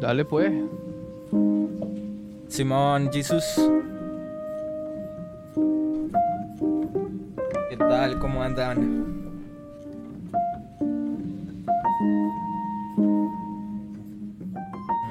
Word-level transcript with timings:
Dale 0.00 0.24
pues. 0.24 0.50
Simón, 2.48 3.12
Jesús. 3.12 3.44
¿Qué 7.68 7.76
tal? 7.76 8.18
¿Cómo 8.18 8.42
andan? 8.42 9.20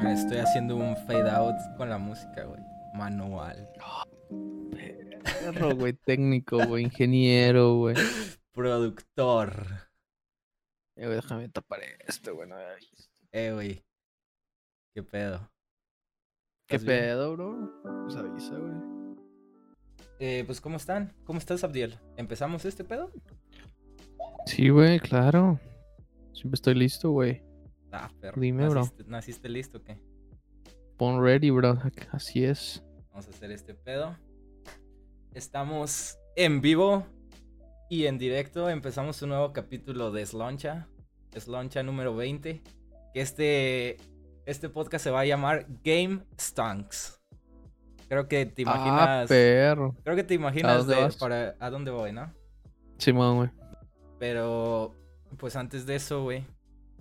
Estoy 0.08 0.38
haciendo 0.38 0.76
un 0.76 0.98
fade 1.06 1.30
out 1.30 1.56
con 1.78 1.90
la 1.90 2.00
música, 2.00 2.46
güey. 2.46 2.62
Manual. 2.96 3.70
Perro, 5.24 5.76
güey, 5.76 5.94
técnico, 5.94 6.66
güey, 6.66 6.86
ingeniero, 6.86 7.76
güey. 7.76 7.96
Productor. 8.54 9.54
Eh, 10.96 11.06
güey, 11.06 11.16
déjame 11.16 11.48
tapar 11.50 11.82
esto, 12.08 12.34
güey. 12.34 12.50
no. 12.50 12.56
Eh, 13.32 13.52
güey. 13.54 13.84
¿Qué 14.94 15.04
pedo? 15.04 15.50
¿Qué 16.68 16.80
pedo, 16.80 17.34
bro? 17.34 17.82
Pues 18.04 18.16
avisa, 18.16 18.58
güey. 18.58 18.74
Eh, 20.20 20.44
pues, 20.46 20.60
¿cómo 20.60 20.78
están? 20.78 21.14
¿Cómo 21.24 21.40
estás, 21.40 21.64
Abdiel? 21.64 21.98
¿Empezamos 22.18 22.66
este 22.66 22.84
pedo? 22.84 23.12
Sí, 24.46 24.70
güey, 24.70 25.00
claro. 25.00 25.60
Siempre 26.34 26.56
estoy 26.56 26.74
listo, 26.74 27.12
güey. 27.12 27.42
Ah, 27.92 28.10
perro. 28.20 28.42
Dime, 28.42 28.68
bro. 28.68 28.82
¿Naciste, 28.82 29.04
¿Naciste 29.06 29.50
listo 29.50 29.78
o 29.78 29.84
qué? 29.84 30.00
Pon 30.98 31.24
ready, 31.24 31.52
bro. 31.52 31.78
Así 32.12 32.44
es. 32.44 32.84
Vamos 33.12 33.28
a 33.28 33.30
hacer 33.30 33.52
este 33.52 33.74
pedo. 33.74 34.18
Estamos 35.34 36.18
en 36.36 36.62
vivo 36.62 37.06
y 37.90 38.06
en 38.06 38.18
directo. 38.18 38.70
Empezamos 38.70 39.22
un 39.22 39.30
nuevo 39.30 39.54
capítulo 39.54 40.12
de 40.12 40.26
Sloncha. 40.26 40.88
Sloncha 41.36 41.84
número 41.84 42.16
20. 42.16 42.62
Que 43.14 43.22
este, 43.22 43.98
este 44.50 44.70
podcast 44.70 45.04
se 45.04 45.12
va 45.12 45.22
a 45.22 45.26
llamar 45.26 45.66
Game 45.84 46.22
Stunks. 46.40 47.20
Creo 48.08 48.28
que 48.28 48.46
te 48.48 48.64
Ah, 48.66 48.74
imaginas. 48.76 49.30
perro. 49.30 49.96
creo 50.04 50.16
que 50.16 50.24
te 50.24 50.34
imaginas 50.34 50.88
dónde 50.88 50.96
de- 51.04 51.12
para 51.20 51.56
a 51.60 51.70
dónde 51.70 51.92
voy, 51.92 52.12
¿no? 52.12 52.34
Simón, 52.98 53.36
güey. 53.38 53.50
Pero, 54.18 54.96
pues 55.38 55.56
antes 55.56 55.86
de 55.86 55.96
eso, 55.96 56.24
güey, 56.24 56.44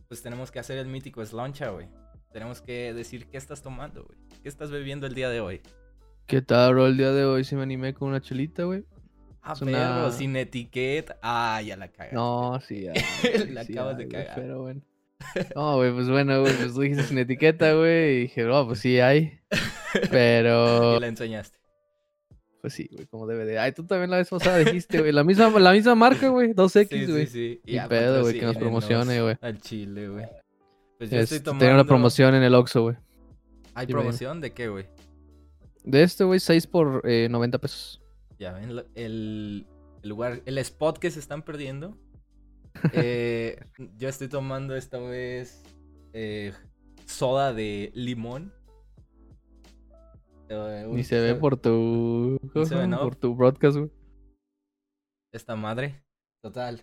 pues 0.09 0.23
tenemos 0.23 0.51
que 0.51 0.59
hacer 0.59 0.79
el 0.79 0.87
mítico 0.87 1.25
Sloncha, 1.25 1.71
güey. 1.71 1.89
Tenemos 2.33 2.61
que 2.61 2.93
decir 2.93 3.27
qué 3.29 3.39
estás 3.39 3.63
tomando, 3.63 4.05
güey. 4.05 4.19
¿Qué 4.43 4.49
estás 4.49 4.71
bebiendo 4.71 5.07
el 5.07 5.15
día 5.15 5.31
de 5.31 5.41
hoy? 5.41 5.63
¿Qué 6.27 6.43
tal, 6.43 6.75
bro? 6.75 6.87
El 6.87 6.97
día 6.99 7.11
de 7.13 7.25
hoy 7.25 7.43
sí 7.45 7.57
me 7.57 7.63
animé 7.63 7.95
con 7.95 8.09
una 8.09 8.21
chelita, 8.21 8.65
güey. 8.65 8.85
Ah, 9.43 9.55
Es 9.55 9.61
perro, 9.61 9.71
una- 10.07 10.11
sin 10.11 10.37
etiqueta. 10.37 11.17
Ah, 11.23 11.63
ya 11.63 11.77
la 11.79 11.89
cagaste. 11.89 12.15
No, 12.15 12.61
sí, 12.61 12.83
ya. 12.83 12.93
La 13.55 13.65
sí, 13.65 13.73
acabas 13.73 13.95
ya, 13.97 13.99
de 14.05 14.09
cagar. 14.09 14.35
Pero 14.35 14.61
bueno. 14.63 14.83
No, 15.55 15.77
güey, 15.77 15.93
pues 15.93 16.09
bueno, 16.09 16.41
güey, 16.43 16.53
pues 16.55 16.75
tú 16.75 16.81
dijiste 16.81 17.05
sin 17.05 17.19
etiqueta, 17.19 17.73
güey. 17.75 18.17
Y 18.17 18.21
dije, 18.23 18.45
no, 18.45 18.67
pues 18.67 18.81
sí 18.81 18.99
hay. 19.01 19.39
Pero, 20.11 20.97
Y 20.97 21.01
la 21.01 21.07
enseñaste. 21.09 21.59
pues 22.61 22.75
sí, 22.75 22.89
güey, 22.93 23.07
como 23.07 23.27
debe 23.27 23.45
de. 23.45 23.59
Ay, 23.59 23.73
tú 23.73 23.85
también 23.85 24.11
la 24.11 24.17
vez 24.19 24.29
pasada 24.29 24.59
dijiste, 24.59 24.99
güey. 25.01 25.13
La 25.13 25.25
misma, 25.25 25.51
la 25.59 25.73
misma 25.73 25.95
marca, 25.95 26.29
güey. 26.29 26.53
2X, 26.55 26.89
Sí, 26.89 27.07
güey. 27.11 27.27
sí, 27.27 27.61
sí. 27.65 27.73
Ni 27.73 27.81
pedo, 27.89 28.23
güey, 28.23 28.39
que 28.39 28.47
nos 28.47 28.57
promocione, 28.57 29.21
güey. 29.23 29.37
Al 29.41 29.61
chile, 29.61 30.09
güey. 30.09 30.27
Pues 30.99 31.11
yo 31.11 31.17
Es- 31.19 31.25
estoy 31.25 31.41
tomando... 31.41 31.61
Tenía 31.65 31.75
una 31.75 31.85
promoción 31.85 32.35
en 32.35 32.43
el 32.43 32.55
Oxxo, 32.55 32.83
güey. 32.83 32.97
¿Hay 33.75 33.87
promoción 33.87 34.41
de 34.41 34.53
qué, 34.53 34.69
güey? 34.69 34.87
De 35.85 36.03
este, 36.03 36.25
güey, 36.25 36.41
6 36.41 36.67
por 36.67 37.03
eh, 37.05 37.29
90 37.31 37.59
pesos. 37.59 38.03
Ya 38.39 38.53
ven, 38.53 38.71
el, 38.71 38.85
el 38.97 39.67
lugar, 40.03 40.43
el 40.45 40.59
spot 40.59 40.99
que 40.99 41.11
se 41.13 41.21
están 41.21 41.43
perdiendo. 41.43 41.97
Eh, 42.93 43.59
yo 43.97 44.09
estoy 44.09 44.29
tomando 44.29 44.75
esta 44.77 44.99
vez 44.99 45.63
eh, 46.13 46.53
soda 47.07 47.53
de 47.53 47.91
limón. 47.95 48.53
Eh, 50.49 50.85
un 50.89 50.97
Ni 50.97 51.05
se 51.05 51.21
ve 51.21 51.29
se- 51.31 51.35
por 51.35 51.57
tu. 51.57 52.39
Seven 52.65 52.95
Up. 52.95 53.01
Por 53.03 53.17
tu 53.17 53.35
broadcast, 53.35 53.77
güey. 53.79 53.91
Esta 55.33 55.57
madre. 55.57 56.03
Total. 56.43 56.83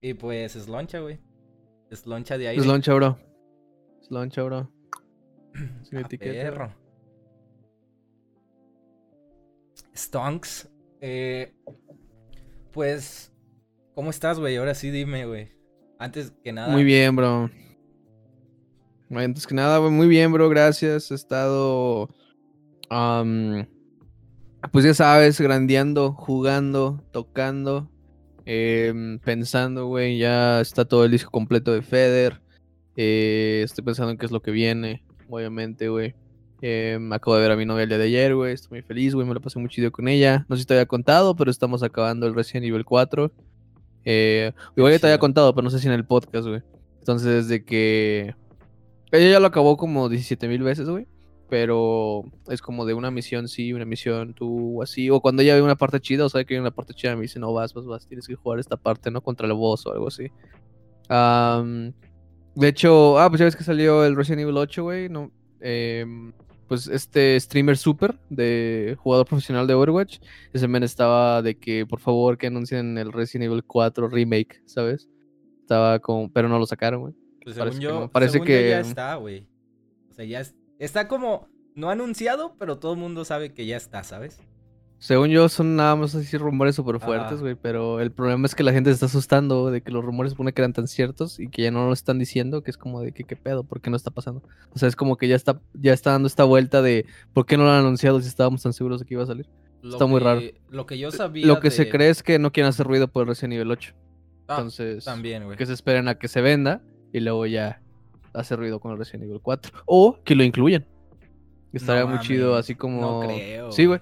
Y 0.00 0.14
pues 0.14 0.56
es 0.56 0.68
loncha, 0.68 0.98
güey. 1.00 1.20
Es 1.90 2.06
loncha 2.06 2.36
de 2.36 2.48
aire. 2.48 2.60
Es 2.60 2.66
loncha, 2.66 2.94
bro. 2.94 3.16
Es 4.00 4.10
loncha, 4.10 4.42
bro. 4.42 4.70
Sin 5.82 5.98
Ah, 5.98 6.00
etiqueta. 6.02 6.32
perro. 6.50 6.74
Stonks. 9.94 10.68
Eh, 11.00 11.54
pues, 12.72 13.32
¿cómo 13.96 14.10
estás, 14.10 14.38
güey? 14.38 14.56
Ahora 14.56 14.74
sí 14.74 14.90
dime, 14.90 15.24
güey. 15.24 15.48
Antes 15.98 16.32
que 16.44 16.52
nada. 16.52 16.68
Muy 16.68 16.84
bien, 16.84 17.16
bro. 17.16 17.50
Antes 19.10 19.46
que 19.46 19.54
nada, 19.54 19.78
güey, 19.78 19.90
muy 19.90 20.06
bien, 20.06 20.32
bro, 20.32 20.50
gracias. 20.50 21.10
He 21.10 21.14
estado, 21.14 22.08
pues 24.70 24.84
ya 24.84 24.92
sabes, 24.92 25.40
grandeando, 25.40 26.12
jugando, 26.12 27.02
tocando, 27.10 27.90
em, 28.44 29.18
pensando, 29.20 29.86
güey, 29.86 30.18
ya 30.18 30.60
está 30.60 30.84
todo 30.84 31.06
el 31.06 31.12
disco 31.12 31.30
completo 31.30 31.72
de 31.72 31.80
Feder. 31.80 32.42
Eh, 32.96 33.62
estoy 33.64 33.82
pensando 33.82 34.10
en 34.10 34.18
qué 34.18 34.26
es 34.26 34.32
lo 34.32 34.42
que 34.42 34.50
viene, 34.50 35.04
obviamente, 35.30 35.88
güey. 35.88 36.14
Em, 36.60 37.12
acabo 37.14 37.36
de 37.36 37.42
ver 37.42 37.52
a 37.52 37.56
mi 37.56 37.64
novia 37.64 37.84
el 37.84 37.88
día 37.88 37.98
de 37.98 38.04
ayer, 38.04 38.34
güey. 38.34 38.52
Estoy 38.52 38.78
muy 38.78 38.82
feliz, 38.82 39.14
güey. 39.14 39.26
Me 39.26 39.32
lo 39.32 39.40
pasé 39.40 39.58
muy 39.58 39.70
chido 39.70 39.90
con 39.90 40.06
ella. 40.06 40.44
No 40.50 40.56
sé 40.56 40.62
si 40.62 40.66
te 40.66 40.74
había 40.74 40.86
contado, 40.86 41.34
pero 41.34 41.50
estamos 41.50 41.82
acabando 41.82 42.26
el 42.26 42.34
Resident 42.34 42.66
Evil 42.66 42.84
4. 42.84 43.32
Eh, 44.06 44.52
igual 44.76 44.92
ya 44.92 45.00
te 45.00 45.06
había 45.08 45.18
contado, 45.18 45.52
pero 45.54 45.64
no 45.64 45.70
sé 45.70 45.80
si 45.80 45.88
en 45.88 45.92
el 45.92 46.06
podcast, 46.06 46.46
güey. 46.46 46.62
Entonces, 47.00 47.48
de 47.48 47.64
que. 47.64 48.34
Ella 49.12 49.30
ya 49.30 49.40
lo 49.40 49.46
acabó 49.48 49.76
como 49.76 50.08
17 50.08 50.48
mil 50.48 50.62
veces, 50.62 50.88
güey. 50.88 51.06
Pero 51.48 52.24
es 52.48 52.62
como 52.62 52.86
de 52.86 52.94
una 52.94 53.10
misión 53.10 53.46
sí, 53.46 53.72
una 53.72 53.84
misión 53.84 54.32
tú, 54.34 54.82
así. 54.82 55.10
O 55.10 55.20
cuando 55.20 55.42
ella 55.42 55.54
ve 55.54 55.62
una 55.62 55.76
parte 55.76 56.00
chida, 56.00 56.24
o 56.24 56.28
sabe 56.28 56.46
que 56.46 56.54
hay 56.54 56.60
una 56.60 56.70
parte 56.70 56.94
chida, 56.94 57.14
me 57.14 57.22
dice, 57.22 57.38
no 57.38 57.52
vas, 57.52 57.74
vas, 57.74 57.84
vas, 57.84 58.06
tienes 58.06 58.26
que 58.26 58.34
jugar 58.34 58.58
esta 58.58 58.76
parte, 58.76 59.10
¿no? 59.10 59.20
Contra 59.20 59.46
el 59.46 59.52
boss 59.52 59.86
o 59.86 59.92
algo 59.92 60.08
así. 60.08 60.30
De 62.56 62.68
hecho, 62.68 63.18
ah, 63.18 63.28
pues 63.28 63.38
ya 63.38 63.44
ves 63.44 63.54
que 63.54 63.64
salió 63.64 64.04
el 64.04 64.16
Resident 64.16 64.42
Evil 64.42 64.56
8, 64.56 64.82
güey. 64.82 65.08
No, 65.08 65.30
em, 65.60 66.32
pues 66.68 66.86
este 66.88 67.38
streamer 67.40 67.76
super 67.76 68.18
de 68.30 68.96
jugador 68.98 69.26
profesional 69.26 69.66
de 69.66 69.74
Overwatch, 69.74 70.18
ese 70.52 70.68
men 70.68 70.82
estaba 70.82 71.42
de 71.42 71.56
que 71.58 71.86
por 71.86 72.00
favor 72.00 72.36
que 72.38 72.46
anuncien 72.48 72.98
el 72.98 73.12
Resident 73.12 73.50
Evil 73.50 73.64
4 73.64 74.08
remake, 74.08 74.62
¿sabes? 74.66 75.08
Estaba 75.60 75.98
como, 75.98 76.30
pero 76.32 76.48
no 76.48 76.58
lo 76.58 76.66
sacaron, 76.66 77.00
güey. 77.00 77.14
Pues 77.42 77.56
parece 77.56 77.76
según 77.78 77.88
que 77.94 78.00
no. 78.00 78.10
Parece 78.10 78.32
según 78.32 78.46
yo 78.48 78.54
que- 78.54 78.68
ya 78.70 78.80
está, 78.80 79.14
güey. 79.16 79.48
O 80.10 80.14
sea, 80.14 80.24
ya 80.24 80.40
es- 80.40 80.54
está 80.78 81.08
como 81.08 81.48
no 81.74 81.90
anunciado, 81.90 82.56
pero 82.58 82.78
todo 82.78 82.94
el 82.94 82.98
mundo 82.98 83.24
sabe 83.24 83.52
que 83.52 83.66
ya 83.66 83.76
está, 83.76 84.02
¿sabes? 84.02 84.40
Según 85.06 85.28
yo 85.28 85.48
son 85.48 85.76
nada 85.76 85.94
más 85.94 86.16
así 86.16 86.36
rumores 86.36 86.74
súper 86.74 86.98
fuertes, 86.98 87.40
güey, 87.40 87.54
pero 87.54 88.00
el 88.00 88.10
problema 88.10 88.44
es 88.44 88.56
que 88.56 88.64
la 88.64 88.72
gente 88.72 88.90
se 88.90 88.94
está 88.94 89.06
asustando 89.06 89.70
de 89.70 89.80
que 89.80 89.92
los 89.92 90.04
rumores 90.04 90.32
supone 90.32 90.52
que 90.52 90.60
eran 90.62 90.72
tan 90.72 90.88
ciertos 90.88 91.38
y 91.38 91.48
que 91.48 91.62
ya 91.62 91.70
no 91.70 91.86
lo 91.86 91.92
están 91.92 92.18
diciendo, 92.18 92.64
que 92.64 92.72
es 92.72 92.76
como 92.76 93.00
de 93.00 93.12
que 93.12 93.22
qué 93.22 93.36
pedo, 93.36 93.62
¿por 93.62 93.80
qué 93.80 93.88
no 93.88 93.96
está 93.96 94.10
pasando? 94.10 94.42
O 94.72 94.80
sea, 94.80 94.88
es 94.88 94.96
como 94.96 95.16
que 95.16 95.28
ya 95.28 95.36
está 95.36 95.60
ya 95.74 95.92
está 95.92 96.10
dando 96.10 96.26
esta 96.26 96.42
vuelta 96.42 96.82
de 96.82 97.06
¿por 97.32 97.46
qué 97.46 97.56
no 97.56 97.62
lo 97.62 97.70
han 97.70 97.78
anunciado 97.78 98.20
si 98.20 98.26
estábamos 98.26 98.64
tan 98.64 98.72
seguros 98.72 98.98
de 98.98 99.06
que 99.06 99.14
iba 99.14 99.22
a 99.22 99.26
salir? 99.26 99.48
Lo 99.80 99.92
Está 99.92 100.06
muy 100.06 100.18
raro. 100.18 100.40
Lo 100.70 100.86
que 100.86 100.98
yo 100.98 101.12
sabía. 101.12 101.46
Lo 101.46 101.60
que 101.60 101.70
se 101.70 101.88
cree 101.88 102.08
es 102.08 102.24
que 102.24 102.40
no 102.40 102.50
quieren 102.50 102.70
hacer 102.70 102.84
ruido 102.88 103.06
por 103.06 103.22
el 103.22 103.28
Resident 103.28 103.54
Evil 103.54 103.70
8. 103.70 103.94
Ah, 104.48 104.54
Entonces, 104.56 105.04
También, 105.04 105.44
güey. 105.44 105.56
que 105.56 105.66
se 105.66 105.72
esperen 105.72 106.08
a 106.08 106.16
que 106.16 106.26
se 106.26 106.40
venda 106.40 106.82
y 107.12 107.20
luego 107.20 107.46
ya 107.46 107.80
hace 108.34 108.56
ruido 108.56 108.80
con 108.80 108.90
el 108.90 108.98
Resident 108.98 109.22
Evil 109.22 109.38
4 109.40 109.72
o 109.86 110.18
que 110.24 110.34
lo 110.34 110.42
incluyan. 110.42 110.84
Estaría 111.72 112.02
No 112.02 112.08
muy 112.08 112.18
chido 112.18 112.56
así 112.56 112.74
como 112.74 113.00
No 113.00 113.20
creo. 113.20 113.70
Sí, 113.70 113.86
güey. 113.86 114.00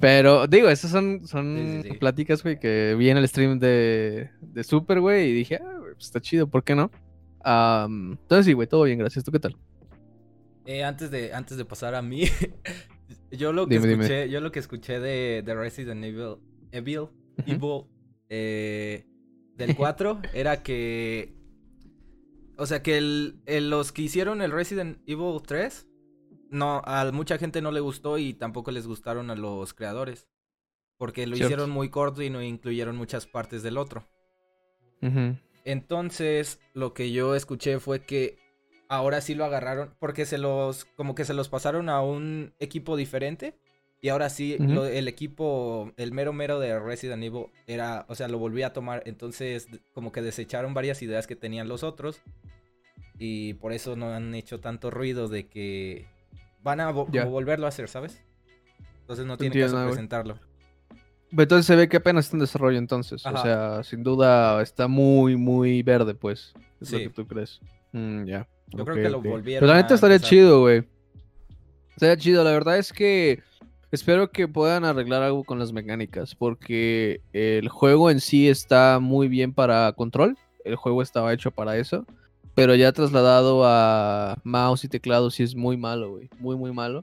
Pero, 0.00 0.46
digo, 0.48 0.68
esas 0.68 0.90
son, 0.90 1.26
son 1.26 1.56
Sí, 1.56 1.82
sí, 1.84 1.88
sí. 1.92 1.98
pláticas, 1.98 2.42
güey, 2.42 2.58
que 2.58 2.94
vi 2.98 3.10
en 3.10 3.16
el 3.16 3.28
stream 3.28 3.58
de, 3.58 4.30
de 4.40 4.64
Super, 4.64 5.00
güey, 5.00 5.30
y 5.30 5.32
dije, 5.32 5.56
ah, 5.62 5.78
güey, 5.78 5.92
pues 5.94 6.06
está 6.06 6.20
chido, 6.20 6.48
¿por 6.48 6.64
qué 6.64 6.74
no? 6.74 6.90
Entonces, 7.44 8.46
sí, 8.46 8.52
güey, 8.54 8.66
todo 8.68 8.84
bien, 8.84 8.98
gracias. 8.98 9.24
¿Tú 9.24 9.30
qué 9.30 9.38
tal? 9.40 9.56
Eh, 10.66 10.82
antes 10.82 11.10
de, 11.10 11.32
antes 11.34 11.56
de 11.58 11.64
pasar 11.64 11.94
a 11.94 12.02
mí, 12.02 12.24
yo 13.30 13.52
lo 13.52 13.66
que 13.66 13.74
Dime, 13.74 13.86
dime. 13.88 14.04
escuché, 14.04 14.30
yo 14.30 14.40
lo 14.40 14.50
que 14.50 14.58
escuché 14.60 14.98
de, 14.98 15.42
de 15.44 15.54
Resident 15.54 16.02
Evil, 16.04 16.36
Evil. 16.72 17.08
Evil, 17.46 17.82
eh, 18.30 19.04
del 19.56 19.76
4 19.76 20.20
era 20.34 20.62
que, 20.62 21.34
o 22.56 22.66
sea, 22.66 22.82
que 22.82 22.96
el, 22.96 23.36
el- 23.46 23.70
los 23.70 23.92
que 23.92 24.02
hicieron 24.02 24.40
el 24.42 24.50
Resident 24.50 24.98
Evil 25.06 25.40
3, 25.46 25.86
no, 26.54 26.80
a 26.84 27.10
mucha 27.12 27.38
gente 27.38 27.60
no 27.62 27.70
le 27.72 27.80
gustó 27.80 28.18
y 28.18 28.34
tampoco 28.34 28.70
les 28.70 28.86
gustaron 28.86 29.30
a 29.30 29.34
los 29.36 29.74
creadores, 29.74 30.28
porque 30.98 31.26
lo 31.26 31.36
Cierto. 31.36 31.46
hicieron 31.46 31.70
muy 31.70 31.90
corto 31.90 32.22
y 32.22 32.30
no 32.30 32.42
incluyeron 32.42 32.96
muchas 32.96 33.26
partes 33.26 33.62
del 33.62 33.78
otro. 33.78 34.06
Entonces, 35.64 36.60
lo 36.74 36.92
que 36.92 37.10
yo 37.12 37.34
escuché 37.34 37.78
fue 37.80 38.00
que 38.04 38.38
ahora 38.88 39.20
sí 39.20 39.34
lo 39.34 39.44
agarraron 39.44 39.94
porque 39.98 40.26
se 40.26 40.38
los 40.38 40.84
como 40.84 41.14
que 41.14 41.24
se 41.24 41.34
los 41.34 41.48
pasaron 41.48 41.88
a 41.88 42.02
un 42.02 42.52
equipo 42.58 42.96
diferente 42.96 43.58
y 44.02 44.10
ahora 44.10 44.28
sí 44.28 44.58
lo- 44.60 44.84
el 44.84 45.08
equipo 45.08 45.92
el 45.96 46.12
mero 46.12 46.32
mero 46.34 46.60
de 46.60 46.78
Resident 46.78 47.22
Evil 47.22 47.46
era, 47.66 48.04
o 48.08 48.14
sea, 48.14 48.28
lo 48.28 48.38
volví 48.38 48.62
a 48.62 48.74
tomar, 48.74 49.02
entonces 49.06 49.68
como 49.94 50.12
que 50.12 50.20
desecharon 50.20 50.74
varias 50.74 51.00
ideas 51.02 51.26
que 51.26 51.36
tenían 51.36 51.68
los 51.68 51.82
otros 51.82 52.20
Y 53.18 53.54
por 53.54 53.72
eso 53.72 53.96
no 53.96 54.12
han 54.12 54.34
hecho 54.34 54.60
tanto 54.60 54.90
ruido 54.90 55.28
de 55.28 55.46
que 55.48 56.06
van 56.64 56.80
a 56.80 56.90
vo- 56.92 57.30
volverlo 57.30 57.66
a 57.66 57.68
hacer, 57.68 57.88
¿sabes? 57.88 58.20
Entonces 59.02 59.26
no 59.26 59.36
tiene 59.36 59.60
caso 59.60 59.76
güey. 59.76 59.86
presentarlo. 59.88 60.38
Entonces 61.30 61.66
se 61.66 61.76
ve 61.76 61.88
que 61.88 61.98
apenas 61.98 62.24
está 62.26 62.36
en 62.36 62.40
desarrollo 62.40 62.78
entonces. 62.78 63.24
Ajá. 63.26 63.38
O 63.38 63.42
sea, 63.42 63.82
sin 63.84 64.02
duda 64.02 64.62
está 64.62 64.88
muy, 64.88 65.36
muy 65.36 65.82
verde, 65.82 66.14
pues. 66.14 66.54
Es 66.80 66.90
lo 66.92 66.98
que 66.98 67.10
tú 67.10 67.26
crees. 67.26 67.60
Mm, 67.92 68.24
ya. 68.24 68.48
Yo 68.68 68.84
creo 68.84 68.96
que 68.96 69.10
lo 69.10 69.18
ok. 69.18 69.26
volvieron 69.26 69.60
Pero 69.60 69.72
la 69.74 69.82
neta 69.82 69.94
estaría 69.94 70.16
empezar. 70.16 70.30
chido, 70.30 70.60
güey. 70.60 70.84
Estaría 71.90 72.16
chido. 72.16 72.44
La 72.44 72.50
verdad 72.52 72.78
es 72.78 72.92
que 72.92 73.42
espero 73.90 74.30
que 74.30 74.48
puedan 74.48 74.84
arreglar 74.84 75.22
algo 75.22 75.44
con 75.44 75.58
las 75.58 75.72
mecánicas. 75.72 76.34
Porque 76.34 77.20
el 77.32 77.68
juego 77.68 78.10
en 78.10 78.20
sí 78.20 78.48
está 78.48 78.98
muy 79.00 79.28
bien 79.28 79.52
para 79.52 79.92
control. 79.92 80.36
El 80.64 80.76
juego 80.76 81.02
estaba 81.02 81.32
hecho 81.32 81.50
para 81.50 81.76
eso. 81.76 82.06
Pero 82.54 82.74
ya 82.74 82.92
trasladado 82.92 83.62
a 83.66 84.36
mouse 84.44 84.84
y 84.84 84.88
teclado 84.88 85.30
sí 85.30 85.42
es 85.42 85.54
muy 85.56 85.76
malo, 85.76 86.10
güey. 86.10 86.28
Muy, 86.38 86.56
muy 86.56 86.72
malo. 86.72 87.02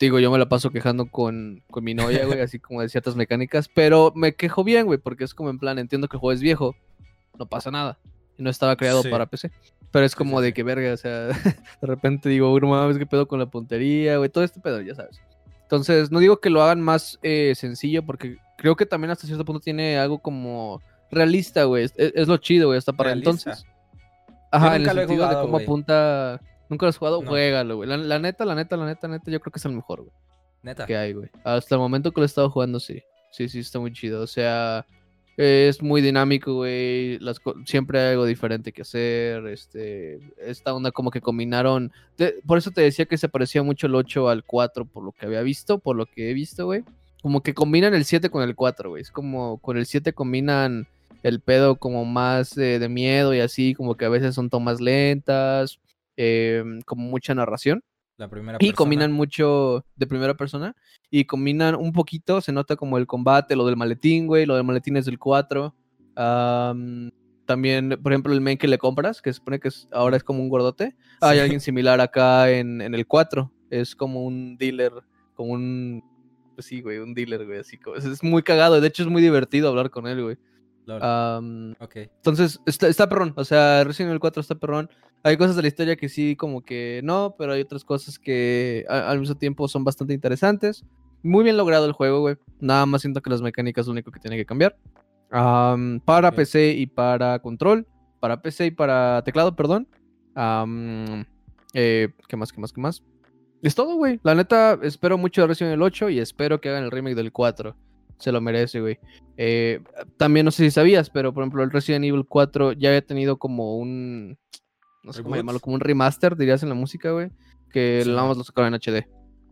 Digo, 0.00 0.20
yo 0.20 0.30
me 0.30 0.38
la 0.38 0.48
paso 0.48 0.70
quejando 0.70 1.10
con, 1.10 1.62
con 1.70 1.82
mi 1.84 1.92
novia, 1.92 2.24
güey, 2.24 2.40
así 2.40 2.58
como 2.58 2.82
de 2.82 2.88
ciertas 2.88 3.16
mecánicas. 3.16 3.68
Pero 3.68 4.12
me 4.14 4.34
quejo 4.34 4.64
bien, 4.64 4.86
güey, 4.86 4.98
porque 4.98 5.24
es 5.24 5.34
como 5.34 5.50
en 5.50 5.58
plan, 5.58 5.78
entiendo 5.78 6.08
que 6.08 6.16
el 6.16 6.20
juego 6.20 6.32
es 6.32 6.40
viejo. 6.40 6.76
No 7.38 7.46
pasa 7.46 7.70
nada. 7.70 7.98
Y 8.38 8.42
no 8.42 8.50
estaba 8.50 8.76
creado 8.76 9.02
Sí. 9.02 9.08
para 9.08 9.26
PC. 9.26 9.50
Pero 9.90 10.04
es 10.04 10.14
como 10.14 10.38
sí, 10.38 10.46
de 10.46 10.52
que 10.52 10.62
verga, 10.62 10.92
o 10.92 10.96
sea, 10.96 11.28
de 11.80 11.86
repente 11.86 12.28
digo, 12.28 12.52
"Uy, 12.52 12.60
no 12.60 12.68
mames, 12.68 12.98
qué 12.98 13.06
pedo 13.06 13.26
con 13.26 13.38
la 13.38 13.46
puntería, 13.46 14.18
güey, 14.18 14.28
todo 14.30 14.44
este 14.44 14.60
pedo, 14.60 14.80
ya 14.82 14.94
sabes. 14.94 15.20
Entonces, 15.62 16.10
no 16.10 16.18
digo 16.20 16.40
que 16.40 16.50
lo 16.50 16.62
hagan 16.62 16.80
más 16.80 17.18
eh, 17.22 17.54
sencillo, 17.56 18.04
porque 18.04 18.36
creo 18.56 18.76
que 18.76 18.86
también 18.86 19.10
hasta 19.10 19.26
cierto 19.26 19.44
punto 19.44 19.60
tiene 19.60 19.98
algo 19.98 20.18
como 20.18 20.80
realista, 21.10 21.64
güey. 21.64 21.84
Es, 21.84 21.92
es 21.96 22.28
lo 22.28 22.36
chido, 22.38 22.68
güey, 22.68 22.78
hasta 22.78 22.92
para 22.92 23.10
Realista. 23.10 23.30
entonces. 23.30 23.64
Ajá, 24.50 24.76
en 24.76 24.82
el 24.82 24.88
sentido 24.88 25.06
jugado, 25.08 25.36
de 25.36 25.42
cómo 25.42 25.52
güey. 25.52 25.64
apunta. 25.64 26.40
Nunca 26.68 26.86
lo 26.86 26.90
has 26.90 26.98
jugado, 26.98 27.22
No. 27.22 27.28
juégalo, 27.30 27.76
güey. 27.76 27.88
La, 27.88 27.96
la 27.96 28.18
neta, 28.18 28.44
la 28.44 28.54
neta, 28.54 28.76
la 28.76 28.86
neta, 28.86 29.08
la 29.08 29.14
neta, 29.18 29.30
yo 29.30 29.40
creo 29.40 29.52
que 29.52 29.58
es 29.58 29.64
el 29.64 29.72
mejor, 29.72 30.00
güey, 30.02 30.12
Neta. 30.62 30.86
que 30.86 30.96
hay, 30.96 31.12
güey. 31.12 31.28
Hasta 31.44 31.74
el 31.74 31.80
momento 31.80 32.12
que 32.12 32.20
lo 32.20 32.24
he 32.24 32.26
estado 32.26 32.50
jugando, 32.50 32.78
sí. 32.80 33.02
Sí, 33.30 33.48
sí, 33.48 33.60
está 33.60 33.78
muy 33.78 33.92
chido. 33.92 34.22
O 34.22 34.26
sea, 34.26 34.86
es 35.36 35.82
muy 35.82 36.00
dinámico, 36.00 36.54
güey. 36.54 37.18
Las 37.20 37.40
siempre 37.64 38.00
hay 38.00 38.12
algo 38.12 38.24
diferente 38.26 38.72
que 38.72 38.82
hacer. 38.82 39.46
Este, 39.46 40.18
esta 40.38 40.74
onda 40.74 40.90
como 40.92 41.10
que 41.10 41.20
combinaron. 41.20 41.92
de- 42.16 42.36
por 42.46 42.58
eso 42.58 42.70
te 42.70 42.80
decía 42.80 43.04
que 43.06 43.18
se 43.18 43.28
parecía 43.28 43.62
mucho 43.62 43.86
el 43.86 43.94
8 43.94 44.28
al 44.28 44.44
4, 44.44 44.84
por 44.86 45.04
lo 45.04 45.12
que 45.12 45.26
había 45.26 45.42
visto, 45.42 45.78
por 45.78 45.94
lo 45.96 46.06
que 46.06 46.30
he 46.30 46.34
visto, 46.34 46.64
güey. 46.66 46.84
Como 47.22 47.42
que 47.42 47.52
combinan 47.54 47.94
el 47.94 48.04
7 48.04 48.30
con 48.30 48.42
el 48.42 48.54
4, 48.54 48.90
güey. 48.90 49.02
Es 49.02 49.10
como 49.10 49.58
con 49.58 49.76
el 49.76 49.86
7 49.86 50.12
combinan 50.12 50.86
el 51.22 51.40
pedo 51.40 51.76
como 51.76 52.04
más 52.04 52.56
eh, 52.58 52.78
de 52.78 52.88
miedo 52.88 53.34
y 53.34 53.40
así, 53.40 53.74
como 53.74 53.96
que 53.96 54.04
a 54.04 54.08
veces 54.08 54.34
son 54.34 54.50
tomas 54.50 54.80
lentas, 54.80 55.78
eh, 56.16 56.62
como 56.86 57.02
mucha 57.08 57.34
narración. 57.34 57.82
La 58.16 58.28
primera 58.28 58.56
Y 58.56 58.58
persona. 58.58 58.76
combinan 58.76 59.12
mucho 59.12 59.84
de 59.96 60.06
primera 60.06 60.34
persona. 60.36 60.74
Y 61.10 61.24
combinan 61.24 61.76
un 61.76 61.92
poquito, 61.92 62.40
se 62.40 62.52
nota 62.52 62.74
como 62.76 62.98
el 62.98 63.06
combate, 63.06 63.54
lo 63.56 63.64
del 63.66 63.76
maletín, 63.76 64.26
güey. 64.26 64.44
Lo 64.44 64.56
del 64.56 64.64
maletín 64.64 64.96
es 64.96 65.06
del 65.06 65.18
4. 65.20 65.72
Am, 66.16 67.10
también, 67.46 67.98
por 68.02 68.12
ejemplo, 68.12 68.32
el 68.34 68.40
men 68.40 68.58
que 68.58 68.66
le 68.68 68.76
compras, 68.76 69.22
que 69.22 69.32
se 69.32 69.38
supone 69.38 69.60
que 69.60 69.68
es- 69.68 69.88
ahora 69.92 70.16
es 70.16 70.24
como 70.24 70.42
un 70.42 70.48
gordote. 70.48 70.96
Hay 71.20 71.36
Sí. 71.36 71.42
alguien 71.42 71.60
similar 71.60 72.00
acá 72.00 72.50
en, 72.50 72.80
en 72.80 72.94
el 72.94 73.06
4. 73.06 73.52
Es 73.70 73.94
como 73.94 74.24
un 74.24 74.56
dealer, 74.58 74.92
como 75.34 75.52
un... 75.52 76.02
Pues 76.56 76.66
sí, 76.66 76.80
güey, 76.82 76.98
un 76.98 77.14
dealer, 77.14 77.46
güey. 77.46 77.60
Así 77.60 77.78
como, 77.78 77.96
es, 77.96 78.04
es 78.04 78.22
muy 78.24 78.42
cagado. 78.42 78.80
De 78.80 78.88
hecho, 78.88 79.04
es 79.04 79.08
muy 79.08 79.22
divertido 79.22 79.68
hablar 79.68 79.90
con 79.90 80.08
él, 80.08 80.22
güey. 80.22 80.36
Lol. 80.88 81.02
Am, 81.02 81.74
Ok. 81.80 81.96
entonces, 81.96 82.60
está, 82.66 82.88
está 82.88 83.08
perrón. 83.08 83.32
O 83.36 83.44
sea, 83.44 83.84
Resident 83.84 84.08
Evil 84.10 84.20
4 84.20 84.40
está 84.40 84.54
perrón. 84.54 84.88
Hay 85.22 85.36
cosas 85.36 85.54
de 85.56 85.62
la 85.62 85.68
historia 85.68 85.96
que 85.96 86.08
sí, 86.08 86.34
como 86.36 86.62
que 86.64 87.00
no, 87.04 87.34
pero 87.38 87.52
hay 87.52 87.60
otras 87.60 87.84
cosas 87.84 88.18
que 88.18 88.84
a- 88.88 89.10
al 89.10 89.20
mismo 89.20 89.34
tiempo 89.36 89.68
son 89.68 89.84
bastante 89.84 90.14
interesantes. 90.14 90.84
Muy 91.22 91.44
bien 91.44 91.56
logrado 91.56 91.84
el 91.86 91.92
juego, 91.92 92.20
güey. 92.20 92.36
Nada 92.60 92.86
más 92.86 93.02
siento 93.02 93.20
que 93.20 93.28
las 93.30 93.42
mecánicas 93.42 93.82
es 93.82 93.86
lo 93.88 93.92
único 93.92 94.10
que 94.10 94.20
tiene 94.20 94.36
que 94.36 94.46
cambiar. 94.46 94.76
Am, 95.30 96.00
para 96.00 96.28
Ok. 96.30 96.36
PC 96.36 96.70
y 96.72 96.86
para 96.86 97.38
control. 97.40 97.86
Para 98.20 98.40
PC 98.40 98.66
y 98.66 98.70
para 98.70 99.22
teclado, 99.24 99.54
perdón. 99.54 99.86
Am, 100.34 101.24
eh, 101.74 102.08
¿Qué 102.28 102.36
más, 102.36 102.52
qué 102.52 102.60
más, 102.60 102.72
qué 102.72 102.80
más? 102.80 103.02
Es 103.60 103.74
todo, 103.74 103.96
güey. 103.96 104.20
La 104.22 104.34
neta, 104.36 104.78
espero 104.82 105.18
mucho 105.18 105.40
de 105.42 105.48
Resident 105.48 105.72
Evil 105.74 105.82
8 105.82 106.08
y 106.10 106.20
espero 106.20 106.60
que 106.60 106.68
hagan 106.68 106.84
el 106.84 106.90
remake 106.92 107.16
del 107.16 107.32
4. 107.32 107.74
Se 108.18 108.32
lo 108.32 108.40
merece, 108.40 108.80
güey. 108.80 108.98
Eh, 109.36 109.80
también 110.16 110.44
no 110.44 110.50
sé 110.50 110.64
si 110.64 110.70
sabías, 110.70 111.08
pero 111.10 111.32
por 111.32 111.42
ejemplo, 111.44 111.62
el 111.62 111.70
Resident 111.70 112.04
Evil 112.04 112.24
4 112.28 112.72
ya 112.72 112.88
había 112.88 113.02
tenido 113.06 113.38
como 113.38 113.76
un. 113.78 114.36
No 115.04 115.12
sé 115.12 115.22
cómo 115.22 115.36
llamarlo, 115.36 115.60
como 115.60 115.74
un 115.74 115.80
remaster, 115.80 116.36
dirías 116.36 116.62
en 116.62 116.68
la 116.68 116.74
música, 116.74 117.12
güey. 117.12 117.30
Que 117.72 118.00
Sí. 118.04 118.10
nada 118.10 118.26
más 118.26 118.36
lo 118.36 118.44
sacaron 118.44 118.74
en 118.74 118.80
HD. 118.80 119.06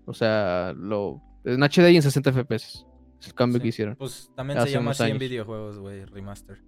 O 0.05 0.13
sea, 0.15 0.73
lo. 0.77 1.23
En 1.45 1.63
HD 1.63 1.93
y 1.93 1.97
en 1.97 2.03
60 2.03 2.33
FPS. 2.33 2.85
Es 3.21 3.29
el 3.29 3.35
cambio 3.35 3.59
Sí. 3.59 3.63
que 3.63 3.69
hicieron. 3.69 3.97
Pues 3.97 4.31
también 4.35 4.61
se 4.63 4.71
llama 4.71 4.91
así 4.91 5.05
en 5.05 5.19
videojuegos, 5.19 5.79
güey, 5.79 6.05
remaster. 6.07 6.57
¿Sí? 6.59 6.65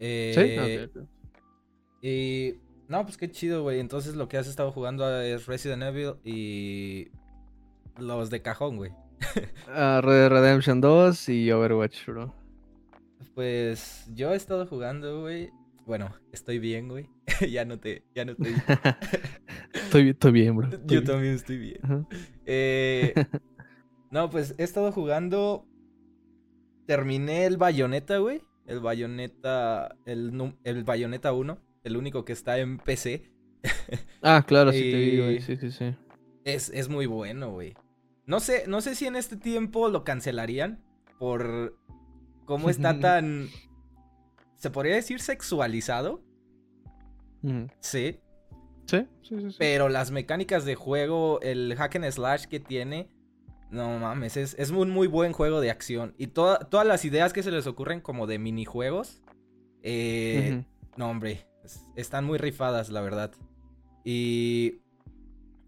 Eh, 0.00 0.88
ok. 0.94 1.02
Y. 2.02 2.54
No, 2.88 3.02
pues 3.04 3.16
qué 3.16 3.30
chido, 3.30 3.62
güey. 3.62 3.80
Entonces 3.80 4.14
lo 4.16 4.28
que 4.28 4.36
has 4.38 4.46
estado 4.46 4.70
jugando 4.72 5.20
es 5.20 5.46
Resident 5.46 5.82
Evil 5.84 6.14
y. 6.24 7.08
Los 7.98 8.28
de 8.30 8.42
cajón, 8.42 8.76
güey. 8.76 8.92
Ah, 9.68 10.00
Red 10.02 10.14
Dead 10.14 10.28
Redemption 10.30 10.80
2 10.80 11.28
y 11.28 11.50
Overwatch, 11.50 12.06
bro. 12.06 12.34
Pues 13.34 14.08
yo 14.14 14.32
he 14.32 14.36
estado 14.36 14.66
jugando, 14.66 15.20
güey. 15.20 15.50
Bueno, 15.86 16.14
estoy 16.32 16.58
bien, 16.58 16.88
güey. 16.88 17.08
ya 17.50 17.64
no 17.64 17.78
te. 17.78 18.04
Ya 18.14 18.24
no 18.24 18.34
te. 18.34 18.54
estoy, 19.74 20.08
estoy 20.10 20.32
bien, 20.32 20.56
bro. 20.56 20.68
estoy 20.68 20.80
yo 20.80 21.00
bien. 21.00 21.04
también 21.04 21.34
estoy 21.34 21.58
bien. 21.58 22.06
Eh, 22.44 23.14
no, 24.10 24.30
pues 24.30 24.54
he 24.58 24.64
estado 24.64 24.90
jugando. 24.92 25.66
Terminé 26.86 27.46
el 27.46 27.56
Bayonetta, 27.56 28.18
güey. 28.18 28.42
El 28.66 28.80
Bayonetta. 28.80 29.96
El, 30.06 30.54
el 30.64 30.84
Bayonetta 30.84 31.32
1. 31.32 31.58
El 31.84 31.96
único 31.96 32.24
que 32.24 32.32
está 32.32 32.58
en 32.58 32.78
PC. 32.78 33.30
Ah, 34.22 34.44
claro, 34.46 34.72
sí 34.72 34.80
te 34.80 34.98
vi, 34.98 35.18
güey. 35.18 35.40
Sí, 35.40 35.56
sí, 35.56 35.70
sí. 35.70 35.94
Es, 36.44 36.70
es 36.70 36.88
muy 36.88 37.06
bueno, 37.06 37.52
güey. 37.52 37.74
No 38.26 38.40
sé, 38.40 38.64
no 38.66 38.80
sé 38.80 38.94
si 38.94 39.06
en 39.06 39.16
este 39.16 39.36
tiempo 39.36 39.88
lo 39.88 40.04
cancelarían. 40.04 40.82
Por 41.18 41.78
cómo 42.44 42.70
está 42.70 42.98
tan. 43.00 43.48
¿Se 44.56 44.70
podría 44.70 44.94
decir 44.96 45.20
sexualizado? 45.20 46.22
Sí. 47.80 48.20
Sí, 48.86 48.98
sí, 49.22 49.40
sí. 49.40 49.50
sí. 49.50 49.56
Pero 49.58 49.88
las 49.88 50.10
mecánicas 50.10 50.64
de 50.64 50.74
juego, 50.74 51.40
el 51.40 51.74
hack 51.76 51.96
and 51.96 52.10
slash 52.10 52.44
que 52.46 52.60
tiene, 52.60 53.08
no 53.70 53.98
mames, 53.98 54.36
es, 54.36 54.54
es 54.58 54.70
un 54.70 54.90
muy 54.90 55.06
buen 55.08 55.32
juego 55.32 55.60
de 55.60 55.70
acción. 55.70 56.14
Y 56.18 56.28
toda- 56.28 56.58
todas 56.60 56.86
las 56.86 57.04
ideas 57.04 57.32
que 57.32 57.42
se 57.42 57.50
les 57.50 57.66
ocurren 57.66 58.00
como 58.00 58.26
de 58.28 58.38
minijuegos, 58.38 59.22
eh, 59.82 60.64
no 60.96 61.10
hombre, 61.10 61.46
es- 61.64 61.84
están 61.96 62.24
muy 62.24 62.38
rifadas, 62.38 62.88
la 62.90 63.00
verdad. 63.00 63.32
Y, 64.04 64.80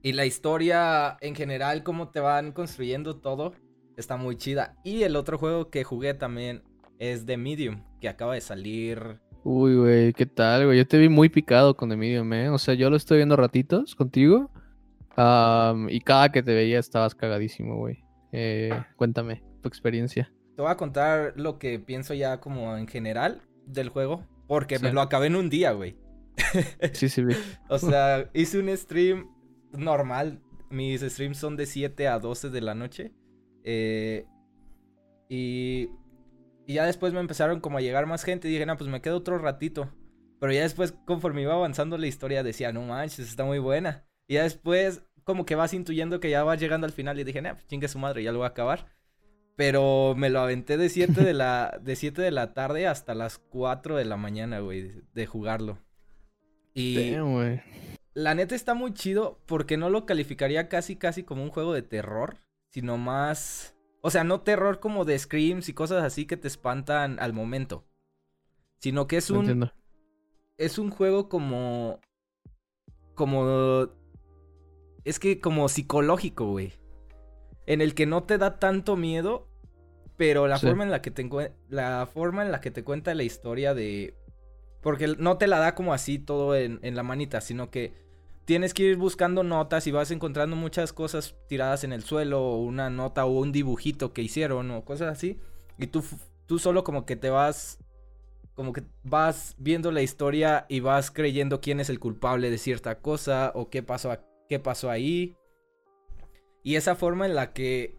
y 0.02 0.12
la 0.12 0.26
historia 0.26 1.16
en 1.20 1.34
general, 1.34 1.82
cómo 1.82 2.08
te 2.08 2.20
van 2.20 2.52
construyendo 2.52 3.16
todo, 3.16 3.54
está 3.96 4.16
muy 4.16 4.36
chida. 4.36 4.76
Y 4.84 5.02
el 5.02 5.16
otro 5.16 5.38
juego 5.38 5.70
que 5.70 5.84
jugué 5.84 6.14
también 6.14 6.62
es 6.98 7.26
The 7.26 7.36
Medium, 7.36 7.82
que 8.00 8.08
acaba 8.08 8.34
de 8.34 8.40
salir. 8.40 9.20
Uy, 9.44 9.76
güey, 9.76 10.12
¿qué 10.12 10.26
tal, 10.26 10.66
güey? 10.66 10.78
Yo 10.78 10.86
te 10.86 10.98
vi 10.98 11.08
muy 11.08 11.28
picado 11.28 11.76
con 11.76 11.88
The 11.88 11.96
Medium, 11.96 12.32
¿eh? 12.32 12.48
O 12.48 12.58
sea, 12.58 12.74
yo 12.74 12.90
lo 12.90 12.96
estoy 12.96 13.18
viendo 13.18 13.36
ratitos 13.36 13.94
contigo. 13.94 14.50
am, 15.16 15.88
y 15.88 16.00
cada 16.00 16.30
que 16.30 16.42
te 16.42 16.54
veía 16.54 16.78
estabas 16.78 17.14
cagadísimo, 17.14 17.76
güey. 17.76 18.04
Eh, 18.30 18.70
cuéntame 18.96 19.42
tu 19.62 19.68
experiencia. 19.68 20.32
Te 20.54 20.62
voy 20.62 20.70
a 20.70 20.76
contar 20.76 21.34
lo 21.36 21.58
que 21.58 21.78
pienso 21.78 22.14
ya 22.14 22.40
como 22.40 22.76
en 22.76 22.86
general 22.86 23.42
del 23.66 23.88
juego, 23.88 24.24
porque 24.46 24.78
me 24.78 24.92
lo 24.92 25.00
acabé 25.00 25.26
en 25.26 25.36
un 25.36 25.50
día, 25.50 25.72
güey. 25.72 25.96
Sí, 26.92 27.08
sí, 27.08 27.24
vi. 27.24 27.34
O 27.68 27.78
sea, 27.78 28.30
hice 28.32 28.58
un 28.58 28.76
stream 28.76 29.28
normal. 29.72 30.42
Mis 30.70 31.00
streams 31.02 31.38
son 31.38 31.56
de 31.56 31.66
7 31.66 32.08
a 32.08 32.18
12 32.18 32.50
de 32.50 32.60
la 32.60 32.74
noche. 32.74 33.12
eh, 33.64 34.26
y, 35.28 35.90
y 36.66 36.74
ya 36.74 36.86
después 36.86 37.12
me 37.12 37.20
empezaron 37.20 37.60
como 37.60 37.78
a 37.78 37.80
llegar 37.80 38.06
más 38.06 38.24
gente. 38.24 38.48
Y 38.48 38.52
dije, 38.52 38.66
no, 38.66 38.76
pues 38.76 38.90
me 38.90 39.00
quedo 39.02 39.16
otro 39.18 39.38
ratito. 39.38 39.92
Pero 40.40 40.52
ya 40.52 40.62
después, 40.62 40.92
conforme 41.06 41.42
iba 41.42 41.54
avanzando 41.54 41.98
la 41.98 42.06
historia, 42.06 42.42
decía, 42.42 42.72
no 42.72 42.82
manches, 42.82 43.28
está 43.28 43.44
muy 43.44 43.58
buena. 43.58 44.06
Y 44.28 44.34
ya 44.34 44.42
después, 44.44 45.02
como 45.24 45.44
que 45.46 45.54
vas 45.56 45.74
intuyendo 45.74 46.20
que 46.20 46.30
ya 46.30 46.44
vas 46.44 46.60
llegando 46.60 46.86
al 46.86 46.92
final. 46.92 47.18
Y 47.18 47.24
dije, 47.24 47.42
no, 47.42 47.52
pues 47.54 47.66
chingue 47.66 47.88
su 47.88 47.98
madre, 47.98 48.22
ya 48.22 48.32
lo 48.32 48.38
voy 48.38 48.46
a 48.46 48.50
acabar. 48.50 48.86
Pero 49.56 50.14
me 50.16 50.30
lo 50.30 50.40
aventé 50.40 50.76
de 50.78 50.88
7 50.88 51.22
de 51.24 51.34
la, 51.34 51.78
de 51.82 51.96
7 51.96 52.22
de 52.22 52.30
la 52.30 52.54
tarde 52.54 52.86
hasta 52.86 53.14
las 53.14 53.38
4 53.38 53.96
de 53.96 54.04
la 54.04 54.16
mañana, 54.16 54.60
güey, 54.60 54.82
de, 54.82 55.02
de 55.12 55.26
jugarlo. 55.26 55.78
Y 56.74 56.94
Damn. 56.94 57.60
La 58.18 58.34
neta 58.34 58.56
está 58.56 58.74
muy 58.74 58.92
chido 58.94 59.38
porque 59.46 59.76
no 59.76 59.90
lo 59.90 60.04
calificaría 60.04 60.68
casi 60.68 60.96
casi 60.96 61.22
como 61.22 61.44
un 61.44 61.50
juego 61.50 61.72
de 61.72 61.82
terror, 61.82 62.36
sino 62.70 62.98
más... 62.98 63.76
O 64.00 64.10
sea, 64.10 64.24
no 64.24 64.40
terror 64.40 64.80
como 64.80 65.04
de 65.04 65.16
screams 65.16 65.68
y 65.68 65.72
cosas 65.72 66.02
así 66.02 66.26
que 66.26 66.36
te 66.36 66.48
espantan 66.48 67.18
al 67.20 67.32
momento. 67.32 67.84
Sino 68.80 69.06
que 69.06 69.18
es 69.18 69.30
un... 69.30 69.38
entiendo. 69.40 69.72
es 70.56 70.78
un 70.78 70.90
juego 70.90 71.28
como. 71.28 72.00
Como. 73.14 73.88
Es 75.04 75.18
que 75.18 75.40
como 75.40 75.68
psicológico, 75.68 76.46
güey. 76.46 76.72
En 77.66 77.80
el 77.80 77.94
que 77.94 78.06
no 78.06 78.22
te 78.22 78.38
da 78.38 78.58
tanto 78.60 78.96
miedo. 78.96 79.48
Pero 80.16 80.46
la 80.46 80.58
Sí. 80.58 80.66
forma 80.66 80.84
en 80.84 80.90
la 80.92 81.02
que 81.02 81.10
te 81.10 81.28
la 81.68 82.08
forma 82.12 82.44
en 82.44 82.52
la 82.52 82.60
que 82.60 82.70
te 82.70 82.84
cuenta 82.84 83.14
la 83.14 83.24
historia 83.24 83.74
de. 83.74 84.14
Porque 84.80 85.08
no 85.18 85.38
te 85.38 85.48
la 85.48 85.58
da 85.58 85.74
como 85.74 85.92
así 85.92 86.20
todo 86.20 86.54
en, 86.54 86.78
en 86.82 86.94
la 86.94 87.02
manita, 87.02 87.40
sino 87.40 87.70
que 87.70 88.07
tienes 88.48 88.72
que 88.72 88.84
ir 88.84 88.96
buscando 88.96 89.42
notas 89.42 89.86
y 89.86 89.90
vas 89.90 90.10
encontrando 90.10 90.56
muchas 90.56 90.94
cosas 90.94 91.34
tiradas 91.48 91.84
en 91.84 91.92
el 91.92 92.02
suelo, 92.02 92.40
o 92.42 92.56
una 92.62 92.88
nota 92.88 93.26
o 93.26 93.38
un 93.40 93.52
dibujito 93.52 94.14
que 94.14 94.22
hicieron, 94.22 94.70
o 94.70 94.86
cosas 94.86 95.12
así. 95.12 95.38
Y 95.76 95.88
tú, 95.88 96.02
tú 96.46 96.58
solo 96.58 96.82
como 96.82 97.04
que 97.04 97.14
te 97.14 97.28
vas. 97.28 97.78
Como 98.54 98.72
que 98.72 98.84
vas 99.04 99.54
viendo 99.58 99.92
la 99.92 100.00
historia 100.00 100.64
y 100.70 100.80
vas 100.80 101.10
creyendo 101.10 101.60
quién 101.60 101.78
es 101.78 101.90
el 101.90 102.00
culpable 102.00 102.50
de 102.50 102.56
cierta 102.56 103.00
cosa 103.00 103.52
o 103.54 103.68
qué 103.68 103.82
pasó, 103.82 104.12
a- 104.12 104.24
qué 104.48 104.58
pasó 104.58 104.90
ahí. 104.90 105.36
Y 106.62 106.76
esa 106.76 106.96
forma 106.96 107.26
en 107.26 107.34
la 107.34 107.52
que. 107.52 107.98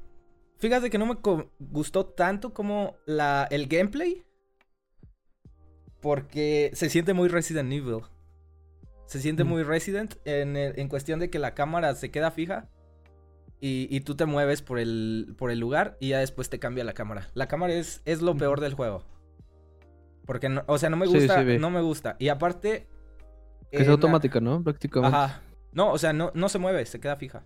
Fíjate 0.58 0.90
que 0.90 0.98
no 0.98 1.06
me 1.06 1.18
gustó 1.60 2.08
tanto 2.08 2.56
como 2.56 2.98
la, 3.06 3.48
el 3.52 3.68
gameplay. 3.68 4.24
Porque 6.02 6.72
se 6.74 6.90
siente 6.90 7.14
muy 7.14 7.30
Resident 7.30 7.72
Evil. 7.72 8.02
Se 9.10 9.20
siente 9.20 9.44
Mm. 9.44 9.48
muy 9.48 9.64
Resident 9.64 10.16
en, 10.26 10.56
en 10.56 10.88
cuestión 10.88 11.20
de 11.20 11.32
que 11.32 11.40
la 11.40 11.56
cámara 11.56 11.96
se 11.96 12.12
queda 12.12 12.30
fija. 12.30 12.70
Y, 13.60 13.88
y 13.90 14.02
tú 14.02 14.16
te 14.16 14.26
mueves 14.26 14.62
por 14.62 14.78
el, 14.80 15.34
por 15.38 15.50
el 15.52 15.60
lugar 15.60 15.98
y 16.00 16.10
ya 16.10 16.20
después 16.20 16.50
te 16.50 16.60
cambia 16.60 16.84
la 16.84 16.94
cámara. 16.94 17.28
La 17.34 17.48
cámara 17.48 17.74
es, 17.74 18.02
es 18.06 18.22
lo 18.22 18.38
peor 18.38 18.62
del 18.62 18.74
juego. 18.76 19.04
Porque, 20.28 20.48
no- 20.48 20.64
o 20.68 20.78
sea, 20.78 20.90
no 20.92 20.96
me 20.98 21.08
gusta. 21.08 21.44
sí, 21.44 21.58
no 21.58 21.70
me 21.72 21.82
gusta. 21.82 22.16
Y 22.20 22.30
aparte. 22.30 22.88
Que 23.72 23.82
es 23.82 23.88
automática, 23.90 24.40
¿no? 24.40 24.64
Prácticamente. 24.64 25.18
Ajá. 25.18 25.42
No, 25.74 25.92
o 25.92 25.98
sea, 25.98 26.14
no, 26.14 26.32
no 26.36 26.48
se 26.50 26.60
mueve, 26.60 26.86
se 26.86 27.00
queda 27.00 27.16
fija. 27.16 27.44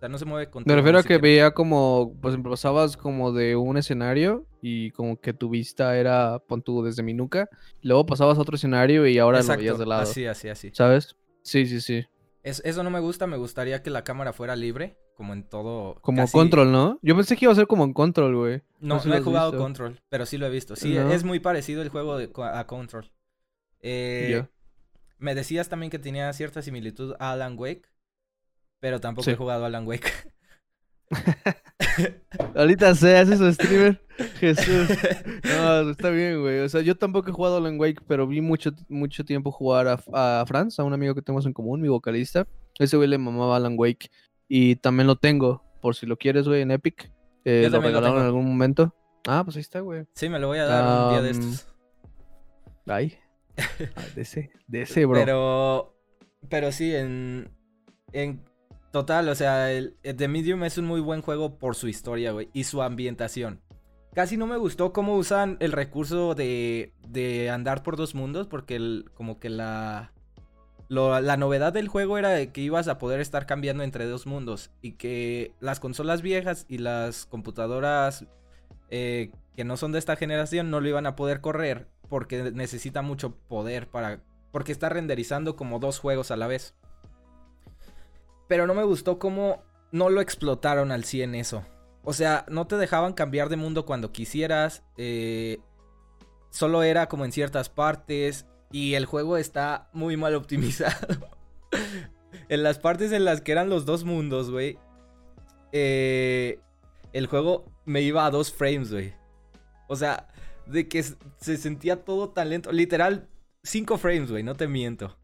O 0.00 0.02
sea, 0.02 0.08
no 0.08 0.16
se 0.16 0.24
mueve 0.24 0.48
con 0.48 0.64
Me 0.66 0.74
refiero 0.74 0.98
a 0.98 1.02
que 1.02 1.18
veía 1.18 1.50
como, 1.50 2.16
pues 2.22 2.34
pasabas 2.42 2.96
como 2.96 3.32
de 3.32 3.54
un 3.54 3.76
escenario 3.76 4.46
y 4.62 4.92
como 4.92 5.20
que 5.20 5.34
tu 5.34 5.50
vista 5.50 5.94
era, 5.98 6.38
pon 6.38 6.62
tú, 6.62 6.82
desde 6.82 7.02
mi 7.02 7.12
nuca, 7.12 7.50
luego 7.82 8.06
pasabas 8.06 8.38
a 8.38 8.40
otro 8.40 8.56
escenario 8.56 9.06
y 9.06 9.18
ahora 9.18 9.42
lo 9.42 9.56
veías 9.58 9.78
de 9.78 9.84
lado, 9.84 10.00
Así, 10.04 10.24
así, 10.24 10.48
así. 10.48 10.70
¿sabes? 10.72 11.16
Sí, 11.42 11.66
sí, 11.66 11.82
sí. 11.82 12.06
Es- 12.42 12.62
eso 12.64 12.82
no 12.82 12.88
me 12.88 12.98
gusta, 13.00 13.26
me 13.26 13.36
gustaría 13.36 13.82
que 13.82 13.90
la 13.90 14.02
cámara 14.02 14.32
fuera 14.32 14.56
libre, 14.56 14.96
como 15.16 15.34
en 15.34 15.42
todo. 15.46 15.96
Como 16.00 16.22
casi- 16.22 16.32
control, 16.32 16.72
¿no? 16.72 16.98
Yo 17.02 17.14
pensé 17.14 17.36
que 17.36 17.44
iba 17.44 17.52
a 17.52 17.56
ser 17.56 17.66
como 17.66 17.84
en 17.84 17.92
control, 17.92 18.34
güey. 18.34 18.62
No, 18.80 19.04
no 19.04 19.14
he 19.14 19.20
jugado 19.20 19.50
visto. 19.50 19.62
Control, 19.62 20.00
pero 20.08 20.24
sí 20.24 20.38
lo 20.38 20.46
he 20.46 20.50
visto. 20.50 20.76
Sí, 20.76 20.94
¿No? 20.94 21.12
es 21.12 21.24
muy 21.24 21.40
parecido 21.40 21.82
el 21.82 21.90
juego 21.90 22.16
de 22.16 22.30
a 22.42 22.66
Control. 22.66 23.10
Eh. 23.82 24.46
Me 25.18 25.34
decías 25.34 25.68
también 25.68 25.90
que 25.90 25.98
tenía 25.98 26.32
cierta 26.32 26.62
similitud 26.62 27.14
a 27.18 27.32
Alan 27.32 27.56
Wake, 27.58 27.82
pero 28.80 29.00
tampoco 29.00 29.24
Sí. 29.24 29.30
he 29.32 29.36
jugado 29.36 29.64
Alan 29.64 29.86
Wake. 29.86 30.10
Ahorita 32.54 32.94
se 32.94 33.16
hace 33.16 33.36
su 33.36 33.52
streamer. 33.52 34.00
Jesús. 34.40 34.88
No, 35.44 35.90
está 35.90 36.10
bien, 36.10 36.40
güey. 36.40 36.60
O 36.60 36.68
sea, 36.68 36.82
yo 36.82 36.96
tampoco 36.96 37.30
he 37.30 37.32
jugado 37.32 37.56
Alan 37.56 37.78
Wake, 37.80 38.02
pero 38.06 38.26
vi 38.26 38.40
mucho, 38.40 38.70
mucho 38.88 39.24
tiempo 39.24 39.50
jugar 39.50 39.88
a, 39.88 40.40
a 40.40 40.44
Franz, 40.46 40.78
a 40.78 40.84
un 40.84 40.92
amigo 40.92 41.14
que 41.14 41.22
tenemos 41.22 41.46
en 41.46 41.52
común, 41.52 41.80
mi 41.80 41.88
vocalista. 41.88 42.46
Ese 42.78 42.96
güey 42.96 43.08
le 43.08 43.18
mamaba 43.18 43.56
Alan 43.56 43.74
Wake. 43.78 44.10
Y 44.48 44.76
también 44.76 45.06
lo 45.06 45.16
tengo, 45.16 45.62
por 45.80 45.94
si 45.94 46.06
lo 46.06 46.16
quieres, 46.16 46.46
güey, 46.46 46.62
en 46.62 46.70
Epic. 46.70 47.10
Eh, 47.44 47.68
lo 47.70 47.80
regalaron 47.80 48.18
en 48.20 48.26
algún 48.26 48.46
momento. 48.46 48.94
Ah, 49.26 49.42
pues 49.44 49.56
ahí 49.56 49.60
está, 49.62 49.80
güey. 49.80 50.06
sí, 50.14 50.28
me 50.28 50.38
lo 50.38 50.48
voy 50.48 50.58
a 50.58 50.64
dar 50.64 51.04
un 51.06 51.10
día 51.12 51.22
de 51.22 51.30
estos. 51.30 51.66
Ay. 52.86 53.16
Ah, 53.96 54.02
de 54.14 54.22
ese, 54.22 54.50
de 54.68 54.82
ese, 54.82 55.04
bro. 55.04 55.18
Pero, 55.20 55.94
pero 56.48 56.72
sí, 56.72 56.94
en, 56.94 57.50
en 58.12 58.42
total, 58.92 59.28
o 59.28 59.34
sea, 59.34 59.72
el, 59.72 59.96
el 60.02 60.16
The 60.16 60.28
Medium 60.28 60.64
es 60.64 60.78
un 60.78 60.86
muy 60.86 61.00
buen 61.00 61.22
juego 61.22 61.58
por 61.58 61.74
su 61.74 61.88
historia, 61.88 62.32
güey, 62.32 62.48
y 62.52 62.64
su 62.64 62.82
ambientación. 62.82 63.60
Casi 64.14 64.36
no 64.36 64.46
me 64.46 64.56
gustó 64.56 64.92
cómo 64.92 65.16
usan 65.16 65.56
el 65.60 65.72
recurso 65.72 66.34
de, 66.34 66.92
de 67.06 67.48
andar 67.50 67.82
por 67.82 67.96
dos 67.96 68.14
mundos, 68.14 68.48
porque 68.48 69.04
como 69.14 69.38
que 69.38 69.48
la, 69.50 70.12
la 70.88 71.36
novedad 71.36 71.72
del 71.72 71.86
juego 71.86 72.18
era 72.18 72.44
que 72.46 72.60
ibas 72.60 72.88
a 72.88 72.98
poder 72.98 73.20
estar 73.20 73.46
cambiando 73.46 73.84
entre 73.84 74.06
dos 74.06 74.26
mundos 74.26 74.72
y 74.82 74.92
que 74.92 75.52
las 75.60 75.78
consolas 75.78 76.20
viejas 76.20 76.66
y 76.68 76.78
las 76.78 77.26
computadoras 77.26 78.26
eh, 78.90 79.30
que 79.54 79.62
no 79.62 79.76
son 79.76 79.92
de 79.92 80.00
esta 80.00 80.16
generación 80.16 80.70
no 80.70 80.80
lo 80.80 80.88
iban 80.88 81.06
a 81.06 81.14
poder 81.14 81.40
correr 81.40 81.86
porque 82.08 82.50
necesita 82.50 83.02
mucho 83.02 83.36
poder 83.48 83.86
para 83.86 84.20
porque 84.50 84.72
está 84.72 84.88
renderizando 84.88 85.54
como 85.54 85.78
dos 85.78 86.00
juegos 86.00 86.32
a 86.32 86.36
la 86.36 86.48
vez. 86.48 86.74
Pero 88.50 88.66
no 88.66 88.74
me 88.74 88.82
gustó 88.82 89.20
cómo 89.20 89.62
no 89.92 90.10
lo 90.10 90.20
explotaron 90.20 90.90
al 90.90 91.04
100 91.04 91.36
eso. 91.36 91.64
O 92.02 92.12
sea, 92.12 92.44
no 92.48 92.66
te 92.66 92.76
dejaban 92.76 93.12
cambiar 93.12 93.48
de 93.48 93.54
mundo 93.54 93.86
cuando 93.86 94.10
quisieras. 94.10 94.82
eh, 94.96 95.58
solo 96.50 96.82
era 96.82 97.08
como 97.08 97.24
en 97.24 97.30
ciertas 97.30 97.68
partes. 97.68 98.46
Y 98.72 98.94
el 98.94 99.06
juego 99.06 99.36
está 99.36 99.88
muy 99.92 100.16
mal 100.16 100.34
optimizado. 100.40 101.28
en 102.48 102.62
las 102.64 102.80
partes 102.80 103.12
en 103.12 103.24
las 103.24 103.40
que 103.40 103.52
eran 103.52 103.70
los 103.70 103.86
dos 103.86 104.02
mundos, 104.02 104.50
güey. 104.50 104.78
eh, 105.70 106.58
el 107.12 107.28
juego 107.28 107.66
me 107.84 108.02
iba 108.02 108.26
a 108.26 108.32
dos 108.32 108.52
frames, 108.52 108.90
güey. 108.90 109.14
O 109.86 109.94
sea, 109.94 110.26
de 110.66 110.88
que 110.88 111.04
se 111.04 111.56
sentía 111.56 112.04
todo 112.04 112.30
tan 112.30 112.50
lento. 112.50 112.72
Literal, 112.72 113.28
5 113.62 113.96
frames, 113.96 114.28
güey, 114.32 114.42
no 114.42 114.56
te 114.56 114.66
miento. 114.66 115.16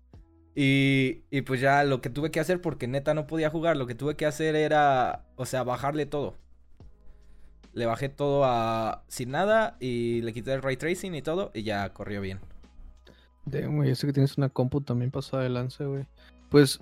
Y, 0.58 1.24
y 1.30 1.42
pues 1.42 1.60
ya 1.60 1.84
lo 1.84 2.00
que 2.00 2.08
tuve 2.08 2.30
que 2.30 2.40
hacer, 2.40 2.62
porque 2.62 2.88
neta 2.88 3.12
no 3.12 3.26
podía 3.26 3.50
jugar, 3.50 3.76
lo 3.76 3.86
que 3.86 3.94
tuve 3.94 4.16
que 4.16 4.24
hacer 4.24 4.56
era, 4.56 5.26
o 5.36 5.44
sea, 5.44 5.62
bajarle 5.64 6.06
todo. 6.06 6.34
Le 7.74 7.84
bajé 7.84 8.08
todo 8.08 8.46
a 8.46 9.04
sin 9.06 9.32
nada 9.32 9.76
y 9.80 10.22
le 10.22 10.32
quité 10.32 10.54
el 10.54 10.62
ray 10.62 10.78
tracing 10.78 11.14
y 11.14 11.20
todo 11.20 11.50
y 11.52 11.62
ya 11.62 11.92
corrió 11.92 12.22
bien. 12.22 12.40
Damn, 13.44 13.76
güey, 13.76 13.94
sé 13.94 14.06
que 14.06 14.14
tienes 14.14 14.38
una 14.38 14.48
compu 14.48 14.80
también 14.80 15.10
pasada 15.10 15.42
de 15.42 15.84
güey. 15.84 16.06
Pues, 16.48 16.80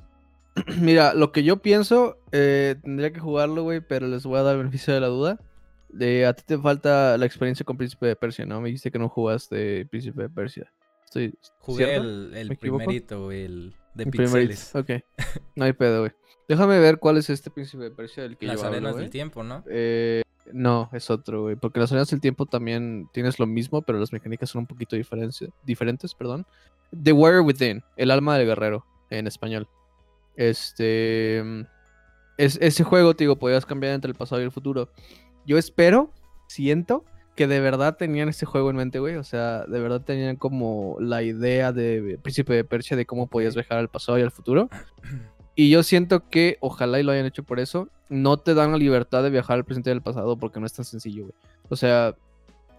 mira, 0.80 1.12
lo 1.12 1.32
que 1.32 1.42
yo 1.42 1.60
pienso, 1.60 2.16
eh, 2.30 2.76
tendría 2.80 3.12
que 3.12 3.18
jugarlo, 3.18 3.64
güey, 3.64 3.80
pero 3.80 4.06
les 4.06 4.22
voy 4.24 4.38
a 4.38 4.42
dar 4.42 4.54
el 4.54 4.58
beneficio 4.58 4.94
de 4.94 5.00
la 5.00 5.08
duda. 5.08 5.40
De, 5.88 6.26
a 6.26 6.32
ti 6.32 6.44
te 6.46 6.58
falta 6.58 7.18
la 7.18 7.26
experiencia 7.26 7.64
con 7.64 7.76
Príncipe 7.76 8.06
de 8.06 8.14
Persia, 8.14 8.46
¿no? 8.46 8.60
Me 8.60 8.68
dijiste 8.68 8.92
que 8.92 9.00
no 9.00 9.08
jugaste 9.08 9.84
Príncipe 9.86 10.22
de 10.22 10.28
Persia. 10.28 10.72
Estoy 11.14 11.38
Jugué 11.60 11.84
¿cierto? 11.84 12.36
el, 12.36 12.56
primerito, 12.56 13.24
güey, 13.24 13.44
el 13.44 13.74
de 13.94 14.02
El 14.02 14.10
primerito. 14.10 14.60
Ok, 14.74 14.90
no 15.54 15.64
hay 15.64 15.72
pedo, 15.72 16.00
güey. 16.00 16.12
Déjame 16.48 16.80
ver 16.80 16.98
cuál 16.98 17.18
es 17.18 17.30
este 17.30 17.50
Príncipe 17.50 17.84
de 17.84 17.90
Persia 17.92 18.24
del 18.24 18.36
que 18.36 18.46
Las 18.46 18.60
yo 18.60 18.66
arenas 18.66 18.96
del 18.96 19.10
tiempo, 19.10 19.44
¿no? 19.44 19.62
Eh, 19.70 20.22
no, 20.52 20.90
es 20.92 21.10
otro, 21.10 21.42
güey. 21.42 21.54
Porque 21.54 21.78
las 21.78 21.92
arenas 21.92 22.10
del 22.10 22.20
tiempo 22.20 22.46
también 22.46 23.08
tienes 23.12 23.38
lo 23.38 23.46
mismo, 23.46 23.82
pero 23.82 24.00
las 24.00 24.12
mecánicas 24.12 24.50
son 24.50 24.60
un 24.60 24.66
poquito 24.66 24.96
diferentes, 24.96 26.14
perdón. 26.14 26.46
The 27.00 27.12
Warrior 27.12 27.44
Within, 27.44 27.84
el 27.96 28.10
alma 28.10 28.36
del 28.36 28.48
guerrero, 28.48 28.84
en 29.10 29.28
español. 29.28 29.68
Este. 30.34 31.38
Es, 32.36 32.58
ese 32.60 32.82
juego, 32.82 33.14
te 33.14 33.22
digo, 33.22 33.36
podías 33.36 33.64
cambiar 33.64 33.94
entre 33.94 34.10
el 34.10 34.16
pasado 34.16 34.42
y 34.42 34.44
el 34.44 34.50
futuro. 34.50 34.90
Yo 35.46 35.58
espero, 35.58 36.10
siento, 36.48 37.04
que 37.34 37.46
de 37.46 37.60
verdad 37.60 37.96
tenían 37.96 38.28
ese 38.28 38.46
juego 38.46 38.70
en 38.70 38.76
mente, 38.76 38.98
güey. 38.98 39.16
O 39.16 39.24
sea, 39.24 39.64
de 39.66 39.80
verdad 39.80 40.00
tenían 40.00 40.36
como 40.36 40.96
la 41.00 41.22
idea 41.22 41.72
de 41.72 42.18
Príncipe 42.22 42.54
de 42.54 42.64
Persia 42.64 42.96
de 42.96 43.06
cómo 43.06 43.26
podías 43.26 43.54
viajar 43.54 43.78
al 43.78 43.88
pasado 43.88 44.18
y 44.18 44.22
al 44.22 44.30
futuro. 44.30 44.68
Y 45.56 45.70
yo 45.70 45.84
siento 45.84 46.28
que, 46.28 46.58
ojalá 46.58 46.98
y 46.98 47.04
lo 47.04 47.12
hayan 47.12 47.26
hecho 47.26 47.44
por 47.44 47.60
eso, 47.60 47.88
no 48.08 48.38
te 48.38 48.54
dan 48.54 48.72
la 48.72 48.76
libertad 48.76 49.22
de 49.22 49.30
viajar 49.30 49.54
al 49.54 49.64
presente 49.64 49.88
y 49.88 49.92
al 49.92 50.02
pasado 50.02 50.36
porque 50.36 50.58
no 50.58 50.66
es 50.66 50.72
tan 50.72 50.84
sencillo, 50.84 51.26
güey. 51.26 51.34
O 51.68 51.76
sea, 51.76 52.16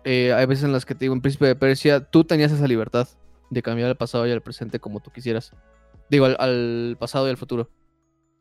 eh, 0.03 0.33
hay 0.33 0.45
veces 0.45 0.65
en 0.65 0.73
las 0.73 0.85
que 0.85 0.93
te 0.93 1.05
digo, 1.05 1.13
en 1.13 1.21
Príncipe 1.21 1.45
de 1.45 1.55
Persia, 1.55 2.01
tú 2.01 2.25
tenías 2.25 2.51
esa 2.51 2.67
libertad 2.67 3.07
de 3.49 3.61
cambiar 3.61 3.87
al 3.87 3.95
pasado 3.95 4.27
y 4.27 4.31
al 4.31 4.41
presente 4.41 4.81
como 4.81 4.99
tú 4.99 5.09
quisieras. 5.09 5.53
Digo, 6.09 6.25
al, 6.25 6.35
al 6.37 6.97
pasado 6.99 7.27
y 7.27 7.29
al 7.29 7.37
futuro. 7.37 7.69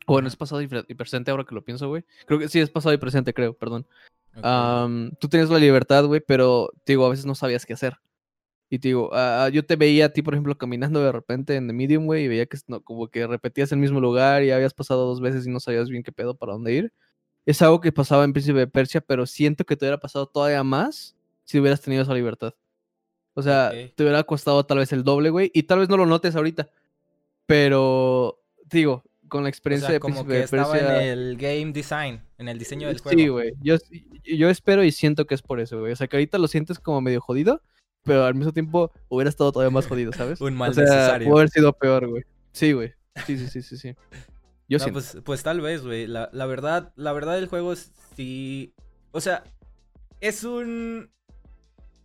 O 0.06 0.14
bueno, 0.14 0.26
es 0.26 0.35
pasado 0.35 0.61
y, 0.61 0.68
y 0.88 0.94
presente 0.94 1.30
ahora 1.30 1.44
que 1.44 1.54
lo 1.54 1.64
pienso, 1.64 1.87
güey. 1.87 2.04
Creo 2.26 2.40
que 2.40 2.49
sí, 2.49 2.59
es 2.59 2.71
pasado 2.71 2.92
y 2.92 2.99
presente, 2.99 3.33
creo, 3.33 3.54
perdón. 3.54 3.87
Tú 4.35 5.29
tenías 5.29 5.50
la 5.50 5.59
libertad, 5.59 6.05
güey, 6.07 6.21
pero 6.21 6.71
te 6.85 6.93
digo, 6.93 7.07
a 7.07 7.11
veces 7.11 7.26
no 7.26 7.35
sabías 7.35 7.67
qué 7.67 7.75
hacer. 7.75 7.99
Y 8.71 8.79
te 8.79 8.88
digo, 8.88 9.11
yo 9.53 9.64
te 9.64 9.76
veía 9.76 10.07
a 10.07 10.09
ti, 10.09 10.23
por 10.23 10.35
ejemplo, 10.35 10.57
caminando 10.59 11.00
de 11.00 11.12
repente 11.12 11.55
en 11.55 11.69
The 11.69 11.73
Medium, 11.73 12.07
güey, 12.07 12.25
y 12.25 12.29
veía 12.29 12.47
que 12.47 12.59
no, 12.67 12.83
como 12.83 13.09
que 13.09 13.26
repetías 13.26 13.71
el 13.73 13.79
mismo 13.79 14.00
lugar 14.00 14.43
y 14.43 14.50
habías 14.50 14.75
pasado 14.75 15.07
dos 15.07 15.21
veces 15.21 15.47
y 15.47 15.50
no 15.50 15.61
sabías 15.61 15.88
bien 15.88 16.03
qué 16.03 16.11
pedo 16.11 16.35
para 16.35 16.55
dónde 16.55 16.73
ir. 16.73 16.93
Es 17.47 17.61
algo 17.62 17.81
que 17.81 17.93
pasaba 17.93 18.25
en 18.25 18.33
Príncipe 18.33 18.59
de 18.59 18.67
Persia, 18.67 19.00
pero 19.00 19.26
siento 19.26 19.64
que 19.64 19.76
te 19.76 19.85
hubiera 19.85 19.99
pasado 19.99 20.26
todavía 20.26 20.64
más 20.64 21.14
si 21.45 21.61
hubieras 21.61 21.83
tenido 21.83 22.03
esa 22.03 22.14
libertad. 22.14 22.55
O 23.35 23.43
sea, 23.43 23.71
te 23.71 24.03
hubiera 24.03 24.23
costado 24.25 24.64
tal 24.64 24.79
vez 24.79 24.93
el 24.93 25.05
doble, 25.05 25.31
güey, 25.31 25.50
y 25.53 25.64
tal 25.64 25.81
vez 25.81 25.88
no 25.88 25.97
lo 25.97 26.07
notes 26.07 26.35
ahorita. 26.35 26.71
Pero, 27.47 28.41
te 28.69 28.79
digo, 28.79 29.05
con 29.35 29.43
la 29.43 29.49
O 29.49 29.50
experiencia 29.50 29.88
sea, 29.88 29.95
de 29.95 29.99
como 29.99 30.25
que 30.25 30.45
estaba 30.45 30.71
Persia. 30.71 31.03
en 31.03 31.19
el 31.19 31.37
game 31.37 31.73
design, 31.73 32.23
en 32.38 32.47
el 32.47 32.57
diseño 32.57 32.87
del 32.87 33.00
juego. 33.00 33.19
Sí, 33.19 33.26
güey. 33.26 33.55
Yo, 33.61 33.75
yo 34.23 34.49
espero 34.49 34.85
y 34.85 34.93
siento 34.93 35.26
que 35.26 35.35
es 35.35 35.43
por 35.43 35.59
eso, 35.59 35.81
güey. 35.81 35.93
O 35.93 35.97
sea, 35.97 36.07
que 36.07 36.14
ahorita 36.14 36.38
lo 36.38 36.47
sientes 36.47 36.79
como 36.79 37.00
medio 37.00 37.21
jodido, 37.21 37.61
pero 38.05 38.26
al 38.26 38.37
mismo 38.37 38.53
tiempo 38.53 38.93
hubiera 39.09 39.29
estado 39.29 39.50
todavía 39.50 39.73
más 39.75 39.88
jodido, 39.88 40.12
¿sabes? 40.12 40.41
Un 40.41 40.55
mal 40.55 40.71
o 40.71 40.75
sea, 40.75 40.85
necesario. 40.85 41.26
Pudo 41.26 41.38
haber 41.38 41.50
sido 41.50 41.73
peor, 41.73 42.07
güey. 42.07 42.23
Sí, 42.53 42.71
güey. 42.71 42.95
Sí, 43.26 43.37
sí, 43.37 43.49
sí, 43.49 43.62
sí, 43.62 43.76
sí. 43.76 43.97
Yo 44.69 44.79
No, 44.79 44.85
sí. 44.85 44.93
pues, 44.93 45.19
pues 45.25 45.43
tal 45.43 45.61
vez, 45.61 45.83
güey. 45.83 46.07
La, 46.07 46.31
la 46.33 46.47
verdad, 46.47 46.93
la 46.95 47.12
verdad 47.12 47.35
del 47.35 47.49
juego 47.49 47.73
es 47.73 47.91
sí. 48.14 48.73
O 49.11 49.21
sea, 49.21 49.43
es 50.21 50.45
un. 50.45 51.11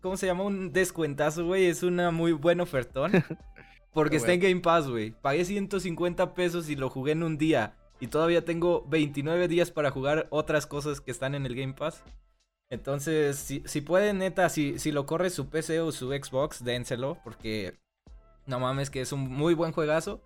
¿Cómo 0.01 0.17
se 0.17 0.25
llama? 0.25 0.45
Un 0.45 0.73
descuentazo, 0.73 1.45
güey. 1.45 1.67
Es 1.67 1.83
una 1.83 2.09
muy 2.09 2.31
buen 2.31 2.59
ofertón. 2.59 3.11
Porque 3.93 4.17
está 4.17 4.33
en 4.33 4.39
Game 4.39 4.61
Pass, 4.61 4.87
güey. 4.87 5.11
Pagué 5.11 5.45
150 5.45 6.33
pesos 6.33 6.69
y 6.69 6.75
lo 6.75 6.89
jugué 6.89 7.13
en 7.13 7.23
un 7.23 7.37
día. 7.37 7.75
Y 7.99 8.07
todavía 8.07 8.45
tengo 8.45 8.85
29 8.87 9.47
días 9.47 9.71
para 9.71 9.91
jugar 9.91 10.27
otras 10.29 10.65
cosas 10.67 11.01
que 11.01 11.11
están 11.11 11.35
en 11.35 11.45
el 11.45 11.55
Game 11.55 11.73
Pass. 11.73 12.03
Entonces, 12.69 13.37
si, 13.37 13.63
si 13.65 13.81
pueden, 13.81 14.19
neta, 14.19 14.47
si, 14.49 14.77
si 14.79 14.91
lo 14.91 15.05
corre 15.05 15.29
su 15.31 15.49
PC 15.49 15.81
o 15.81 15.91
su 15.91 16.09
Xbox, 16.11 16.63
dénselo. 16.63 17.17
Porque 17.23 17.77
no 18.45 18.59
mames, 18.59 18.89
que 18.89 19.01
es 19.01 19.11
un 19.11 19.21
muy 19.21 19.53
buen 19.53 19.71
juegazo. 19.71 20.21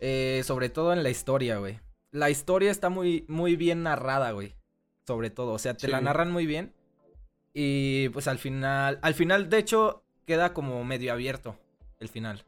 Eh, 0.00 0.42
sobre 0.44 0.68
todo 0.68 0.92
en 0.92 1.02
la 1.02 1.10
historia, 1.10 1.58
güey. 1.58 1.80
La 2.12 2.30
historia 2.30 2.70
está 2.70 2.88
muy, 2.88 3.24
muy 3.28 3.56
bien 3.56 3.82
narrada, 3.82 4.32
güey. 4.32 4.54
Sobre 5.06 5.30
todo. 5.30 5.52
O 5.52 5.58
sea, 5.58 5.74
te 5.74 5.86
Sí. 5.86 5.92
la 5.92 6.00
narran 6.00 6.32
muy 6.32 6.46
bien. 6.46 6.72
Y 7.52 8.08
pues 8.10 8.26
al 8.26 8.38
final. 8.38 8.98
Al 9.02 9.14
final, 9.14 9.48
de 9.48 9.58
hecho, 9.58 10.02
queda 10.26 10.52
como 10.52 10.82
medio 10.84 11.12
abierto. 11.12 11.56
El 12.00 12.08
final. 12.08 12.42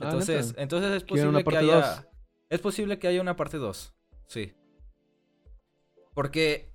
Ah, 0.00 0.06
Entonces, 0.06 0.48
¿neta? 0.48 0.62
entonces 0.62 0.92
es 0.92 1.04
¿Quieren 1.04 1.28
una 1.28 1.40
posible 1.44 1.66
que 1.66 1.72
haya. 1.72 1.86
dos? 1.86 2.06
Es 2.50 2.60
posible 2.60 2.98
que 2.98 3.08
haya 3.08 3.20
una 3.20 3.36
parte 3.36 3.58
2. 3.58 3.94
Sí. 4.26 4.52
Porque. 6.14 6.72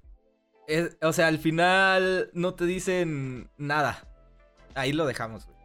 es- 0.67 0.97
o 1.01 1.13
sea, 1.13 1.27
al 1.27 1.37
final 1.39 2.29
no 2.33 2.53
te 2.53 2.65
dicen 2.65 3.49
nada. 3.57 4.07
Ahí 4.75 4.93
lo 4.93 5.05
dejamos, 5.05 5.45
güey. 5.45 5.57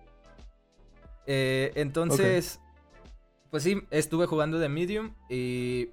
Eh, 1.26 1.73
entonces. 1.76 2.61
Pues 3.50 3.62
sí, 3.62 3.82
estuve 3.90 4.26
jugando 4.26 4.58
de 4.58 4.68
Medium 4.68 5.14
y. 5.28 5.90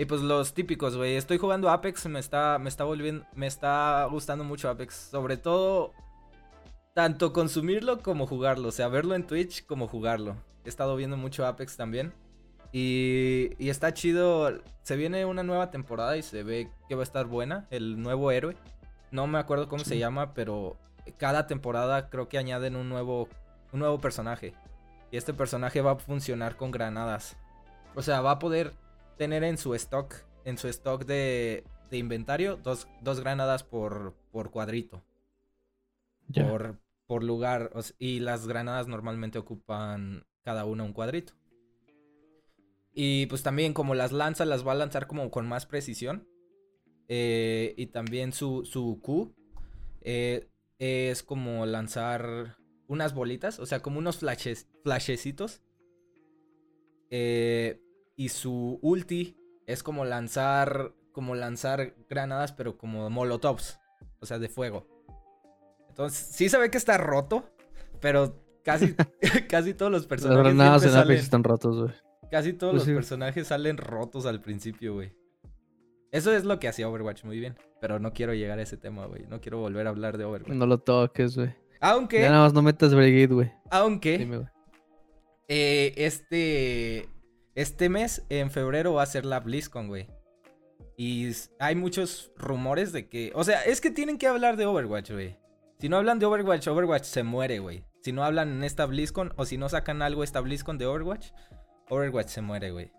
Y 0.00 0.04
pues 0.04 0.20
los 0.20 0.54
típicos, 0.54 0.96
güey. 0.96 1.16
Estoy 1.16 1.38
jugando 1.38 1.68
Apex, 1.70 2.06
me 2.06 2.20
está, 2.20 2.58
me 2.58 2.68
está 2.68 2.84
volviendo. 2.84 3.26
Me 3.34 3.46
está 3.48 4.06
gustando 4.10 4.44
mucho 4.44 4.68
Apex. 4.70 4.94
Sobre 4.94 5.36
todo. 5.36 5.92
Tanto 6.98 7.32
consumirlo 7.32 8.00
como 8.02 8.26
jugarlo. 8.26 8.70
O 8.70 8.72
sea, 8.72 8.88
verlo 8.88 9.14
en 9.14 9.24
Twitch 9.24 9.64
como 9.66 9.86
jugarlo. 9.86 10.34
He 10.64 10.68
estado 10.68 10.96
viendo 10.96 11.16
mucho 11.16 11.46
Apex 11.46 11.76
también. 11.76 12.12
Y, 12.72 13.50
y 13.56 13.70
está 13.70 13.94
chido. 13.94 14.50
Se 14.82 14.96
viene 14.96 15.24
una 15.24 15.44
nueva 15.44 15.70
temporada 15.70 16.16
y 16.16 16.24
se 16.24 16.42
ve 16.42 16.72
que 16.88 16.96
va 16.96 17.02
a 17.02 17.04
estar 17.04 17.26
buena. 17.26 17.68
El 17.70 18.02
nuevo 18.02 18.32
héroe. 18.32 18.56
No 19.12 19.28
me 19.28 19.38
acuerdo 19.38 19.68
cómo 19.68 19.84
se 19.84 19.90
Sí. 19.94 19.98
llama, 20.00 20.34
pero 20.34 20.76
cada 21.18 21.46
temporada 21.46 22.10
creo 22.10 22.28
que 22.28 22.36
añaden 22.36 22.74
un 22.74 22.88
nuevo, 22.88 23.28
un 23.72 23.78
nuevo 23.78 24.00
personaje. 24.00 24.54
Y 25.12 25.18
este 25.18 25.32
personaje 25.32 25.80
va 25.82 25.92
a 25.92 25.96
funcionar 26.00 26.56
con 26.56 26.72
granadas. 26.72 27.36
O 27.94 28.02
sea, 28.02 28.22
va 28.22 28.32
a 28.32 28.38
poder 28.40 28.72
tener 29.16 29.44
en 29.44 29.56
su 29.56 29.72
stock, 29.76 30.16
en 30.44 30.58
su 30.58 30.66
stock 30.66 31.04
de, 31.04 31.62
de 31.92 31.96
inventario, 31.96 32.56
dos, 32.56 32.88
dos 33.02 33.20
granadas 33.20 33.62
por, 33.62 34.14
por 34.32 34.50
cuadrito. 34.50 35.00
Ya. 36.26 36.46
Por, 36.50 36.76
por 37.08 37.24
lugar. 37.24 37.72
y 37.98 38.20
las 38.20 38.46
granadas 38.46 38.86
normalmente 38.86 39.38
ocupan 39.38 40.24
cada 40.44 40.64
una 40.64 40.84
un 40.84 40.92
cuadrito. 40.92 41.32
Y 42.92 43.26
pues 43.26 43.42
también 43.42 43.74
como 43.74 43.94
las 43.94 44.12
lanza, 44.12 44.44
las 44.44 44.66
va 44.66 44.72
a 44.72 44.76
lanzar 44.76 45.08
como 45.08 45.30
con 45.30 45.48
más 45.48 45.66
precisión. 45.66 46.28
Eh, 47.08 47.74
y 47.76 47.86
también 47.86 48.32
su, 48.32 48.64
su 48.66 49.00
Q 49.02 49.34
eh, 50.02 50.48
es 50.78 51.22
como 51.22 51.64
lanzar 51.64 52.58
unas 52.86 53.14
bolitas, 53.14 53.58
o 53.58 53.66
sea, 53.66 53.80
como 53.80 53.98
unos 53.98 54.18
flashes, 54.18 54.68
flashecitos. 54.84 55.62
Eh, 57.10 57.80
y 58.16 58.28
su 58.28 58.78
ulti 58.82 59.36
es 59.66 59.82
como 59.82 60.04
lanzar, 60.04 60.94
como 61.12 61.34
lanzar 61.34 61.94
granadas, 62.10 62.52
pero 62.52 62.76
como 62.76 63.08
molotovs, 63.08 63.78
o 64.20 64.26
sea, 64.26 64.38
de 64.38 64.48
fuego. 64.50 64.97
Entonces, 65.98 66.28
sí 66.30 66.48
se 66.48 66.58
ve 66.58 66.70
que 66.70 66.78
está 66.78 66.96
roto, 66.96 67.50
pero 68.00 68.40
casi, 68.62 68.94
casi 69.48 69.74
todos 69.74 69.90
los 69.90 70.06
personajes 70.06 70.54
Apex 70.60 70.92
salen- 70.92 71.16
están 71.18 71.42
rotos, 71.44 71.76
güey. 71.82 71.94
Casi 72.30 72.52
todos 72.52 72.72
Pues 72.74 72.82
los 72.82 72.86
sí. 72.88 72.94
personajes 72.94 73.46
salen 73.48 73.76
rotos 73.78 74.24
al 74.26 74.40
principio, 74.40 74.94
güey. 74.94 75.12
Eso 76.12 76.32
es 76.32 76.44
lo 76.44 76.58
que 76.60 76.68
hacía 76.68 76.88
Overwatch 76.88 77.24
muy 77.24 77.40
bien. 77.40 77.56
Pero 77.80 77.98
no 77.98 78.12
quiero 78.12 78.32
llegar 78.34 78.58
a 78.58 78.62
ese 78.62 78.76
tema, 78.76 79.06
güey. 79.06 79.24
No 79.28 79.40
quiero 79.40 79.58
volver 79.58 79.86
a 79.86 79.90
hablar 79.90 80.18
de 80.18 80.24
Overwatch. 80.24 80.52
No 80.54 80.66
lo 80.66 80.78
toques, 80.78 81.36
güey. 81.36 81.54
Aunque, 81.80 82.20
Ya 82.20 82.30
nada 82.30 82.44
más 82.44 82.52
no 82.52 82.62
metas 82.62 82.94
Brigade, 82.94 83.34
güey. 83.34 83.52
aunque, 83.70 84.18
Dime, 84.18 84.36
güey. 84.38 84.48
eh, 85.48 85.94
este, 85.96 87.08
este 87.54 87.88
mes, 87.88 88.24
en 88.28 88.50
febrero, 88.50 88.94
va 88.94 89.02
a 89.02 89.06
ser 89.06 89.24
la 89.24 89.40
BlizzCon, 89.40 89.88
güey. 89.88 90.08
Y 90.96 91.30
hay 91.58 91.74
muchos 91.76 92.32
rumores 92.36 92.92
de 92.92 93.08
que... 93.08 93.32
O 93.34 93.44
sea, 93.44 93.62
es 93.62 93.80
que 93.80 93.90
tienen 93.90 94.18
que 94.18 94.26
hablar 94.26 94.56
de 94.56 94.66
Overwatch, 94.66 95.12
güey. 95.12 95.36
Si 95.78 95.88
no 95.88 95.96
hablan 95.96 96.18
de 96.18 96.26
Overwatch, 96.26 96.66
Overwatch 96.66 97.04
se 97.04 97.22
muere, 97.22 97.60
güey. 97.60 97.84
Si 98.02 98.12
no 98.12 98.24
hablan 98.24 98.48
en 98.50 98.64
esta 98.64 98.86
BlizzCon 98.86 99.32
o 99.36 99.44
si 99.44 99.58
no 99.58 99.68
sacan 99.68 100.02
algo 100.02 100.24
esta 100.24 100.40
BlizzCon 100.40 100.76
de 100.78 100.86
Overwatch, 100.86 101.30
Overwatch 101.88 102.28
se 102.28 102.42
muere, 102.42 102.70
güey. 102.72 102.90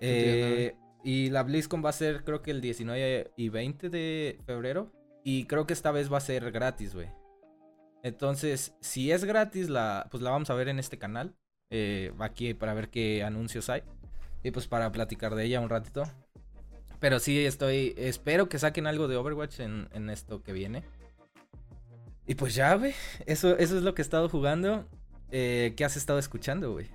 Eh, 0.00 0.74
y 1.04 1.30
la 1.30 1.42
BlizzCon 1.42 1.84
va 1.84 1.90
a 1.90 1.92
ser 1.92 2.24
creo 2.24 2.42
que 2.42 2.50
el 2.50 2.60
19 2.60 3.32
y 3.36 3.48
20 3.48 3.90
de 3.90 4.40
febrero. 4.44 4.92
Y 5.24 5.44
creo 5.44 5.66
que 5.66 5.72
esta 5.72 5.90
vez 5.92 6.12
va 6.12 6.18
a 6.18 6.20
ser 6.20 6.50
gratis, 6.50 6.94
güey. 6.94 7.08
Entonces, 8.02 8.74
si 8.80 9.12
es 9.12 9.24
gratis, 9.24 9.68
la, 9.68 10.06
pues 10.10 10.22
la 10.22 10.30
vamos 10.30 10.50
a 10.50 10.54
ver 10.54 10.68
en 10.68 10.78
este 10.78 10.98
canal. 10.98 11.34
eh, 11.70 12.12
aquí 12.18 12.54
para 12.54 12.74
ver 12.74 12.88
qué 12.88 13.22
anuncios 13.22 13.68
hay. 13.68 13.82
Y 14.42 14.50
pues 14.50 14.66
para 14.66 14.90
platicar 14.90 15.34
de 15.34 15.44
ella 15.44 15.60
un 15.60 15.68
ratito. 15.68 16.04
Pero 17.00 17.20
sí 17.20 17.44
estoy. 17.44 17.94
Espero 17.96 18.48
que 18.48 18.58
saquen 18.58 18.86
algo 18.86 19.08
de 19.08 19.16
Overwatch 19.16 19.60
en, 19.60 19.88
en 19.92 20.10
esto 20.10 20.42
que 20.42 20.52
viene. 20.52 20.82
Y 22.26 22.34
pues 22.34 22.54
ya, 22.54 22.74
güey. 22.74 22.92
Eso, 23.26 23.56
eso 23.56 23.76
es 23.76 23.82
lo 23.82 23.94
que 23.94 24.02
he 24.02 24.04
estado 24.04 24.28
jugando. 24.28 24.84
Eh, 25.30 25.74
¿Qué 25.76 25.84
has 25.84 25.96
estado 25.96 26.18
escuchando, 26.18 26.72
güey? 26.72 26.86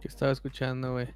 ¿Qué 0.00 0.08
estaba 0.08 0.32
escuchando, 0.32 0.92
güey? 0.92 1.08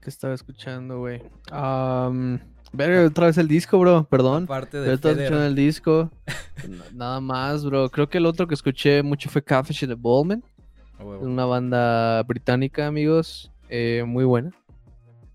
¿Qué 0.00 0.10
estaba 0.10 0.34
escuchando, 0.34 0.98
güey? 1.00 1.20
Um, 1.52 2.38
verga, 2.72 3.06
otra 3.06 3.26
vez 3.26 3.38
el 3.38 3.48
disco, 3.48 3.78
bro. 3.78 4.04
Perdón. 4.04 4.44
Aparte 4.44 4.78
de 4.78 4.94
estaba 4.94 5.14
escuchando 5.14 5.44
el 5.44 5.54
disco. 5.54 6.10
Nada 6.94 7.20
más, 7.20 7.64
bro. 7.64 7.90
Creo 7.90 8.08
que 8.08 8.18
el 8.18 8.26
otro 8.26 8.46
que 8.46 8.54
escuché 8.54 9.02
mucho 9.02 9.28
fue 9.28 9.42
Catfish. 9.42 9.84
A 9.84 11.04
huevo. 11.04 11.24
Una 11.24 11.44
banda 11.44 12.22
británica, 12.22 12.86
amigos. 12.86 13.52
eh, 13.68 14.02
muy 14.06 14.24
buena. 14.24 14.50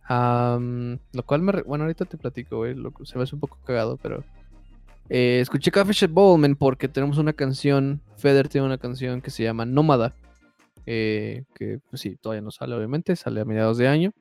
Am, 0.06 1.00
lo 1.14 1.24
cual 1.24 1.42
me... 1.42 1.52
re- 1.54 1.64
Bueno, 1.64 1.86
ahorita 1.86 2.06
te 2.06 2.18
platico, 2.18 2.58
güey. 2.58 2.76
Se 3.04 3.18
me 3.18 3.24
hace 3.24 3.36
un 3.36 3.42
poco 3.42 3.58
cagado, 3.66 3.98
pero... 4.02 4.24
eh, 5.10 5.40
escuché 5.42 5.72
Catfish 5.72 6.02
the 6.02 6.08
Ballman 6.08 6.56
porque 6.56 6.88
tenemos 6.88 7.18
una 7.18 7.34
canción... 7.34 8.02
Feder 8.18 8.48
tiene 8.50 8.68
una 8.68 8.78
canción 8.78 9.22
que 9.22 9.32
se 9.32 9.44
llama 9.44 9.66
Nómada. 9.66 10.14
eh, 10.86 11.44
que, 11.56 11.80
pues 11.90 12.02
sí, 12.02 12.18
todavía 12.22 12.42
no 12.42 12.52
sale, 12.52 12.76
obviamente. 12.76 13.16
Sale 13.16 13.42
a 13.42 13.46
mediados 13.46 13.78
de 13.78 13.88
año. 13.88 14.12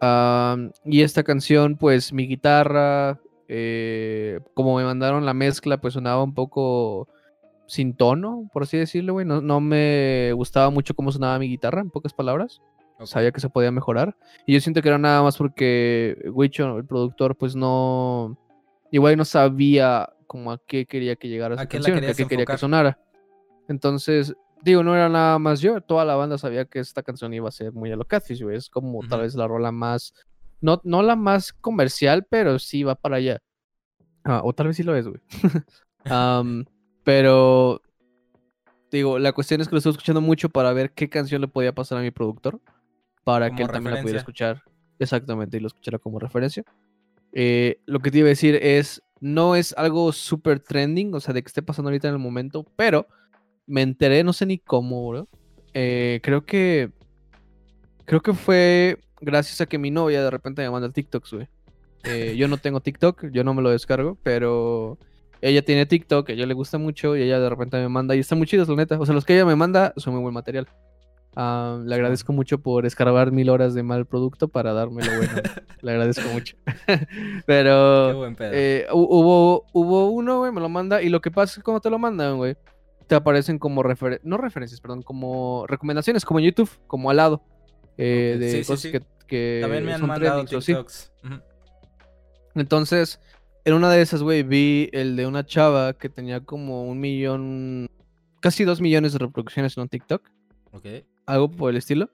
Am, 0.00 0.70
y 0.84 1.02
esta 1.02 1.22
canción, 1.24 1.76
pues 1.76 2.12
mi 2.12 2.26
guitarra, 2.28 3.18
eh, 3.48 4.40
como 4.54 4.76
me 4.76 4.84
mandaron 4.84 5.24
la 5.26 5.34
mezcla, 5.34 5.78
pues 5.80 5.94
sonaba 5.94 6.22
un 6.22 6.34
poco 6.34 7.08
sin 7.66 7.94
tono, 7.94 8.48
por 8.52 8.62
así 8.62 8.76
decirlo, 8.78 9.14
güey. 9.14 9.26
No 9.26 9.60
me 9.60 10.32
gustaba 10.34 10.70
mucho 10.70 10.94
cómo 10.94 11.10
sonaba 11.12 11.38
mi 11.38 11.48
guitarra, 11.48 11.80
en 11.80 11.90
pocas 11.90 12.12
palabras. 12.12 12.60
Ok. 12.98 13.06
Sabía 13.06 13.32
que 13.32 13.40
se 13.40 13.48
podía 13.48 13.70
mejorar. 13.70 14.16
Y 14.46 14.54
yo 14.54 14.60
siento 14.60 14.82
que 14.82 14.88
era 14.88 14.98
nada 14.98 15.22
más 15.22 15.36
porque 15.36 16.16
Wicho, 16.32 16.78
el 16.78 16.84
productor, 16.84 17.36
pues 17.36 17.54
no. 17.54 18.36
Igual 18.90 19.16
no 19.16 19.24
sabía 19.24 20.10
como 20.26 20.52
a 20.52 20.58
qué 20.58 20.86
quería 20.86 21.16
que 21.16 21.28
llegara 21.28 21.54
¿A 21.54 21.58
esa 21.58 21.68
canción, 21.68 21.98
a 21.98 22.14
qué 22.14 22.26
quería 22.26 22.44
que 22.44 22.58
sonara. 22.58 22.98
Entonces, 23.68 24.34
digo, 24.62 24.82
no 24.82 24.94
era 24.94 25.08
nada 25.08 25.38
más 25.38 25.60
yo, 25.60 25.80
toda 25.80 26.04
la 26.04 26.14
banda 26.14 26.38
sabía 26.38 26.64
que 26.64 26.78
esta 26.78 27.02
canción 27.02 27.34
iba 27.34 27.48
a 27.48 27.52
ser 27.52 27.72
muy 27.72 27.90
a 27.92 27.96
lo 27.96 28.04
Catfish, 28.04 28.42
güey. 28.42 28.56
Es 28.56 28.70
como 28.70 29.06
tal 29.08 29.22
vez 29.22 29.34
la 29.34 29.46
rola 29.46 29.72
más. 29.72 30.14
No, 30.60 30.80
no 30.84 31.02
la 31.02 31.16
más 31.16 31.52
comercial, 31.52 32.26
pero 32.28 32.58
sí 32.58 32.82
va 32.82 32.94
para 32.94 33.16
allá. 33.16 33.38
Ah, 34.24 34.42
o 34.44 34.52
tal 34.52 34.68
vez 34.68 34.76
sí 34.76 34.82
lo 34.82 34.94
es, 34.96 35.06
güey. 35.06 35.20
Pero 37.04 37.80
digo, 38.90 39.18
la 39.18 39.32
cuestión 39.32 39.60
es 39.60 39.68
que 39.68 39.74
lo 39.74 39.78
estoy 39.78 39.92
escuchando 39.92 40.20
mucho 40.20 40.50
para 40.50 40.72
ver 40.72 40.92
qué 40.92 41.08
canción 41.08 41.40
le 41.40 41.48
podía 41.48 41.74
pasar 41.74 41.98
a 41.98 42.02
mi 42.02 42.10
productor. 42.10 42.60
Para 43.28 43.50
que 43.50 43.56
Como 43.56 43.66
él 43.66 43.72
también 43.72 43.94
la 43.94 44.00
pudiera 44.00 44.20
referencia. 44.20 44.52
escuchar. 44.54 44.62
Exactamente, 44.98 45.58
y 45.58 45.60
lo 45.60 45.66
escuchara 45.66 45.98
como 45.98 46.18
referencia. 46.18 46.64
Eh, 47.32 47.78
lo 47.84 48.00
que 48.00 48.10
te 48.10 48.18
iba 48.18 48.26
a 48.26 48.30
decir 48.30 48.54
es, 48.56 49.02
no 49.20 49.54
es 49.54 49.74
algo 49.76 50.12
súper 50.12 50.60
trending, 50.60 51.14
o 51.14 51.20
sea, 51.20 51.34
de 51.34 51.42
que 51.42 51.48
esté 51.48 51.60
pasando 51.60 51.90
ahorita 51.90 52.08
en 52.08 52.14
el 52.14 52.20
momento, 52.20 52.64
pero 52.74 53.06
me 53.66 53.82
enteré, 53.82 54.24
no 54.24 54.32
sé 54.32 54.46
ni 54.46 54.56
cómo, 54.56 55.06
bro. 55.10 55.28
Eh, 55.74 56.20
creo 56.22 56.46
que, 56.46 56.90
creo 58.06 58.22
que 58.22 58.32
fue 58.32 58.98
gracias 59.20 59.60
a 59.60 59.66
que 59.66 59.76
mi 59.76 59.90
novia 59.90 60.22
de 60.22 60.30
repente 60.30 60.62
me 60.62 60.70
manda 60.70 60.90
TikToks, 60.90 61.34
güey. 61.34 61.48
Eh, 62.04 62.34
yo 62.38 62.48
no 62.48 62.56
tengo 62.56 62.80
TikTok, 62.80 63.26
yo 63.30 63.44
no 63.44 63.52
me 63.52 63.60
lo 63.60 63.68
descargo, 63.68 64.16
pero 64.22 64.96
ella 65.42 65.62
tiene 65.62 65.84
TikTok, 65.84 66.30
a 66.30 66.32
ella 66.32 66.46
le 66.46 66.54
gusta 66.54 66.78
mucho 66.78 67.14
y 67.14 67.22
ella 67.24 67.38
de 67.40 67.50
repente 67.50 67.76
me 67.76 67.90
manda 67.90 68.16
y 68.16 68.20
está 68.20 68.34
muy 68.34 68.46
chido, 68.46 68.64
la 68.64 68.74
neta. 68.74 68.98
O 68.98 69.04
sea, 69.04 69.14
los 69.14 69.26
que 69.26 69.34
ella 69.34 69.44
me 69.44 69.54
manda 69.54 69.92
son 69.98 70.14
muy 70.14 70.22
buen 70.22 70.32
material. 70.32 70.66
Ah, 71.36 71.80
le 71.84 71.94
agradezco 71.94 72.32
mucho 72.32 72.58
por 72.58 72.84
escarbar 72.84 73.30
mil 73.30 73.48
horas 73.50 73.72
de 73.74 73.82
mal 73.84 74.06
producto 74.06 74.48
para 74.48 74.72
darme 74.72 75.04
lo 75.04 75.16
bueno. 75.18 75.32
le 75.82 75.90
agradezco 75.92 76.28
mucho. 76.30 76.56
Pero 77.46 78.08
Qué 78.08 78.14
buen 78.16 78.34
pedo. 78.36 78.50
eh, 78.52 78.86
hu- 78.90 79.06
hubo, 79.08 79.64
hubo 79.72 80.10
uno, 80.10 80.38
güey, 80.38 80.50
me 80.52 80.60
lo 80.60 80.68
manda. 80.68 81.00
Y 81.02 81.08
lo 81.10 81.20
que 81.20 81.30
pasa 81.30 81.52
es 81.52 81.56
que 81.58 81.62
cuando 81.62 81.80
te 81.80 81.90
lo 81.90 81.98
mandan, 81.98 82.36
güey, 82.38 82.56
te 83.06 83.14
aparecen 83.14 83.58
como 83.58 83.82
refer 83.84 84.20
no 84.24 84.36
referencias, 84.36 84.80
perdón, 84.80 85.02
como 85.02 85.64
recomendaciones, 85.68 86.24
como 86.24 86.40
en 86.40 86.46
YouTube, 86.46 86.70
como 86.88 87.08
al 87.10 87.18
lado. 87.18 87.42
eh, 87.96 88.36
de 88.40 88.50
sí, 88.50 88.56
sí, 88.64 88.66
cosas 88.66 88.80
sí. 88.82 88.92
que, 88.92 89.02
que 89.26 89.58
También 89.62 89.84
me 89.84 89.94
han 89.94 90.06
mandado. 90.06 90.44
TikToks. 90.44 91.12
Entonces, 92.54 93.20
en 93.64 93.74
una 93.74 93.90
de 93.90 94.02
esas, 94.02 94.22
güey, 94.22 94.42
vi 94.42 94.88
el 94.92 95.16
de 95.16 95.26
una 95.26 95.44
chava 95.46 95.92
que 95.92 96.08
tenía 96.08 96.40
como 96.40 96.84
un 96.84 96.98
millón, 97.00 97.88
casi 98.40 98.64
dos 98.64 98.80
millones 98.80 99.12
de 99.12 99.18
reproducciones 99.20 99.76
en 99.76 99.82
un 99.82 99.88
TikTok, 99.88 100.22
Ok. 100.72 100.84
Algo 101.28 101.50
por 101.50 101.70
el 101.70 101.76
estilo. 101.76 102.10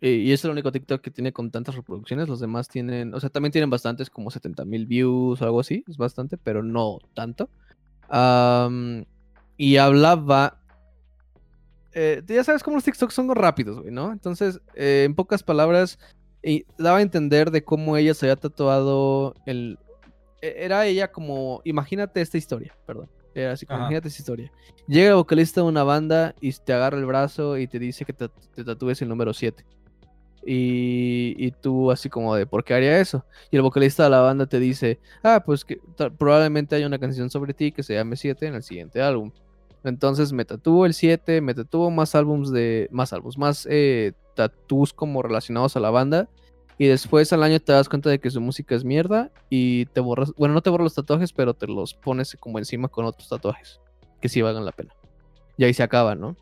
Y, 0.00 0.08
y 0.08 0.32
es 0.32 0.44
el 0.44 0.50
único 0.50 0.72
TikTok 0.72 1.00
que 1.00 1.10
tiene 1.10 1.32
con 1.32 1.50
tantas 1.50 1.74
reproducciones. 1.76 2.28
Los 2.28 2.40
demás 2.40 2.68
tienen, 2.68 3.14
o 3.14 3.20
sea, 3.20 3.30
también 3.30 3.52
tienen 3.52 3.70
bastantes, 3.70 4.10
como 4.10 4.30
70 4.30 4.64
mil 4.64 4.86
views 4.86 5.40
o 5.40 5.44
algo 5.44 5.60
así. 5.60 5.84
Es 5.88 5.96
bastante, 5.96 6.36
pero 6.36 6.62
no 6.62 6.98
tanto. 7.14 7.48
Y 9.56 9.76
hablaba. 9.76 10.60
eh, 11.92 12.22
ya 12.26 12.42
sabes 12.44 12.62
cómo 12.62 12.76
los 12.76 12.84
TikToks 12.84 13.14
son 13.14 13.32
rápidos, 13.34 13.80
güey, 13.80 13.92
¿no? 13.92 14.12
Entonces, 14.12 14.60
eh, 14.74 15.04
en 15.06 15.14
pocas 15.14 15.42
palabras, 15.42 15.98
daba 16.76 16.98
a 16.98 17.02
entender 17.02 17.50
de 17.50 17.64
cómo 17.64 17.96
ella 17.96 18.14
se 18.14 18.26
había 18.26 18.36
tatuado 18.36 19.34
el. 19.46 19.78
e- 20.42 20.54
Era 20.58 20.86
ella 20.86 21.12
como. 21.12 21.60
Imagínate 21.64 22.20
esta 22.20 22.36
historia, 22.36 22.74
perdón. 22.86 23.08
Era 23.34 23.52
así 23.52 23.66
como, 23.66 23.78
Ajá. 23.78 23.84
imagínate 23.86 24.08
esta 24.08 24.22
historia. 24.22 24.52
Llega 24.86 25.10
el 25.10 25.16
vocalista 25.16 25.60
de 25.60 25.66
una 25.66 25.82
banda 25.82 26.34
y 26.40 26.52
te 26.52 26.72
agarra 26.72 26.98
el 26.98 27.06
brazo 27.06 27.58
y 27.58 27.66
te 27.66 27.78
dice 27.78 28.04
que 28.04 28.12
te, 28.12 28.28
te 28.28 28.64
tatúes 28.64 29.02
el 29.02 29.08
número 29.08 29.34
7. 29.34 29.64
Y, 30.46 31.34
y 31.38 31.50
tú 31.52 31.90
así 31.90 32.10
como 32.10 32.34
de, 32.34 32.46
¿por 32.46 32.64
qué 32.64 32.74
haría 32.74 33.00
eso? 33.00 33.24
Y 33.50 33.56
el 33.56 33.62
vocalista 33.62 34.04
de 34.04 34.10
la 34.10 34.20
banda 34.20 34.46
te 34.46 34.60
dice, 34.60 35.00
ah, 35.22 35.42
pues 35.44 35.64
que 35.64 35.80
probablemente 36.18 36.76
haya 36.76 36.86
una 36.86 36.98
canción 36.98 37.30
sobre 37.30 37.54
ti 37.54 37.72
que 37.72 37.82
se 37.82 37.94
llame 37.94 38.16
7 38.16 38.46
en 38.46 38.54
el 38.54 38.62
siguiente 38.62 39.00
álbum. 39.00 39.32
Entonces 39.84 40.32
me 40.32 40.44
tatúo 40.44 40.86
el 40.86 40.94
7, 40.94 41.40
me 41.40 41.54
tatúo 41.54 41.90
más 41.90 42.14
álbums 42.14 42.50
de, 42.50 42.88
más 42.90 43.12
álbums, 43.12 43.38
más 43.38 43.66
eh, 43.70 44.12
tatús 44.34 44.92
como 44.92 45.22
relacionados 45.22 45.76
a 45.76 45.80
la 45.80 45.90
banda. 45.90 46.28
Y 46.78 46.86
después 46.86 47.32
al 47.32 47.42
año 47.42 47.60
te 47.60 47.72
das 47.72 47.88
cuenta 47.88 48.10
de 48.10 48.18
que 48.18 48.30
su 48.30 48.40
música 48.40 48.74
es 48.74 48.84
mierda 48.84 49.30
y 49.48 49.86
te 49.86 50.00
borras, 50.00 50.32
bueno, 50.36 50.54
no 50.54 50.62
te 50.62 50.70
borras 50.70 50.84
los 50.84 50.94
tatuajes, 50.94 51.32
pero 51.32 51.54
te 51.54 51.66
los 51.66 51.94
pones 51.94 52.36
como 52.40 52.58
encima 52.58 52.88
con 52.88 53.04
otros 53.04 53.28
tatuajes 53.28 53.80
que 54.20 54.28
sí 54.28 54.42
valgan 54.42 54.64
la 54.64 54.72
pena. 54.72 54.92
Y 55.56 55.64
ahí 55.64 55.74
se 55.74 55.82
acaba, 55.82 56.14
¿no? 56.14 56.36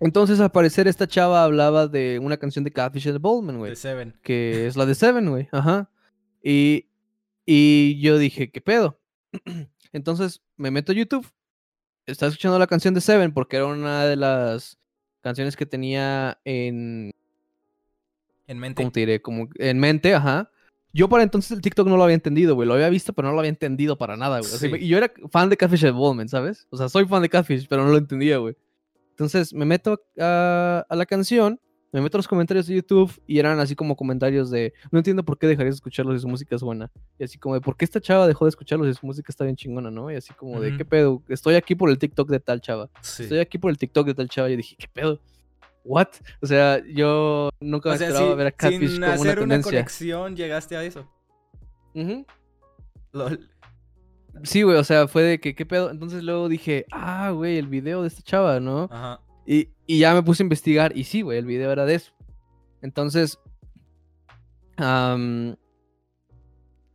Entonces, 0.00 0.40
al 0.40 0.50
parecer, 0.50 0.86
esta 0.88 1.06
chava 1.06 1.42
hablaba 1.44 1.86
de 1.86 2.18
una 2.18 2.36
canción 2.36 2.64
de 2.64 2.72
Catfish 2.72 3.06
and 3.08 3.16
the 3.16 3.20
Boldman, 3.20 3.58
güey 3.58 3.70
De 3.70 3.76
Seven. 3.76 4.14
que 4.22 4.66
es 4.66 4.76
la 4.76 4.84
de 4.84 4.94
Seven, 4.94 5.30
güey. 5.30 5.48
Ajá. 5.52 5.88
Y, 6.42 6.86
y 7.46 7.98
yo 8.00 8.18
dije, 8.18 8.50
¿qué 8.50 8.60
pedo? 8.60 9.00
Entonces 9.92 10.42
me 10.56 10.70
meto 10.70 10.92
a 10.92 10.94
YouTube. 10.94 11.26
Estaba 12.04 12.28
escuchando 12.28 12.58
la 12.58 12.66
canción 12.66 12.92
de 12.92 13.00
Seven 13.00 13.32
porque 13.32 13.56
era 13.56 13.66
una 13.66 14.04
de 14.04 14.16
las 14.16 14.78
canciones 15.22 15.56
que 15.56 15.66
tenía 15.66 16.38
en. 16.44 17.12
En 18.46 18.58
mente. 18.58 18.82
¿Cómo 18.82 18.92
te 18.92 19.00
diré? 19.00 19.20
Como 19.22 19.48
en 19.56 19.78
mente, 19.78 20.14
ajá. 20.14 20.50
Yo 20.92 21.08
para 21.08 21.22
entonces 21.22 21.50
el 21.50 21.60
TikTok 21.60 21.86
no 21.88 21.96
lo 21.96 22.04
había 22.04 22.14
entendido, 22.14 22.54
güey. 22.54 22.66
Lo 22.66 22.74
había 22.74 22.88
visto, 22.88 23.12
pero 23.12 23.28
no 23.28 23.34
lo 23.34 23.40
había 23.40 23.50
entendido 23.50 23.98
para 23.98 24.16
nada, 24.16 24.38
güey. 24.40 24.50
O 24.50 24.56
sea, 24.56 24.70
Sí. 24.70 24.76
y 24.80 24.88
yo 24.88 24.96
era 24.96 25.12
fan 25.30 25.50
de 25.50 25.56
Catfish 25.56 25.90
Boldman, 25.92 26.28
¿sabes? 26.28 26.66
O 26.70 26.76
sea, 26.76 26.88
soy 26.88 27.04
fan 27.06 27.20
de 27.22 27.28
Catfish, 27.28 27.66
pero 27.68 27.84
no 27.84 27.90
lo 27.90 27.98
entendía, 27.98 28.38
güey. 28.38 28.56
Entonces 29.10 29.52
me 29.52 29.64
meto 29.66 30.00
a, 30.18 30.86
a 30.88 30.96
la 30.96 31.04
canción, 31.06 31.60
me 31.92 32.00
meto 32.02 32.16
a 32.16 32.20
los 32.20 32.28
comentarios 32.28 32.66
de 32.66 32.74
YouTube 32.76 33.10
y 33.26 33.38
eran 33.38 33.58
así 33.60 33.74
como 33.74 33.96
comentarios 33.96 34.50
de 34.50 34.74
no 34.90 34.98
entiendo 34.98 35.22
por 35.24 35.38
qué 35.38 35.46
dejarías 35.46 35.74
de 35.74 35.76
escucharlo 35.76 36.12
si 36.14 36.20
su 36.20 36.28
música 36.28 36.54
es 36.56 36.62
buena. 36.62 36.90
Y 37.18 37.24
así 37.24 37.38
como 37.38 37.54
de 37.54 37.60
por 37.60 37.76
qué 37.76 37.84
esta 37.84 38.00
chava 38.00 38.26
dejó 38.26 38.44
de 38.44 38.50
escucharlo 38.50 38.84
si 38.86 38.92
su 38.94 39.06
música 39.06 39.26
está 39.30 39.44
bien 39.44 39.56
chingona, 39.56 39.90
¿no? 39.90 40.10
Y 40.10 40.16
así 40.16 40.32
como 40.34 40.60
de 40.60 40.76
qué 40.76 40.84
pedo, 40.84 41.22
estoy 41.28 41.54
aquí 41.56 41.74
por 41.74 41.88
el 41.90 41.98
TikTok 41.98 42.28
de 42.30 42.40
tal 42.40 42.60
chava. 42.60 42.90
Sí. 43.02 43.22
Estoy 43.24 43.38
aquí 43.38 43.58
por 43.58 43.70
el 43.70 43.78
TikTok 43.78 44.06
de 44.06 44.14
tal 44.14 44.28
chava. 44.28 44.50
Y 44.50 44.56
dije, 44.56 44.76
¿qué 44.78 44.86
pedo? 44.92 45.20
¿What? 45.86 46.08
O 46.42 46.46
sea, 46.46 46.82
yo 46.86 47.50
nunca 47.60 47.90
O 47.90 47.92
me 47.92 47.98
sea, 47.98 48.08
esperaba 48.08 48.32
sí, 48.32 48.36
ver 48.36 48.46
a 48.48 48.52
Catfish 48.52 48.78
sin 48.80 48.88
como 48.88 48.96
una 48.96 49.14
hacer 49.14 49.38
una 49.38 49.40
tendencia. 49.40 49.70
conexión 49.70 50.36
llegaste 50.36 50.76
a 50.76 50.82
eso. 50.84 51.08
Ujú. 51.94 52.26
Lol. 53.12 53.48
Sí, 54.42 54.62
güey, 54.62 54.76
o 54.76 54.84
sea, 54.84 55.08
fue 55.08 55.22
de 55.22 55.40
que, 55.40 55.54
¿qué 55.54 55.64
pedo? 55.64 55.90
Entonces 55.90 56.22
luego 56.22 56.48
dije, 56.48 56.84
ah, 56.92 57.30
güey, 57.30 57.56
el 57.56 57.68
video 57.68 58.02
de 58.02 58.08
esta 58.08 58.22
chava, 58.22 58.60
¿no? 58.60 58.88
Ajá. 58.90 59.20
Y, 59.46 59.70
y 59.86 60.00
ya 60.00 60.12
me 60.12 60.22
puse 60.22 60.42
a 60.42 60.44
investigar 60.44 60.96
y 60.96 61.04
sí, 61.04 61.22
güey, 61.22 61.38
el 61.38 61.46
video 61.46 61.70
era 61.72 61.86
de 61.86 61.94
eso. 61.94 62.12
Entonces, 62.82 63.38
am, 64.76 65.56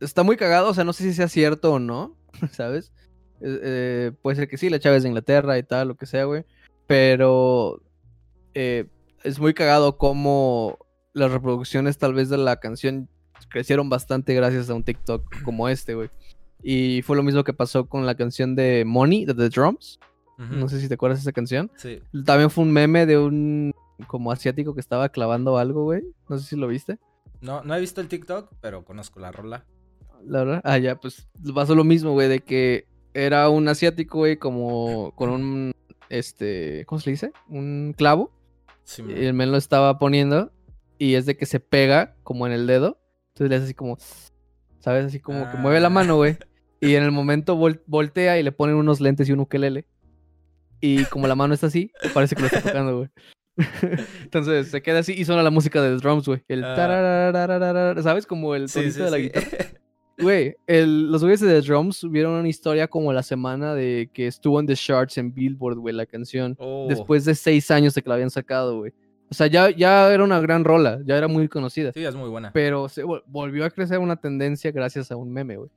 está 0.00 0.22
muy 0.22 0.36
cagado, 0.36 0.68
o 0.70 0.74
sea, 0.74 0.84
no 0.84 0.92
sé 0.92 1.02
si 1.04 1.14
sea 1.14 1.28
cierto 1.28 1.72
o 1.72 1.78
no, 1.78 2.16
¿sabes? 2.52 2.92
Eh, 3.40 3.58
eh, 3.62 4.12
puede 4.22 4.36
ser 4.36 4.48
que 4.48 4.58
sí, 4.58 4.70
la 4.70 4.78
chava 4.78 4.96
es 4.96 5.02
de 5.02 5.08
Inglaterra 5.08 5.58
y 5.58 5.62
tal, 5.62 5.88
lo 5.88 5.96
que 5.96 6.06
sea, 6.06 6.24
güey. 6.24 6.44
Pero 6.86 7.82
eh, 8.54 8.86
es 9.22 9.38
muy 9.38 9.54
cagado 9.54 9.96
como 9.98 10.78
las 11.12 11.30
reproducciones 11.30 11.98
tal 11.98 12.14
vez 12.14 12.28
de 12.28 12.38
la 12.38 12.56
canción 12.56 13.08
crecieron 13.48 13.88
bastante 13.88 14.34
gracias 14.34 14.70
a 14.70 14.74
un 14.74 14.82
TikTok 14.82 15.24
como 15.44 15.68
este, 15.68 15.94
güey. 15.94 16.10
Y 16.62 17.02
fue 17.02 17.16
lo 17.16 17.22
mismo 17.22 17.42
que 17.44 17.52
pasó 17.52 17.86
con 17.86 18.06
la 18.06 18.14
canción 18.14 18.54
de 18.54 18.84
Money, 18.86 19.24
de 19.24 19.34
The 19.34 19.48
Drums. 19.48 19.98
No 20.38 20.68
sé 20.68 20.80
si 20.80 20.88
te 20.88 20.94
acuerdas 20.94 21.20
de 21.20 21.22
esa 21.22 21.32
canción. 21.32 21.70
Sí. 21.76 22.00
También 22.24 22.50
fue 22.50 22.64
un 22.64 22.72
meme 22.72 23.06
de 23.06 23.16
un 23.16 23.72
como 24.08 24.32
asiático 24.32 24.74
que 24.74 24.80
estaba 24.80 25.08
clavando 25.08 25.56
algo, 25.56 25.84
güey. 25.84 26.02
No 26.28 26.36
sé 26.36 26.48
si 26.48 26.56
lo 26.56 26.66
viste. 26.66 26.98
No, 27.40 27.62
no 27.62 27.76
he 27.76 27.80
visto 27.80 28.00
el 28.00 28.08
TikTok, 28.08 28.52
pero 28.60 28.84
conozco 28.84 29.20
la 29.20 29.30
rola. 29.30 29.64
La 30.24 30.42
verdad. 30.42 30.60
Ah, 30.64 30.78
ya, 30.78 30.96
pues 30.96 31.28
pasó 31.54 31.76
lo 31.76 31.84
mismo, 31.84 32.12
güey, 32.12 32.28
de 32.28 32.40
que 32.40 32.86
era 33.14 33.48
un 33.50 33.68
asiático, 33.68 34.18
güey, 34.18 34.36
como 34.36 35.12
con 35.14 35.30
un 35.30 35.72
este, 36.08 36.84
¿cómo 36.86 37.00
se 37.00 37.10
le 37.10 37.12
dice? 37.12 37.32
Un 37.48 37.94
clavo. 37.96 38.32
Sí, 38.84 39.02
Y 39.08 39.24
el 39.26 39.34
men 39.34 39.50
lo 39.52 39.56
estaba 39.58 39.98
poniendo 39.98 40.52
y 40.98 41.14
es 41.14 41.26
de 41.26 41.36
que 41.36 41.46
se 41.46 41.60
pega 41.60 42.14
como 42.22 42.46
en 42.46 42.52
el 42.52 42.66
dedo. 42.66 43.00
Entonces 43.28 43.48
le 43.50 43.56
hace 43.56 43.64
así 43.66 43.74
como 43.74 43.96
¿sabes? 44.80 45.06
Así 45.06 45.20
como 45.20 45.50
que 45.50 45.56
mueve 45.56 45.80
la 45.80 45.86
Ah. 45.86 45.90
mano, 45.90 46.16
güey. 46.16 46.36
Y 46.80 46.96
en 46.96 47.04
el 47.04 47.12
momento 47.12 47.56
vol- 47.56 47.80
voltea 47.86 48.40
y 48.40 48.42
le 48.42 48.50
ponen 48.50 48.74
unos 48.74 49.00
lentes 49.00 49.28
y 49.28 49.32
un 49.32 49.38
ukelele. 49.38 49.86
Y 50.80 51.04
como 51.04 51.28
la 51.28 51.36
mano 51.36 51.54
está 51.54 51.68
así, 51.68 51.92
parece 52.12 52.34
que 52.34 52.40
lo 52.42 52.46
está 52.48 52.60
tocando, 52.62 52.96
güey. 52.96 53.08
Entonces 54.24 54.68
se 54.68 54.82
queda 54.82 54.98
así 54.98 55.12
y 55.12 55.24
suena 55.24 55.44
la 55.44 55.50
música 55.50 55.80
de 55.80 55.94
Drums, 55.96 56.26
güey. 56.26 56.42
El 56.48 56.64
Ah. 56.64 57.94
¿sabes? 58.02 58.26
Como 58.26 58.56
el 58.56 58.68
Sí, 58.68 58.80
tonito 58.80 58.94
sí, 58.94 59.02
de 59.02 59.10
la 59.12 59.18
guitarra. 59.18 59.46
Güey, 60.18 60.56
los 60.66 61.22
güeyes 61.22 61.40
de 61.40 61.60
The 61.60 61.66
Drums 61.66 61.96
subieron 61.96 62.32
una 62.34 62.48
historia 62.48 62.86
como 62.88 63.12
la 63.12 63.22
semana 63.22 63.74
de 63.74 64.10
que 64.12 64.26
estuvo 64.26 64.60
en 64.60 64.66
The 64.66 64.74
Charts 64.74 65.18
en 65.18 65.32
Billboard, 65.32 65.78
güey, 65.78 65.94
la 65.94 66.06
canción. 66.06 66.56
Oh, 66.58 66.86
Después 66.88 67.24
de 67.24 67.34
seis 67.34 67.70
años 67.70 67.94
de 67.94 68.02
que 68.02 68.08
la 68.08 68.14
habían 68.16 68.30
sacado, 68.30 68.78
güey. 68.78 68.92
O 69.30 69.34
sea, 69.34 69.46
ya, 69.46 69.70
ya 69.70 70.12
era 70.12 70.22
una 70.22 70.40
gran 70.40 70.62
rola, 70.62 71.00
ya 71.06 71.16
era 71.16 71.26
muy 71.26 71.48
conocida. 71.48 71.90
Sí, 71.92 72.04
es 72.04 72.14
muy 72.14 72.28
buena. 72.28 72.52
Pero 72.52 72.88
se 72.88 73.02
volvió 73.02 73.64
a 73.64 73.70
crecer 73.70 73.98
una 73.98 74.16
tendencia 74.16 74.70
gracias 74.72 75.10
a 75.10 75.16
un 75.16 75.32
meme, 75.32 75.56
güey. 75.56 75.70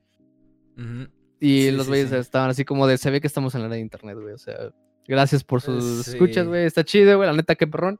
Y 1.40 1.62
Sí, 1.62 1.70
los 1.70 1.88
güeyes 1.88 2.10
sí. 2.10 2.16
estaban 2.16 2.50
así 2.50 2.64
como 2.66 2.86
de, 2.86 2.98
se 2.98 3.10
ve 3.10 3.20
que 3.20 3.26
estamos 3.26 3.54
en 3.54 3.62
la 3.62 3.68
era 3.68 3.76
de 3.76 3.80
internet, 3.80 4.18
güey. 4.20 4.34
O 4.34 4.38
sea, 4.38 4.70
gracias 5.08 5.42
por 5.42 5.62
sus 5.62 6.04
sí. 6.04 6.10
escuchas, 6.10 6.46
güey. 6.46 6.66
Está 6.66 6.84
chido, 6.84 7.16
güey. 7.16 7.28
La 7.28 7.34
neta, 7.34 7.54
qué 7.54 7.66
perrón. 7.66 7.98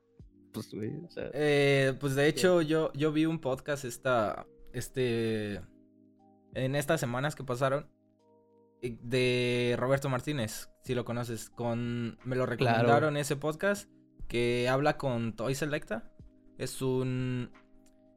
Pues, 0.53 0.73
güey, 0.75 0.91
o 1.05 1.11
sea. 1.11 1.31
Eh, 1.33 1.95
pues 2.01 2.15
de 2.15 2.29
hecho, 2.29 2.61
yo, 2.63 2.93
yo 2.93 3.13
vi 3.13 3.25
un 3.25 3.39
podcast 3.41 3.85
esta. 3.87 4.47
Este. 4.75 5.61
En 6.57 6.75
estas 6.75 7.01
semanas 7.01 7.35
que 7.35 7.45
pasaron. 7.45 7.89
eh, 8.83 8.97
De 9.03 9.75
Roberto 9.79 10.09
Martínez, 10.09 10.69
si 10.83 10.95
lo 10.95 11.05
conoces. 11.05 11.51
Con. 11.51 12.19
Me 12.25 12.37
lo 12.37 12.47
Claro. 12.47 12.51
recomendaron 12.51 13.17
ese 13.17 13.37
podcast. 13.37 13.91
Que 14.29 14.69
habla 14.69 14.97
con 14.97 15.35
Toy 15.37 15.55
Selecta. 15.55 16.11
Es 16.59 16.81
un. 16.83 17.51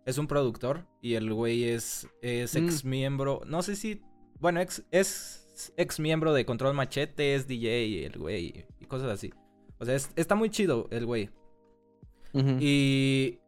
Es 0.06 0.18
un 0.18 0.28
productor. 0.28 0.88
Y 1.02 1.16
el 1.16 1.32
güey 1.34 1.66
es. 1.66 2.08
Es 2.22 2.56
Mm. 2.56 2.66
ex 2.66 2.86
miembro. 2.86 3.42
No 3.46 3.62
sé 3.62 3.76
si. 3.76 4.02
Bueno, 4.40 4.62
ex, 4.62 4.86
es 4.92 5.74
ex 5.78 6.00
miembro 6.00 6.34
de 6.34 6.46
Control 6.46 6.74
Machete. 6.74 7.36
Es 7.36 7.48
DJ, 7.48 8.06
el 8.06 8.18
güey. 8.18 8.66
Y 8.80 8.86
cosas 8.86 9.10
así. 9.12 9.34
O 9.80 9.86
sea, 9.86 9.96
es- 9.96 10.12
está 10.16 10.36
muy 10.36 10.50
chido 10.50 10.88
el 10.92 11.06
güey. 11.06 11.30
Y. 12.34 13.40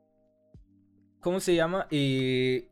¿Cómo 1.19 1.39
se 1.39 1.55
llama? 1.55 1.87
Y. 1.91 2.65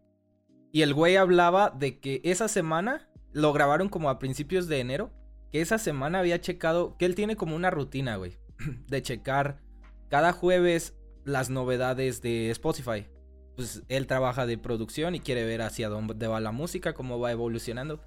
Y 0.72 0.82
el 0.82 0.94
güey 0.94 1.16
hablaba 1.16 1.70
de 1.70 2.00
que 2.00 2.22
esa 2.24 2.48
semana. 2.48 3.06
Lo 3.32 3.54
grabaron 3.54 3.90
como 3.90 4.10
a 4.10 4.18
principios 4.20 4.68
de 4.68 4.80
enero. 4.80 5.12
Que 5.52 5.62
esa 5.62 5.78
semana 5.78 6.20
había 6.20 6.42
checado. 6.42 6.98
Que 6.98 7.06
él 7.06 7.16
tiene 7.16 7.36
como 7.36 7.56
una 7.56 7.70
rutina, 7.70 8.16
güey. 8.16 8.38
De 8.88 9.02
checar 9.02 9.60
cada 10.10 10.34
jueves 10.34 10.96
las 11.24 11.50
novedades 11.50 12.22
de 12.22 12.50
Spotify. 12.52 13.08
Pues 13.56 13.84
él 13.88 14.08
trabaja 14.08 14.46
de 14.46 14.58
producción 14.58 15.16
y 15.16 15.20
quiere 15.20 15.46
ver 15.46 15.62
hacia 15.62 15.90
dónde 15.90 16.28
va 16.28 16.40
la 16.40 16.52
música, 16.52 16.94
cómo 16.94 17.20
va 17.20 17.32
evolucionando. 17.32 18.02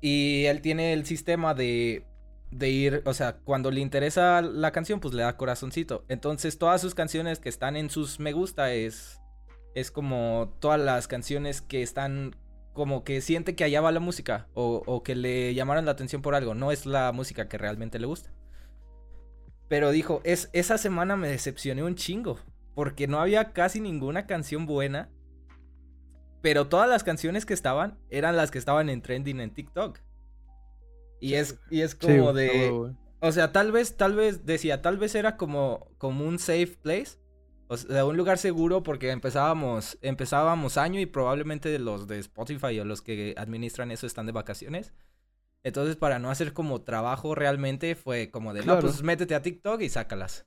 Y 0.00 0.44
él 0.44 0.60
tiene 0.60 0.92
el 0.92 1.06
sistema 1.06 1.54
de, 1.54 2.04
de 2.50 2.68
ir, 2.68 3.02
o 3.04 3.14
sea, 3.14 3.38
cuando 3.38 3.70
le 3.70 3.80
interesa 3.80 4.42
la 4.42 4.72
canción, 4.72 5.00
pues 5.00 5.14
le 5.14 5.22
da 5.22 5.36
corazoncito. 5.36 6.04
Entonces 6.08 6.58
todas 6.58 6.80
sus 6.80 6.94
canciones 6.94 7.38
que 7.40 7.48
están 7.48 7.76
en 7.76 7.88
sus 7.90 8.20
me 8.20 8.32
gusta 8.32 8.72
es, 8.72 9.17
es 9.80 9.90
como 9.90 10.54
todas 10.60 10.80
las 10.80 11.08
canciones 11.08 11.60
que 11.62 11.82
están 11.82 12.36
como 12.72 13.02
que 13.02 13.20
siente 13.20 13.56
que 13.56 13.64
allá 13.64 13.80
va 13.80 13.90
la 13.90 13.98
música 13.98 14.46
o, 14.54 14.82
o 14.86 15.02
que 15.02 15.16
le 15.16 15.52
llamaron 15.52 15.84
la 15.84 15.90
atención 15.90 16.22
por 16.22 16.34
algo. 16.34 16.54
No 16.54 16.70
es 16.70 16.86
la 16.86 17.10
música 17.12 17.48
que 17.48 17.58
realmente 17.58 17.98
le 17.98 18.06
gusta. 18.06 18.30
Pero 19.68 19.90
dijo, 19.90 20.20
es, 20.24 20.48
esa 20.52 20.78
semana 20.78 21.16
me 21.16 21.28
decepcioné 21.28 21.82
un 21.82 21.94
chingo. 21.94 22.38
Porque 22.74 23.08
no 23.08 23.20
había 23.20 23.52
casi 23.52 23.80
ninguna 23.80 24.26
canción 24.26 24.66
buena. 24.66 25.10
Pero 26.40 26.68
todas 26.68 26.88
las 26.88 27.04
canciones 27.04 27.44
que 27.44 27.54
estaban 27.54 27.98
eran 28.10 28.36
las 28.36 28.50
que 28.50 28.58
estaban 28.58 28.88
en 28.88 29.02
trending 29.02 29.40
en 29.40 29.52
TikTok. 29.52 29.98
Y 31.20 31.34
es, 31.34 31.58
y 31.70 31.80
es 31.80 31.94
como 31.94 32.32
de. 32.32 32.94
O 33.20 33.32
sea, 33.32 33.50
tal 33.50 33.72
vez, 33.72 33.96
tal 33.96 34.14
vez, 34.14 34.46
decía, 34.46 34.80
tal 34.80 34.96
vez 34.96 35.16
era 35.16 35.36
como, 35.36 35.88
como 35.98 36.24
un 36.24 36.38
safe 36.38 36.78
place. 36.80 37.18
O 37.68 37.76
sea, 37.76 38.04
un 38.06 38.16
lugar 38.16 38.38
seguro 38.38 38.82
porque 38.82 39.10
empezábamos, 39.10 39.98
empezábamos 40.00 40.78
año 40.78 41.00
y 41.00 41.06
probablemente 41.06 41.78
los 41.78 42.08
de 42.08 42.18
Spotify 42.18 42.80
o 42.80 42.84
los 42.84 43.02
que 43.02 43.34
administran 43.36 43.90
eso 43.90 44.06
están 44.06 44.26
de 44.26 44.32
vacaciones. 44.32 44.94
Entonces, 45.62 45.96
para 45.96 46.18
no 46.18 46.30
hacer 46.30 46.54
como 46.54 46.80
trabajo 46.82 47.34
realmente, 47.34 47.94
fue 47.94 48.30
como 48.30 48.54
de, 48.54 48.64
no, 48.64 48.78
pues 48.80 49.02
métete 49.02 49.34
a 49.34 49.42
TikTok 49.42 49.82
y 49.82 49.90
sácalas. 49.90 50.46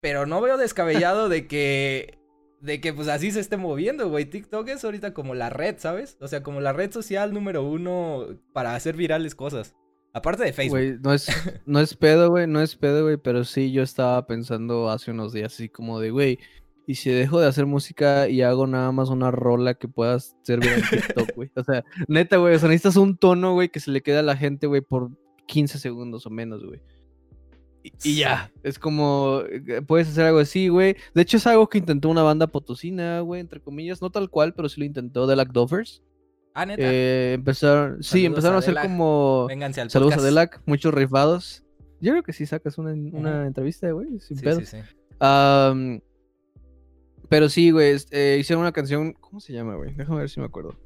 Pero 0.00 0.26
no 0.26 0.40
veo 0.42 0.58
descabellado 0.58 1.30
de 1.30 1.46
que, 1.46 2.18
de 2.60 2.80
que 2.80 2.92
pues 2.92 3.08
así 3.08 3.30
se 3.30 3.40
esté 3.40 3.56
moviendo, 3.56 4.10
güey. 4.10 4.26
TikTok 4.26 4.68
es 4.68 4.84
ahorita 4.84 5.14
como 5.14 5.34
la 5.34 5.48
red, 5.48 5.76
¿sabes? 5.78 6.18
O 6.20 6.28
sea, 6.28 6.42
como 6.42 6.60
la 6.60 6.74
red 6.74 6.92
social 6.92 7.32
número 7.32 7.62
uno 7.62 8.26
para 8.52 8.74
hacer 8.74 8.94
virales 8.94 9.34
cosas. 9.34 9.74
Aparte 10.12 10.44
de 10.44 10.52
Facebook. 10.52 11.00
No 11.02 11.12
es, 11.12 11.26
no 11.66 11.80
es 11.80 11.96
pedo, 11.96 12.30
güey, 12.30 12.46
no 12.46 12.60
es 12.60 12.76
pedo, 12.76 13.04
güey, 13.04 13.16
pero 13.16 13.44
sí 13.44 13.72
yo 13.72 13.82
estaba 13.82 14.26
pensando 14.26 14.90
hace 14.90 15.10
unos 15.10 15.32
días 15.32 15.54
así 15.54 15.68
como 15.68 16.00
de, 16.00 16.10
güey, 16.10 16.38
y 16.86 16.96
si 16.96 17.10
dejo 17.10 17.40
de 17.40 17.46
hacer 17.46 17.66
música 17.66 18.28
y 18.28 18.42
hago 18.42 18.66
nada 18.66 18.92
más 18.92 19.08
una 19.08 19.30
rola 19.30 19.74
que 19.74 19.88
puedas 19.88 20.36
servir 20.42 20.72
en 20.72 20.82
TikTok, 20.82 21.34
güey. 21.34 21.50
O 21.54 21.62
sea, 21.62 21.84
neta, 22.08 22.36
güey, 22.36 22.54
o 22.54 22.58
sea, 22.58 22.68
necesitas 22.68 22.96
un 22.96 23.16
tono, 23.16 23.54
güey, 23.54 23.68
que 23.68 23.80
se 23.80 23.90
le 23.90 24.02
quede 24.02 24.18
a 24.18 24.22
la 24.22 24.36
gente, 24.36 24.66
güey, 24.66 24.80
por 24.80 25.10
15 25.46 25.78
segundos 25.78 26.26
o 26.26 26.30
menos, 26.30 26.64
güey. 26.64 26.80
Y, 28.04 28.16
ya, 28.16 28.52
es 28.62 28.78
como, 28.78 29.42
eh, 29.48 29.82
puedes 29.82 30.08
hacer 30.08 30.26
algo 30.26 30.38
así, 30.38 30.68
güey. 30.68 30.96
De 31.14 31.22
hecho, 31.22 31.36
es 31.36 31.46
algo 31.46 31.68
que 31.68 31.78
intentó 31.78 32.08
una 32.08 32.22
banda 32.22 32.46
potosina, 32.46 33.20
güey, 33.20 33.40
entre 33.40 33.60
comillas, 33.60 34.02
no 34.02 34.10
tal 34.10 34.30
cual, 34.30 34.54
pero 34.54 34.68
sí 34.68 34.80
lo 34.80 34.86
intentó, 34.86 35.26
The 35.26 35.36
Lack 35.36 35.52
Dovers. 35.52 36.02
Ah, 36.54 36.66
neta. 36.66 36.82
Eh, 36.84 37.34
empezaron, 37.34 38.02
sí, 38.02 38.24
empezaron 38.26 38.56
a, 38.56 38.58
hacer 38.58 38.76
como. 38.80 39.46
Vénganse 39.48 39.80
al 39.80 39.90
Saludos 39.90 40.18
a 40.18 40.22
Delac, 40.22 40.60
muchos 40.66 40.92
rifados. 40.92 41.64
Yo 42.00 42.12
creo 42.12 42.22
que 42.22 42.32
sí 42.32 42.46
sacas 42.46 42.78
una, 42.78 42.92
una 42.92 43.46
entrevista, 43.46 43.90
güey, 43.90 44.20
sin 44.20 44.36
sí, 44.36 44.44
pedo. 44.44 44.60
Sí, 44.60 44.66
sí. 44.66 44.78
pero 47.28 47.48
sí, 47.48 47.70
güey, 47.70 47.96
eh, 48.10 48.38
hicieron 48.40 48.62
una 48.62 48.72
canción. 48.72 49.14
¿Cómo 49.14 49.40
se 49.40 49.52
llama, 49.52 49.76
güey? 49.76 49.94
Déjame 49.94 50.18
ver 50.18 50.28
si 50.28 50.40
me 50.40 50.46
acuerdo. 50.46 50.76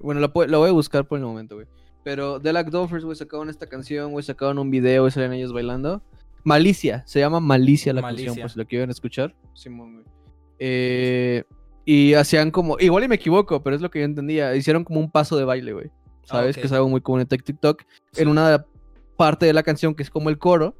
Bueno, 0.00 0.20
la, 0.20 0.32
la 0.46 0.58
voy 0.58 0.68
a 0.68 0.72
buscar 0.72 1.06
por 1.06 1.18
el 1.18 1.24
momento, 1.24 1.54
güey. 1.54 1.66
Pero 2.04 2.40
Delac 2.40 2.70
Dolphers, 2.70 3.04
güey, 3.04 3.16
sacaron 3.16 3.48
esta 3.48 3.68
canción, 3.68 4.10
güey, 4.12 4.24
sacaron 4.24 4.58
un 4.58 4.70
video, 4.70 5.06
y 5.06 5.10
salen 5.10 5.32
ellos 5.32 5.52
bailando. 5.52 6.02
Malicia, 6.44 7.04
se 7.06 7.20
llama 7.20 7.38
Malicia 7.38 7.92
la 7.92 8.02
Malicia. 8.02 8.26
canción, 8.26 8.42
pues 8.42 8.52
si 8.52 8.58
lo 8.58 8.66
quieren 8.66 8.90
escuchar. 8.90 9.34
Simón, 9.54 9.94
güey. 9.94 10.04
Eh, 10.58 11.44
y 11.84 12.14
hacían 12.14 12.50
como, 12.50 12.78
igual 12.78 13.04
y 13.04 13.08
me 13.08 13.16
equivoco, 13.16 13.62
pero 13.62 13.76
es 13.76 13.82
lo 13.82 13.90
que 13.90 14.00
yo 14.00 14.04
entendía. 14.04 14.54
Hicieron 14.54 14.84
como 14.84 15.00
un 15.00 15.10
paso 15.10 15.36
de 15.36 15.44
baile, 15.44 15.72
güey. 15.72 15.90
¿Sabes? 16.24 16.56
ok. 16.56 16.60
Que 16.60 16.66
es 16.66 16.72
algo 16.72 16.88
muy 16.88 17.00
común 17.00 17.20
en 17.20 17.26
TikTok. 17.26 17.82
En 18.16 18.28
una 18.28 18.64
parte 19.16 19.46
de 19.46 19.52
la 19.52 19.62
canción 19.62 19.94
que 19.94 20.02
es 20.02 20.10
como 20.10 20.30
el 20.30 20.38
coro. 20.38 20.76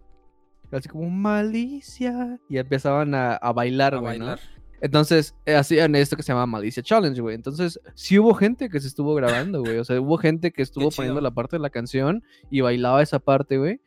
Así 0.70 0.88
como 0.88 1.10
malicia. 1.10 2.38
Y 2.48 2.58
empezaban 2.58 3.14
a, 3.14 3.34
a 3.34 3.52
bailar, 3.52 3.94
A 3.94 3.98
güey. 3.98 4.18
¿no? 4.18 4.26
bailar. 4.26 4.40
Entonces 4.82 5.36
eh, 5.46 5.54
hacían 5.54 5.94
esto 5.94 6.16
que 6.16 6.24
se 6.24 6.32
llama 6.32 6.44
Malicia 6.44 6.82
Challenge, 6.82 7.20
güey. 7.20 7.36
Entonces, 7.36 7.80
sí 7.94 8.18
hubo 8.18 8.34
gente 8.34 8.68
que 8.68 8.80
se 8.80 8.88
estuvo 8.88 9.14
grabando, 9.14 9.60
güey. 9.60 9.78
O 9.78 9.84
sea, 9.84 10.00
hubo 10.00 10.18
gente 10.18 10.50
que 10.50 10.60
estuvo 10.60 10.90
poniendo 10.90 11.20
la 11.20 11.30
parte 11.30 11.54
de 11.54 11.60
la 11.60 11.70
canción 11.70 12.24
y 12.50 12.62
bailaba 12.62 13.00
esa 13.00 13.20
parte, 13.20 13.58
güey. 13.58 13.80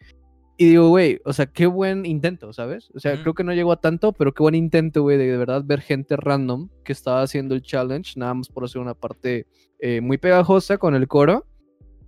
Y 0.58 0.70
digo, 0.70 0.88
güey, 0.88 1.20
o 1.26 1.34
sea, 1.34 1.48
qué 1.48 1.66
buen 1.66 2.06
intento, 2.06 2.54
¿sabes? 2.54 2.90
O 2.96 3.00
sea, 3.00 3.22
creo 3.22 3.34
que 3.34 3.44
no 3.44 3.54
llegó 3.54 3.74
a 3.74 3.82
tanto, 3.82 4.14
pero 4.14 4.34
qué 4.34 4.42
buen 4.42 4.56
intento, 4.56 5.02
güey, 5.02 5.18
de 5.18 5.26
de 5.30 5.38
verdad 5.38 5.64
ver 5.66 5.82
gente 5.82 6.16
random 6.16 6.70
que 6.86 6.94
estaba 6.94 7.22
haciendo 7.22 7.56
el 7.56 7.62
challenge, 7.62 8.14
nada 8.18 8.34
más 8.34 8.48
por 8.48 8.64
hacer 8.64 8.82
una 8.82 8.94
parte 8.94 9.48
eh, 9.80 10.00
muy 10.00 10.18
pegajosa 10.18 10.78
con 10.78 10.96
el 10.96 11.10
coro 11.10 11.46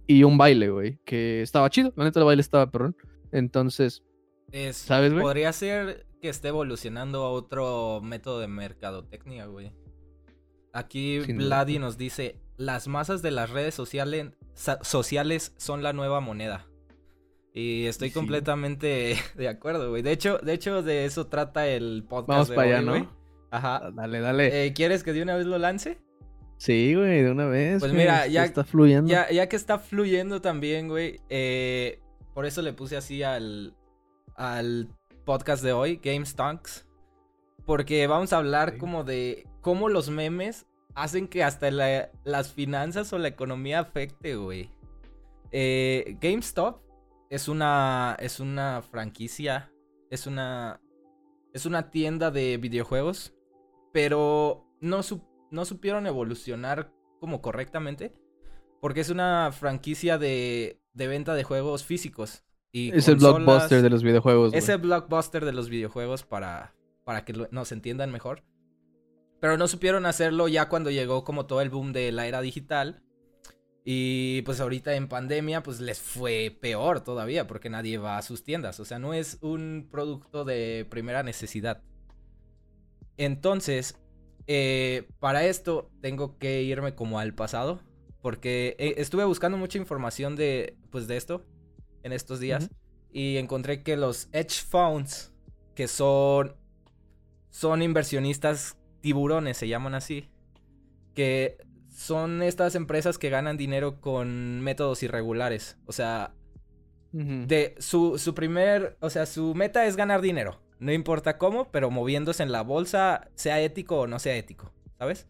y 0.08 0.24
un 0.24 0.38
baile, 0.38 0.70
güey, 0.70 0.98
que 1.04 1.42
estaba 1.42 1.70
chido. 1.70 1.92
La 1.98 2.06
neta, 2.06 2.20
el 2.20 2.26
baile 2.26 2.42
estaba 2.42 2.72
perrón. 2.72 2.96
Entonces, 3.34 4.04
Es, 4.54 4.78
¿Sabes, 4.78 5.12
güey? 5.12 5.24
Podría 5.24 5.52
ser 5.52 6.06
que 6.22 6.30
esté 6.30 6.48
evolucionando 6.48 7.24
a 7.24 7.32
otro 7.32 8.00
método 8.02 8.40
de 8.40 8.48
mercadotecnia, 8.48 9.46
güey. 9.48 9.74
Aquí 10.72 11.22
Sin 11.26 11.38
duda. 11.38 11.48
Vladi 11.48 11.80
nos 11.80 11.98
dice, 11.98 12.40
las 12.56 12.88
masas 12.88 13.22
de 13.22 13.32
las 13.32 13.50
redes 13.50 13.76
sociales, 13.76 14.32
sociales 14.54 15.54
son 15.58 15.84
la 15.84 15.92
nueva 15.92 16.22
moneda. 16.22 16.66
Y 17.58 17.86
estoy 17.88 18.10
Sí. 18.10 18.14
completamente 18.14 19.16
de 19.36 19.48
acuerdo, 19.50 19.90
güey. 19.90 20.04
De 20.04 20.12
hecho, 20.12 20.38
de 20.38 20.54
hecho, 20.54 20.84
de 20.84 21.06
eso 21.06 21.26
trata 21.28 21.68
el 21.68 22.04
podcast 22.08 22.28
vamos 22.30 22.50
de 22.50 22.56
para 22.56 22.68
allá, 22.68 22.80
hoy, 22.80 22.86
¿no? 22.86 22.92
güey. 22.92 23.08
Ajá. 23.50 23.92
Dale, 23.96 24.20
dale. 24.20 24.66
Eh, 24.66 24.74
¿Quieres 24.74 25.04
que 25.04 25.14
de 25.14 25.22
una 25.24 25.36
vez 25.36 25.46
lo 25.48 25.58
lance? 25.58 25.98
sí, 26.58 26.94
güey, 26.96 27.22
de 27.24 27.32
una 27.32 27.46
vez. 27.48 27.80
pues 27.80 27.92
güey, 27.92 28.04
mira, 28.04 28.28
ya- 28.28 28.44
Está 28.46 28.64
fluyendo. 28.64 29.10
Ya, 29.10 29.30
ya 29.32 29.48
que 29.50 29.56
está 29.56 29.80
fluyendo 29.80 30.42
también, 30.42 30.88
güey. 30.88 31.20
eh, 31.30 32.00
por 32.34 32.46
eso 32.46 32.62
le 32.62 32.74
puse 32.74 32.96
así 32.98 33.24
al, 33.24 33.76
al 34.36 34.90
podcast 35.26 35.64
de 35.64 35.72
hoy, 35.74 36.00
Game 36.04 36.26
Stunks. 36.26 36.88
Porque 37.66 38.06
vamos 38.08 38.34
a 38.34 38.38
hablar 38.38 38.78
como 38.78 39.04
de 39.04 39.48
cómo 39.62 39.90
los 39.90 40.10
memes 40.10 40.68
hacen 40.96 41.28
que 41.28 41.44
hasta 41.44 41.70
la- 41.72 42.12
las 42.24 42.54
finanzas 42.54 43.12
o 43.14 43.18
la 43.18 43.28
economía 43.30 43.80
afecte, 43.80 44.36
güey. 44.36 44.70
Eh, 45.52 46.18
GameStop 46.22 46.82
es 47.30 47.48
una, 47.48 48.16
es 48.20 48.40
una 48.40 48.82
franquicia, 48.82 49.72
es 50.10 50.28
una, 50.28 50.82
es 51.54 51.66
una 51.66 51.90
tienda 51.90 52.32
de 52.32 52.58
videojuegos, 52.58 53.34
pero 53.94 54.66
no, 54.82 55.02
no 55.52 55.66
supieron 55.66 56.08
evolucionar 56.08 56.94
como 57.20 57.42
correctamente. 57.42 58.14
Porque 58.80 59.02
es 59.02 59.10
una 59.10 59.52
franquicia 59.52 60.20
de, 60.20 60.80
de 60.94 61.08
venta 61.08 61.34
de 61.34 61.44
juegos 61.44 61.84
físicos. 61.84 62.44
Y 62.72 62.96
es 62.96 63.08
el 63.08 63.16
blockbuster 63.16 63.82
de 63.82 63.90
los 63.90 64.04
videojuegos. 64.04 64.54
Es 64.54 64.70
el 64.70 64.78
blockbuster 64.78 65.46
de 65.46 65.52
los 65.52 65.68
videojuegos 65.70 66.24
para, 66.24 66.76
para 67.04 67.26
que 67.26 67.34
lo- 67.34 67.48
nos 67.50 67.72
entiendan 67.72 68.12
mejor. 68.12 68.44
Pero 69.40 69.58
no 69.58 69.68
supieron 69.68 70.06
hacerlo 70.06 70.48
ya 70.48 70.70
cuando 70.70 70.92
llegó 70.92 71.24
como 71.24 71.48
todo 71.48 71.62
el 71.62 71.72
boom 71.72 71.92
de 71.92 72.12
la 72.12 72.28
era 72.28 72.40
digital. 72.42 73.02
Y 73.90 74.42
pues 74.42 74.60
ahorita 74.60 74.98
en 74.98 75.08
pandemia 75.08 75.64
pues 75.64 75.80
les 75.80 76.02
fue 76.02 76.58
peor 76.60 77.00
todavía 77.06 77.48
porque 77.48 77.70
nadie 77.70 77.98
va 77.98 78.18
a 78.18 78.22
sus 78.22 78.44
tiendas. 78.44 78.82
O 78.82 78.86
sea, 78.86 79.00
no 79.00 79.14
es 79.14 79.38
un 79.40 79.88
producto 79.90 80.44
de 80.44 80.86
primera 80.90 81.24
necesidad. 81.24 81.82
Entonces, 83.16 83.98
eh, 84.46 85.08
para 85.20 85.46
esto 85.46 85.90
tengo 86.02 86.38
que 86.38 86.64
irme 86.64 86.96
como 86.96 87.18
al 87.18 87.34
pasado. 87.34 87.80
Porque 88.22 88.76
eh, 88.78 88.96
estuve 88.98 89.24
buscando 89.24 89.58
mucha 89.58 89.78
información 89.78 90.36
de, 90.36 90.76
pues, 90.90 91.08
de 91.08 91.16
esto 91.16 91.46
en 92.04 92.12
estos 92.12 92.42
días. 92.42 92.70
Y 93.10 93.38
encontré 93.38 93.84
que 93.84 93.96
los 93.96 94.28
hedge 94.34 94.66
funds, 94.66 95.32
que 95.76 95.88
son, 95.88 96.58
son 97.52 97.82
inversionistas 97.82 98.78
tiburones, 99.00 99.56
se 99.56 99.70
llaman 99.70 99.96
así. 99.96 100.30
Que 101.14 101.66
son 101.98 102.44
estas 102.44 102.76
empresas 102.76 103.18
que 103.18 103.30
ganan 103.32 103.58
dinero 103.58 104.00
con 104.02 104.62
métodos 104.62 105.02
irregulares. 105.02 105.78
O 105.88 105.92
sea, 105.92 106.36
de 107.12 107.76
su, 107.80 108.20
su 108.20 108.36
primer, 108.36 108.98
o 109.02 109.10
sea, 109.10 109.26
su 109.26 109.56
meta 109.56 109.86
es 109.86 109.96
ganar 109.96 110.22
dinero. 110.22 110.62
No 110.80 110.92
importa 110.94 111.38
cómo, 111.40 111.72
pero 111.72 111.90
moviéndose 111.90 112.44
en 112.44 112.52
la 112.52 112.62
bolsa, 112.62 113.30
sea 113.36 113.60
ético 113.62 114.02
o 114.02 114.08
no 114.08 114.20
sea 114.20 114.36
ético, 114.38 114.72
¿sabes? 115.00 115.28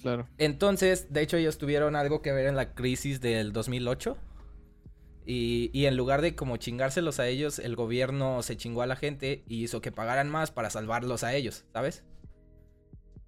Claro. 0.00 0.28
Entonces, 0.38 1.12
de 1.12 1.22
hecho, 1.22 1.36
ellos 1.36 1.58
tuvieron 1.58 1.96
algo 1.96 2.22
que 2.22 2.32
ver 2.32 2.46
en 2.46 2.56
la 2.56 2.74
crisis 2.74 3.20
del 3.20 3.52
2008. 3.52 4.16
Y, 5.26 5.70
y 5.72 5.86
en 5.86 5.96
lugar 5.96 6.22
de 6.22 6.34
como 6.34 6.56
chingárselos 6.56 7.20
a 7.20 7.26
ellos, 7.28 7.58
el 7.58 7.76
gobierno 7.76 8.42
se 8.42 8.56
chingó 8.56 8.82
a 8.82 8.86
la 8.86 8.96
gente 8.96 9.44
y 9.46 9.62
hizo 9.64 9.80
que 9.80 9.92
pagaran 9.92 10.30
más 10.30 10.50
para 10.50 10.70
salvarlos 10.70 11.24
a 11.24 11.34
ellos, 11.34 11.66
¿sabes? 11.72 12.04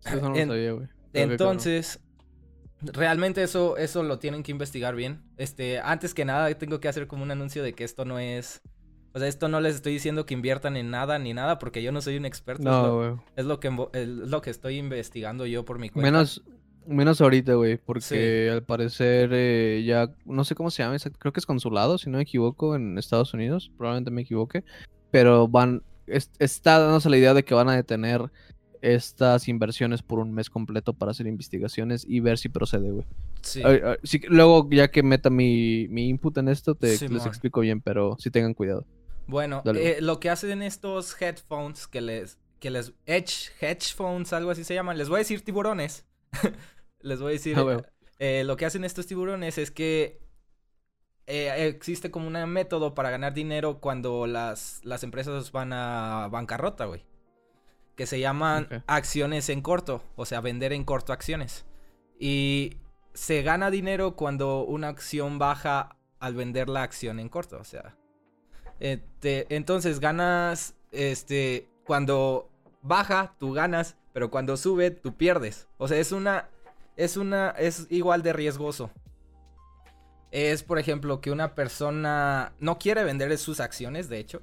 Eso 0.05 0.21
no 0.21 0.31
lo 0.31 0.37
En- 0.37 0.49
sabía, 0.49 0.73
güey. 0.73 0.89
Entonces, 1.15 2.01
realmente 2.83 3.43
eso, 3.43 3.77
eso 3.77 4.03
lo 4.03 4.19
tienen 4.19 4.43
que 4.43 4.51
investigar 4.51 4.95
bien. 4.95 5.23
Este, 5.37 5.81
antes 5.81 6.15
que 6.15 6.25
nada, 6.25 6.53
tengo 6.55 6.81
que 6.81 6.89
hacer 6.89 7.07
como 7.07 7.23
un 7.23 7.31
anuncio 7.31 7.63
de 7.63 7.73
que 7.75 7.85
esto 7.85 8.05
no 8.05 8.19
es. 8.19 8.63
O 9.15 9.19
sea, 9.19 9.29
esto 9.29 9.49
no 9.49 9.61
les 9.61 9.75
estoy 9.75 9.93
diciendo 9.93 10.25
que 10.25 10.35
inviertan 10.35 10.77
en 10.77 10.91
nada 10.91 11.19
ni 11.19 11.35
nada, 11.35 11.59
porque 11.59 11.83
yo 11.83 11.93
no 11.93 12.01
soy 12.01 12.17
un 12.17 12.25
experto. 12.25 12.65
cabrón. 12.65 12.73
es, 12.75 12.85
No, 12.87 12.87
lo, 12.87 13.15
güey. 13.17 13.27
es 13.37 13.45
lo 13.45 13.61
que, 13.61 13.89
es 13.93 14.09
lo 14.09 14.41
que 14.41 14.51
estoy 14.51 14.79
investigando 14.79 15.45
yo 15.45 15.65
por 15.65 15.79
mi 15.79 15.91
cuenta. 15.91 16.11
Menos, 16.11 16.43
Menos 16.87 17.21
ahorita, 17.21 17.55
güey, 17.55 17.77
porque 17.77 18.51
al 18.51 18.65
parecer 18.65 19.31
eh, 19.33 19.85
ya, 19.87 20.11
no 20.25 20.43
sé 20.43 20.55
cómo 20.57 20.71
se 20.71 20.83
llama, 20.83 20.97
creo 21.19 21.33
que 21.33 21.39
es 21.39 21.47
consulado, 21.47 21.97
si 21.97 22.11
no 22.11 22.17
me 22.17 22.25
equivoco, 22.25 22.75
en 22.75 22.99
Estados 22.99 23.35
Unidos, 23.35 23.71
probablemente 23.77 24.11
me 24.11 24.23
equivoque, 24.23 24.65
pero 25.11 25.47
van, 25.47 25.85
está 26.07 26.81
dándose 26.81 27.09
la 27.09 27.19
idea 27.19 27.35
de 27.35 27.45
que 27.45 27.55
van 27.55 27.69
a 27.69 27.77
detener 27.77 28.33
estas 28.83 29.47
inversiones 29.47 30.03
por 30.03 30.19
un 30.19 30.35
mes 30.35 30.51
completo 30.51 30.93
para 30.93 31.13
hacer 31.13 31.29
investigaciones 31.29 32.05
y 32.07 32.21
ver 32.21 32.37
si 32.37 32.49
procede, 32.49 32.91
güey. 32.91 33.07
Sí. 33.41 33.63
luego, 34.29 34.69
ya 34.71 34.91
que 34.91 35.03
meta 35.03 35.31
mi, 35.31 35.85
input 35.85 36.37
en 36.39 36.49
esto, 36.49 36.75
te 36.75 36.99
les 37.09 37.27
explico 37.27 37.61
bien, 37.61 37.81
pero 37.81 38.17
sí 38.19 38.31
tengan 38.31 38.55
cuidado. 38.55 38.85
Bueno, 39.29 39.63
eh, 39.65 39.99
lo 40.01 40.19
que 40.19 40.31
hacen 40.31 40.63
estos 40.63 41.21
headphones 41.21 41.87
que 41.87 42.01
les, 42.01 42.39
que 42.59 42.71
les, 42.71 42.93
edge, 43.07 43.53
headphones, 43.61 44.33
algo 44.33 44.51
así 44.51 44.65
se 44.65 44.75
llaman, 44.75 44.99
les 44.99 45.09
voy 45.09 45.17
a 45.17 45.19
decir 45.21 45.43
tiburones. 45.45 46.05
les 47.01 47.21
voy 47.21 47.31
a 47.31 47.33
decir, 47.33 47.57
ah, 47.57 47.83
eh, 48.19 48.43
lo 48.45 48.57
que 48.57 48.67
hacen 48.67 48.85
estos 48.85 49.07
tiburones 49.07 49.59
es 49.59 49.71
que 49.71 50.21
eh, 51.29 51.69
existe 51.69 52.11
como 52.11 52.27
un 52.27 52.51
método 52.51 52.95
para 52.95 53.11
ganar 53.11 53.33
dinero 53.33 53.79
cuando 53.79 54.27
las, 54.27 54.81
las 54.83 55.05
empresas 55.05 55.53
van 55.53 55.73
a 55.73 56.29
bancarrota, 56.33 56.87
güey 56.87 57.12
que 58.03 58.07
se 58.07 58.19
llaman 58.19 58.83
acciones 58.89 59.49
en 59.49 59.61
corto, 59.61 60.03
o 60.17 60.27
sea, 60.27 60.41
vender 60.41 60.73
en 60.73 60.83
corto 60.83 61.13
acciones. 61.13 61.65
Y 62.19 62.79
se 63.15 63.43
gana 63.43 63.71
dinero 63.71 64.17
cuando 64.17 64.65
una 64.65 64.89
acción 64.89 65.39
baja 65.39 65.97
al 66.19 66.35
vender 66.35 66.69
la 66.69 66.83
acción 66.83 67.21
en 67.21 67.29
corto, 67.29 67.59
o 67.61 67.65
sea. 67.65 67.97
Este, 68.81 69.47
entonces 69.55 70.01
ganas, 70.01 70.75
este, 70.91 71.69
cuando 71.85 72.51
baja, 72.83 73.37
tú 73.39 73.53
ganas, 73.53 73.95
pero 74.13 74.33
cuando 74.33 74.57
sube, 74.57 74.91
tú 74.91 75.17
pierdes. 75.17 75.69
O 75.79 75.87
sea, 75.87 75.99
es 75.99 76.11
una, 76.11 76.49
es 76.97 77.17
una, 77.17 77.51
es 77.51 77.87
igual 77.89 78.25
de 78.25 78.33
riesgoso. 78.33 78.91
Es, 80.33 80.65
por 80.65 80.81
ejemplo, 80.81 81.21
que 81.21 81.31
una 81.31 81.55
persona 81.55 82.53
no 82.59 82.81
quiere 82.81 83.05
vender 83.05 83.39
sus 83.39 83.61
acciones, 83.61 84.09
de 84.09 84.19
hecho, 84.19 84.43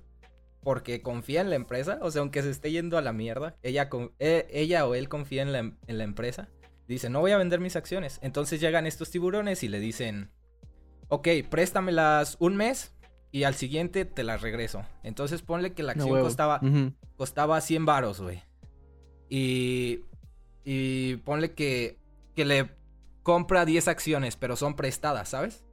porque 0.63 1.01
confía 1.01 1.41
en 1.41 1.49
la 1.49 1.55
empresa. 1.55 1.99
O 2.01 2.11
sea, 2.11 2.21
aunque 2.21 2.41
se 2.41 2.49
esté 2.49 2.71
yendo 2.71 2.97
a 2.97 3.01
la 3.01 3.13
mierda, 3.13 3.55
ella, 3.63 3.89
eh, 4.19 4.47
ella 4.51 4.85
o 4.85 4.95
él 4.95 5.09
confía 5.09 5.41
en 5.41 5.51
la, 5.51 5.59
em, 5.59 5.77
en 5.87 5.97
la 5.97 6.03
empresa. 6.03 6.49
Dice, 6.87 7.09
no 7.09 7.19
voy 7.19 7.31
a 7.31 7.37
vender 7.37 7.59
mis 7.59 7.75
acciones. 7.75 8.19
Entonces 8.21 8.59
llegan 8.59 8.87
estos 8.87 9.11
tiburones 9.11 9.63
y 9.63 9.67
le 9.67 9.79
dicen, 9.79 10.31
ok, 11.07 11.27
préstamelas 11.49 12.37
un 12.39 12.55
mes 12.55 12.93
y 13.31 13.43
al 13.43 13.55
siguiente 13.55 14.05
te 14.05 14.23
las 14.23 14.41
regreso. 14.41 14.83
Entonces 15.03 15.41
ponle 15.41 15.73
que 15.73 15.83
la 15.83 15.91
acción 15.91 16.21
costaba, 16.21 16.61
costaba 17.15 17.61
100 17.61 17.85
varos, 17.85 18.21
güey. 18.21 18.41
Y, 19.29 20.05
y 20.63 21.17
ponle 21.17 21.53
que, 21.53 21.99
que 22.35 22.45
le 22.45 22.71
compra 23.21 23.65
10 23.65 23.87
acciones, 23.87 24.35
pero 24.35 24.55
son 24.55 24.75
prestadas, 24.75 25.29
¿sabes? 25.29 25.63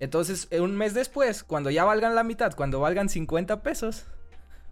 Entonces, 0.00 0.48
un 0.52 0.76
mes 0.76 0.94
después, 0.94 1.42
cuando 1.42 1.70
ya 1.70 1.84
valgan 1.84 2.14
la 2.14 2.24
mitad, 2.24 2.54
cuando 2.54 2.80
valgan 2.80 3.08
50 3.08 3.62
pesos, 3.62 4.06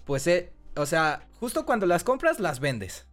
pues, 0.07 0.27
eh, 0.29 0.53
o 0.77 0.87
sea, 0.87 1.29
justo 1.39 1.67
cuando 1.67 1.85
las 1.85 2.05
compras, 2.05 2.41
las 2.41 2.61
vendes. 2.61 3.07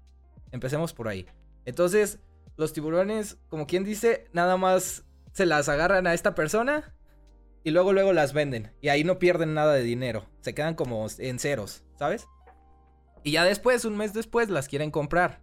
Empecemos 0.52 0.94
por 0.94 1.08
ahí. 1.08 1.26
Entonces, 1.66 2.20
los 2.56 2.72
tiburones, 2.72 3.38
como 3.50 3.68
quien 3.68 3.84
dice, 3.84 4.30
nada 4.32 4.58
más 4.58 5.04
se 5.34 5.48
las 5.48 5.68
agarran 5.68 6.06
a 6.06 6.14
esta 6.14 6.36
persona 6.36 6.94
y 7.64 7.72
luego, 7.72 7.94
luego 7.94 8.14
las 8.14 8.34
venden. 8.34 8.72
Y 8.80 8.90
ahí 8.90 9.04
no 9.04 9.18
pierden 9.18 9.56
nada 9.56 9.74
de 9.74 9.82
dinero. 9.82 10.26
Se 10.42 10.54
quedan 10.54 10.76
como 10.76 11.08
en 11.18 11.40
ceros, 11.40 11.84
¿sabes? 11.98 12.28
Y 13.24 13.32
ya 13.32 13.44
después, 13.44 13.86
un 13.86 13.98
mes 13.98 14.14
después, 14.14 14.50
las 14.50 14.68
quieren 14.68 14.92
comprar. 14.92 15.42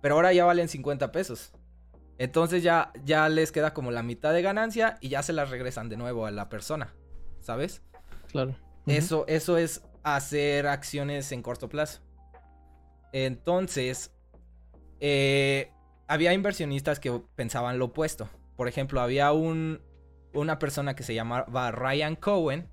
Pero 0.00 0.14
ahora 0.14 0.32
ya 0.32 0.46
valen 0.46 0.68
50 0.68 1.12
pesos. 1.12 1.52
Entonces 2.16 2.62
ya, 2.62 2.92
ya 3.04 3.28
les 3.28 3.52
queda 3.52 3.74
como 3.74 3.90
la 3.90 4.02
mitad 4.02 4.32
de 4.32 4.40
ganancia 4.40 4.96
y 5.02 5.10
ya 5.10 5.22
se 5.22 5.34
las 5.34 5.50
regresan 5.50 5.90
de 5.90 5.98
nuevo 5.98 6.24
a 6.24 6.30
la 6.30 6.48
persona. 6.48 6.94
¿Sabes? 7.40 7.82
Claro. 8.30 8.54
Eso, 8.86 9.24
eso 9.26 9.58
es 9.58 9.82
hacer 10.02 10.66
acciones 10.66 11.32
en 11.32 11.42
corto 11.42 11.68
plazo. 11.68 12.00
Entonces, 13.12 14.12
eh, 15.00 15.72
había 16.06 16.32
inversionistas 16.32 17.00
que 17.00 17.22
pensaban 17.34 17.78
lo 17.78 17.86
opuesto. 17.86 18.28
Por 18.56 18.68
ejemplo, 18.68 19.00
había 19.00 19.32
un, 19.32 19.80
una 20.32 20.58
persona 20.58 20.94
que 20.94 21.02
se 21.02 21.14
llamaba 21.14 21.70
Ryan 21.72 22.16
Cohen, 22.16 22.68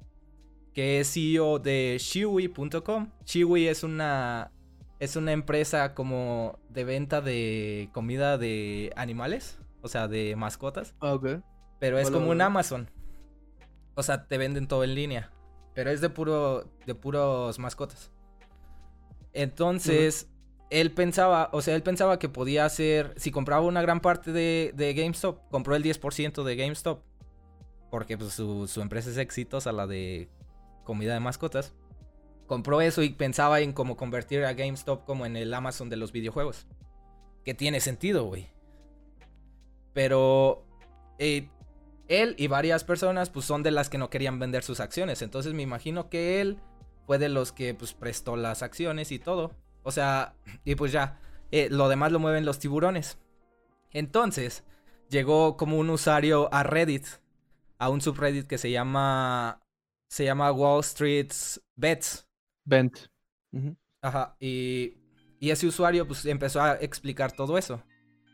que 0.73 0.99
es 0.99 1.13
CEO 1.13 1.59
de 1.59 1.97
Shiwi.com. 1.99 3.11
Shiwi 3.25 3.67
es 3.67 3.83
una, 3.83 4.51
es 4.99 5.15
una 5.15 5.31
empresa 5.31 5.93
como 5.93 6.59
de 6.69 6.83
venta 6.83 7.21
de 7.21 7.89
comida 7.93 8.37
de 8.37 8.91
animales, 8.95 9.59
o 9.81 9.87
sea, 9.87 10.07
de 10.07 10.35
mascotas. 10.35 10.95
Ah, 10.99 11.13
ok. 11.13 11.41
Pero 11.79 11.99
es 11.99 12.11
como 12.11 12.29
un 12.29 12.41
Amazon. 12.41 12.89
O 13.95 14.03
sea, 14.03 14.27
te 14.27 14.37
venden 14.37 14.67
todo 14.67 14.83
en 14.83 14.95
línea. 14.95 15.31
Pero 15.77 15.91
es 15.91 16.01
de 16.01 16.09
puro. 16.09 16.65
de 16.87 16.95
puros 16.95 17.59
mascotas. 17.59 18.11
Entonces. 19.31 20.27
Él 20.69 20.91
pensaba, 20.91 21.49
o 21.53 21.61
sea, 21.61 21.75
él 21.75 21.81
pensaba 21.81 22.19
que 22.19 22.27
podía 22.27 22.65
hacer, 22.65 23.13
si 23.15 23.31
compraba 23.31 23.65
una 23.65 23.81
gran 23.81 24.01
parte 24.01 24.33
de, 24.33 24.73
de 24.75 24.93
GameStop, 24.93 25.49
compró 25.49 25.77
el 25.77 25.83
10% 25.83 26.43
de 26.43 26.55
GameStop, 26.57 27.03
porque 27.89 28.17
pues, 28.17 28.33
su, 28.33 28.67
su 28.67 28.81
empresa 28.81 29.09
es 29.09 29.15
exitosa, 29.15 29.71
la 29.71 29.87
de 29.87 30.27
comida 30.83 31.13
de 31.13 31.21
mascotas. 31.21 31.73
Compró 32.47 32.81
eso 32.81 33.01
y 33.01 33.11
pensaba 33.11 33.61
en 33.61 33.71
cómo 33.71 33.95
convertir 33.95 34.43
a 34.43 34.51
GameStop 34.51 35.05
como 35.05 35.25
en 35.25 35.37
el 35.37 35.53
Amazon 35.53 35.87
de 35.87 35.95
los 35.95 36.11
videojuegos. 36.11 36.67
Que 37.45 37.53
tiene 37.53 37.79
sentido, 37.79 38.25
güey. 38.25 38.49
Pero 39.93 40.65
eh, 41.17 41.47
él 42.07 42.35
y 42.37 42.47
varias 42.47 42.83
personas 42.83 43.29
pues 43.29 43.45
son 43.45 43.63
de 43.63 43.71
las 43.71 43.89
que 43.89 43.97
no 43.97 44.09
querían 44.09 44.39
vender 44.39 44.63
sus 44.63 44.79
acciones. 44.79 45.21
Entonces 45.21 45.53
me 45.53 45.63
imagino 45.63 46.09
que 46.09 46.41
él 46.41 46.59
fue 47.05 47.17
de 47.17 47.29
los 47.29 47.51
que 47.51 47.73
pues 47.73 47.93
prestó 47.93 48.35
las 48.35 48.63
acciones 48.63 49.11
y 49.11 49.19
todo. 49.19 49.51
O 49.83 49.91
sea, 49.91 50.35
y 50.65 50.75
pues 50.75 50.91
ya, 50.91 51.19
eh, 51.51 51.69
lo 51.71 51.89
demás 51.89 52.11
lo 52.11 52.19
mueven 52.19 52.45
los 52.45 52.59
tiburones. 52.59 53.17
Entonces, 53.91 54.63
llegó 55.09 55.57
como 55.57 55.77
un 55.77 55.89
usuario 55.89 56.49
a 56.53 56.63
Reddit, 56.63 57.05
a 57.77 57.89
un 57.89 58.01
subreddit 58.01 58.47
que 58.47 58.57
se 58.57 58.71
llama, 58.71 59.63
se 60.09 60.25
llama 60.25 60.51
Wall 60.51 60.81
Street 60.81 61.31
Bets. 61.75 62.27
Bent. 62.65 62.97
Ajá, 64.01 64.35
y, 64.39 64.97
y 65.39 65.51
ese 65.51 65.67
usuario 65.67 66.05
pues 66.05 66.25
empezó 66.25 66.61
a 66.61 66.75
explicar 66.75 67.31
todo 67.31 67.57
eso. 67.57 67.81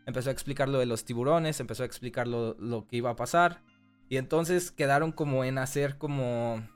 Empezó 0.06 0.30
a 0.30 0.34
explicar 0.34 0.70
lo 0.70 0.80
de 0.80 0.86
los 0.86 1.06
tiburones, 1.06 1.60
empezó 1.60 1.84
a 1.84 1.86
explicar 1.86 2.28
lo, 2.28 2.88
que 2.88 2.98
iba 2.98 3.10
a 3.12 3.16
pasar. 3.16 3.64
Y 4.10 4.18
entonces 4.18 4.72
quedaron 4.72 5.12
como 5.12 5.44
en 5.44 5.58
hacer 5.58 5.98
como... 5.98 6.68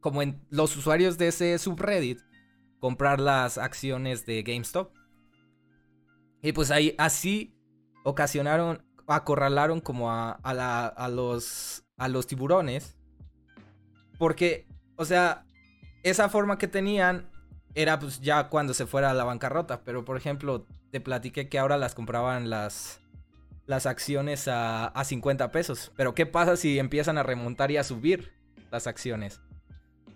Como 0.00 0.22
en 0.22 0.40
los 0.50 0.76
usuarios 0.76 1.18
de 1.18 1.28
ese 1.28 1.58
subreddit 1.58 2.20
comprar 2.78 3.18
las 3.18 3.58
acciones 3.58 4.26
de 4.26 4.42
GameStop. 4.42 4.92
Y 6.40 6.52
pues 6.52 6.70
ahí 6.70 6.94
así 6.98 7.56
ocasionaron, 8.04 8.86
acorralaron 9.08 9.80
como 9.80 10.12
a, 10.12 10.30
a, 10.30 11.08
los, 11.08 11.84
a 11.96 12.08
los 12.08 12.26
tiburones. 12.28 12.96
Porque, 14.18 14.68
o 14.96 15.04
sea, 15.04 15.44
esa 16.04 16.28
forma 16.28 16.58
que 16.58 16.68
tenían 16.68 17.28
era 17.74 17.98
pues 17.98 18.20
ya 18.20 18.48
cuando 18.48 18.74
se 18.74 18.86
fuera 18.86 19.10
a 19.10 19.14
la 19.14 19.24
bancarrota. 19.24 19.82
Pero 19.84 20.04
por 20.04 20.16
ejemplo, 20.16 20.66
te 20.90 21.00
platiqué 21.00 21.48
que 21.48 21.58
ahora 21.58 21.76
las 21.76 21.94
compraban 21.94 22.50
las, 22.50 23.00
las 23.66 23.86
acciones 23.86 24.48
a, 24.48 24.86
a 24.86 25.04
50 25.04 25.50
pesos. 25.50 25.92
Pero 25.96 26.14
¿qué 26.14 26.26
pasa 26.26 26.56
si 26.56 26.78
empiezan 26.78 27.18
a 27.18 27.22
remontar 27.22 27.70
y 27.70 27.76
a 27.76 27.84
subir 27.84 28.32
las 28.70 28.86
acciones? 28.86 29.40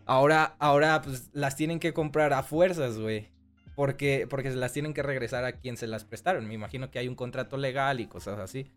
Ahora, 0.06 0.56
ahora 0.58 1.00
pues 1.02 1.30
las 1.32 1.56
tienen 1.56 1.78
que 1.78 1.92
comprar 1.92 2.32
a 2.32 2.42
fuerzas, 2.42 2.98
güey. 2.98 3.30
Porque, 3.74 4.26
porque 4.28 4.50
se 4.50 4.56
las 4.56 4.72
tienen 4.72 4.92
que 4.92 5.02
regresar 5.02 5.44
a 5.44 5.52
quien 5.52 5.76
se 5.76 5.86
las 5.86 6.04
prestaron. 6.04 6.46
Me 6.46 6.54
imagino 6.54 6.90
que 6.90 6.98
hay 6.98 7.08
un 7.08 7.14
contrato 7.14 7.56
legal 7.56 8.00
y 8.00 8.06
cosas 8.06 8.38
así. 8.38 8.70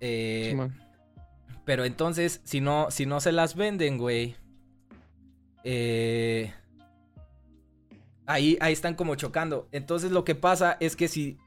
Eh, 0.00 0.56
pero 1.64 1.84
entonces, 1.84 2.40
si 2.44 2.60
no, 2.60 2.90
si 2.90 3.06
no 3.06 3.20
se 3.20 3.32
las 3.32 3.54
venden, 3.54 3.96
güey. 3.96 4.36
Eh, 5.64 6.52
ahí, 8.26 8.56
ahí 8.60 8.72
están 8.72 8.94
como 8.94 9.14
chocando. 9.14 9.68
Entonces 9.72 10.10
lo 10.10 10.24
que 10.24 10.34
pasa 10.34 10.76
es 10.80 10.96
que 10.96 11.08
si. 11.08 11.38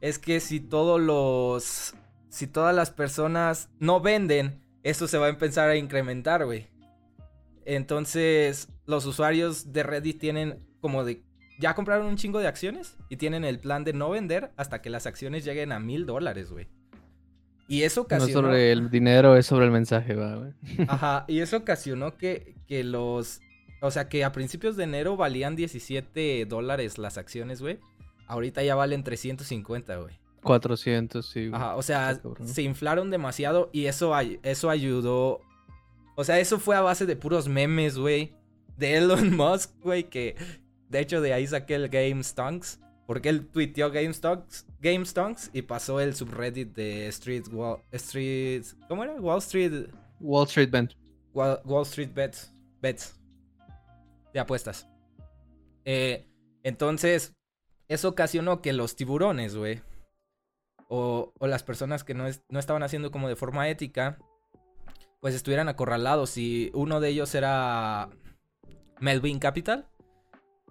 Es 0.00 0.18
que 0.18 0.40
si 0.40 0.60
todos 0.60 1.00
los. 1.00 1.94
Si 2.28 2.46
todas 2.46 2.74
las 2.74 2.90
personas 2.90 3.70
no 3.78 4.00
venden, 4.00 4.60
eso 4.82 5.06
se 5.06 5.18
va 5.18 5.26
a 5.26 5.30
empezar 5.30 5.70
a 5.70 5.76
incrementar, 5.76 6.44
güey. 6.44 6.66
Entonces, 7.64 8.68
los 8.86 9.06
usuarios 9.06 9.72
de 9.72 9.82
Reddit 9.82 10.18
tienen 10.18 10.58
como 10.80 11.04
de. 11.04 11.22
Ya 11.58 11.74
compraron 11.74 12.06
un 12.06 12.16
chingo 12.16 12.40
de 12.40 12.48
acciones 12.48 12.96
y 13.08 13.16
tienen 13.16 13.44
el 13.44 13.60
plan 13.60 13.84
de 13.84 13.92
no 13.92 14.10
vender 14.10 14.50
hasta 14.56 14.82
que 14.82 14.90
las 14.90 15.06
acciones 15.06 15.44
lleguen 15.44 15.70
a 15.70 15.78
mil 15.78 16.04
dólares, 16.04 16.50
güey. 16.50 16.66
Y 17.68 17.82
eso 17.82 18.02
ocasionó. 18.02 18.42
No 18.42 18.48
sobre 18.48 18.72
el 18.72 18.90
dinero, 18.90 19.36
es 19.36 19.46
sobre 19.46 19.64
el 19.64 19.70
mensaje, 19.70 20.14
va, 20.14 20.36
güey. 20.36 20.52
Ajá, 20.88 21.24
y 21.28 21.38
eso 21.38 21.58
ocasionó 21.58 22.16
que, 22.18 22.56
que 22.66 22.84
los 22.84 23.40
o 23.84 23.90
sea 23.90 24.08
que 24.08 24.24
a 24.24 24.32
principios 24.32 24.76
de 24.76 24.84
enero 24.84 25.16
valían 25.16 25.56
17 25.56 26.46
dólares 26.46 26.98
las 26.98 27.18
acciones, 27.18 27.60
güey. 27.60 27.78
Ahorita 28.26 28.62
ya 28.62 28.74
valen 28.74 29.04
350, 29.04 29.96
güey. 29.98 30.14
400, 30.42 31.26
sí. 31.26 31.48
güey. 31.48 31.54
Ajá, 31.60 31.76
o 31.76 31.82
sea, 31.82 32.20
se 32.44 32.62
inflaron 32.62 33.10
demasiado 33.10 33.70
y 33.72 33.86
eso, 33.86 34.14
ay- 34.14 34.40
eso 34.42 34.70
ayudó. 34.70 35.40
O 36.16 36.24
sea, 36.24 36.38
eso 36.38 36.58
fue 36.58 36.76
a 36.76 36.80
base 36.80 37.06
de 37.06 37.16
puros 37.16 37.48
memes, 37.48 37.98
güey. 37.98 38.32
De 38.76 38.96
Elon 38.96 39.36
Musk, 39.36 39.70
güey, 39.82 40.04
que 40.04 40.36
de 40.88 41.00
hecho 41.00 41.20
de 41.20 41.32
ahí 41.32 41.46
saqué 41.46 41.74
el 41.74 41.88
Game 41.88 42.22
Stonks. 42.22 42.80
Porque 43.06 43.28
él 43.28 43.46
tuiteó 43.48 43.90
Game 43.90 44.14
Stonks, 44.14 44.66
Game 44.80 45.04
Stonks 45.04 45.50
y 45.52 45.60
pasó 45.60 46.00
el 46.00 46.14
subreddit 46.14 46.74
de 46.74 47.06
Street 47.08 47.44
Wall, 47.52 47.80
Street, 47.92 48.64
¿cómo 48.88 49.04
era? 49.04 49.12
Wall 49.20 49.40
Street, 49.40 49.90
Wall 50.20 50.46
Street 50.46 50.70
Band. 50.70 50.94
Wall, 51.34 51.60
Wall 51.66 51.82
Street 51.82 52.14
Bets, 52.14 52.50
Bets 52.80 53.14
de 54.34 54.40
apuestas. 54.40 54.86
Eh, 55.86 56.26
entonces, 56.62 57.34
eso 57.88 58.10
ocasionó 58.10 58.60
que 58.60 58.74
los 58.74 58.96
tiburones, 58.96 59.56
güey, 59.56 59.80
o, 60.88 61.32
las 61.40 61.62
personas 61.62 62.04
que 62.04 62.14
no 62.14 62.58
estaban 62.58 62.82
haciendo 62.82 63.10
como 63.10 63.28
de 63.28 63.36
forma 63.36 63.68
ética, 63.68 64.18
pues 65.20 65.34
estuvieran 65.34 65.68
acorralados. 65.68 66.36
Y 66.36 66.70
uno 66.74 67.00
de 67.00 67.08
ellos 67.08 67.34
era 67.34 68.10
Melvin 69.00 69.38
Capital, 69.38 69.88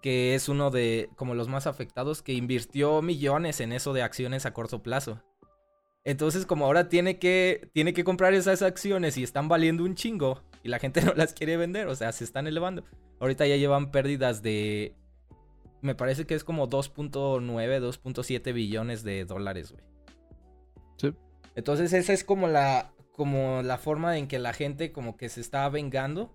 que 0.01 0.35
es 0.35 0.49
uno 0.49 0.69
de 0.69 1.09
como 1.15 1.33
los 1.33 1.47
más 1.47 1.65
afectados, 1.65 2.21
que 2.21 2.33
invirtió 2.33 3.01
millones 3.01 3.61
en 3.61 3.71
eso 3.71 3.93
de 3.93 4.03
acciones 4.03 4.45
a 4.45 4.53
corto 4.53 4.83
plazo. 4.83 5.23
Entonces, 6.03 6.45
como 6.45 6.65
ahora 6.65 6.89
tiene 6.89 7.17
que, 7.17 7.69
tiene 7.73 7.93
que 7.93 8.03
comprar 8.03 8.33
esas 8.33 8.61
acciones 8.61 9.17
y 9.17 9.23
están 9.23 9.47
valiendo 9.47 9.85
un 9.85 9.95
chingo 9.95 10.43
y 10.63 10.69
la 10.69 10.79
gente 10.79 11.01
no 11.05 11.13
las 11.13 11.33
quiere 11.33 11.57
vender, 11.57 11.87
o 11.87 11.95
sea, 11.95 12.11
se 12.11 12.23
están 12.23 12.47
elevando. 12.47 12.83
Ahorita 13.19 13.45
ya 13.45 13.57
llevan 13.57 13.91
pérdidas 13.91 14.41
de, 14.41 14.95
me 15.83 15.95
parece 15.95 16.25
que 16.25 16.33
es 16.33 16.43
como 16.43 16.69
2.9, 16.69 17.41
2.7 17.41 18.53
billones 18.53 19.03
de 19.03 19.25
dólares, 19.25 19.73
güey. 19.73 19.83
Sí. 20.97 21.13
Entonces, 21.55 21.91
esa 21.91 22.13
es 22.13 22.23
como 22.23 22.47
la, 22.47 22.93
como 23.11 23.61
la 23.61 23.77
forma 23.77 24.17
en 24.17 24.27
que 24.27 24.39
la 24.39 24.53
gente 24.53 24.93
como 24.93 25.17
que 25.17 25.27
se 25.27 25.41
está 25.41 25.67
vengando 25.67 26.33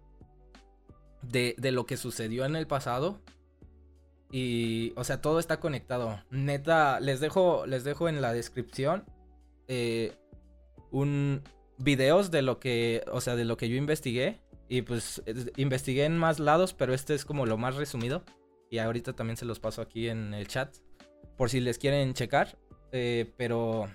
de, 1.22 1.55
de 1.59 1.72
lo 1.72 1.87
que 1.87 1.97
sucedió 1.97 2.45
en 2.45 2.57
el 2.57 2.66
pasado. 2.66 3.20
Y, 4.31 4.93
o 4.97 5.05
sea, 5.05 5.22
todo 5.22 5.39
está 5.39 5.61
conectado. 5.61 6.22
Neta, 6.31 7.01
les 7.01 7.20
dejo, 7.20 7.64
les 7.66 7.85
dejo 7.85 8.11
en 8.11 8.20
la 8.20 8.35
descripción 8.35 9.07
eh, 9.66 10.12
un 10.91 11.43
videos 11.79 12.31
de 12.31 12.43
lo 12.43 12.59
que, 12.59 13.03
o 13.12 13.20
sea, 13.20 13.37
de 13.37 13.45
lo 13.45 13.57
que 13.57 13.68
yo 13.68 13.76
investigué. 13.76 14.41
Y 14.68 14.83
pues 14.83 15.22
es- 15.26 15.51
investigué 15.57 16.05
en 16.05 16.18
más 16.18 16.39
lados, 16.39 16.74
pero 16.74 16.93
este 16.93 17.14
es 17.14 17.24
como 17.24 17.47
lo 17.47 17.57
más 17.57 17.76
resumido. 17.76 18.22
Y 18.70 18.79
ahorita 18.79 19.14
también 19.14 19.37
se 19.39 19.47
los 19.47 19.61
paso 19.61 19.81
aquí 19.81 20.09
en 20.09 20.35
el 20.35 20.47
chat. 20.47 20.74
Por 21.37 21.49
si 21.51 21.61
les 21.61 21.79
quieren 21.79 22.12
checar. 22.14 22.59
Eh, 22.93 23.33
pero, 23.37 23.87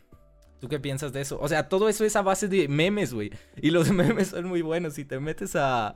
¿tú 0.59 0.67
qué 0.69 0.79
piensas 0.79 1.13
de 1.13 1.21
eso? 1.21 1.37
O 1.39 1.47
sea, 1.47 1.69
todo 1.69 1.89
eso 1.89 2.05
es 2.05 2.15
a 2.15 2.21
base 2.23 2.47
de 2.47 2.67
memes, 2.67 3.13
güey. 3.13 3.31
Y 3.61 3.69
los 3.69 3.91
memes 3.93 4.29
son 4.29 4.45
muy 4.47 4.61
buenos. 4.63 4.95
Si 4.95 5.05
te 5.05 5.19
metes 5.19 5.55
a, 5.55 5.93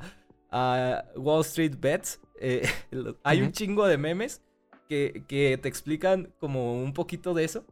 a 0.51 1.05
Wall 1.15 1.41
Street 1.41 1.73
Bets, 1.79 2.19
eh, 2.39 2.67
hay 3.23 3.41
un 3.41 3.51
chingo 3.51 3.87
de 3.87 3.97
memes 3.97 4.43
que, 4.87 5.23
que 5.27 5.57
te 5.57 5.67
explican 5.69 6.31
como 6.39 6.79
un 6.81 6.93
poquito 6.93 7.33
de 7.33 7.45
eso. 7.45 7.65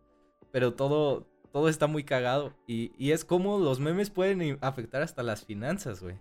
Pero 0.51 0.73
todo, 0.73 1.27
todo 1.55 1.69
está 1.69 1.87
muy 1.87 2.03
cagado. 2.03 2.51
Y, 2.67 2.91
y 2.97 3.11
es 3.11 3.23
como 3.23 3.59
los 3.59 3.79
memes 3.79 4.09
pueden 4.09 4.57
afectar 4.59 5.01
hasta 5.01 5.23
las 5.23 5.45
finanzas, 5.45 6.01
güey. 6.03 6.15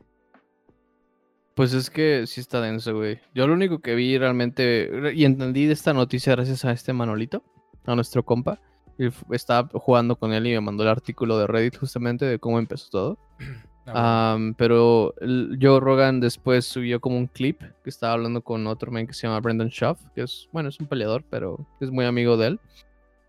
Pues 1.57 1.73
es 1.73 1.91
que 1.91 2.25
sí 2.29 2.41
está 2.41 2.61
denso, 2.61 2.95
güey. 2.95 3.19
Yo 3.35 3.49
lo 3.49 3.55
único 3.55 3.81
que 3.81 3.97
vi 3.97 4.17
realmente 4.17 4.89
re- 4.93 5.13
y 5.15 5.25
entendí 5.25 5.67
de 5.67 5.73
esta 5.73 5.93
noticia 5.93 6.37
gracias 6.37 6.65
a 6.65 6.71
este 6.71 6.93
Manolito, 6.93 7.43
a 7.85 7.97
nuestro 7.97 8.25
compa. 8.25 8.61
Y 8.97 9.09
estaba 9.35 9.69
jugando 9.73 10.15
con 10.15 10.33
él 10.33 10.47
y 10.47 10.51
me 10.53 10.61
mandó 10.61 10.85
el 10.85 10.91
artículo 10.91 11.37
de 11.37 11.49
Reddit 11.49 11.79
justamente 11.79 12.25
de 12.27 12.39
cómo 12.39 12.61
empezó 12.61 12.89
todo. 12.91 13.19
Ah, 13.87 14.39
pero 14.57 15.13
Joe 15.21 15.79
Rogan 15.79 16.19
después 16.19 16.65
subió 16.65 17.01
como 17.03 17.19
un 17.19 17.27
clip 17.27 17.61
que 17.83 17.91
estaba 17.91 18.15
hablando 18.15 18.41
con 18.41 18.67
otro 18.67 18.91
man 18.91 19.07
que 19.07 19.13
se 19.13 19.27
llama 19.27 19.41
Brendan 19.41 19.69
Schaff, 19.69 20.01
que 20.15 20.23
es, 20.23 20.49
bueno, 20.53 20.71
es 20.71 20.81
un 20.81 20.87
peleador, 20.87 21.23
pero 21.29 21.67
es 21.81 21.91
muy 21.91 22.07
amigo 22.07 22.39
de 22.39 22.47
él. 22.47 22.61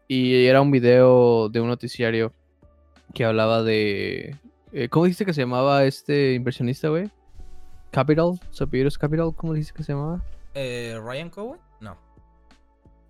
Y 0.07 0.45
era 0.45 0.61
un 0.61 0.71
video 0.71 1.49
de 1.49 1.61
un 1.61 1.67
noticiario 1.67 2.31
que 3.13 3.25
hablaba 3.25 3.63
de... 3.63 4.35
eh, 4.71 4.89
¿Cómo 4.89 5.05
dijiste 5.05 5.25
que 5.25 5.33
se 5.33 5.41
llamaba 5.41 5.83
este 5.85 6.33
inversionista, 6.33 6.89
güey? 6.89 7.09
Capital, 7.91 8.39
su 8.51 8.63
apellido 8.65 8.87
es 8.89 8.97
Capital, 8.97 9.33
¿cómo 9.35 9.53
dijiste 9.53 9.73
que 9.77 9.83
se 9.83 9.93
llamaba? 9.93 10.21
eh, 10.53 10.99
¿Ryan 11.03 11.29
Cohen? 11.29 11.59
No. 11.79 11.97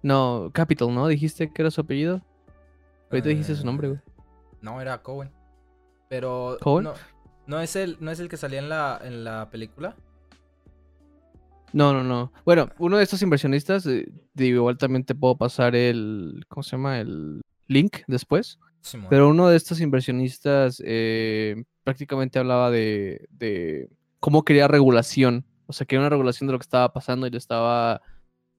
No, 0.04 0.50
Capital, 0.54 0.94
¿no? 0.94 1.08
Dijiste 1.08 1.52
que 1.52 1.62
era 1.62 1.72
su 1.72 1.82
apellido. 1.82 2.22
Ahorita 3.12 3.30
dijiste 3.30 3.56
su 3.56 3.66
nombre, 3.66 3.88
güey. 3.88 4.00
Eh, 4.00 4.12
No, 4.62 4.80
era 4.82 5.02
Cohen. 5.02 5.32
Pero. 6.10 6.58
¿Cohen? 6.62 6.84
No, 6.86 6.94
no 7.48 7.60
es 7.62 7.76
el, 7.76 7.98
no 8.00 8.12
es 8.12 8.20
el 8.20 8.30
que 8.30 8.38
salía 8.38 8.60
en 8.60 8.70
la, 8.70 9.00
en 9.04 9.24
la 9.24 9.50
película. 9.50 9.96
No, 11.76 11.92
no, 11.92 12.06
no. 12.06 12.32
Bueno, 12.46 12.70
uno 12.78 12.96
de 12.96 13.04
estos 13.04 13.22
inversionistas, 13.22 13.86
eh, 13.86 14.08
digo, 14.34 14.60
igual 14.60 14.78
también 14.78 15.04
te 15.04 15.14
puedo 15.14 15.38
pasar 15.38 15.76
el, 15.76 16.46
¿cómo 16.48 16.64
se 16.64 16.78
llama? 16.78 17.02
El 17.02 17.42
link 17.68 17.98
después. 18.08 18.60
Pero 19.10 19.28
uno 19.28 19.50
de 19.50 19.58
estos 19.58 19.82
inversionistas 19.82 20.82
eh, 20.86 21.66
prácticamente 21.84 22.40
hablaba 22.40 22.72
de, 22.72 23.28
de 23.30 23.90
cómo 24.22 24.46
quería 24.46 24.70
regulación. 24.70 25.44
O 25.66 25.74
sea, 25.74 25.86
quería 25.86 26.00
una 26.00 26.10
regulación 26.10 26.48
de 26.48 26.54
lo 26.54 26.60
que 26.60 26.64
estaba 26.64 26.94
pasando 26.94 27.28
y 27.28 27.32
le 27.32 27.38
estaba 27.38 28.02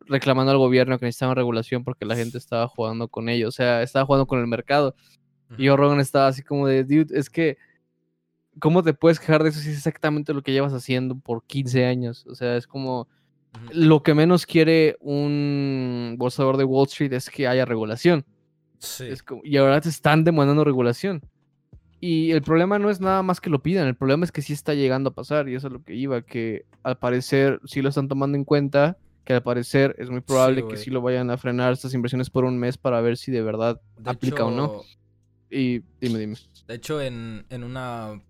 reclamando 0.01 0.53
al 0.53 0.59
gobierno 0.59 0.99
que 0.99 1.07
necesitaban 1.07 1.37
regulación 1.37 1.85
porque 1.85 2.05
la 2.05 2.17
gente 2.17 2.37
estaba 2.37 2.69
jugando 2.69 3.09
con 3.09 3.31
ellos. 3.31 3.49
O 3.49 3.57
sea, 3.57 3.81
estaba 3.81 4.05
jugando 4.05 4.27
con 4.27 4.41
el 4.41 4.47
mercado. 4.47 4.95
Ujú. 5.53 5.63
Y 5.63 5.69
Joe 5.69 5.79
Rogan 5.79 6.01
estaba 6.01 6.27
así 6.27 6.43
como 6.43 6.67
de, 6.67 6.85
dude, 6.85 7.19
es 7.19 7.31
que, 7.31 7.57
¿cómo 8.61 8.83
te 8.83 8.95
puedes 8.95 9.21
quejar 9.21 9.43
de 9.43 9.51
eso 9.51 9.61
si 9.61 9.71
es 9.71 9.77
exactamente 9.77 10.33
lo 10.35 10.43
que 10.43 10.53
llevas 10.53 10.73
haciendo 10.73 11.17
por 11.19 11.45
15 11.45 11.85
años? 11.87 12.27
O 12.27 12.35
sea, 12.35 12.57
es 12.57 12.67
como, 12.67 13.09
lo 13.73 14.03
que 14.03 14.15
menos 14.15 14.45
quiere 14.47 14.97
un 15.01 16.17
bolsador 16.19 16.57
de 16.57 16.65
Wall 16.65 16.87
Street 16.87 17.13
es 17.13 17.31
que 17.31 17.47
haya 17.49 17.65
regulación. 17.65 18.25
Sí. 18.79 19.05
Es 19.05 19.23
como- 19.23 19.41
y 19.45 19.57
ahora 19.57 19.81
te 19.81 19.89
están 19.89 20.25
demandando 20.25 20.63
regulación. 20.65 21.23
Y 21.99 22.31
el 22.33 22.43
problema 22.43 22.79
no 22.79 22.91
es 22.91 23.01
nada 23.01 23.23
más 23.23 23.41
que 23.41 23.49
lo 23.49 23.63
pidan, 23.63 23.89
el 23.89 23.97
problema 23.97 24.25
es 24.27 24.33
que 24.33 24.43
sí 24.43 24.53
está 24.53 24.75
llegando 24.75 25.11
a 25.11 25.15
pasar, 25.15 25.49
y 25.49 25.55
eso 25.55 25.69
es 25.69 25.73
lo 25.73 25.83
que 25.83 25.95
iba, 25.95 26.21
que 26.21 26.67
al 26.83 26.99
parecer 26.99 27.59
sí 27.65 27.81
lo 27.81 27.89
están 27.89 28.07
tomando 28.09 28.37
en 28.37 28.45
cuenta, 28.45 28.99
que 29.25 29.33
al 29.33 29.43
parecer 29.43 29.97
es 29.99 30.11
muy 30.11 30.21
probable 30.21 30.57
que 30.61 30.67
güey. 30.67 30.77
sí 30.77 30.91
lo 30.91 31.01
vayan 31.01 31.31
a 31.31 31.39
frenar 31.39 31.73
estas 31.73 31.95
inversiones 31.95 32.29
por 32.29 32.45
un 32.45 32.59
mes 32.59 32.77
para 32.77 33.01
ver 33.01 33.17
si 33.17 33.33
de 33.33 33.41
verdad 33.43 33.81
De 33.99 34.11
aplica 34.11 34.45
o 34.45 34.51
no. 34.51 34.67
hecho- 34.67 34.83
Y 35.51 35.81
dime, 36.01 36.19
dime. 36.19 36.37
De 36.69 36.75
hecho, 36.75 37.01
en, 37.01 37.47
en 37.49 37.65
una 37.65 38.21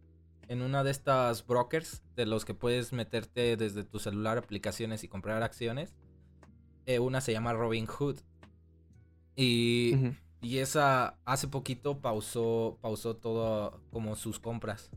en 0.49 0.62
una 0.62 0.84
de 0.84 0.90
estas 0.90 1.47
brokers 1.47 2.03
de 2.14 2.26
los 2.26 2.44
que 2.44 2.55
puedes 2.55 2.92
meterte 2.92 3.57
desde 3.57 3.84
tu 3.84 3.99
celular 3.99 4.38
aplicaciones 4.38 5.05
y 5.05 5.09
comprar 5.09 5.42
acciones, 5.42 5.94
eh, 6.86 6.99
una 6.99 7.20
se 7.20 7.32
llama 7.32 7.53
Robinhood. 7.53 8.18
Y, 9.34 9.94
y 10.40 10.59
esa 10.59 11.18
hace 11.24 11.49
poquito 11.49 12.01
pausó, 12.01 12.78
pausó 12.80 13.16
todo 13.16 13.80
como 13.90 14.16
sus 14.16 14.38
compras. 14.38 14.90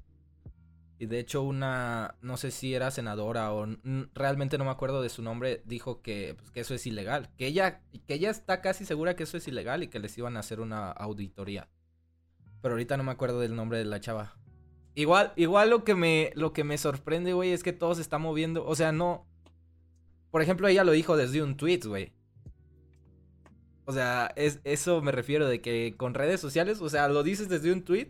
Y 1.02 1.06
de 1.06 1.20
hecho 1.20 1.42
una, 1.44 2.16
no 2.22 2.36
sé 2.36 2.52
si 2.52 2.74
era 2.74 2.92
senadora 2.92 3.54
o 3.54 3.66
realmente 4.14 4.58
no 4.58 4.66
me 4.66 4.72
acuerdo 4.72 5.02
de 5.02 5.08
su 5.08 5.22
nombre, 5.22 5.64
dijo 5.66 6.02
que, 6.02 6.36
pues, 6.38 6.52
que 6.52 6.60
eso 6.60 6.74
es 6.74 6.86
ilegal. 6.86 7.30
Que 7.38 7.48
ella, 7.48 7.82
que 8.06 8.16
ella 8.16 8.30
está 8.30 8.62
casi 8.62 8.86
segura 8.86 9.16
que 9.16 9.24
eso 9.24 9.38
es 9.38 9.48
ilegal 9.48 9.82
y 9.82 9.88
que 9.88 10.00
les 10.00 10.18
iban 10.18 10.36
a 10.36 10.42
hacer 10.42 10.60
una 10.60 10.92
auditoría. 10.92 11.70
Pero 12.62 12.74
ahorita 12.74 12.98
no 12.98 13.06
me 13.06 13.12
acuerdo 13.12 13.40
del 13.40 13.56
nombre 13.56 13.78
de 13.78 13.86
la 13.86 14.02
chava. 14.02 14.36
Igual, 15.00 15.32
igual 15.38 15.70
lo 15.70 15.84
que 15.86 15.96
me, 15.96 16.32
lo 16.36 16.52
que 16.52 16.64
me 16.66 16.78
sorprende, 16.78 17.32
güey, 17.34 17.52
es 17.52 17.64
que 17.64 17.72
todo 17.74 17.96
se 17.96 18.02
está 18.02 18.18
moviendo. 18.18 18.66
O 18.66 18.76
sea, 18.76 18.92
no. 18.92 19.26
Por 20.32 20.42
ejemplo, 20.42 20.68
ella 20.68 20.84
lo 20.84 20.92
dijo 20.92 21.16
desde 21.16 21.42
un 21.42 21.56
tweet, 21.56 21.82
güey. 21.86 22.12
O 23.86 23.94
sea, 23.94 24.32
es, 24.36 24.60
eso 24.66 25.02
me 25.02 25.12
refiero 25.12 25.48
de 25.48 25.62
que 25.62 25.96
con 25.98 26.14
redes 26.14 26.40
sociales, 26.42 26.82
o 26.82 26.90
sea, 26.90 27.08
lo 27.08 27.24
dices 27.24 27.48
desde 27.50 27.72
un 27.72 27.84
tweet. 27.84 28.10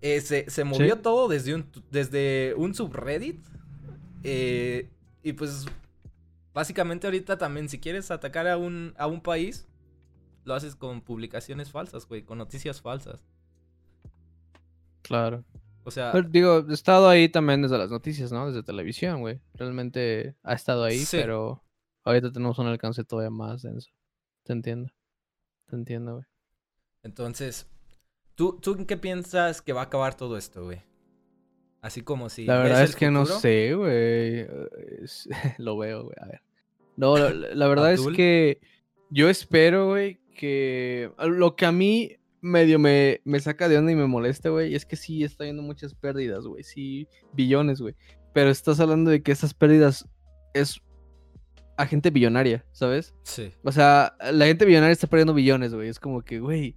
eh, 0.00 0.20
se, 0.20 0.48
se 0.48 0.62
movió 0.64 0.94
Sí. 0.94 1.00
todo 1.02 1.28
desde 1.28 1.54
un, 1.54 1.70
desde 1.90 2.54
un 2.56 2.74
subreddit. 2.74 3.44
eh, 4.22 4.88
y 5.22 5.32
pues, 5.34 5.66
básicamente 6.54 7.06
ahorita 7.06 7.36
también, 7.36 7.68
si 7.68 7.78
quieres 7.80 8.10
atacar 8.10 8.46
a 8.48 8.56
un, 8.56 8.94
a 8.96 9.06
un 9.08 9.20
país, 9.20 9.66
lo 10.44 10.54
haces 10.54 10.74
con 10.76 11.00
publicaciones 11.02 11.70
falsas, 11.70 12.06
güey, 12.08 12.22
con 12.22 12.38
noticias 12.38 12.80
falsas. 12.80 13.20
Claro. 15.02 15.44
O 15.84 15.90
sea, 15.90 16.12
Pero, 16.12 16.28
digo, 16.28 16.66
he 16.68 16.74
estado 16.74 17.08
ahí 17.08 17.28
también 17.28 17.62
desde 17.62 17.78
las 17.78 17.90
noticias, 17.90 18.30
¿no? 18.30 18.46
Desde 18.48 18.62
televisión, 18.62 19.20
güey. 19.20 19.40
Realmente 19.54 20.36
ha 20.42 20.52
estado 20.54 20.84
ahí, 20.84 20.98
Sí. 20.98 21.16
pero 21.18 21.62
ahorita 22.04 22.30
tenemos 22.32 22.58
un 22.58 22.66
alcance 22.66 23.04
todavía 23.04 23.30
más 23.30 23.62
denso. 23.62 23.90
Te 24.44 24.52
entiendo. 24.52 24.92
Te 25.66 25.76
entiendo, 25.76 26.14
güey. 26.16 26.26
entonces, 27.02 27.66
¿tú, 28.34 28.58
¿tú 28.60 28.74
en 28.74 28.84
qué 28.86 28.96
piensas 28.96 29.62
que 29.62 29.72
va 29.72 29.80
a 29.82 29.84
acabar 29.84 30.14
todo 30.16 30.36
esto, 30.36 30.64
güey? 30.64 30.82
Así 31.80 32.02
como 32.02 32.28
si... 32.28 32.44
La 32.44 32.58
verdad 32.58 32.82
es 32.82 32.96
que 32.96 33.10
no 33.10 33.24
sé, 33.24 33.74
güey. 33.74 34.46
Lo 35.58 35.78
veo, 35.78 36.04
güey. 36.04 36.16
A 36.20 36.26
ver. 36.26 36.42
No, 36.96 37.16
la, 37.16 37.30
la 37.30 37.68
verdad 37.68 37.92
es 37.92 38.06
que 38.08 38.60
yo 39.10 39.28
espero, 39.30 39.88
güey, 39.88 40.20
que 40.34 41.12
lo 41.18 41.54
que 41.54 41.66
a 41.66 41.72
mí 41.72 42.16
medio 42.40 42.78
me, 42.78 43.20
me 43.24 43.40
saca 43.40 43.68
de 43.68 43.78
onda 43.78 43.92
y 43.92 43.96
me 43.96 44.06
molesta, 44.06 44.48
güey, 44.50 44.74
es 44.74 44.84
que 44.86 44.96
sí 44.96 45.24
está 45.24 45.44
habiendo 45.44 45.62
muchas 45.62 45.94
pérdidas, 45.94 46.44
güey, 46.44 46.62
sí, 46.62 47.08
billones, 47.32 47.80
güey. 47.80 47.94
Pero 48.32 48.50
estás 48.50 48.80
hablando 48.80 49.10
de 49.10 49.22
que 49.22 49.32
estas 49.32 49.54
pérdidas 49.54 50.08
es 50.54 50.80
a 51.76 51.86
gente 51.86 52.10
billonaria, 52.10 52.64
¿sabes? 52.72 53.14
Sí. 53.22 53.52
O 53.62 53.70
sea, 53.70 54.16
la 54.32 54.46
gente 54.46 54.64
billonaria 54.64 54.92
está 54.92 55.06
perdiendo 55.06 55.32
billones, 55.32 55.72
güey. 55.72 55.88
Es 55.88 56.00
como 56.00 56.22
que, 56.22 56.40
güey, 56.40 56.74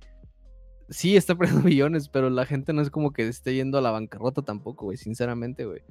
sí 0.90 1.18
está 1.18 1.36
perdiendo 1.36 1.64
billones, 1.68 2.08
pero 2.08 2.30
la 2.30 2.46
gente 2.46 2.72
no 2.72 2.82
es 2.82 2.92
como 2.92 3.12
que 3.12 3.28
esté 3.28 3.56
yendo 3.56 3.78
a 3.80 3.82
la 3.82 3.92
bancarrota 3.92 4.44
tampoco, 4.44 4.86
güey, 4.86 4.98
sinceramente, 4.98 5.66
güey. 5.66 5.82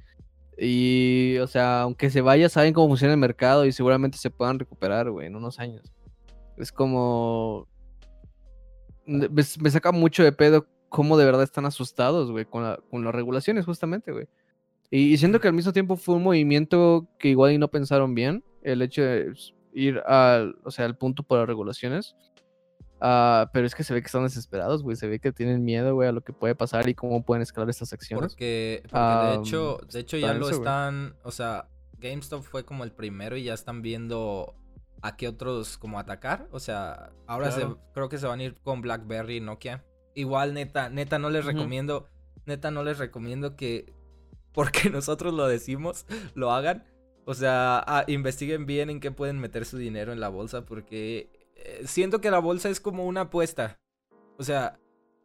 Y, 0.57 1.39
o 1.39 1.47
sea, 1.47 1.83
aunque 1.83 2.11
se 2.11 2.21
vaya, 2.21 2.49
saben 2.49 2.75
cómo 2.75 2.89
funciona 2.89 3.15
el 3.15 3.21
mercado 3.21 3.65
y 3.65 3.73
seguramente 3.73 4.19
se 4.19 4.31
puedan 4.31 4.59
recuperar, 4.59 5.11
güey, 5.11 5.27
en 5.27 5.37
unos 5.37 5.59
años. 5.59 5.93
Es 6.57 6.71
como... 6.71 7.67
Me, 9.11 9.43
me 9.61 9.71
saca 9.71 9.93
mucho 9.93 10.23
de 10.23 10.33
pedo 10.33 10.67
cómo 10.89 11.17
de 11.17 11.25
verdad 11.25 11.43
están 11.43 11.67
asustados, 11.67 12.31
güey, 12.31 12.45
con, 12.45 12.63
la- 12.65 12.79
con 12.91 13.05
las 13.05 13.15
regulaciones, 13.15 13.65
justamente, 13.65 14.13
güey. 14.13 14.27
Y, 14.91 15.13
y 15.13 15.17
siento 15.19 15.41
que 15.41 15.49
al 15.49 15.55
mismo 15.55 15.73
tiempo 15.73 15.97
fue 15.97 16.17
un 16.17 16.23
movimiento 16.23 17.07
que 17.19 17.29
igual 17.29 17.53
y 17.53 17.59
no 17.59 17.69
pensaron 17.69 18.15
bien, 18.15 18.43
el 18.63 18.83
hecho 18.83 19.03
de 19.03 19.33
ir 19.73 19.99
al, 20.07 20.57
o 20.65 20.71
sea, 20.71 20.85
al 20.85 20.97
punto 20.97 21.23
por 21.23 21.39
las 21.39 21.47
regulaciones. 21.47 22.17
Ah, 23.01 23.49
pero 23.55 23.67
es 23.67 23.75
que 23.75 23.83
se 23.85 23.95
ve 23.95 24.03
que 24.03 24.07
están 24.07 24.25
desesperados, 24.25 24.83
güey. 24.83 24.97
Se 24.97 25.07
ve 25.09 25.21
que 25.21 25.33
tienen 25.33 25.65
miedo, 25.65 25.95
güey, 25.95 26.09
a 26.09 26.13
lo 26.13 26.21
que 26.23 26.33
puede 26.35 26.55
pasar 26.55 26.89
y 26.89 26.95
cómo 26.95 27.25
pueden 27.25 27.41
escalar 27.43 27.71
estas 27.71 27.93
acciones. 27.93 28.33
Porque, 28.33 28.83
porque 28.91 28.99
de 28.99 29.35
hecho, 29.37 29.79
de 29.91 30.01
hecho 30.01 30.17
ya 30.19 30.35
lo 30.35 30.51
están, 30.51 31.15
o 31.23 31.31
sea, 31.31 31.69
GameStop 31.99 32.43
fue 32.43 32.65
como 32.65 32.85
el 32.85 32.93
primero 32.93 33.37
y 33.37 33.45
ya 33.45 33.55
están 33.55 33.81
viendo 33.81 34.55
a 35.03 35.17
qué 35.17 35.29
otros 35.29 35.79
como 35.79 35.99
atacar. 35.99 36.49
O 36.53 36.61
sea, 36.61 37.13
ahora 37.27 37.51
se, 37.51 37.67
creo 37.93 38.09
que 38.09 38.19
se 38.19 38.27
van 38.27 38.41
a 38.41 38.45
ir 38.45 38.55
con 38.63 38.81
BlackBerry 38.83 39.37
y 39.37 39.41
Nokia. 39.41 39.85
Igual, 40.15 40.55
neta, 40.55 40.91
neta 40.91 41.19
no 41.19 41.31
les 41.31 41.45
recomiendo, 41.45 42.09
neta 42.47 42.71
no 42.71 42.83
les 42.83 42.99
recomiendo 42.99 43.57
que, 43.57 43.93
porque 44.53 44.91
nosotros 44.91 45.35
lo 45.35 45.47
decimos, 45.47 46.07
lo 46.35 46.53
hagan. 46.53 46.85
O 47.27 47.35
sea, 47.35 47.83
ah, 47.87 48.05
investiguen 48.09 48.67
bien 48.67 48.91
en 48.91 49.01
qué 49.01 49.11
pueden 49.11 49.39
meter 49.39 49.65
su 49.65 49.79
dinero 49.79 50.13
en 50.13 50.21
la 50.21 50.29
bolsa 50.29 50.65
porque 50.65 51.31
eh, 51.55 51.83
siento 51.85 52.21
que 52.21 52.31
la 52.31 52.39
bolsa 52.39 52.71
es 52.71 52.81
como 52.81 53.07
una 53.07 53.23
apuesta. 53.23 53.79
O 54.39 54.43
sea, 54.43 54.81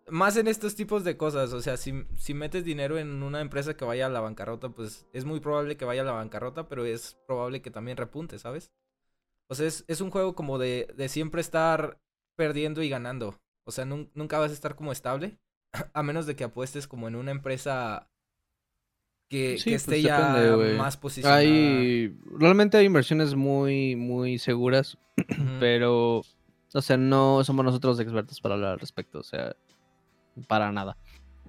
más 0.09 0.38
en 0.38 0.47
estos 0.47 0.76
tipos 0.76 1.03
de 1.03 1.17
cosas. 1.17 1.53
O 1.53 1.61
sea, 1.61 1.78
si, 1.78 2.05
si 2.17 2.34
metes 2.34 2.63
dinero 2.63 2.97
en 2.97 3.23
una 3.23 3.41
empresa 3.41 3.76
que 3.76 3.86
vaya 3.86 4.05
a 4.05 4.09
la 4.09 4.19
bancarrota, 4.19 4.69
pues 4.69 5.07
es 5.13 5.26
muy 5.26 5.39
probable 5.39 5.78
que 5.78 5.86
vaya 5.86 6.01
a 6.01 6.05
la 6.05 6.11
bancarrota, 6.11 6.67
pero 6.67 6.86
es 6.86 7.17
probable 7.28 7.61
que 7.61 7.71
también 7.71 7.97
repunte, 7.97 8.38
¿sabes? 8.39 8.71
O 9.50 9.56
sea, 9.56 9.68
es, 9.68 9.86
es 9.88 10.02
un 10.02 10.10
juego 10.12 10.36
como 10.36 10.58
de, 10.58 10.88
de 10.96 11.08
siempre 11.10 11.41
estar 11.41 12.00
perdiendo 12.36 12.82
y 12.82 12.89
ganando. 12.89 13.36
O 13.68 13.72
sea, 13.72 13.86
nun- 13.86 14.10
nunca 14.14 14.39
vas 14.39 14.52
a 14.52 14.54
estar 14.56 14.76
como 14.76 14.91
estable. 14.91 15.38
A 15.93 16.04
menos 16.04 16.26
de 16.26 16.36
que 16.36 16.43
apuestes 16.46 16.88
como 16.88 17.08
en 17.08 17.16
una 17.16 17.32
empresa 17.32 18.10
que, 19.30 19.58
Sí, 19.58 19.66
que 19.66 19.72
pues, 19.72 19.82
esté 19.84 20.02
ya 20.02 20.36
depende, 20.36 20.78
más 20.78 20.98
posicionada. 20.98 21.39
Hay, 21.39 22.16
realmente 22.38 22.78
hay 22.78 22.86
inversiones 22.86 23.36
muy, 23.36 23.96
muy 23.96 24.38
seguras, 24.38 24.98
pero, 25.60 26.22
o 26.74 26.82
sea, 26.82 26.98
no 26.98 27.43
somos 27.43 27.66
nosotros 27.66 28.00
expertos 28.00 28.39
para 28.41 28.56
hablar 28.56 28.74
al 28.74 28.80
respecto, 28.80 29.20
o 29.20 29.24
sea, 29.24 29.56
para 30.48 30.72
nada. 30.72 30.98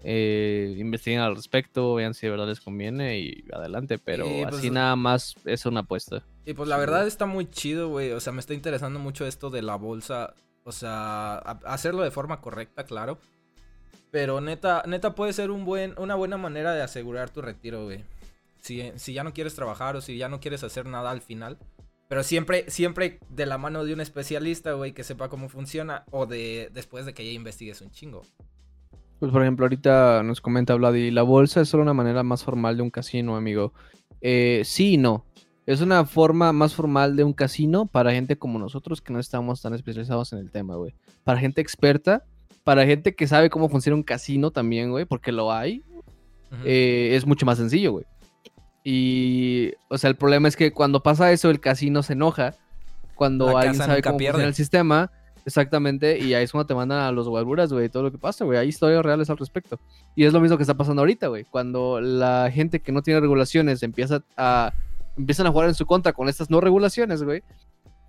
Eh, 0.05 0.75
investiguen 0.79 1.21
al 1.21 1.35
respecto, 1.35 1.95
vean 1.95 2.15
si 2.15 2.27
de 2.27 2.31
verdad 2.31 2.47
les 2.47 2.61
conviene 2.61 3.19
y 3.19 3.45
adelante, 3.53 3.99
pero 3.99 4.27
Y, 4.27 4.43
pues, 4.45 4.57
así 4.57 4.71
nada 4.71 4.95
más 4.97 5.35
es 5.45 5.67
una 5.67 5.81
apuesta. 5.81 6.23
Y 6.45 6.55
pues 6.55 6.69
la 6.69 6.77
verdad 6.77 7.07
está 7.07 7.27
muy 7.27 7.51
chido, 7.51 7.89
güey. 7.89 8.13
O 8.13 8.21
sea, 8.21 8.33
me 8.33 8.41
está 8.41 8.55
interesando 8.55 9.01
mucho 9.01 9.27
esto 9.27 9.51
de 9.51 9.63
la 9.63 9.77
bolsa. 9.77 10.35
O 10.65 10.73
sea, 10.73 11.37
hacerlo 11.39 12.03
de 12.03 12.11
forma 12.11 12.41
correcta, 12.41 12.85
claro. 12.85 13.19
Pero 14.11 14.41
neta, 14.41 14.83
neta 14.87 15.15
puede 15.15 15.33
ser 15.33 15.51
un 15.51 15.65
buen, 15.65 15.95
una 15.99 16.15
buena 16.15 16.37
manera 16.37 16.73
de 16.73 16.83
asegurar 16.83 17.31
tu 17.31 17.43
retiro, 17.43 17.85
güey. 17.85 18.05
Si, 18.61 18.93
si 18.97 19.13
ya 19.13 19.25
no 19.25 19.33
quieres 19.33 19.55
trabajar 19.55 19.97
o 19.97 20.01
si 20.01 20.17
ya 20.17 20.29
no 20.29 20.41
quieres 20.41 20.63
hacer 20.63 20.87
nada 20.87 21.11
al 21.11 21.21
final. 21.21 21.59
Pero 22.09 22.23
siempre, 22.23 22.71
siempre 22.71 23.19
de 23.29 23.47
la 23.47 23.59
mano 23.59 23.85
de 23.85 23.93
un 23.93 24.01
especialista, 24.01 24.73
güey, 24.73 24.93
que 24.93 25.03
sepa 25.03 25.29
cómo 25.29 25.49
funciona. 25.49 26.05
O 26.13 26.27
de 26.27 26.71
después 26.73 27.07
de 27.07 27.15
que 27.15 27.25
ya 27.25 27.33
investigues 27.33 27.81
un 27.81 27.91
chingo. 27.91 28.23
Pues 29.19 29.33
por 29.33 29.43
ejemplo, 29.43 29.65
ahorita 29.65 30.23
nos 30.23 30.41
comenta 30.41 30.75
Vladi, 30.75 31.11
la 31.11 31.23
bolsa 31.23 31.63
es 31.63 31.69
solo 31.69 31.83
una 31.83 31.95
manera 31.95 32.23
más 32.23 32.45
formal 32.45 32.77
de 32.77 32.83
un 32.83 32.91
casino, 32.91 33.37
amigo. 33.37 33.73
Eh, 34.21 34.63
sí 34.65 34.95
y 34.95 34.97
no. 34.99 35.25
Es 35.65 35.81
una 35.81 36.05
forma 36.05 36.53
más 36.53 36.75
formal 36.75 37.17
de 37.17 37.25
un 37.25 37.33
casino 37.33 37.87
para 37.87 38.13
gente 38.13 38.37
como 38.37 38.59
nosotros 38.59 39.01
que 39.01 39.13
no 39.13 39.19
estamos 39.19 39.63
tan 39.63 39.75
especializados 39.75 40.33
en 40.33 40.39
el 40.39 40.51
tema, 40.51 40.77
güey. 40.77 40.95
Para 41.25 41.41
gente 41.41 41.61
experta, 41.61 42.25
para 42.63 42.87
gente 42.87 43.15
que 43.15 43.27
sabe 43.27 43.51
cómo 43.51 43.69
funciona 43.69 43.97
un 43.97 44.03
casino 44.03 44.51
también, 44.51 44.91
güey, 44.91 45.07
porque 45.07 45.33
lo 45.33 45.53
hay, 45.53 45.83
eh, 46.65 47.11
es 47.15 47.27
mucho 47.27 47.47
más 47.47 47.59
sencillo, 47.59 47.93
güey. 47.93 48.05
Y, 48.85 49.73
o 49.89 49.99
sea, 49.99 50.11
el 50.11 50.17
problema 50.17 50.47
es 50.47 50.57
que 50.57 50.73
cuando 50.73 51.03
pasa 51.03 51.33
eso, 51.33 51.51
el 51.51 51.59
casino 51.59 52.05
se 52.05 52.13
enoja. 52.13 52.55
Cuando 53.17 53.57
alguien 53.57 53.75
sabe 53.75 54.03
cómo 54.03 54.19
pierde. 54.19 54.35
funciona 54.35 54.49
el 54.49 54.55
sistema, 54.55 55.11
exactamente, 55.47 56.19
y 56.19 56.35
ahí 56.35 56.45
es 56.45 56.53
cuando 56.53 56.67
te 56.67 56.75
mandan 56.75 56.99
a 56.99 57.13
los 57.13 57.29
guaruras, 57.29 57.73
güey, 57.73 57.89
todo 57.89 58.03
lo 58.03 58.11
que 58.11 58.19
pasa, 58.19 58.45
güey. 58.45 58.59
Hay 58.59 58.69
historias 58.69 59.03
reales 59.05 59.31
al 59.31 59.39
respecto. 59.39 59.79
Y 60.17 60.25
es 60.25 60.33
lo 60.33 60.41
mismo 60.41 60.57
que 60.57 60.65
está 60.65 60.75
pasando 60.75 61.03
ahorita, 61.03 61.29
güey. 61.29 61.45
Cuando 61.45 62.01
la 62.01 62.51
gente 62.53 62.81
que 62.81 62.91
no 62.93 63.01
tiene 63.01 63.21
regulaciones 63.21 63.83
empieza 63.85 64.23
a, 64.37 64.75
empiezan 65.17 65.47
a 65.47 65.53
jugar 65.53 65.69
en 65.69 65.75
su 65.75 65.87
contra 65.87 66.13
con 66.13 66.29
estas 66.29 66.51
no 66.51 66.61
regulaciones, 66.61 67.23
güey. 67.23 67.43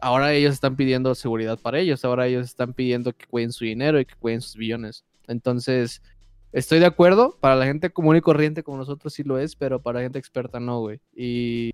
Ahora 0.01 0.33
ellos 0.33 0.53
están 0.53 0.75
pidiendo 0.75 1.13
seguridad 1.13 1.59
para 1.59 1.79
ellos. 1.79 2.03
Ahora 2.03 2.25
ellos 2.25 2.45
están 2.45 2.73
pidiendo 2.73 3.13
que 3.13 3.27
cuiden 3.27 3.51
su 3.51 3.65
dinero 3.65 3.99
y 3.99 4.05
que 4.05 4.15
cuiden 4.15 4.41
sus 4.41 4.55
billones. 4.55 5.05
Entonces, 5.27 6.01
estoy 6.51 6.79
de 6.79 6.87
acuerdo. 6.87 7.37
Para 7.39 7.55
la 7.55 7.65
gente 7.65 7.91
común 7.91 8.15
y 8.15 8.21
corriente 8.21 8.63
como 8.63 8.77
nosotros 8.77 9.13
sí 9.13 9.23
lo 9.23 9.37
es, 9.37 9.55
pero 9.55 9.79
para 9.79 10.01
gente 10.01 10.17
experta 10.17 10.59
no, 10.59 10.79
güey. 10.79 10.99
Y 11.15 11.71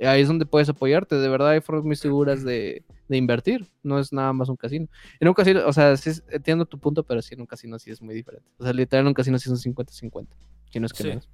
ahí 0.00 0.22
es 0.22 0.28
donde 0.28 0.44
puedes 0.44 0.68
apoyarte. 0.68 1.16
De 1.16 1.28
verdad 1.28 1.50
hay 1.50 1.60
formas 1.60 1.84
muy 1.84 1.96
seguras 1.96 2.44
de, 2.44 2.84
de 3.08 3.16
invertir. 3.16 3.68
No 3.82 3.98
es 3.98 4.12
nada 4.12 4.32
más 4.32 4.48
un 4.48 4.56
casino. 4.56 4.86
En 5.20 5.28
un 5.28 5.34
casino, 5.34 5.60
o 5.66 5.72
sea, 5.72 5.96
sí 5.96 6.10
es- 6.10 6.24
entiendo 6.30 6.64
tu 6.66 6.78
punto, 6.78 7.02
pero 7.04 7.20
sí 7.22 7.34
en 7.34 7.40
un 7.40 7.46
casino 7.46 7.78
sí 7.78 7.90
es 7.90 8.00
muy 8.02 8.14
diferente. 8.14 8.48
O 8.58 8.64
sea, 8.64 8.72
literal 8.72 9.04
en 9.04 9.08
un 9.08 9.14
casino 9.14 9.38
sí 9.38 9.48
son 9.48 9.58
50-50. 9.58 10.36
Si 10.70 10.80
no 10.80 10.86
es 10.86 10.92
que 10.92 11.02
Sí. 11.02 11.08
menos. 11.10 11.28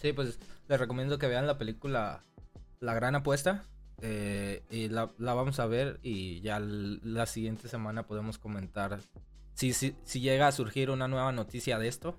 Sí, 0.00 0.12
pues 0.12 0.38
les 0.68 0.78
recomiendo 0.80 1.18
que 1.18 1.26
vean 1.28 1.46
la 1.46 1.58
película 1.58 2.22
La 2.80 2.94
Gran 2.94 3.14
Apuesta. 3.14 3.64
eh, 4.02 4.62
y 4.70 4.88
la, 4.88 5.12
la 5.18 5.34
vamos 5.34 5.60
a 5.60 5.66
ver 5.66 6.00
y 6.02 6.40
ya 6.40 6.58
la 6.60 7.26
siguiente 7.26 7.68
semana 7.68 8.06
podemos 8.06 8.38
comentar 8.38 8.98
si, 9.54 9.72
si, 9.72 9.94
si 10.04 10.20
llega 10.20 10.48
a 10.48 10.52
surgir 10.52 10.90
una 10.90 11.06
nueva 11.08 11.30
noticia 11.32 11.78
de 11.78 11.88
esto. 11.88 12.18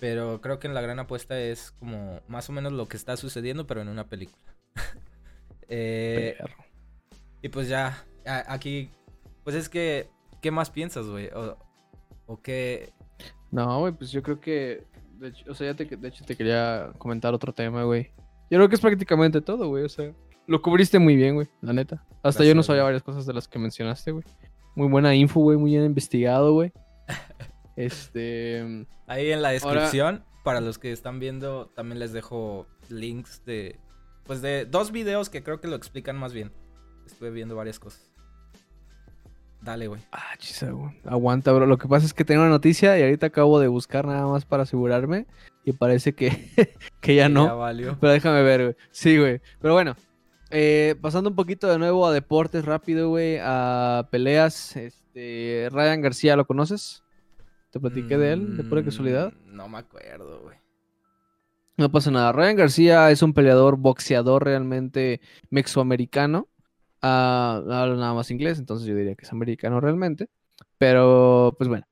Pero 0.00 0.40
creo 0.40 0.58
que 0.58 0.66
en 0.66 0.74
La 0.74 0.80
Gran 0.80 0.98
Apuesta 0.98 1.38
es 1.38 1.70
como 1.72 2.20
más 2.28 2.48
o 2.48 2.52
menos 2.52 2.72
lo 2.72 2.88
que 2.88 2.96
está 2.96 3.16
sucediendo, 3.16 3.66
pero 3.66 3.82
en 3.82 3.88
una 3.88 4.08
película. 4.08 4.42
Eh, 5.68 6.36
y 7.42 7.48
pues 7.48 7.68
ya, 7.68 8.04
aquí, 8.46 8.90
pues 9.42 9.56
es 9.56 9.68
que, 9.68 10.08
¿qué 10.40 10.50
más 10.50 10.70
piensas, 10.70 11.06
güey? 11.06 11.28
O, 11.28 11.56
o 12.26 12.40
qué... 12.40 12.92
No, 13.54 13.78
güey, 13.78 13.92
pues 13.92 14.10
yo 14.10 14.20
creo 14.20 14.40
que. 14.40 14.84
De 15.20 15.28
hecho, 15.28 15.48
o 15.48 15.54
sea, 15.54 15.68
ya 15.68 15.74
te, 15.76 15.84
de 15.84 16.08
hecho 16.08 16.24
te 16.24 16.36
quería 16.36 16.92
comentar 16.98 17.32
otro 17.32 17.52
tema, 17.52 17.84
güey. 17.84 18.10
Yo 18.50 18.58
creo 18.58 18.68
que 18.68 18.74
es 18.74 18.80
prácticamente 18.80 19.40
todo, 19.40 19.68
güey. 19.68 19.84
O 19.84 19.88
sea, 19.88 20.12
lo 20.48 20.60
cubriste 20.60 20.98
muy 20.98 21.14
bien, 21.14 21.36
güey, 21.36 21.46
la 21.62 21.72
neta. 21.72 22.04
Hasta 22.24 22.44
yo 22.44 22.56
no 22.56 22.64
sabía 22.64 22.82
güey. 22.82 22.94
varias 22.94 23.04
cosas 23.04 23.26
de 23.26 23.32
las 23.32 23.46
que 23.46 23.60
mencionaste, 23.60 24.10
güey. 24.10 24.24
Muy 24.74 24.88
buena 24.88 25.14
info, 25.14 25.38
güey, 25.40 25.56
muy 25.56 25.70
bien 25.70 25.84
investigado, 25.84 26.52
güey. 26.52 26.72
Este. 27.76 28.86
Ahí 29.08 29.32
en 29.32 29.42
la 29.42 29.50
descripción, 29.50 30.24
para 30.44 30.60
los 30.60 30.78
que 30.78 30.92
están 30.92 31.18
viendo, 31.18 31.66
también 31.74 31.98
les 31.98 32.12
dejo 32.12 32.66
links 32.88 33.44
de. 33.44 33.80
Pues 34.24 34.40
de 34.42 34.64
dos 34.64 34.90
videos 34.92 35.28
que 35.30 35.42
creo 35.42 35.60
que 35.60 35.68
lo 35.68 35.76
explican 35.76 36.16
más 36.16 36.32
bien. 36.32 36.50
Estuve 37.06 37.30
viendo 37.30 37.54
varias 37.56 37.78
cosas. 37.78 38.10
Dale, 39.60 39.86
güey. 39.86 40.00
Ah, 40.12 40.34
chisa, 40.38 40.70
güey. 40.70 40.92
Aguanta, 41.04 41.50
bro. 41.52 41.66
Lo 41.66 41.78
que 41.78 41.88
pasa 41.88 42.04
es 42.04 42.12
que 42.12 42.24
tengo 42.24 42.42
una 42.42 42.50
noticia 42.50 42.98
y 42.98 43.02
ahorita 43.02 43.26
acabo 43.26 43.58
de 43.60 43.68
buscar 43.68 44.06
nada 44.06 44.26
más 44.26 44.44
para 44.44 44.64
asegurarme. 44.64 45.26
Y 45.64 45.72
parece 45.72 46.14
que, 46.14 46.50
que 47.00 47.14
ya 47.14 47.28
no. 47.30 47.46
Ya 47.46 47.52
valió. 47.54 47.96
Pero 47.98 48.12
déjame 48.12 48.42
ver, 48.42 48.62
güey. 48.62 48.76
Sí, 48.90 49.18
güey. 49.18 49.40
Pero 49.60 49.72
bueno, 49.72 49.96
eh, 50.50 50.96
pasando 51.00 51.30
un 51.30 51.36
poquito 51.36 51.66
de 51.68 51.78
nuevo 51.78 52.06
a 52.06 52.12
deportes 52.12 52.64
rápido, 52.66 53.08
güey, 53.08 53.38
a 53.42 54.06
peleas. 54.10 54.76
Este, 54.76 55.68
Ryan 55.72 56.02
García, 56.02 56.36
¿lo 56.36 56.46
conoces? 56.46 57.02
Te 57.70 57.80
platiqué 57.80 58.18
de 58.18 58.32
él, 58.34 58.56
de 58.58 58.64
pura 58.64 58.84
casualidad. 58.84 59.32
Mm, 59.46 59.56
No 59.56 59.68
me 59.68 59.78
acuerdo, 59.78 60.42
güey. 60.42 60.58
No 61.76 61.90
pasa 61.90 62.10
nada. 62.10 62.32
Ryan 62.32 62.56
García 62.56 63.10
es 63.10 63.22
un 63.22 63.34
peleador, 63.34 63.76
boxeador 63.76 64.44
realmente 64.44 65.20
mexicoamericano. 65.50 66.48
Ah, 67.02 67.56
habla 67.68 67.96
nada 67.96 68.14
más 68.14 68.30
inglés, 68.30 68.58
entonces 68.58 68.86
yo 68.86 68.94
diría 68.94 69.14
que 69.14 69.24
es 69.24 69.32
americano 69.32 69.80
realmente. 69.80 70.28
Pero, 70.78 71.54
pues 71.58 71.68
bueno. 71.68 71.86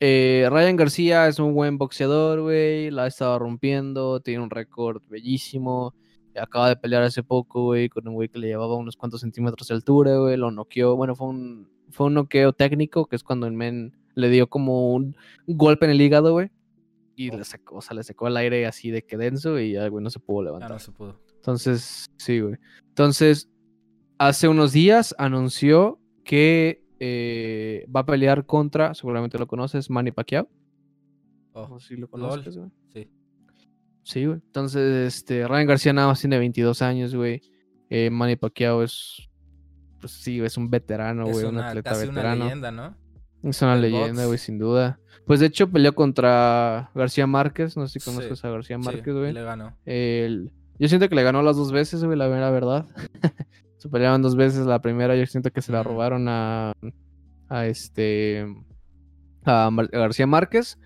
Eh, 0.00 0.48
Ryan 0.50 0.76
García 0.76 1.28
es 1.28 1.38
un 1.38 1.54
buen 1.54 1.78
boxeador, 1.78 2.40
güey. 2.42 2.90
La 2.90 3.04
ha 3.04 3.06
estado 3.06 3.38
rompiendo. 3.38 4.20
Tiene 4.20 4.42
un 4.42 4.50
récord 4.50 5.02
bellísimo. 5.08 5.94
Acaba 6.36 6.68
de 6.68 6.76
pelear 6.76 7.02
hace 7.04 7.22
poco, 7.22 7.64
güey, 7.66 7.88
con 7.88 8.08
un 8.08 8.14
güey 8.14 8.28
que 8.28 8.38
le 8.38 8.48
llevaba 8.48 8.76
unos 8.76 8.96
cuantos 8.96 9.20
centímetros 9.20 9.68
de 9.68 9.74
altura, 9.74 10.16
güey. 10.16 10.36
Lo 10.36 10.50
noqueó. 10.50 10.96
Bueno, 10.96 11.14
fue 11.14 11.28
un, 11.28 11.68
fue 11.90 12.06
un 12.06 12.14
noqueo 12.14 12.52
técnico, 12.52 13.06
que 13.06 13.16
es 13.16 13.22
cuando 13.22 13.46
el 13.46 13.52
men 13.52 13.92
le 14.14 14.28
dio 14.28 14.48
como 14.48 14.92
un, 14.92 15.16
golpe 15.46 15.86
en 15.86 15.92
el 15.92 16.00
hígado, 16.00 16.32
güey. 16.32 16.50
Y 17.14 17.30
le 17.30 17.44
sacó, 17.44 17.76
o 17.76 17.80
sea, 17.82 17.94
le 17.94 18.02
secó 18.02 18.28
el 18.28 18.36
aire 18.36 18.66
así 18.66 18.90
de 18.90 19.02
que 19.04 19.16
denso 19.16 19.58
y 19.58 19.72
ya, 19.72 19.86
güey, 19.88 20.02
no 20.02 20.10
se 20.10 20.18
pudo 20.18 20.44
levantar. 20.44 20.70
Ya 20.70 20.74
no 20.74 20.78
se 20.78 20.92
pudo. 20.92 21.20
Entonces, 21.36 22.06
sí, 22.16 22.40
güey. 22.40 22.56
Entonces, 22.88 23.48
hace 24.18 24.48
unos 24.48 24.72
días 24.72 25.14
anunció 25.18 26.00
que 26.24 26.82
eh, 27.00 27.84
va 27.94 28.00
a 28.00 28.06
pelear 28.06 28.46
contra, 28.46 28.94
seguramente 28.94 29.38
lo 29.38 29.46
conoces, 29.46 29.90
Manny 29.90 30.12
Pacquiao. 30.12 30.48
Oh, 31.52 31.68
No 31.68 31.78
sé 31.80 31.88
si 31.88 31.96
lo 31.96 32.08
conoces, 32.08 32.56
güey. 32.56 32.70
sí. 32.94 33.10
Sí, 34.04 34.24
güey. 34.26 34.38
Entonces, 34.46 35.14
este, 35.14 35.46
Ryan 35.46 35.66
García 35.66 35.92
nada 35.92 36.08
más 36.08 36.20
tiene 36.20 36.38
22 36.38 36.82
años, 36.82 37.14
güey. 37.14 37.40
Eh, 37.88 38.10
Manny 38.10 38.34
Pacquiao 38.36 38.82
es, 38.82 39.28
pues 40.00 40.12
sí, 40.12 40.40
es 40.40 40.56
un 40.56 40.70
veterano, 40.70 41.26
es 41.26 41.32
güey, 41.34 41.44
un 41.46 41.54
una, 41.56 41.68
atleta 41.68 41.90
casi 41.90 42.04
una 42.08 42.14
veterano. 42.14 42.44
leyenda, 42.44 42.70
¿no? 42.72 42.96
Es 43.42 43.60
una 43.62 43.76
leyenda, 43.76 44.26
güey, 44.26 44.38
sin 44.38 44.58
duda. 44.58 44.98
Pues 45.26 45.40
de 45.40 45.46
hecho 45.46 45.70
peleó 45.70 45.94
contra 45.94 46.90
García 46.94 47.26
Márquez, 47.26 47.76
no 47.76 47.86
sé 47.86 47.98
si 47.98 48.00
Sí, 48.00 48.10
conoces 48.10 48.44
a 48.44 48.50
García 48.50 48.78
Márquez, 48.78 49.14
güey. 49.14 49.32
le 49.32 49.42
ganó. 49.42 49.76
El- 49.84 50.50
Yo 50.78 50.88
siento 50.88 51.08
que 51.08 51.14
le 51.14 51.22
ganó 51.22 51.42
las 51.42 51.56
dos 51.56 51.70
veces, 51.72 52.02
güey, 52.04 52.16
la 52.18 52.26
verdad. 52.28 52.86
se 53.78 53.88
peleaban 53.88 54.22
dos 54.22 54.36
veces. 54.36 54.66
La 54.66 54.80
primera 54.82 55.14
yo 55.16 55.26
siento 55.26 55.50
que 55.50 55.62
se 55.62 55.72
la 55.72 55.82
robaron 55.82 56.26
a, 56.28 56.72
a 57.48 57.66
este 57.66 58.46
a, 59.44 59.70
García 59.92 60.26
Márquez. 60.26 60.78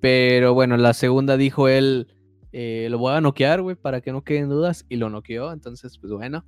Pero 0.00 0.54
bueno, 0.54 0.76
la 0.76 0.92
segunda 0.94 1.36
dijo 1.36 1.68
él, 1.68 2.08
eh, 2.52 2.88
lo 2.90 2.98
voy 2.98 3.14
a 3.14 3.20
noquear, 3.20 3.62
güey, 3.62 3.74
para 3.76 4.00
que 4.00 4.12
no 4.12 4.22
queden 4.22 4.48
dudas. 4.48 4.84
Y 4.88 4.96
lo 4.96 5.10
noqueó. 5.10 5.52
Entonces, 5.52 5.98
pues 5.98 6.12
bueno. 6.12 6.44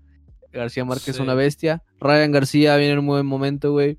García 0.53 0.85
Márquez 0.85 1.09
es 1.11 1.21
una 1.21 1.35
bestia. 1.35 1.83
Ryan 2.01 2.33
García 2.33 2.77
viene 2.77 2.95
en 2.95 2.99
un 2.99 3.07
buen 3.07 3.25
momento, 3.25 3.71
güey. 3.73 3.99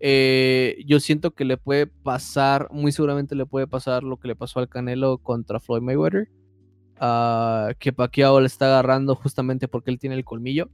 Eh, 0.00 0.82
yo 0.86 1.00
siento 1.00 1.32
que 1.32 1.44
le 1.44 1.56
puede 1.56 1.86
pasar, 1.86 2.68
muy 2.70 2.92
seguramente 2.92 3.34
le 3.34 3.46
puede 3.46 3.66
pasar 3.66 4.04
lo 4.04 4.16
que 4.18 4.28
le 4.28 4.36
pasó 4.36 4.60
al 4.60 4.68
Canelo 4.68 5.18
contra 5.18 5.60
Floyd 5.60 5.82
Mayweather. 5.82 6.28
ah, 7.00 7.70
que 7.78 7.92
Pacquiao 7.92 8.40
le 8.40 8.46
está 8.46 8.66
agarrando 8.66 9.14
justamente 9.14 9.68
porque 9.68 9.90
él 9.90 9.98
tiene 10.00 10.16
el 10.16 10.24
colmillo 10.24 10.68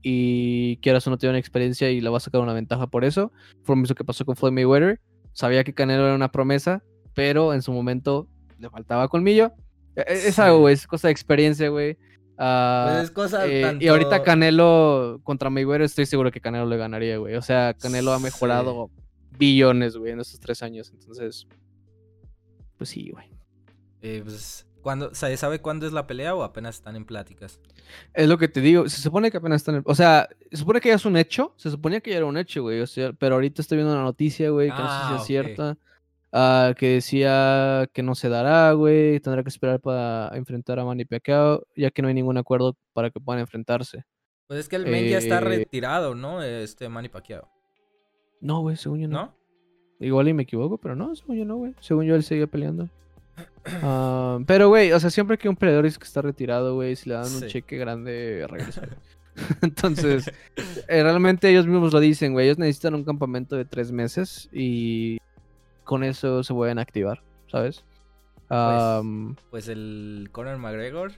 y 0.00 0.76
quieras 0.78 1.06
o 1.06 1.10
no 1.10 1.18
tiene 1.18 1.32
una 1.32 1.38
experiencia 1.38 1.90
y 1.90 2.00
le 2.00 2.08
va 2.08 2.16
a 2.16 2.20
sacar 2.20 2.40
una 2.40 2.52
ventaja 2.54 2.86
por 2.86 3.04
eso. 3.04 3.30
Fue 3.64 3.74
lo 3.76 3.80
mismo 3.82 3.94
que 3.94 4.04
pasó 4.04 4.24
con 4.24 4.36
Floyd 4.36 4.52
Mayweather. 4.52 5.00
Sabía 5.32 5.64
que 5.64 5.74
Canelo 5.74 6.06
era 6.06 6.14
una 6.14 6.30
promesa, 6.32 6.82
pero 7.14 7.52
en 7.52 7.62
su 7.62 7.72
momento 7.72 8.26
le 8.58 8.70
faltaba 8.70 9.08
colmillo. 9.08 9.52
E- 9.96 10.00
e- 10.02 10.28
Es 10.28 10.34
Sí. 10.36 10.40
algo, 10.40 10.60
güey, 10.60 10.74
es 10.74 10.86
cosa 10.86 11.08
de 11.08 11.12
experiencia, 11.12 11.68
güey. 11.68 11.98
Ah, 12.42 12.86
Pues 12.92 13.04
es 13.04 13.10
cosa 13.10 13.46
eh, 13.46 13.60
tanto... 13.60 13.84
Y 13.84 13.88
ahorita 13.88 14.22
Canelo 14.22 15.20
contra 15.24 15.50
Mayweather 15.50 15.82
estoy 15.82 16.06
seguro 16.06 16.30
que 16.32 16.40
Canelo 16.40 16.64
le 16.66 16.78
ganaría, 16.78 17.18
güey. 17.18 17.34
O 17.36 17.42
sea, 17.42 17.74
Canelo 17.74 18.12
ha 18.14 18.16
Sí. 18.18 18.24
mejorado 18.24 18.90
billones, 19.38 19.96
güey, 19.98 20.12
en 20.12 20.20
estos 20.20 20.40
tres 20.40 20.62
años. 20.62 20.90
Entonces, 20.92 21.46
pues 22.78 22.90
sí, 22.90 23.10
güey. 23.10 23.26
eh, 24.02 24.22
pues, 24.24 24.66
¿cuándo, 24.80 25.14
¿se 25.14 25.36
sabe 25.36 25.58
cuándo 25.60 25.86
es 25.86 25.92
la 25.92 26.06
pelea 26.06 26.34
o 26.34 26.42
apenas 26.42 26.76
están 26.76 26.96
en 26.96 27.04
pláticas? 27.04 27.60
Es 28.14 28.26
lo 28.26 28.38
que 28.38 28.48
te 28.48 28.62
digo. 28.62 28.88
Se 28.88 29.02
supone 29.02 29.30
que 29.30 29.36
apenas 29.36 29.60
están. 29.60 29.74
en- 29.76 29.82
O 29.84 29.94
sea, 29.94 30.26
se 30.50 30.56
supone 30.56 30.80
que 30.80 30.88
ya 30.88 30.94
es 30.94 31.04
un 31.04 31.18
hecho. 31.18 31.52
Se 31.58 31.70
suponía 31.70 32.00
que 32.00 32.10
ya 32.10 32.16
era 32.18 32.26
un 32.26 32.38
hecho, 32.38 32.62
güey. 32.62 32.80
O 32.80 32.86
sea, 32.86 33.12
pero 33.12 33.34
ahorita 33.34 33.60
estoy 33.60 33.76
viendo 33.76 33.92
una 33.92 34.02
noticia, 34.04 34.48
güey, 34.48 34.68
que 34.70 34.78
no 34.78 34.88
sé 34.88 34.94
si 34.94 35.12
Ah, 35.12 35.12
es 35.16 35.20
ok. 35.20 35.26
cierta. 35.26 35.76
Ah, 36.32 36.74
que 36.76 36.88
decía 36.94 37.88
que 37.92 38.02
no 38.02 38.14
se 38.14 38.28
dará, 38.28 38.72
güey. 38.72 39.20
Tendrá 39.20 39.42
que 39.42 39.48
esperar 39.48 39.80
para 39.80 40.30
enfrentar 40.36 40.78
a 40.78 40.84
Manny 40.84 41.04
Pacquiao, 41.04 41.62
ya 41.76 41.90
que 41.90 42.02
no 42.02 42.08
hay 42.08 42.14
ningún 42.14 42.38
acuerdo 42.38 42.76
para 42.92 43.10
que 43.10 43.20
puedan 43.20 43.40
enfrentarse. 43.40 44.04
Pues 44.46 44.60
es 44.60 44.68
que 44.68 44.76
el 44.76 44.86
men 44.86 45.08
ya 45.08 45.18
está 45.18 45.38
Eh, 45.38 45.40
retirado, 45.40 46.14
¿no? 46.14 46.42
Este 46.42 46.88
Manny 46.88 47.08
Pacquiao, 47.08 47.48
No, 48.40 48.60
güey, 48.62 48.76
según 48.76 49.00
yo 49.00 49.08
no. 49.08 49.14
¿no? 49.26 49.34
Igual 50.00 50.28
y 50.28 50.32
me 50.34 50.42
equivoco, 50.44 50.78
pero 50.78 50.96
no, 50.96 51.14
según 51.14 51.36
yo 51.36 51.44
no, 51.44 51.56
güey. 51.56 51.74
Según 51.80 52.06
yo 52.06 52.14
él 52.16 52.22
sigue 52.24 52.46
peleando. 52.46 52.88
Ah, 53.82 54.38
pero, 54.46 54.68
güey, 54.68 54.92
o 54.92 54.98
sea, 55.00 55.10
siempre 55.10 55.36
que 55.38 55.48
un 55.48 55.56
peleador 55.56 55.84
dice 55.84 55.98
que 55.98 56.04
está 56.06 56.22
retirado, 56.22 56.74
güey, 56.74 56.96
si 56.96 57.08
le 57.10 57.14
dan 57.16 57.24
un 57.24 57.40
Sí. 57.40 57.46
cheque 57.48 57.76
grande, 57.76 58.46
regresa. 58.48 58.82
Entonces, 59.62 60.30
eh, 60.88 61.02
realmente 61.02 61.48
ellos 61.48 61.66
mismos 61.66 61.92
lo 61.92 62.00
dicen, 62.00 62.32
güey. 62.32 62.46
Ellos 62.46 62.58
necesitan 62.58 62.94
un 62.94 63.04
campamento 63.04 63.56
de 63.56 63.64
tres 63.64 63.92
meses 63.92 64.48
y 64.52 65.18
con 65.84 66.04
eso 66.04 66.42
se 66.42 66.54
pueden 66.54 66.78
activar, 66.78 67.22
¿sabes? 67.48 67.84
Am, 68.48 69.36
Pues 69.50 69.68
el 69.68 70.28
Conor 70.32 70.58
McGregor, 70.58 71.12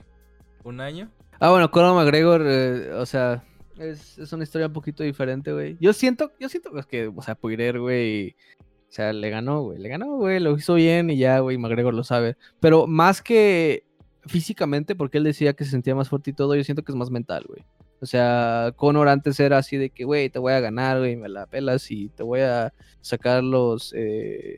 un 0.63 0.81
año. 0.81 1.09
Ah, 1.39 1.49
bueno, 1.49 1.71
Conor 1.71 1.95
McGregor, 1.95 2.43
eh, 2.45 2.91
o 2.93 3.05
sea, 3.05 3.43
es, 3.77 4.17
es 4.17 4.31
una 4.33 4.43
historia 4.43 4.67
un 4.67 4.73
poquito 4.73 5.03
diferente, 5.03 5.51
güey. 5.51 5.77
Yo 5.79 5.93
siento, 5.93 6.31
yo 6.39 6.49
siento 6.49 6.71
pues, 6.71 6.85
que, 6.85 7.07
o 7.07 7.21
sea, 7.21 7.35
Poirier, 7.35 7.79
güey, 7.79 8.35
o 8.59 8.91
sea, 8.95 9.11
le 9.11 9.29
ganó, 9.29 9.61
güey, 9.63 9.79
le 9.79 9.89
ganó, 9.89 10.17
güey, 10.17 10.39
lo 10.39 10.55
hizo 10.55 10.75
bien 10.75 11.09
y 11.09 11.17
ya, 11.17 11.39
güey, 11.39 11.57
McGregor 11.57 11.93
lo 11.93 12.03
sabe. 12.03 12.37
Pero 12.59 12.85
más 12.85 13.21
que 13.21 13.85
físicamente, 14.27 14.95
porque 14.95 15.17
él 15.17 15.23
decía 15.23 15.53
que 15.53 15.65
se 15.65 15.71
sentía 15.71 15.95
más 15.95 16.09
fuerte 16.09 16.29
y 16.29 16.33
todo, 16.33 16.55
yo 16.55 16.63
siento 16.63 16.83
que 16.83 16.91
es 16.91 16.95
más 16.95 17.09
mental, 17.09 17.45
güey. 17.47 17.65
O 18.03 18.05
sea, 18.05 18.73
Conor 18.75 19.07
antes 19.07 19.39
era 19.39 19.57
así 19.57 19.77
de 19.77 19.89
que, 19.89 20.03
güey, 20.03 20.29
te 20.29 20.37
voy 20.37 20.51
a 20.51 20.59
ganar, 20.59 20.99
güey, 20.99 21.15
me 21.15 21.29
la 21.29 21.45
pelas 21.45 21.89
y 21.89 22.09
te 22.09 22.21
voy 22.21 22.41
a 22.41 22.73
sacar 22.99 23.41
los, 23.41 23.93
eh, 23.95 24.57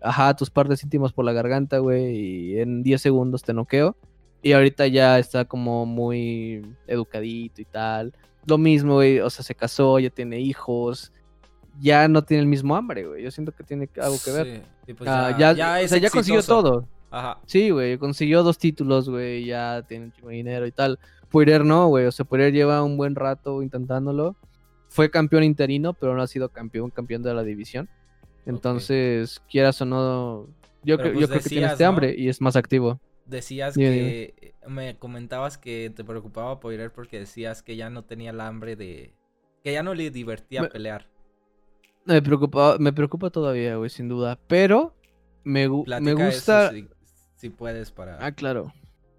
ajá, 0.00 0.36
tus 0.36 0.50
partes 0.50 0.84
íntimas 0.84 1.12
por 1.12 1.24
la 1.24 1.32
garganta, 1.32 1.78
güey, 1.78 2.16
y 2.16 2.60
en 2.60 2.84
10 2.84 3.02
segundos 3.02 3.42
te 3.42 3.52
noqueo. 3.52 3.96
Y 4.40 4.52
ahorita 4.52 4.86
ya 4.86 5.18
está 5.18 5.46
como 5.46 5.84
muy 5.84 6.62
educadito 6.86 7.60
y 7.60 7.64
tal. 7.64 8.14
Lo 8.46 8.56
mismo, 8.56 8.94
güey, 8.94 9.18
o 9.18 9.30
sea, 9.30 9.44
se 9.44 9.56
casó, 9.56 9.98
ya 9.98 10.10
tiene 10.10 10.38
hijos. 10.38 11.12
Ya 11.80 12.06
no 12.06 12.22
tiene 12.22 12.42
el 12.42 12.48
mismo 12.48 12.76
hambre, 12.76 13.04
güey. 13.04 13.24
Yo 13.24 13.32
siento 13.32 13.50
que 13.50 13.64
tiene 13.64 13.88
algo 14.00 14.16
que 14.24 14.30
ver. 14.30 14.62
Sí, 14.86 14.94
pues 14.94 15.10
Ah, 15.10 15.36
ya, 15.36 15.80
es 15.80 15.86
o 15.86 15.88
sea, 15.88 15.98
ya 15.98 16.10
consiguió 16.10 16.40
todo. 16.44 16.86
Ajá. 17.10 17.40
Sí, 17.46 17.70
güey, 17.70 17.98
consiguió 17.98 18.44
dos 18.44 18.58
títulos, 18.58 19.08
güey, 19.08 19.44
ya 19.44 19.82
tiene 19.88 20.06
un 20.06 20.12
chingo 20.12 20.28
de 20.28 20.36
dinero 20.36 20.66
y 20.68 20.70
tal. 20.72 21.00
Poirier 21.36 21.66
no, 21.66 21.88
güey, 21.88 22.06
o 22.06 22.12
sea, 22.12 22.24
Poirier 22.24 22.50
lleva 22.50 22.82
un 22.82 22.96
buen 22.96 23.14
rato 23.14 23.62
intentándolo. 23.62 24.36
Fue 24.88 25.10
campeón 25.10 25.44
interino, 25.44 25.92
pero 25.92 26.16
no 26.16 26.22
ha 26.22 26.26
sido 26.26 26.48
campeón, 26.48 26.88
campeón 26.88 27.22
de 27.22 27.34
la 27.34 27.42
división. 27.42 27.90
Entonces, 28.46 29.42
quieras 29.46 29.82
o 29.82 29.84
no, 29.84 30.48
yo, 30.82 30.96
pues, 30.96 31.12
yo 31.18 31.28
creo 31.28 31.42
que 31.42 31.50
tiene 31.50 31.66
este 31.66 31.84
¿no? 31.84 31.90
hambre 31.90 32.14
y 32.16 32.30
es 32.30 32.40
más 32.40 32.56
activo. 32.56 33.02
Decías 33.26 33.74
Dime, 33.74 33.90
que 33.90 34.54
me 34.66 34.96
comentabas 34.96 35.58
que 35.58 35.92
te 35.94 36.04
preocupaba 36.04 36.58
Poirier 36.58 36.90
porque 36.90 37.18
decías 37.18 37.62
que 37.62 37.76
ya 37.76 37.90
no 37.90 38.02
tenía 38.02 38.30
el 38.30 38.40
hambre 38.40 38.74
de 38.74 39.12
que 39.62 39.74
ya 39.74 39.82
no 39.82 39.92
le 39.92 40.10
divertía 40.10 40.62
Me- 40.62 40.68
pelear. 40.70 41.06
Me 42.06 42.22
preocupa, 42.22 42.78
me 42.78 42.94
preocupa 42.94 43.28
todavía, 43.28 43.76
güey, 43.76 43.90
sin 43.90 44.08
duda. 44.08 44.38
Pero 44.46 44.94
me, 45.44 45.66
gusta. 45.66 45.98
eso 46.28 46.70
si, 46.70 46.88
si 47.34 47.50
puedes 47.50 47.90
para 47.90 48.24
Ah, 48.24 48.32
claro. 48.32 48.72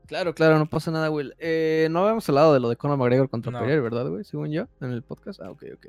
Claro, 0.08 0.34
claro, 0.34 0.58
no 0.58 0.66
pasa 0.66 0.90
nada, 0.90 1.10
güey. 1.10 1.32
Eh, 1.38 1.90
no 1.92 2.00
habíamos 2.04 2.28
hablado 2.30 2.54
de 2.54 2.62
lo 2.62 2.70
de 2.70 2.78
Conor 2.78 2.98
McGregor 2.98 3.30
contra 3.30 3.52
No. 3.52 3.60
Poirier, 3.60 3.82
¿verdad, 3.82 4.08
güey? 4.08 4.24
Según 4.24 4.52
yo, 4.52 4.68
en 4.80 4.92
el 4.92 5.02
podcast. 5.02 5.42
Ah, 5.42 5.52
ok, 5.52 5.64
ok. 5.74 5.88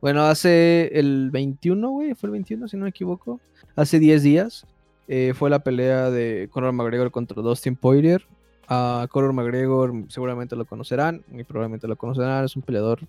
Bueno, 0.00 0.22
hace 0.22 0.90
el 0.98 1.30
21, 1.30 1.90
güey, 1.90 2.14
fue 2.14 2.28
el 2.28 2.32
21, 2.32 2.68
si 2.68 2.76
no 2.76 2.84
me 2.84 2.90
equivoco. 2.90 3.40
Hace 3.74 3.98
10 3.98 4.22
días 4.22 4.66
eh, 5.08 5.32
fue 5.34 5.50
la 5.50 5.58
pelea 5.58 6.10
de 6.10 6.48
Conor 6.52 6.72
McGregor 6.72 7.10
contra 7.10 7.42
Dustin 7.42 7.76
Poirier. 7.76 8.24
A 8.68 9.06
Conor 9.10 9.32
McGregor 9.32 9.92
seguramente 10.08 10.54
lo 10.56 10.64
conocerán, 10.64 11.24
y 11.32 11.42
probablemente 11.44 11.88
lo 11.88 11.96
conocerán. 11.96 12.44
Es 12.44 12.54
un 12.56 12.62
peleador, 12.62 13.00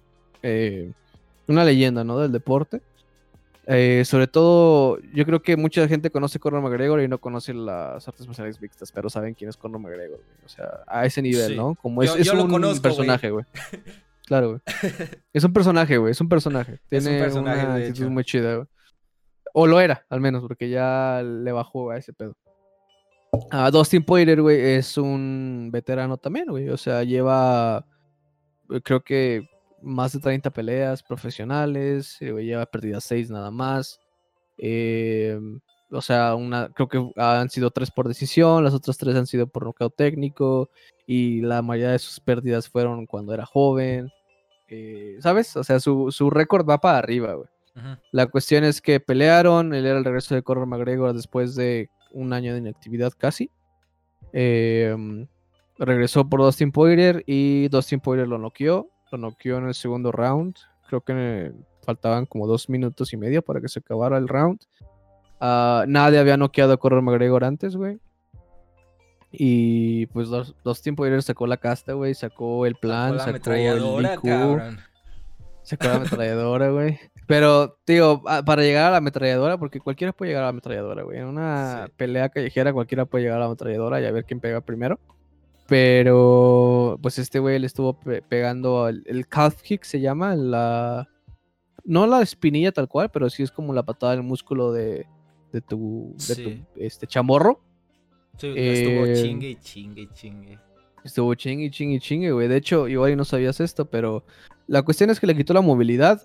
eh, 0.41 0.91
una 1.47 1.63
leyenda, 1.63 2.03
¿no? 2.03 2.17
Del 2.19 2.31
deporte. 2.31 2.81
Eh, 3.69 4.03
sobre 4.05 4.27
todo, 4.27 4.97
yo 5.13 5.25
creo 5.25 5.41
que 5.41 5.57
mucha 5.57 5.85
gente 5.89 6.09
conoce 6.09 6.39
Conor 6.39 6.61
McGregor 6.61 7.01
y 7.01 7.07
no 7.09 7.19
conoce 7.19 7.53
las 7.53 8.07
artes 8.07 8.25
marciales 8.25 8.61
mixtas, 8.61 8.93
pero 8.93 9.09
saben 9.09 9.33
quién 9.33 9.49
es 9.49 9.57
Conor 9.57 9.81
McGregor, 9.81 10.17
güey. 10.19 10.29
O 10.45 10.49
sea, 10.49 10.83
a 10.87 11.05
ese 11.05 11.21
nivel, 11.21 11.49
Sí. 11.49 11.55
¿no? 11.57 11.75
Como 11.75 12.01
es, 12.01 12.11
Yo- 12.13 12.17
es 12.17 12.27
yo 12.27 12.41
un 12.43 12.49
conozco, 12.49 12.81
personaje, 12.81 13.29
güey. 13.29 13.45
Claro, 14.25 14.49
güey. 14.49 14.61
Es 15.31 15.43
un 15.45 15.53
personaje, 15.53 15.97
güey. 15.97 16.11
Es 16.11 16.19
un 16.19 16.27
personaje. 16.27 16.73
Es 16.73 16.79
un 16.81 16.89
Tiene 17.09 17.19
personaje, 17.21 17.65
una 17.65 17.75
actitud 17.75 18.09
muy 18.09 18.25
chida, 18.25 18.55
güey. 18.55 18.67
O 19.53 19.65
lo 19.67 19.79
era, 19.79 20.05
al 20.09 20.19
menos, 20.19 20.41
porque 20.43 20.69
ya 20.69 21.21
le 21.23 21.49
bajó 21.53 21.91
a 21.91 21.97
ese 21.97 22.11
pedo. 22.11 22.35
Ah, 23.51 23.71
Dustin 23.71 24.03
Poirier, 24.03 24.41
güey, 24.41 24.59
es 24.59 24.97
un 24.97 25.69
veterano 25.71 26.17
también, 26.17 26.47
güey. 26.49 26.67
O 26.69 26.75
sea, 26.77 27.03
lleva, 27.05 27.85
creo 28.83 29.01
que 29.01 29.47
más 29.81 30.13
de 30.13 30.19
30 30.19 30.49
peleas 30.51 31.03
profesionales. 31.03 32.17
eh, 32.21 32.31
lleva 32.43 32.65
perdidas 32.65 33.03
6 33.05 33.29
nada 33.29 33.51
más. 33.51 33.99
Eh, 34.57 35.39
o 35.91 36.01
sea, 36.01 36.35
una, 36.35 36.69
creo 36.69 36.87
que 36.89 37.11
han 37.15 37.49
sido 37.49 37.71
tres 37.71 37.91
por 37.91 38.07
decisión, 38.07 38.63
las 38.63 38.73
otras 38.73 38.97
tres 38.97 39.15
han 39.15 39.27
sido 39.27 39.47
por 39.47 39.63
nocaut 39.65 39.95
técnico. 39.95 40.69
Y 41.05 41.41
la 41.41 41.61
mayoría 41.61 41.91
de 41.93 41.99
sus 41.99 42.19
pérdidas 42.19 42.67
fueron 42.69 43.05
cuando 43.05 43.33
era 43.33 43.45
joven. 43.45 44.09
eh, 44.69 45.17
¿Sabes? 45.21 45.55
O 45.55 45.63
sea, 45.63 45.79
su, 45.79 46.11
su 46.11 46.29
récord 46.29 46.67
va 46.67 46.79
para 46.79 46.97
arriba, 46.99 47.33
güey. 47.33 47.47
La 48.11 48.25
cuestión 48.25 48.63
es 48.63 48.81
que 48.81 48.99
pelearon, 48.99 49.71
él 49.75 49.85
era 49.85 49.99
el 49.99 50.03
regreso 50.03 50.33
de 50.33 50.41
Conor 50.41 50.65
McGregor 50.65 51.13
después 51.13 51.53
de 51.55 51.91
un 52.11 52.33
año 52.33 52.53
de 52.53 52.59
inactividad 52.59 53.13
casi. 53.15 53.51
Em, 54.33 55.27
regresó 55.77 56.27
por 56.27 56.41
Dustin 56.41 56.71
Poirier 56.71 57.23
y 57.27 57.67
Dustin 57.69 57.99
Poirier 57.99 58.27
lo 58.27 58.39
noqueó. 58.39 58.89
Lo 59.11 59.17
noqueó 59.17 59.57
en 59.57 59.67
el 59.67 59.73
segundo 59.73 60.11
round. 60.11 60.55
Creo 60.87 61.01
que 61.01 61.51
faltaban 61.85 62.25
como 62.25 62.47
dos 62.47 62.69
minutos 62.69 63.13
y 63.13 63.17
medio 63.17 63.41
para 63.41 63.61
que 63.61 63.69
se 63.69 63.79
acabara 63.79 64.17
el 64.17 64.27
round. 64.27 64.59
Ah, 65.39 65.85
nadie 65.87 66.19
había 66.19 66.37
noqueado 66.37 66.73
a 66.73 66.77
Conor 66.77 67.01
McGregor 67.01 67.43
antes, 67.43 67.75
güey. 67.75 67.99
Y 69.31 70.05
pues 70.07 70.29
Dustin 70.63 70.95
Poirier 70.95 71.21
sacó 71.21 71.47
la 71.47 71.57
casta, 71.57 71.93
güey. 71.93 72.13
Sacó 72.13 72.65
el 72.65 72.75
plan, 72.75 73.19
sacó, 73.19 73.51
el 73.51 74.05
IQ. 74.05 74.77
Sacó 75.63 75.87
la 75.87 75.95
ametralladora, 75.95 76.69
güey. 76.69 76.99
Pero, 77.27 77.77
tío, 77.83 78.23
para 78.23 78.61
llegar 78.61 78.85
a 78.85 78.91
la 78.91 78.97
ametralladora, 78.97 79.57
porque 79.57 79.81
cualquiera 79.81 80.13
puede 80.13 80.29
llegar 80.29 80.43
a 80.43 80.45
la 80.45 80.51
ametralladora, 80.51 81.03
güey. 81.03 81.19
En 81.19 81.25
una 81.25 81.89
pelea 81.97 82.29
callejera 82.29 82.71
cualquiera 82.71 83.05
puede 83.05 83.25
llegar 83.25 83.37
a 83.37 83.41
la 83.41 83.45
ametralladora 83.47 83.99
y 83.99 84.05
a 84.05 84.11
ver 84.11 84.23
quién 84.23 84.39
pega 84.39 84.61
primero. 84.61 84.97
Pero, 85.67 86.97
pues 87.01 87.19
este 87.19 87.39
güey 87.39 87.59
le 87.59 87.67
estuvo 87.67 87.99
pegando 88.29 88.87
el 88.87 89.27
calf 89.27 89.61
kick, 89.61 89.83
se 89.83 89.99
llama, 89.99 90.35
la... 90.35 91.09
No 91.83 92.05
la 92.05 92.21
espinilla 92.21 92.71
tal 92.71 92.87
cual, 92.87 93.09
pero 93.11 93.29
sí 93.29 93.43
es 93.43 93.51
como 93.51 93.73
la 93.73 93.83
patada 93.83 94.13
del 94.13 94.23
músculo 94.23 94.73
de, 94.73 95.05
de 95.51 95.61
tu, 95.61 96.15
de 96.27 96.35
tu 96.35 96.81
este, 96.81 97.07
chamorro. 97.07 97.61
Sí, 98.37 98.53
estuvo 98.55 99.05
eh, 99.05 99.15
chingue, 99.15 99.57
chingue, 99.59 100.09
chingue. 100.13 100.59
Estuvo 101.03 101.33
chingue, 101.35 101.71
chingue, 101.71 101.99
chingue, 101.99 102.31
güey. 102.31 102.47
De 102.47 102.57
hecho, 102.57 102.87
igual 102.87 103.15
no 103.15 103.25
sabías 103.25 103.59
esto, 103.59 103.89
pero 103.89 104.23
la 104.67 104.83
cuestión 104.83 105.09
es 105.09 105.19
que 105.19 105.27
le 105.27 105.35
quitó 105.35 105.53
la 105.53 105.61
movilidad. 105.61 106.21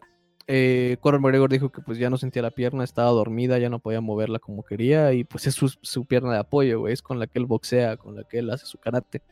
Eh, 0.46 0.96
Conor 1.00 1.20
McGregor 1.20 1.50
dijo 1.50 1.70
que 1.70 1.82
pues 1.82 1.98
ya 1.98 2.10
no 2.10 2.16
sentía 2.16 2.42
la 2.42 2.50
pierna, 2.50 2.84
estaba 2.84 3.10
dormida, 3.10 3.58
ya 3.58 3.68
no 3.68 3.78
podía 3.78 4.00
moverla 4.00 4.38
como 4.38 4.64
quería 4.64 5.12
y 5.12 5.24
pues 5.24 5.46
es 5.46 5.54
su, 5.54 6.04
pierna 6.04 6.32
de 6.32 6.38
apoyo, 6.38 6.80
güey, 6.80 6.92
es 6.92 7.02
con 7.02 7.18
la 7.18 7.26
que 7.26 7.38
él 7.38 7.46
boxea, 7.46 7.96
con 7.96 8.16
la 8.16 8.24
que 8.24 8.38
él 8.38 8.50
hace 8.50 8.66
su 8.66 8.78
karate. 8.78 9.22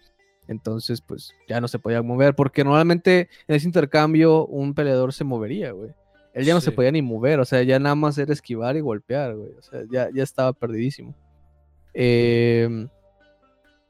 Entonces, 0.47 1.01
pues 1.01 1.33
ya 1.49 1.61
no 1.61 1.69
se 1.69 1.79
podía 1.79 2.03
mover, 2.03 2.35
porque 2.35 2.65
normalmente 2.65 3.29
en 3.47 3.57
ese 3.57 3.67
intercambio 3.67 4.47
un 4.47 4.75
peleador 4.75 5.13
se 5.13 5.25
movería, 5.25 5.73
güey. 5.73 5.91
Él 6.33 6.45
ya 6.45 6.55
no 6.55 6.61
se 6.61 6.73
podía 6.73 6.93
ni 6.93 7.03
mover, 7.03 7.41
o 7.41 7.45
sea, 7.45 7.63
ya 7.63 7.79
nada 7.79 7.95
más 7.97 8.17
era 8.19 8.33
esquivar 8.33 8.77
y 8.77 8.81
golpear, 8.81 9.37
güey. 9.37 9.53
O 9.53 9.63
sea, 9.63 9.83
ya, 9.91 10.09
ya 10.13 10.23
estaba 10.23 10.53
perdidísimo. 10.53 11.15
Em, 11.93 12.89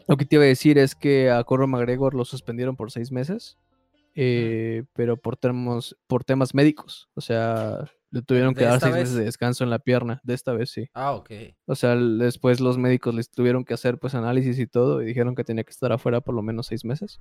lo 0.07 0.17
que 0.17 0.25
te 0.25 0.37
iba 0.37 0.45
a 0.45 0.49
decir 0.49 0.79
es 0.79 0.95
que 0.95 1.31
a 1.31 1.45
Conor 1.45 1.67
McGregor 1.67 2.15
lo 2.15 2.25
suspendieron 2.25 2.77
por 2.77 2.91
seis 2.91 3.13
meses 3.13 3.59
eh, 4.15 4.85
pero 4.93 5.17
por 5.17 5.37
temas, 5.37 5.97
por 6.07 6.25
temas 6.25 6.55
médicos. 6.55 7.09
O 7.15 7.21
sea, 7.21 7.85
le 8.11 8.23
tuvieron 8.23 8.55
que 8.55 8.65
dar 8.65 8.81
seis 8.81 8.95
meses 8.95 9.15
de 9.15 9.25
descanso 9.25 9.65
en 9.65 9.71
la 9.71 9.79
pierna. 9.79 10.21
De 10.25 10.35
esta 10.35 10.53
vez 10.53 10.71
sí. 10.71 10.89
Ah, 10.95 11.13
ok. 11.13 11.31
O 11.67 11.75
sea, 11.75 11.97
después 11.97 12.61
los 12.61 12.79
médicos 12.79 13.15
les 13.15 13.31
tuvieron 13.31 13.65
que 13.65 13.75
hacer 13.75 13.99
pues 13.99 14.15
análisis 14.15 14.59
y 14.59 14.67
todo 14.67 15.03
y 15.03 15.07
dijeron 15.07 15.35
que 15.35 15.45
tenía 15.45 15.65
que 15.65 15.71
estar 15.71 15.93
afuera 15.93 16.21
por 16.21 16.35
lo 16.35 16.43
menos 16.43 16.67
seis 16.67 16.85
meses 16.85 17.21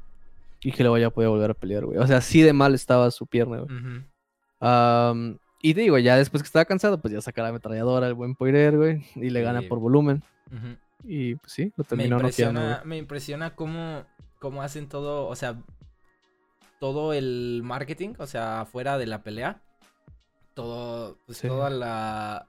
y 0.61 0.71
que 0.71 0.83
luego 0.83 0.97
ya 0.97 1.09
podía 1.09 1.29
volver 1.29 1.51
a 1.51 1.53
pelear, 1.53 1.85
güey. 1.85 1.97
O 1.99 2.07
sea, 2.07 2.17
así 2.17 2.41
de 2.41 2.53
mal 2.53 2.73
estaba 2.73 3.09
su 3.11 3.27
pierna, 3.27 3.59
güey. 3.59 5.37
y 5.61 5.73
digo, 5.73 5.97
ya 5.97 6.17
después 6.17 6.43
que 6.43 6.47
estaba 6.47 6.65
cansado, 6.65 7.01
pues 7.01 7.13
ya 7.13 7.21
saca 7.21 7.43
la 7.43 7.49
ametralladora 7.49 8.07
el 8.07 8.13
buen 8.13 8.35
Poirier, 8.35 8.77
güey, 8.77 9.03
y 9.15 9.29
le 9.29 9.41
gana 9.41 9.61
por 9.61 9.79
volumen. 9.79 10.23
Y 11.03 11.35
pues 11.35 11.53
sí, 11.53 11.71
lo 11.77 11.83
terminó 11.83 12.17
me 12.17 12.21
impresiona, 12.23 12.81
Me 12.83 12.97
impresiona 12.97 13.55
cómo, 13.55 14.05
cómo 14.39 14.61
hacen 14.61 14.89
todo, 14.89 15.27
o 15.27 15.35
sea, 15.35 15.61
todo 16.80 17.13
el 17.13 17.61
marketing, 17.63 18.13
o 18.17 18.25
sea, 18.25 18.65
fuera 18.65 18.97
de 18.97 19.05
la 19.05 19.21
pelea. 19.21 19.61
Todo, 20.53 21.17
pues 21.25 21.41
toda 21.41 21.69
la, 21.69 22.47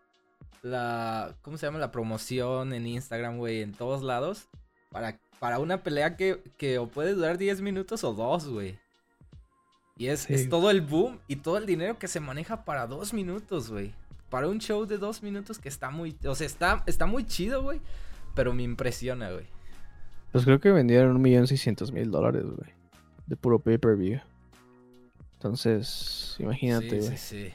la, 0.62 1.34
¿cómo 1.42 1.58
se 1.58 1.66
llama? 1.66 1.78
La 1.78 1.92
promoción 1.92 2.72
en 2.72 2.86
Instagram, 2.86 3.38
güey, 3.38 3.62
en 3.62 3.72
todos 3.72 4.02
lados. 4.02 4.48
Para, 4.90 5.20
para 5.38 5.58
una 5.58 5.82
pelea 5.82 6.16
que, 6.16 6.42
que 6.56 6.78
o 6.78 6.88
puede 6.88 7.14
durar 7.14 7.38
10 7.38 7.60
minutos 7.60 8.02
o 8.04 8.12
dos, 8.14 8.48
güey. 8.48 8.78
Y 9.96 10.06
es, 10.06 10.30
es, 10.30 10.48
todo 10.48 10.70
el 10.70 10.80
boom 10.80 11.18
y 11.28 11.36
todo 11.36 11.58
el 11.58 11.66
dinero 11.66 11.98
que 11.98 12.08
se 12.08 12.20
maneja 12.20 12.64
para 12.64 12.86
dos 12.86 13.12
minutos, 13.12 13.70
güey. 13.70 13.92
Para 14.30 14.48
un 14.48 14.58
show 14.58 14.86
de 14.86 14.96
dos 14.96 15.22
minutos 15.22 15.58
que 15.58 15.68
está 15.68 15.90
muy, 15.90 16.16
o 16.24 16.34
sea, 16.34 16.46
está, 16.46 16.82
está 16.86 17.04
muy 17.04 17.26
chido, 17.26 17.62
güey. 17.62 17.80
Pero 18.34 18.54
me 18.54 18.62
impresiona, 18.62 19.30
güey. 19.30 19.46
Pues 20.32 20.44
creo 20.44 20.60
que 20.60 20.70
vendieron 20.70 21.16
un 21.16 21.22
millón 21.22 21.46
seiscientos 21.46 21.92
mil 21.92 22.10
dólares, 22.10 22.44
güey 22.44 22.79
de 23.30 23.36
puro 23.36 23.58
pay-per-view. 23.60 24.20
Entonces, 25.34 26.36
imagínate. 26.38 27.00
Sí, 27.00 27.16
sí, 27.16 27.16
sí. 27.16 27.54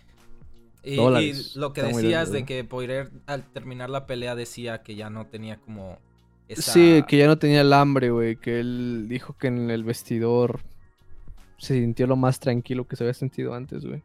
Y, 0.84 1.60
lo 1.60 1.74
que 1.74 1.84
decías 1.84 2.32
de 2.32 2.46
que 2.46 2.64
Poirier 2.64 3.12
al 3.26 3.44
terminar 3.44 3.90
la 3.90 4.06
pelea 4.06 4.36
decía 4.36 4.84
que 4.84 4.96
ya 4.96 5.10
no 5.10 5.26
tenía 5.26 5.58
como 5.58 5.98
Sí, 6.50 7.04
que 7.08 7.18
ya 7.18 7.28
no 7.28 7.38
tenía 7.38 7.62
el 7.62 7.74
hambre, 7.74 8.12
güey. 8.12 8.36
Que 8.36 8.60
él 8.60 9.08
dijo 9.10 9.36
que 9.38 9.48
en 9.48 9.70
el 9.72 9.84
vestidor 9.84 10.62
se 11.58 11.74
sintió 11.74 12.08
lo 12.08 12.16
más 12.16 12.40
tranquilo 12.40 12.88
que 12.88 12.96
se 12.96 13.04
había 13.04 13.14
sentido 13.14 13.54
antes, 13.54 13.86
güey. 13.86 14.04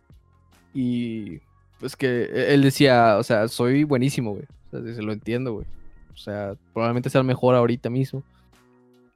Y 0.72 1.40
pues 1.78 1.96
que 1.96 2.24
e, 2.24 2.54
él 2.54 2.62
decía, 2.62 3.18
o 3.18 3.22
sea, 3.22 3.46
soy 3.48 3.84
buenísimo, 3.84 4.32
güey. 4.32 4.46
O 4.68 4.70
sea, 4.70 4.94
se 4.94 5.02
lo 5.02 5.12
entiendo, 5.12 5.52
güey. 5.52 5.66
O 6.14 6.16
sea, 6.16 6.54
probablemente 6.72 7.10
sea 7.10 7.20
el 7.20 7.26
mejor 7.26 7.54
ahorita 7.54 7.90
mismo. 7.90 8.22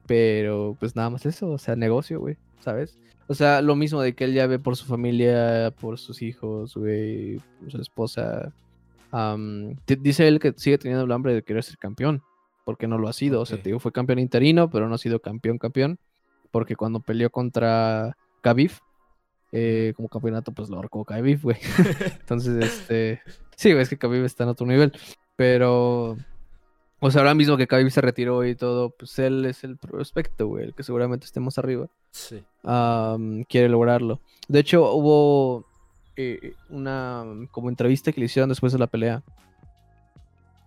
Pero 0.05 0.77
pues 0.79 0.95
nada 0.95 1.09
más 1.09 1.25
eso, 1.25 1.49
o 1.49 1.57
sea, 1.57 1.75
negocio, 1.75 2.19
güey, 2.19 2.37
¿sabes? 2.59 2.97
O 3.27 3.33
sea, 3.33 3.61
lo 3.61 3.75
mismo 3.75 4.01
de 4.01 4.13
que 4.13 4.25
él 4.25 4.33
ya 4.33 4.45
ve 4.47 4.59
por 4.59 4.75
su 4.75 4.85
familia, 4.85 5.73
por 5.79 5.97
sus 5.97 6.21
hijos, 6.21 6.75
güey, 6.75 7.41
por 7.59 7.71
su 7.71 7.81
esposa. 7.81 8.53
dice 9.87 10.27
él 10.27 10.39
que 10.39 10.53
sigue 10.55 10.77
teniendo 10.77 11.05
el 11.05 11.11
hambre 11.11 11.33
de 11.33 11.43
querer 11.43 11.63
ser 11.63 11.77
campeón, 11.77 12.21
porque 12.65 12.87
no 12.87 12.97
lo 12.97 13.07
ha 13.07 13.13
sido. 13.13 13.41
O 13.41 13.45
sea, 13.45 13.57
te 13.57 13.69
digo, 13.69 13.79
fue 13.79 13.91
campeón 13.91 14.19
interino, 14.19 14.69
pero 14.69 14.87
no 14.87 14.95
ha 14.95 14.99
sido 14.99 15.19
campeón, 15.19 15.57
campeón. 15.57 15.99
Porque 16.51 16.75
cuando 16.75 16.99
peleó 16.99 17.31
contra 17.31 18.15
Khabib, 18.41 18.71
eh, 19.51 19.93
como 19.95 20.07
campeonato, 20.07 20.51
pues 20.51 20.69
lo 20.69 20.77
ahorcó 20.77 21.03
Khabib, 21.03 21.41
güey. 21.41 21.57
Entonces, 22.19 22.63
este... 22.63 23.21
Sí, 23.55 23.71
es 23.71 23.89
que 23.89 23.97
Khabib 23.97 24.23
está 24.23 24.43
en 24.43 24.49
otro 24.49 24.67
nivel. 24.67 24.93
Pero 25.35 26.17
o 27.05 27.11
sea, 27.11 27.21
ahora 27.21 27.35
mismo 27.35 27.55
que 27.55 27.67
Khabib 27.67 27.91
se 27.91 28.01
retiró 28.01 28.43
y 28.43 28.55
todo, 28.55 28.89
pues 28.89 29.19
él 29.19 29.45
es 29.45 29.63
el 29.63 29.77
prospecto, 29.77 30.47
güey, 30.47 30.65
el 30.65 30.73
que 30.73 30.81
seguramente 30.81 31.27
estemos 31.27 31.59
arriba. 31.59 31.87
Sí. 32.09 32.43
quiere 33.47 33.69
lograrlo. 33.69 34.21
De 34.47 34.59
hecho, 34.59 34.91
hubo 34.91 35.65
eh, 36.15 36.55
una 36.69 37.23
como 37.51 37.69
entrevista 37.69 38.11
que 38.11 38.19
le 38.19 38.25
hicieron 38.25 38.49
después 38.49 38.73
de 38.73 38.79
la 38.79 38.87
pelea. 38.87 39.21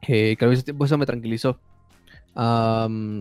Eh, 0.07 0.37
que 0.39 0.73
pues 0.75 0.91
eso 0.91 0.99
me 0.99 1.07
tranquilizó. 1.07 1.59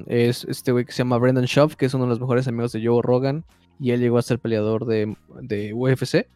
es 0.05 0.43
este 0.43 0.71
güey 0.71 0.85
que 0.85 0.91
se 0.91 0.99
llama 0.99 1.17
Brendan 1.17 1.45
Schaub, 1.45 1.75
que 1.75 1.87
es 1.87 1.93
uno 1.95 2.03
de 2.03 2.09
los 2.11 2.19
mejores 2.19 2.47
amigos 2.47 2.71
de 2.71 2.85
Joe 2.85 3.01
Rogan. 3.01 3.45
Y 3.79 3.91
él 3.91 3.99
llegó 3.99 4.19
a 4.19 4.21
ser 4.21 4.37
peleador 4.37 4.85
de, 4.85 5.17
de 5.41 5.73
UFC. 5.73 6.27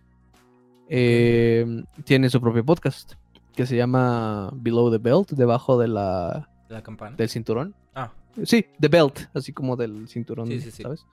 Eh, 0.90 1.84
tiene 2.06 2.32
su 2.32 2.42
propio 2.42 2.66
podcast 2.66 3.14
que 3.56 3.68
se 3.68 3.76
llama 3.76 4.50
Below 4.56 4.90
the 4.90 4.98
Belt, 4.98 5.30
debajo 5.32 5.78
de 5.78 5.88
la 5.88 6.50
la 6.74 6.84
campana? 6.84 7.16
Del 7.16 7.30
cinturón. 7.30 7.76
Ah. 7.96 8.12
Sí, 8.44 8.66
The 8.80 8.88
Belt, 8.88 9.30
así 9.34 9.52
como 9.54 9.76
del 9.76 10.08
cinturón, 10.08 10.48
sí, 10.48 10.62
sí, 10.62 10.72
sí. 10.72 10.84
¿sabes? 10.84 11.06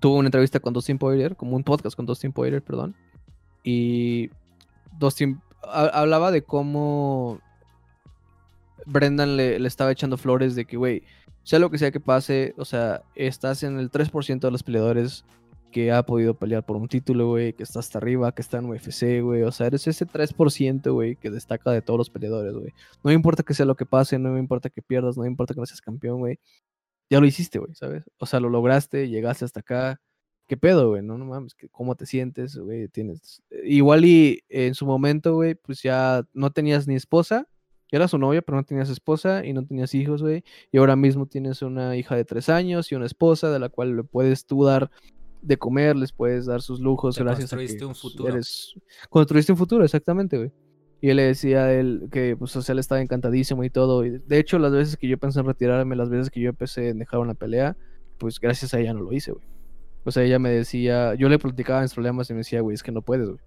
tuvo 0.00 0.16
una 0.16 0.26
entrevista 0.26 0.60
con 0.60 0.72
Dustin 0.72 0.98
Poirier, 0.98 1.36
como 1.36 1.56
un 1.56 1.64
podcast 1.64 1.96
con 1.96 2.04
Dustin 2.04 2.32
Poirier, 2.32 2.62
perdón. 2.62 2.94
Y 3.62 4.30
Dustin 4.98 5.40
hablaba 5.62 6.30
de 6.30 6.42
cómo 6.42 7.40
Brendan 8.84 9.36
le, 9.36 9.58
le 9.58 9.68
estaba 9.68 9.92
echando 9.92 10.16
flores 10.16 10.54
de 10.54 10.64
que, 10.64 10.76
güey, 10.76 11.02
sea 11.42 11.60
lo 11.60 11.70
que 11.70 11.78
sea 11.78 11.92
que 11.92 12.00
pase, 12.00 12.54
o 12.58 12.64
sea, 12.64 13.02
estás 13.14 13.62
en 13.62 13.78
el 13.78 13.90
3% 13.90 14.40
de 14.40 14.50
los 14.50 14.62
peleadores 14.62 15.24
que 15.76 15.92
ha 15.92 16.02
podido 16.04 16.32
pelear 16.32 16.64
por 16.64 16.78
un 16.78 16.88
título, 16.88 17.28
güey, 17.28 17.52
que 17.52 17.62
está 17.62 17.80
hasta 17.80 17.98
arriba, 17.98 18.34
que 18.34 18.40
está 18.40 18.56
en 18.56 18.64
UFC, 18.64 19.20
güey. 19.20 19.42
O 19.42 19.52
sea, 19.52 19.66
eres 19.66 19.86
ese 19.86 20.06
3%, 20.06 20.90
güey, 20.90 21.16
que 21.16 21.30
destaca 21.30 21.70
de 21.70 21.82
todos 21.82 21.98
los 21.98 22.08
peleadores, 22.08 22.54
güey. 22.54 22.72
No 23.04 23.12
importa 23.12 23.42
que 23.42 23.52
sea 23.52 23.66
lo 23.66 23.74
que 23.74 23.84
pase, 23.84 24.18
no 24.18 24.38
importa 24.38 24.70
que 24.70 24.80
pierdas, 24.80 25.18
no 25.18 25.24
me 25.24 25.28
importa 25.28 25.52
que 25.52 25.60
no 25.60 25.66
seas 25.66 25.82
campeón, 25.82 26.20
güey. 26.20 26.38
Ya 27.10 27.20
lo 27.20 27.26
hiciste, 27.26 27.58
güey, 27.58 27.74
¿sabes? 27.74 28.04
O 28.16 28.24
sea, 28.24 28.40
lo 28.40 28.48
lograste, 28.48 29.10
llegaste 29.10 29.44
hasta 29.44 29.60
acá. 29.60 30.00
¿Qué 30.48 30.56
pedo, 30.56 30.88
güey? 30.88 31.02
No, 31.02 31.18
no 31.18 31.26
mames, 31.26 31.54
¿cómo 31.70 31.94
te 31.94 32.06
sientes, 32.06 32.56
güey? 32.56 32.88
Tienes... 32.88 33.42
Igual 33.62 34.06
y 34.06 34.44
en 34.48 34.74
su 34.74 34.86
momento, 34.86 35.34
güey, 35.34 35.56
pues 35.56 35.82
ya 35.82 36.26
no 36.32 36.52
tenías 36.52 36.88
ni 36.88 36.94
esposa, 36.94 37.46
era 37.90 38.08
su 38.08 38.16
novia, 38.18 38.42
pero 38.42 38.56
no 38.56 38.64
tenías 38.64 38.88
esposa 38.88 39.44
y 39.44 39.52
no 39.52 39.64
tenías 39.64 39.94
hijos, 39.94 40.22
güey. 40.22 40.42
Y 40.72 40.78
ahora 40.78 40.96
mismo 40.96 41.26
tienes 41.26 41.60
una 41.60 41.96
hija 41.96 42.16
de 42.16 42.24
tres 42.24 42.48
años 42.48 42.90
y 42.90 42.94
una 42.94 43.06
esposa 43.06 43.50
de 43.50 43.58
la 43.58 43.68
cual 43.68 43.94
le 43.94 44.04
puedes 44.04 44.46
tú 44.46 44.64
dar 44.64 44.90
de 45.46 45.56
comer, 45.56 45.96
les 45.96 46.12
puedes 46.12 46.46
dar 46.46 46.60
sus 46.62 46.80
lujos 46.80 47.18
gracias 47.18 47.52
a 47.52 47.56
que 47.56 47.84
un 47.84 47.92
pues, 47.92 48.00
futuro. 48.00 48.28
Eres... 48.28 48.74
Construiste 49.08 49.52
un 49.52 49.58
futuro, 49.58 49.84
exactamente, 49.84 50.36
güey. 50.36 50.52
Y 51.00 51.10
él 51.10 51.16
le 51.16 51.24
decía 51.24 51.64
a 51.64 51.72
él 51.72 52.08
que, 52.10 52.36
pues, 52.36 52.56
o 52.56 52.62
sea, 52.62 52.72
él 52.72 52.78
estaba 52.78 53.00
encantadísimo 53.00 53.62
y 53.64 53.70
todo. 53.70 54.04
Y 54.04 54.18
de 54.18 54.38
hecho, 54.38 54.58
las 54.58 54.72
veces 54.72 54.96
que 54.96 55.06
yo 55.08 55.18
pensé 55.18 55.40
en 55.40 55.46
retirarme, 55.46 55.94
las 55.94 56.08
veces 56.08 56.30
que 56.30 56.40
yo 56.40 56.48
empecé 56.50 56.88
en 56.88 56.98
dejar 56.98 57.20
una 57.20 57.34
pelea, 57.34 57.76
pues 58.18 58.40
gracias 58.40 58.72
a 58.74 58.80
ella 58.80 58.94
no 58.94 59.00
lo 59.02 59.12
hice, 59.12 59.32
güey. 59.32 59.44
O 60.04 60.10
sea, 60.10 60.22
ella 60.22 60.38
me 60.38 60.50
decía, 60.50 61.14
yo 61.14 61.28
le 61.28 61.38
platicaba 61.38 61.82
mis 61.82 61.92
problemas 61.92 62.30
y 62.30 62.32
me 62.32 62.38
decía, 62.38 62.60
güey, 62.60 62.74
es 62.74 62.82
que 62.82 62.92
no 62.92 63.02
puedes, 63.02 63.28
güey. 63.28 63.40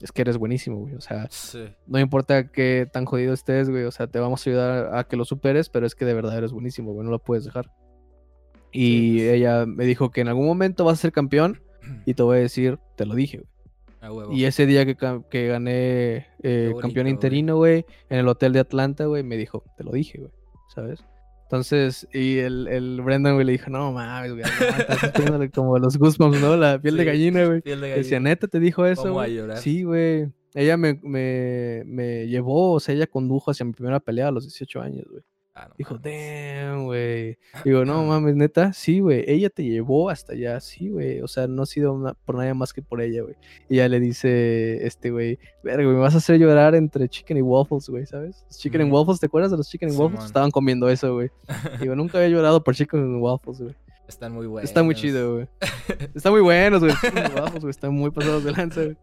es 0.00 0.10
que 0.10 0.22
eres 0.22 0.36
buenísimo, 0.36 0.78
güey. 0.78 0.94
O 0.96 1.00
sea, 1.00 1.28
Sí. 1.30 1.64
no 1.86 2.00
importa 2.00 2.50
qué 2.50 2.88
tan 2.92 3.04
jodido 3.04 3.32
estés, 3.32 3.70
güey. 3.70 3.84
O 3.84 3.90
sea, 3.92 4.08
te 4.08 4.18
vamos 4.18 4.44
a 4.44 4.50
ayudar 4.50 4.94
a 4.96 5.04
que 5.04 5.16
lo 5.16 5.24
superes, 5.24 5.68
pero 5.68 5.86
es 5.86 5.94
que 5.94 6.04
de 6.04 6.12
verdad 6.12 6.36
eres 6.36 6.52
buenísimo, 6.52 6.92
güey. 6.92 7.04
No 7.04 7.12
lo 7.12 7.20
puedes 7.20 7.44
dejar. 7.44 7.70
Y 8.72 9.18
pues. 9.18 9.32
ella 9.32 9.66
me 9.66 9.84
dijo 9.84 10.10
que 10.10 10.22
en 10.22 10.28
algún 10.28 10.46
momento 10.46 10.84
vas 10.84 10.98
a 10.98 11.02
ser 11.02 11.12
campeón 11.12 11.60
y 12.06 12.14
te 12.14 12.22
voy 12.22 12.38
a 12.38 12.40
decir, 12.40 12.78
te 12.96 13.06
lo 13.06 13.14
dije, 13.14 13.38
güey. 13.38 13.52
Y 14.32 14.46
ese 14.46 14.66
día 14.66 14.84
que, 14.84 14.96
que 15.30 15.46
gané 15.46 16.26
eh, 16.42 16.70
bonito, 16.70 16.80
campeón 16.80 17.06
interino, 17.06 17.56
güey, 17.56 17.86
en 18.08 18.18
el 18.18 18.26
hotel 18.26 18.52
de 18.52 18.58
Atlanta, 18.58 19.06
güey, 19.06 19.22
me 19.22 19.36
dijo, 19.36 19.62
te 19.76 19.84
lo 19.84 19.92
dije, 19.92 20.18
güey, 20.18 20.32
¿sabes? 20.74 21.04
Entonces, 21.44 22.08
y 22.12 22.38
el, 22.38 22.66
el 22.66 23.00
Brendan, 23.02 23.34
güey, 23.34 23.46
le 23.46 23.52
dijo, 23.52 23.70
no 23.70 23.92
mames, 23.92 24.32
güey, 24.32 24.44
teniéndole 25.14 25.50
como 25.50 25.78
los 25.78 25.98
goosebumps, 25.98 26.40
¿no? 26.40 26.56
La 26.56 26.80
piel 26.80 26.96
de 26.96 27.04
gallina, 27.04 27.44
güey. 27.44 27.60
Decía, 27.60 28.18
neta, 28.18 28.48
te 28.48 28.58
dijo 28.58 28.86
eso, 28.86 29.12
güey. 29.12 29.38
Sí, 29.56 29.84
güey. 29.84 30.32
Ella 30.54 30.76
me, 30.76 30.98
me, 31.02 31.82
me 31.86 32.26
llevó, 32.26 32.72
o 32.72 32.80
sea, 32.80 32.94
ella 32.94 33.06
condujo 33.06 33.50
hacia 33.50 33.64
mi 33.64 33.72
primera 33.72 34.00
pelea 34.00 34.28
a 34.28 34.30
los 34.32 34.44
18 34.44 34.80
años, 34.80 35.06
güey. 35.08 35.22
Ah, 35.54 35.66
no 35.68 35.74
Dijo, 35.76 35.98
damn, 35.98 36.86
güey. 36.86 37.36
Digo, 37.64 37.84
no 37.84 38.02
mames, 38.06 38.34
neta, 38.36 38.72
sí, 38.72 39.00
güey. 39.00 39.22
Ella 39.26 39.50
te 39.50 39.62
llevó 39.62 40.08
hasta 40.08 40.32
allá, 40.32 40.58
sí, 40.60 40.88
güey. 40.88 41.20
O 41.20 41.28
sea, 41.28 41.46
no 41.46 41.62
ha 41.62 41.66
sido 41.66 41.92
una- 41.92 42.14
por 42.14 42.36
nadie 42.36 42.54
más 42.54 42.72
que 42.72 42.80
por 42.80 43.02
ella, 43.02 43.22
güey. 43.22 43.34
Y 43.68 43.76
ya 43.76 43.88
le 43.88 44.00
dice, 44.00 44.86
este, 44.86 45.10
güey, 45.10 45.38
verga, 45.62 45.84
güey, 45.84 45.94
me 45.94 46.00
vas 46.00 46.14
a 46.14 46.18
hacer 46.18 46.38
llorar 46.38 46.74
entre 46.74 47.06
chicken 47.08 47.36
y 47.36 47.42
waffles, 47.42 47.88
güey, 47.90 48.06
¿sabes? 48.06 48.44
Los 48.48 48.58
chicken 48.58 48.80
and 48.80 48.90
Ujú. 48.90 49.00
waffles, 49.00 49.20
¿te 49.20 49.26
acuerdas 49.26 49.50
de 49.50 49.58
los 49.58 49.68
chicken 49.68 49.90
and 49.90 49.98
waffles? 50.00 50.24
Estaban 50.24 50.50
comiendo 50.50 50.88
eso, 50.88 51.12
güey. 51.14 51.28
Digo, 51.80 51.94
nunca 51.96 52.16
había 52.16 52.30
llorado 52.30 52.64
por 52.64 52.74
chicken 52.74 53.00
and 53.00 53.22
waffles, 53.22 53.60
güey. 53.60 53.74
Están 54.08 54.32
muy 54.32 54.46
buenos. 54.46 54.68
Está 54.68 54.82
muy 54.82 54.94
chido, 54.94 55.34
güey. 55.34 55.48
Está 56.14 56.30
muy 56.30 56.40
buenos, 56.40 56.80
güey. 56.80 56.92
Chicken 57.02 57.18
and 57.24 57.34
waffles, 57.38 57.60
güey. 57.62 57.70
Están 57.70 57.92
muy 57.94 58.10
pasados 58.10 58.42
de 58.44 58.52
lanza, 58.52 58.82
güey. 58.84 58.96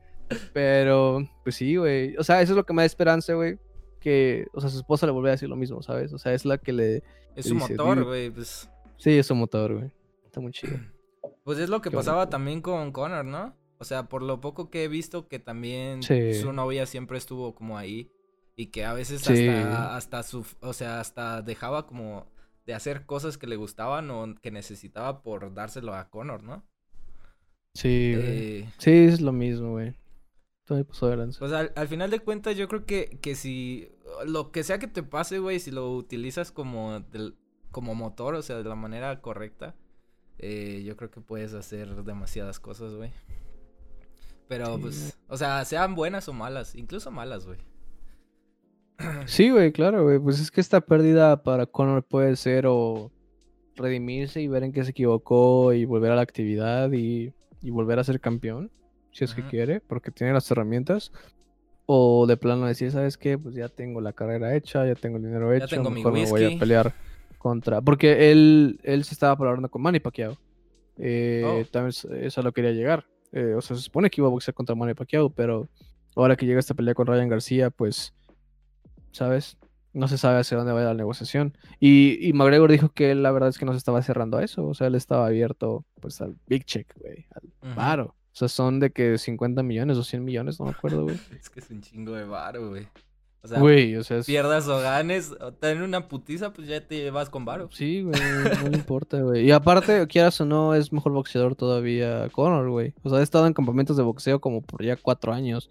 Pero, 0.53 1.27
pues 1.43 1.55
sí, 1.55 1.75
güey. 1.77 2.15
O 2.17 2.23
sea, 2.23 2.41
eso 2.41 2.53
es 2.53 2.57
lo 2.57 2.63
que 2.65 2.73
me 2.73 2.81
da 2.81 2.85
esperanza, 2.85 3.33
güey. 3.33 3.57
Que, 3.99 4.47
o 4.53 4.61
sea, 4.61 4.69
su 4.69 4.77
esposa 4.77 5.05
le 5.05 5.11
vuelve 5.11 5.29
a 5.29 5.33
decir 5.33 5.49
lo 5.49 5.55
mismo, 5.55 5.81
¿sabes? 5.81 6.13
O 6.13 6.17
sea, 6.17 6.33
es 6.33 6.45
la 6.45 6.57
que 6.57 6.71
le, 6.73 6.97
Es 6.97 7.03
le 7.35 7.43
su 7.43 7.53
dice, 7.55 7.73
motor, 7.75 8.03
güey. 8.05 8.29
Pues, 8.31 8.69
Sí, 8.97 9.17
es 9.17 9.27
su 9.27 9.35
motor, 9.35 9.73
güey. 9.75 9.91
Está 10.25 10.39
muy 10.39 10.51
chido. 10.51 10.77
pues 11.43 11.57
es 11.59 11.69
lo 11.69 11.81
que 11.81 11.89
Qué 11.89 11.95
pasaba 11.95 12.19
bonito. 12.19 12.29
también 12.31 12.61
con 12.61 12.91
Connor, 12.91 13.25
¿no? 13.25 13.55
O 13.77 13.83
sea, 13.85 14.03
por 14.09 14.21
lo 14.21 14.41
poco 14.41 14.69
que 14.69 14.83
he 14.83 14.87
visto 14.87 15.27
que 15.27 15.39
también 15.39 16.03
Sí. 16.03 16.33
su 16.33 16.51
novia 16.53 16.85
siempre 16.85 17.17
estuvo 17.17 17.55
como 17.55 17.77
ahí. 17.77 18.11
Y 18.55 18.67
que 18.67 18.83
a 18.83 18.93
veces 18.93 19.21
Sí. 19.21 19.47
hasta, 19.47 19.95
hasta 19.95 20.23
su, 20.23 20.45
o 20.59 20.73
sea, 20.73 20.99
hasta 20.99 21.41
dejaba 21.41 21.87
como 21.87 22.27
de 22.65 22.73
hacer 22.73 23.05
cosas 23.05 23.37
que 23.37 23.47
le 23.47 23.55
gustaban 23.55 24.11
o 24.11 24.35
que 24.41 24.51
necesitaba 24.51 25.21
por 25.23 25.53
dárselo 25.53 25.95
a 25.95 26.09
Connor, 26.09 26.43
¿no? 26.43 26.63
Sí, 27.73 28.13
güey. 28.15 28.27
Eh, 28.27 28.69
Sí, 28.77 28.91
es 28.91 29.21
lo 29.21 29.31
mismo, 29.31 29.71
güey. 29.71 29.93
Todo 30.69 30.77
me 30.77 30.85
pasó 30.85 31.07
de 31.09 31.17
lanza. 31.17 31.43
Al, 31.59 31.73
al 31.75 31.87
final 31.87 32.11
de 32.11 32.19
cuentas, 32.19 32.55
yo 32.55 32.67
creo 32.67 32.85
que, 32.85 33.17
que 33.21 33.33
si 33.33 33.89
lo 34.27 34.51
que 34.51 34.63
sea 34.63 34.77
que 34.77 34.85
te 34.87 35.01
pase, 35.01 35.39
güey, 35.39 35.59
si 35.59 35.71
lo 35.71 35.91
utilizas 35.95 36.51
como, 36.51 36.99
del- 37.11 37.35
como 37.71 37.95
motor, 37.95 38.35
o 38.35 38.41
sea, 38.43 38.57
de 38.57 38.63
la 38.69 38.75
manera 38.75 39.19
correcta, 39.19 39.75
eh, 40.37 40.83
yo 40.85 40.95
creo 40.95 41.09
que 41.09 41.21
puedes 41.21 41.55
hacer 41.55 42.03
demasiadas 42.03 42.59
cosas, 42.59 42.93
güey. 42.93 43.11
Pero, 44.47 44.75
Sí, 44.75 44.81
pues, 44.83 45.17
o 45.27 45.37
sea, 45.37 45.65
sean 45.65 45.95
buenas 45.95 46.29
o 46.29 46.33
malas, 46.33 46.75
incluso 46.75 47.09
malas, 47.09 47.47
güey. 47.47 47.57
Sí, 49.25 49.49
güey, 49.49 49.71
claro, 49.71 50.03
güey. 50.03 50.19
Pues 50.19 50.39
es 50.39 50.51
que 50.51 50.61
esta 50.61 50.81
pérdida 50.81 51.41
para 51.41 51.65
Connor 51.65 52.03
puede 52.03 52.35
ser 52.35 52.65
o 52.67 53.11
redimirse 53.75 54.39
y 54.41 54.47
ver 54.47 54.63
en 54.63 54.71
qué 54.71 54.83
se 54.83 54.91
equivocó 54.91 55.73
y 55.73 55.85
volver 55.85 56.11
a 56.11 56.15
la 56.15 56.21
actividad 56.21 56.91
y, 56.91 57.33
y 57.61 57.69
volver 57.71 57.97
a 57.97 58.03
ser 58.03 58.19
campeón, 58.19 58.69
si 59.19 59.25
es 59.25 59.33
que 59.33 59.43
quiere, 59.43 59.81
porque 59.81 60.11
tiene 60.11 60.33
las 60.33 60.49
herramientas. 60.51 61.11
O 61.91 62.27
de 62.27 62.37
plano 62.37 62.67
decir, 62.67 62.91
¿sabes 62.91 63.17
qué? 63.17 63.37
Pues 63.37 63.55
ya 63.55 63.67
tengo 63.67 63.99
la 63.99 64.13
carrera 64.13 64.55
hecha, 64.55 64.85
ya 64.85 64.93
tengo 64.95 65.17
el 65.17 65.23
dinero 65.23 65.51
hecho, 65.53 65.67
tengo 65.67 65.89
mi 65.89 65.95
mejor 66.03 66.13
me 66.13 66.25
voy 66.29 66.43
a 66.43 66.47
whisky". 66.47 66.59
pelear 66.59 66.93
contra... 67.39 67.81
Porque 67.81 68.31
él, 68.31 68.79
él 68.83 69.03
se 69.03 69.13
estaba 69.15 69.33
hablando 69.33 69.69
con 69.69 69.81
Manny 69.81 69.99
Pacquiao. 69.99 70.37
Eh, 70.97 71.43
Oh. 71.45 71.65
También 71.71 71.89
es- 71.89 72.05
eso 72.05 72.41
lo 72.43 72.51
quería 72.51 72.71
llegar. 72.71 73.05
Eh, 73.31 73.53
o 73.55 73.61
sea, 73.61 73.75
se 73.75 73.81
supone 73.81 74.09
que 74.09 74.21
iba 74.21 74.27
a 74.27 74.31
boxear 74.31 74.53
contra 74.53 74.75
Manny 74.75 74.93
Pacquiao, 74.93 75.29
pero 75.31 75.67
ahora 76.15 76.35
que 76.35 76.45
llega 76.45 76.59
esta 76.59 76.73
pelea 76.75 76.93
con 76.93 77.07
Ryan 77.07 77.29
García, 77.29 77.69
pues, 77.71 78.13
¿sabes? 79.11 79.57
No 79.93 80.07
se 80.07 80.17
sabe 80.19 80.39
hacia 80.39 80.57
dónde 80.57 80.73
va 80.73 80.81
la 80.81 80.93
negociación. 80.93 81.57
Y, 81.79 82.19
y 82.27 82.33
McGregor 82.33 82.71
dijo 82.71 82.89
que 82.89 83.09
él, 83.11 83.23
la 83.23 83.31
verdad 83.31 83.49
es 83.49 83.57
que 83.57 83.65
no 83.65 83.71
se 83.71 83.79
estaba 83.79 84.01
cerrando 84.03 84.37
a 84.37 84.43
eso. 84.43 84.67
O 84.67 84.73
sea, 84.75 84.87
él 84.87 84.95
estaba 84.95 85.25
abierto, 85.25 85.85
pues, 85.99 86.21
al 86.21 86.35
big 86.45 86.65
check, 86.65 86.93
güey. 86.99 87.25
Al 87.31 87.71
Ujú. 87.71 87.75
O 88.39 88.47
sea, 88.47 88.47
son 88.47 88.79
de 88.79 88.89
que 88.89 89.17
50 89.17 89.63
millones 89.63 89.97
o 89.97 90.03
100 90.05 90.23
millones, 90.23 90.61
no 90.61 90.67
me 90.67 90.71
acuerdo, 90.71 91.03
güey. 91.03 91.19
Es 91.37 91.49
que 91.49 91.59
es 91.59 91.69
un 91.69 91.81
chingo 91.81 92.13
de 92.13 92.23
varo, 92.23 92.69
güey. 92.69 92.87
O 93.41 93.47
sea, 93.49 93.59
Güey, 93.59 93.97
o 93.97 94.03
sea, 94.05 94.19
es... 94.19 94.27
pierdas 94.27 94.65
o 94.69 94.79
ganes, 94.79 95.33
o 95.41 95.51
tener 95.51 95.83
una 95.83 96.07
putiza, 96.07 96.53
pues 96.53 96.69
ya 96.69 96.79
te 96.79 97.11
vas 97.11 97.29
con 97.29 97.43
varo. 97.43 97.67
Sí, 97.73 98.01
güey, 98.01 98.17
no 98.63 98.69
le 98.69 98.77
importa, 98.77 99.19
güey. 99.19 99.45
Y 99.45 99.51
aparte, 99.51 100.07
quieras 100.07 100.39
o 100.39 100.45
no, 100.45 100.73
es 100.73 100.93
mejor 100.93 101.11
boxeador 101.11 101.55
todavía 101.55 102.29
Conor, 102.29 102.69
güey. 102.69 102.93
O 103.03 103.09
sea, 103.09 103.19
ha 103.19 103.23
estado 103.23 103.45
en 103.45 103.51
campamentos 103.51 103.97
de 103.97 104.03
boxeo 104.03 104.39
como 104.39 104.61
por 104.61 104.85
ya 104.85 104.95
cuatro 104.95 105.33
años. 105.33 105.69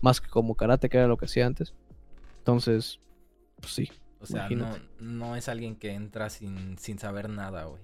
Más 0.00 0.22
que 0.22 0.30
como 0.30 0.54
karate, 0.54 0.88
que 0.88 0.96
era 0.96 1.06
lo 1.06 1.18
que 1.18 1.26
hacía 1.26 1.44
antes. 1.44 1.74
Entonces, 2.38 2.98
pues 3.60 3.74
sí. 3.74 3.90
O 4.22 4.26
sea, 4.26 4.48
no, 4.50 4.68
no 5.00 5.34
es 5.34 5.48
alguien 5.48 5.76
que 5.76 5.92
entra 5.94 6.28
sin, 6.28 6.76
sin 6.78 6.98
saber 6.98 7.30
nada, 7.30 7.64
güey. 7.64 7.80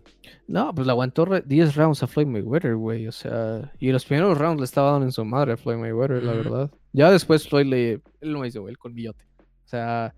No, 0.47 0.74
pues 0.74 0.87
le 0.87 0.93
aguantó 0.93 1.24
re- 1.24 1.43
10 1.47 1.74
rounds 1.76 2.03
a 2.03 2.07
Floyd 2.07 2.26
Mayweather, 2.26 2.74
güey. 2.76 3.09
O 3.09 3.12
sea, 3.12 3.72
y 3.78 3.91
los 3.91 4.05
primeros 4.05 4.37
rounds 4.37 4.61
le 4.61 4.64
estaba 4.66 4.91
dando 4.93 5.07
en 5.07 5.12
su 5.12 5.24
madre 5.24 5.53
a 5.55 5.57
Floyd 5.57 5.78
Mayweather, 5.78 6.22
la 6.22 6.32
Ujú. 6.32 6.43
verdad. 6.43 6.70
Ya 6.93 7.11
después 7.11 7.49
Floyd 7.49 7.66
le. 7.66 7.93
Él 8.20 8.32
lo 8.32 8.45
hizo, 8.45 8.61
güey, 8.61 8.72
el 8.72 8.78
colmillote. 8.78 9.24
O 9.64 9.68
sea, 9.68 10.14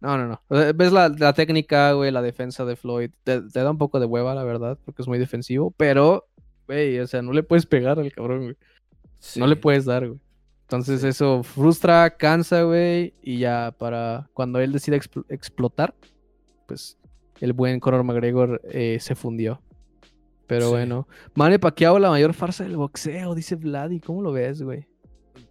no, 0.00 0.16
no, 0.16 0.28
no. 0.28 0.40
O 0.48 0.56
sea, 0.56 0.72
ves 0.72 0.92
la, 0.92 1.08
la 1.08 1.32
técnica, 1.32 1.92
güey, 1.92 2.12
la 2.12 2.22
defensa 2.22 2.64
de 2.64 2.76
Floyd. 2.76 3.10
Te, 3.24 3.40
te 3.42 3.60
da 3.60 3.70
un 3.70 3.78
poco 3.78 3.98
de 3.98 4.06
hueva, 4.06 4.34
la 4.36 4.44
verdad, 4.44 4.78
porque 4.84 5.02
es 5.02 5.08
muy 5.08 5.18
defensivo. 5.18 5.72
Pero, 5.76 6.28
güey, 6.68 7.00
o 7.00 7.06
sea, 7.08 7.22
no 7.22 7.32
le 7.32 7.42
puedes 7.42 7.66
pegar 7.66 7.98
al 7.98 8.12
cabrón, 8.12 8.42
güey. 8.44 8.56
No 9.34 9.46
le 9.48 9.56
puedes 9.56 9.84
dar, 9.84 10.06
güey. 10.06 10.20
Entonces 10.66 11.00
Sí. 11.02 11.08
eso 11.08 11.42
frustra, 11.44 12.16
cansa, 12.16 12.62
güey. 12.62 13.14
Y 13.22 13.38
ya 13.38 13.72
para 13.78 14.28
cuando 14.34 14.58
él 14.60 14.72
decide 14.72 14.96
expl- 15.00 15.24
explotar, 15.28 15.94
pues 16.66 16.98
el 17.40 17.52
buen 17.52 17.78
Conor 17.80 18.02
McGregor 18.02 18.60
eh, 18.64 18.98
se 19.00 19.14
fundió. 19.14 19.62
Pero 20.48 20.66
Sí. 20.66 20.70
bueno. 20.72 21.06
Manny 21.34 21.58
Pacquiao, 21.58 21.98
la 21.98 22.10
mayor 22.10 22.34
farsa 22.34 22.64
del 22.64 22.76
boxeo, 22.76 23.34
dice 23.34 23.54
Vladi. 23.56 24.00
¿Cómo 24.00 24.22
lo 24.22 24.32
ves, 24.32 24.62
güey? 24.62 24.86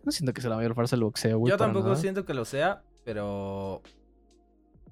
No 0.04 0.12
siento 0.12 0.34
que 0.34 0.42
sea 0.42 0.50
la 0.50 0.56
mayor 0.58 0.74
farsa 0.76 0.96
del 0.96 1.04
boxeo, 1.04 1.38
güey. 1.40 1.52
Yo 1.52 1.58
tampoco 1.58 1.88
nada. 1.88 1.96
siento 2.00 2.26
que 2.26 2.34
lo 2.34 2.44
sea, 2.46 2.84
pero 3.04 3.82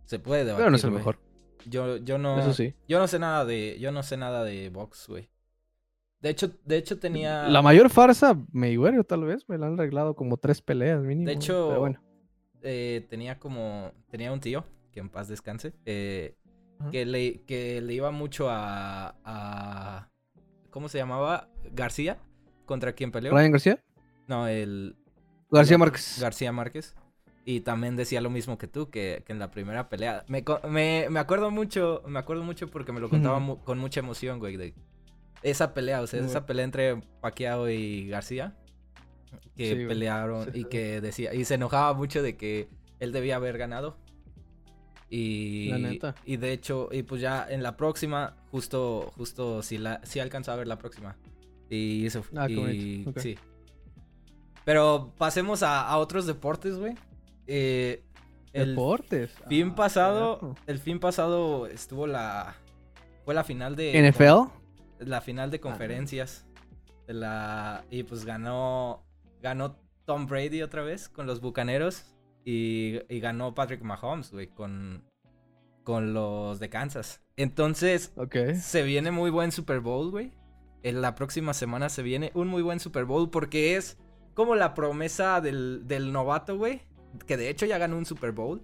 se 0.06 0.20
puede 0.20 0.46
debatir. 0.46 0.60
Pero 0.60 0.70
no 0.72 0.76
es 0.78 0.84
el 0.84 0.92
mejor. 0.92 1.20
Yo, 1.66 1.98
yo 1.98 2.18
no. 2.18 2.40
Eso 2.40 2.54
sí. 2.54 2.74
Yo 2.88 3.00
no 3.00 3.08
sé 3.08 3.20
nada 3.20 3.46
de. 3.46 3.78
Yo 3.80 3.92
no 3.92 4.04
sé 4.04 4.18
nada 4.18 4.44
de 4.44 4.70
box, 4.70 5.08
güey. 5.08 5.30
De 6.24 6.30
hecho, 6.30 6.50
de 6.66 6.78
hecho 6.78 6.98
tenía. 6.98 7.50
La 7.50 7.62
mayor 7.62 7.90
farsa, 7.90 8.36
Mayweather, 8.54 9.04
tal 9.04 9.26
vez. 9.26 9.48
Me 9.50 9.58
la 9.58 9.68
han 9.68 9.74
arreglado 9.74 10.16
como 10.16 10.38
tres 10.38 10.62
peleas 10.62 11.02
mínimo. 11.04 11.28
De 11.28 11.34
hecho, 11.34 11.68
Pero 11.68 11.80
bueno. 11.82 12.02
eh, 12.62 13.06
tenía 13.10 13.38
como. 13.38 13.92
Tenía 14.10 14.32
un 14.32 14.40
tío, 14.40 14.64
que 14.92 15.02
en 15.02 15.10
paz 15.10 15.28
descanse. 15.28 15.74
eh, 15.86 16.36
que, 16.92 17.06
le, 17.06 17.42
que 17.44 17.82
le 17.82 17.94
iba 17.94 18.10
mucho 18.12 18.48
a, 18.50 19.16
a. 19.26 20.10
¿Cómo 20.70 20.88
se 20.90 20.98
llamaba? 20.98 21.50
García. 21.74 22.18
¿Contra 22.66 22.94
quién 22.94 23.12
peleó? 23.12 23.34
Ryan 23.34 23.52
García. 23.52 23.84
No, 24.28 24.48
el. 24.48 24.96
García 25.52 25.78
Márquez. 25.78 26.20
García 26.22 26.52
Márquez. 26.54 26.96
Y 27.46 27.60
también 27.60 27.98
decía 27.98 28.22
lo 28.22 28.30
mismo 28.30 28.58
que 28.58 28.68
tú, 28.70 28.90
que, 28.90 29.24
que 29.28 29.34
en 29.34 29.40
la 29.40 29.52
primera 29.52 29.90
pelea. 29.90 30.24
Me, 30.30 30.44
me, 30.70 31.08
me 31.10 31.20
acuerdo 31.20 31.52
mucho, 31.52 32.02
me 32.08 32.18
acuerdo 32.18 32.44
mucho 32.44 32.70
porque 32.70 32.94
me 32.94 33.02
lo 33.02 33.10
contaba 33.10 33.40
mu- 33.40 33.58
con 33.60 33.78
mucha 33.78 34.00
emoción, 34.00 34.40
güey. 34.40 34.56
De 34.56 34.74
esa 35.44 35.74
pelea, 35.74 36.02
o 36.02 36.08
sea, 36.08 36.22
Muy 36.22 36.30
esa 36.30 36.46
pelea 36.46 36.66
entre 36.66 36.98
Pacquiao 37.22 37.70
y 37.70 38.08
García. 38.08 38.56
Que 39.56 39.70
Sí, 39.76 39.86
pelearon 39.88 40.52
Sí. 40.52 40.62
y 40.62 40.64
que 40.66 41.00
decía. 41.02 41.34
Y 41.34 41.46
se 41.46 41.56
enojaba 41.56 41.94
mucho 41.94 42.24
de 42.24 42.36
que 42.38 42.68
él 43.00 43.12
debía 43.12 43.36
haber 43.36 43.58
ganado. 43.58 43.98
Y, 45.10 45.70
La 45.70 45.78
neta. 45.78 46.16
y 46.26 46.38
de 46.38 46.52
hecho, 46.54 46.90
y 46.92 47.04
pues 47.04 47.22
ya 47.22 47.46
en 47.48 47.62
la 47.62 47.78
próxima, 47.78 48.36
justo, 48.50 49.12
justo 49.16 49.62
si 49.62 49.78
la, 49.78 50.02
si 50.04 50.20
alcanzó 50.20 50.52
a 50.52 50.56
ver 50.56 50.66
la 50.68 50.78
próxima. 50.80 51.16
Y 51.70 52.06
eso 52.08 52.24
Ah, 52.36 52.50
y, 52.50 52.56
bonito, 52.56 53.10
ok. 53.12 53.20
sí. 53.20 53.38
Pero 54.66 55.14
pasemos 55.18 55.62
a, 55.62 55.88
a 55.88 55.98
otros 55.98 56.26
deportes, 56.26 56.78
güey. 56.78 56.94
Eh, 57.48 58.02
el 58.54 58.70
Deportes. 58.70 59.32
fin 59.50 59.70
Ah, 59.72 59.76
pasado, 59.76 60.56
el 60.68 60.80
fin 60.80 61.00
pasado 61.00 61.68
estuvo 61.68 62.08
la 62.08 62.56
fue 63.26 63.34
la 63.34 63.44
final 63.44 63.76
de 63.76 63.94
NFL. 64.12 64.50
La 65.06 65.22
final 65.22 65.52
de 65.52 65.60
conferencias 65.60 66.46
de 67.08 67.14
la 67.14 67.84
y 67.90 68.04
pues 68.04 68.26
ganó 68.26 69.04
ganó 69.42 69.78
Tom 70.06 70.26
Brady 70.28 70.62
otra 70.62 70.84
vez 70.84 71.10
con 71.10 71.28
los 71.28 71.42
Bucaneros 71.42 72.06
y, 72.46 73.00
y 73.10 73.20
ganó 73.20 73.54
Patrick 73.56 73.82
Mahomes, 73.84 74.32
güey, 74.32 74.48
con 74.48 75.04
con 75.84 76.14
los 76.14 76.60
de 76.60 76.70
Kansas. 76.70 77.22
Entonces, 77.36 78.14
Ok. 78.16 78.36
se 78.60 78.84
viene 78.84 79.12
muy 79.12 79.30
buen 79.32 79.52
Super 79.52 79.80
Bowl, 79.82 80.12
güey. 80.12 80.32
En 80.82 81.02
la 81.02 81.16
próxima 81.16 81.54
semana 81.54 81.90
se 81.90 82.04
viene 82.04 82.32
un 82.36 82.48
muy 82.48 82.62
buen 82.62 82.80
Super 82.80 83.06
Bowl 83.06 83.30
porque 83.30 83.76
es 83.76 83.98
como 84.34 84.56
la 84.56 84.74
promesa 84.74 85.42
del, 85.42 85.82
del 85.86 86.12
novato, 86.14 86.58
güey. 86.58 86.82
Que 87.28 87.38
de 87.38 87.50
hecho 87.50 87.66
ya 87.66 87.78
ganó 87.78 87.98
un 87.98 88.06
Super 88.06 88.32
Bowl. 88.32 88.62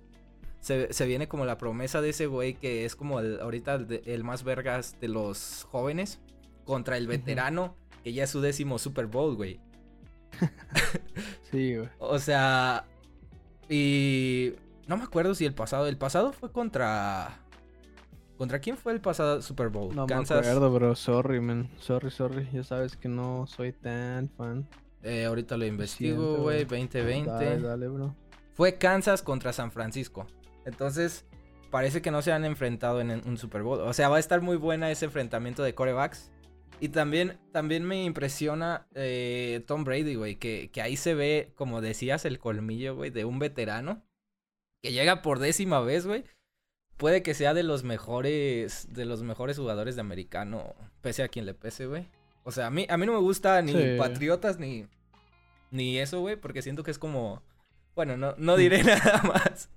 Se, 0.61 0.91
se 0.93 1.05
viene 1.05 1.27
como 1.27 1.45
la 1.45 1.57
promesa 1.57 2.01
de 2.01 2.09
ese 2.09 2.25
güey 2.27 2.53
que 2.53 2.83
es 2.85 2.95
como 2.95 3.19
el, 3.19 3.39
ahorita 3.39 3.85
el 4.05 4.23
más 4.23 4.43
vergas 4.43 4.97
de 4.99 5.07
los 5.09 5.65
jóvenes. 5.69 6.19
Contra 6.69 6.97
el 6.97 7.07
veterano, 7.07 7.75
que 8.03 8.13
ya 8.13 8.25
es 8.25 8.29
su 8.29 8.41
décimo 8.41 8.77
Super 8.77 9.07
Bowl, 9.07 9.35
güey. 9.35 9.59
Sí, 11.51 11.75
güey. 11.75 11.89
O 11.97 12.19
sea. 12.19 12.85
Y. 13.67 14.53
No 14.85 14.97
me 14.97 15.03
acuerdo 15.03 15.33
si 15.33 15.47
el 15.47 15.55
pasado. 15.55 15.87
El 15.87 15.97
pasado 15.97 16.31
fue 16.31 16.51
contra. 16.51 17.39
¿Contra 18.37 18.59
quién 18.59 18.77
fue 18.77 18.93
el 18.93 19.01
pasado 19.01 19.41
Super 19.41 19.69
Bowl? 19.69 19.95
No 19.95 20.05
me 20.05 20.13
acuerdo, 20.13 20.71
bro. 20.71 20.95
Sorry, 20.95 21.41
man. 21.41 21.71
Sorry, 21.79 22.11
sorry. 22.11 22.47
Ya 22.53 22.63
sabes 22.63 22.95
que 22.95 23.09
no 23.09 23.47
soy 23.47 23.73
tan 23.73 24.29
fan. 24.29 24.69
Eh, 25.01 25.25
ahorita 25.25 25.57
lo 25.57 25.65
investigo, 25.65 26.37
güey. 26.37 26.65
2020. 26.65 27.31
Dale, 27.31 27.59
dale, 27.61 27.87
bro. 27.87 28.15
Fue 28.53 28.75
Kansas 28.77 29.23
contra 29.23 29.53
San 29.53 29.71
Francisco. 29.71 30.27
Entonces, 30.65 31.25
parece 31.71 32.03
que 32.03 32.11
no 32.11 32.21
se 32.21 32.31
han 32.31 32.45
enfrentado 32.45 33.01
en 33.01 33.09
un 33.27 33.37
Super 33.39 33.63
Bowl. 33.63 33.79
O 33.79 33.93
sea, 33.93 34.07
va 34.07 34.17
a 34.17 34.19
estar 34.19 34.41
muy 34.43 34.57
buena 34.57 34.91
ese 34.91 35.05
enfrentamiento 35.05 35.63
de 35.63 35.73
corebacks. 35.73 36.31
Y 36.79 36.89
también, 36.89 37.39
también 37.51 37.83
me 37.83 38.03
impresiona 38.03 38.87
eh, 38.95 39.63
Tom 39.67 39.83
Brady, 39.83 40.15
güey. 40.15 40.35
Que, 40.37 40.69
que 40.71 40.81
ahí 40.81 40.95
se 40.95 41.13
ve, 41.13 41.51
como 41.55 41.81
decías, 41.81 42.25
el 42.25 42.39
colmillo, 42.39 42.95
güey, 42.95 43.09
de 43.09 43.25
un 43.25 43.39
veterano. 43.39 44.03
Que 44.81 44.91
llega 44.91 45.21
por 45.21 45.39
décima 45.39 45.81
vez, 45.81 46.05
güey. 46.05 46.23
Puede 46.97 47.23
que 47.23 47.33
sea 47.33 47.53
de 47.53 47.63
los 47.63 47.83
mejores. 47.83 48.87
De 48.93 49.05
los 49.05 49.23
mejores 49.23 49.57
jugadores 49.57 49.95
de 49.95 50.01
americano. 50.01 50.75
Pese 51.01 51.23
a 51.23 51.27
quien 51.27 51.45
le 51.45 51.53
pese, 51.53 51.85
güey. 51.85 52.07
O 52.43 52.51
sea, 52.51 52.67
a 52.67 52.71
mí, 52.71 52.85
a 52.89 52.97
mí 52.97 53.05
no 53.05 53.13
me 53.13 53.19
gusta 53.19 53.61
ni 53.61 53.73
Sí. 53.73 53.95
Patriotas 53.97 54.59
ni. 54.59 54.85
Ni 55.71 55.99
eso, 55.99 56.21
güey. 56.21 56.35
Porque 56.35 56.61
siento 56.61 56.83
que 56.83 56.91
es 56.91 56.99
como. 56.99 57.43
Bueno, 57.95 58.17
no, 58.17 58.35
no 58.37 58.55
diré 58.55 58.83
nada 58.83 59.21
más. 59.23 59.69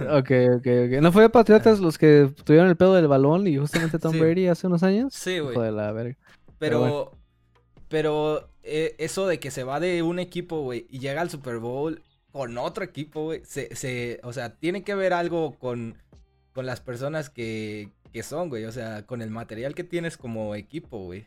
Ok, 0.00 0.30
ok, 0.56 0.66
ok. 0.66 1.00
¿No 1.00 1.12
fue 1.12 1.28
Patriotas 1.30 1.80
los 1.80 1.98
que 1.98 2.30
tuvieron 2.44 2.68
el 2.68 2.76
pedo 2.76 2.94
del 2.94 3.08
balón 3.08 3.46
y 3.46 3.56
justamente 3.56 3.98
Tom 3.98 4.12
Sí. 4.12 4.20
Brady 4.20 4.46
hace 4.48 4.66
unos 4.66 4.82
años? 4.82 5.12
Sí, 5.14 5.38
güey. 5.38 5.56
La 5.72 5.92
verga. 5.92 6.16
Pero, 6.58 7.12
pero, 7.88 8.48
eh, 8.62 8.94
eso 8.98 9.26
de 9.26 9.40
que 9.40 9.50
se 9.50 9.64
va 9.64 9.80
de 9.80 10.02
un 10.02 10.18
equipo, 10.18 10.60
güey, 10.60 10.86
y 10.88 11.00
llega 11.00 11.20
al 11.20 11.30
Super 11.30 11.58
Bowl 11.58 12.02
con 12.30 12.56
otro 12.56 12.84
equipo, 12.84 13.24
güey, 13.24 13.42
se, 13.44 13.74
se, 13.74 14.20
o 14.22 14.32
sea, 14.32 14.56
tiene 14.56 14.84
que 14.84 14.94
ver 14.94 15.12
algo 15.12 15.58
con, 15.58 15.96
con 16.54 16.64
las 16.64 16.80
personas 16.80 17.30
que, 17.30 17.90
que 18.12 18.22
son, 18.22 18.48
güey, 18.48 18.64
o 18.64 18.72
sea, 18.72 19.06
con 19.06 19.22
el 19.22 19.30
material 19.30 19.74
que 19.74 19.84
tienes 19.84 20.16
como 20.16 20.54
equipo, 20.54 20.98
güey. 21.04 21.24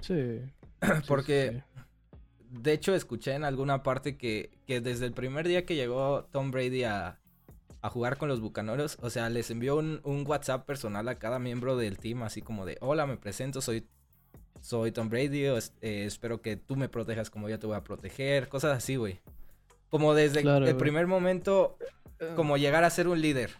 Sí. 0.00 0.40
Porque, 1.06 1.62
de 2.50 2.72
hecho, 2.72 2.94
escuché 2.94 3.34
en 3.34 3.44
alguna 3.44 3.82
parte 3.82 4.16
que, 4.16 4.50
que 4.66 4.80
desde 4.80 5.06
el 5.06 5.12
primer 5.12 5.46
día 5.46 5.66
que 5.66 5.76
llegó 5.76 6.24
Tom 6.32 6.50
Brady 6.50 6.84
a, 6.84 7.18
a 7.80 7.90
jugar 7.90 8.16
con 8.16 8.28
los 8.28 8.40
Bucaneros, 8.40 8.98
o 9.00 9.10
sea, 9.10 9.28
les 9.30 9.50
envió 9.50 9.76
un, 9.76 10.00
un 10.04 10.26
WhatsApp 10.26 10.66
personal 10.66 11.08
a 11.08 11.18
cada 11.18 11.38
miembro 11.38 11.76
del 11.76 11.98
team, 11.98 12.22
así 12.22 12.42
como 12.42 12.66
de, 12.66 12.76
hola, 12.80 13.06
me 13.06 13.16
presento, 13.16 13.60
soy, 13.60 13.86
soy 14.60 14.90
Tom 14.90 15.08
Brady, 15.08 15.44
eh, 15.44 15.60
espero 15.80 16.42
que 16.42 16.56
tú 16.56 16.76
me 16.76 16.88
protejas 16.88 17.30
como 17.30 17.48
yo 17.48 17.58
te 17.58 17.66
voy 17.66 17.76
a 17.76 17.84
proteger, 17.84 18.48
cosas 18.48 18.76
así, 18.76 18.96
güey. 18.96 19.20
Como 19.90 20.14
desde 20.14 20.42
Claro, 20.42 20.66
el 20.66 20.76
primer 20.76 21.06
momento, 21.06 21.78
como 22.36 22.56
llegar 22.56 22.84
a 22.84 22.90
ser 22.90 23.08
un 23.08 23.20
líder. 23.20 23.52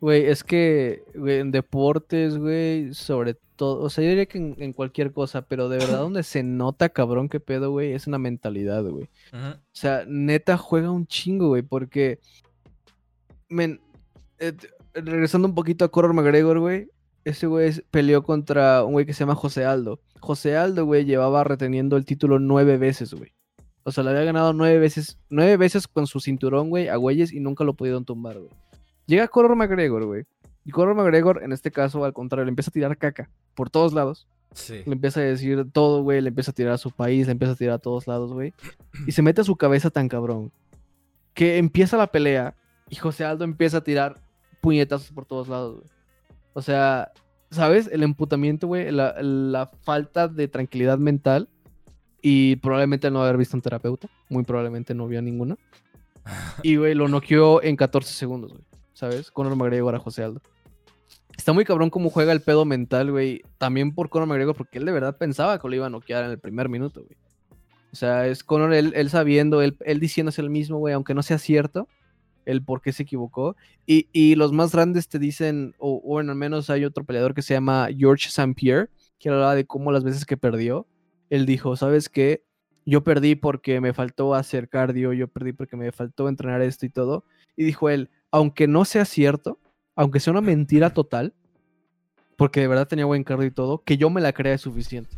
Güey, 0.00 0.26
es 0.26 0.44
que, 0.44 1.04
güey, 1.14 1.38
en 1.38 1.50
deportes, 1.50 2.36
güey, 2.36 2.92
sobre 2.92 3.34
todo, 3.56 3.82
o 3.82 3.90
sea, 3.90 4.04
yo 4.04 4.10
diría 4.10 4.26
que 4.26 4.38
en, 4.38 4.56
en 4.58 4.72
cualquier 4.72 5.12
cosa, 5.12 5.42
pero 5.42 5.68
de 5.68 5.78
verdad 5.78 5.98
donde 6.00 6.22
se 6.22 6.42
nota 6.42 6.88
cabrón 6.88 7.28
qué 7.28 7.40
pedo, 7.40 7.70
güey, 7.70 7.92
es 7.92 8.06
una 8.06 8.18
mentalidad, 8.18 8.84
güey. 8.84 9.08
O 9.32 9.56
sea, 9.72 10.04
neta 10.06 10.56
juega 10.56 10.90
un 10.90 11.06
chingo, 11.06 11.48
güey, 11.48 11.62
porque, 11.62 12.20
men, 13.48 13.80
eh, 14.38 14.52
regresando 14.94 15.48
un 15.48 15.54
poquito 15.54 15.84
a 15.84 15.90
Conor 15.90 16.14
McGregor, 16.14 16.58
güey, 16.58 16.90
ese 17.24 17.46
güey 17.46 17.72
peleó 17.90 18.22
contra 18.22 18.84
un 18.84 18.92
güey 18.92 19.06
que 19.06 19.12
se 19.12 19.20
llama 19.20 19.34
José 19.34 19.64
Aldo. 19.64 20.00
José 20.20 20.56
Aldo, 20.56 20.84
güey, 20.86 21.04
llevaba 21.04 21.44
reteniendo 21.44 21.96
el 21.96 22.04
título 22.04 22.38
nueve 22.38 22.78
veces, 22.78 23.14
güey. 23.14 23.32
O 23.84 23.92
sea, 23.92 24.04
le 24.04 24.10
había 24.10 24.24
ganado 24.24 24.52
nueve 24.52 24.78
veces, 24.78 25.18
nueve 25.30 25.56
veces 25.56 25.88
con 25.88 26.06
su 26.06 26.20
cinturón, 26.20 26.70
güey, 26.70 26.88
a 26.88 26.96
güeyes 26.96 27.32
y 27.32 27.40
nunca 27.40 27.64
lo 27.64 27.74
pudieron 27.74 28.04
tumbar, 28.04 28.38
güey. 28.38 28.50
Llega 29.06 29.28
Conor 29.28 29.56
McGregor, 29.56 30.04
güey. 30.04 30.24
Y 30.64 30.70
Conor 30.70 30.94
McGregor, 30.94 31.42
en 31.42 31.52
este 31.52 31.70
caso, 31.70 32.04
al 32.04 32.12
contrario, 32.12 32.44
le 32.44 32.50
empieza 32.50 32.70
a 32.70 32.72
tirar 32.72 32.98
caca 32.98 33.30
por 33.54 33.70
todos 33.70 33.94
lados. 33.94 34.28
Sí. 34.52 34.82
Le 34.84 34.92
empieza 34.92 35.20
a 35.20 35.22
decir 35.22 35.66
todo, 35.72 36.02
güey. 36.02 36.20
Le 36.20 36.28
empieza 36.28 36.50
a 36.50 36.54
tirar 36.54 36.74
a 36.74 36.78
su 36.78 36.90
país, 36.90 37.26
le 37.26 37.32
empieza 37.32 37.54
a 37.54 37.56
tirar 37.56 37.74
a 37.76 37.78
todos 37.78 38.06
lados, 38.06 38.32
güey. 38.32 38.52
Y 39.06 39.12
se 39.12 39.22
mete 39.22 39.40
a 39.40 39.44
su 39.44 39.56
cabeza 39.56 39.88
tan 39.88 40.08
cabrón. 40.08 40.52
Que 41.32 41.56
empieza 41.56 41.96
la 41.96 42.08
pelea 42.08 42.54
y 42.90 42.96
José 42.96 43.24
Aldo 43.24 43.44
empieza 43.44 43.78
a 43.78 43.84
tirar 43.84 44.20
puñetazos 44.60 45.10
por 45.10 45.24
todos 45.24 45.48
lados, 45.48 45.76
güey. 45.76 45.88
O 46.54 46.62
sea, 46.62 47.12
¿sabes? 47.50 47.88
El 47.92 48.02
emputamiento, 48.02 48.66
güey. 48.66 48.90
La, 48.90 49.14
la 49.22 49.66
falta 49.66 50.28
de 50.28 50.48
tranquilidad 50.48 50.98
mental. 50.98 51.48
Y 52.20 52.56
probablemente 52.56 53.10
no 53.10 53.22
haber 53.22 53.36
visto 53.36 53.56
un 53.56 53.62
terapeuta. 53.62 54.08
Muy 54.28 54.42
probablemente 54.42 54.94
no 54.94 55.06
vio 55.06 55.22
ninguno. 55.22 55.56
Y, 56.62 56.76
güey, 56.76 56.94
lo 56.94 57.08
noqueó 57.08 57.62
en 57.62 57.76
14 57.76 58.12
segundos, 58.12 58.52
güey. 58.52 58.64
¿Sabes? 58.92 59.30
Conor 59.30 59.56
McGregor 59.56 59.94
a 59.94 59.98
José 59.98 60.24
Aldo. 60.24 60.42
Está 61.34 61.52
muy 61.52 61.64
cabrón 61.64 61.88
cómo 61.88 62.10
juega 62.10 62.32
el 62.32 62.42
pedo 62.42 62.64
mental, 62.64 63.12
güey. 63.12 63.42
También 63.56 63.94
por 63.94 64.10
Conor 64.10 64.28
McGregor, 64.28 64.56
porque 64.56 64.78
él 64.78 64.84
de 64.84 64.92
verdad 64.92 65.16
pensaba 65.16 65.58
que 65.58 65.68
lo 65.68 65.74
iba 65.74 65.86
a 65.86 65.90
noquear 65.90 66.24
en 66.24 66.32
el 66.32 66.38
primer 66.38 66.68
minuto, 66.68 67.02
güey. 67.02 67.16
O 67.92 67.96
sea, 67.96 68.26
es 68.26 68.44
Conor, 68.44 68.74
él, 68.74 68.92
él 68.94 69.08
sabiendo, 69.08 69.62
él, 69.62 69.78
él 69.86 70.00
diciéndose 70.00 70.42
el 70.42 70.50
mismo, 70.50 70.78
güey, 70.78 70.92
aunque 70.92 71.14
no 71.14 71.22
sea 71.22 71.38
cierto, 71.38 71.88
el 72.48 72.64
por 72.64 72.80
qué 72.80 72.92
se 72.92 73.02
equivocó. 73.02 73.56
Y, 73.86 74.08
y 74.12 74.34
los 74.34 74.52
más 74.52 74.72
grandes 74.72 75.08
te 75.08 75.18
dicen, 75.18 75.74
o 75.78 76.00
bueno, 76.00 76.32
al 76.32 76.38
menos 76.38 76.70
hay 76.70 76.84
otro 76.84 77.04
peleador 77.04 77.34
que 77.34 77.42
se 77.42 77.54
llama 77.54 77.88
George 77.96 78.28
St. 78.28 78.54
Pierre, 78.54 78.88
que 79.18 79.28
hablaba 79.28 79.54
de 79.54 79.66
cómo 79.66 79.92
las 79.92 80.02
veces 80.02 80.24
que 80.24 80.38
perdió, 80.38 80.86
él 81.28 81.44
dijo, 81.44 81.76
¿sabes 81.76 82.08
qué? 82.08 82.42
Yo 82.86 83.04
perdí 83.04 83.34
porque 83.34 83.82
me 83.82 83.92
faltó 83.92 84.34
hacer 84.34 84.70
cardio, 84.70 85.12
yo 85.12 85.28
perdí 85.28 85.52
porque 85.52 85.76
me 85.76 85.92
faltó 85.92 86.28
entrenar 86.28 86.62
esto 86.62 86.86
y 86.86 86.88
todo. 86.88 87.24
Y 87.54 87.64
dijo 87.64 87.90
él, 87.90 88.08
aunque 88.30 88.66
no 88.66 88.86
sea 88.86 89.04
cierto, 89.04 89.58
aunque 89.94 90.20
sea 90.20 90.30
una 90.30 90.40
mentira 90.40 90.90
total, 90.94 91.34
porque 92.36 92.60
de 92.60 92.68
verdad 92.68 92.88
tenía 92.88 93.04
buen 93.04 93.24
cardio 93.24 93.46
y 93.46 93.50
todo, 93.50 93.82
que 93.84 93.98
yo 93.98 94.08
me 94.08 94.22
la 94.22 94.32
crea 94.32 94.54
es 94.54 94.62
suficiente. 94.62 95.10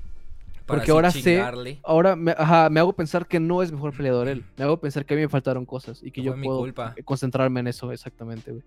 Para 0.66 0.78
Porque 0.80 0.90
ahora 0.92 1.10
sé-. 1.10 1.42
Ahora 1.82 2.16
me, 2.16 2.32
ajá, 2.36 2.70
me 2.70 2.80
hago 2.80 2.92
pensar 2.92 3.26
que 3.26 3.40
no 3.40 3.62
es 3.62 3.72
mejor 3.72 3.96
peleador 3.96 4.28
él. 4.28 4.44
Me 4.56 4.64
hago 4.64 4.78
pensar 4.80 5.04
que 5.04 5.14
a 5.14 5.16
mí 5.16 5.22
me 5.22 5.28
faltaron 5.28 5.64
cosas 5.66 6.00
y 6.02 6.10
que 6.10 6.22
yo 6.22 6.34
puedo 6.40 6.58
culpa. 6.60 6.94
concentrarme 7.04 7.60
en 7.60 7.66
eso, 7.68 7.90
exactamente, 7.92 8.52
güey. 8.52 8.64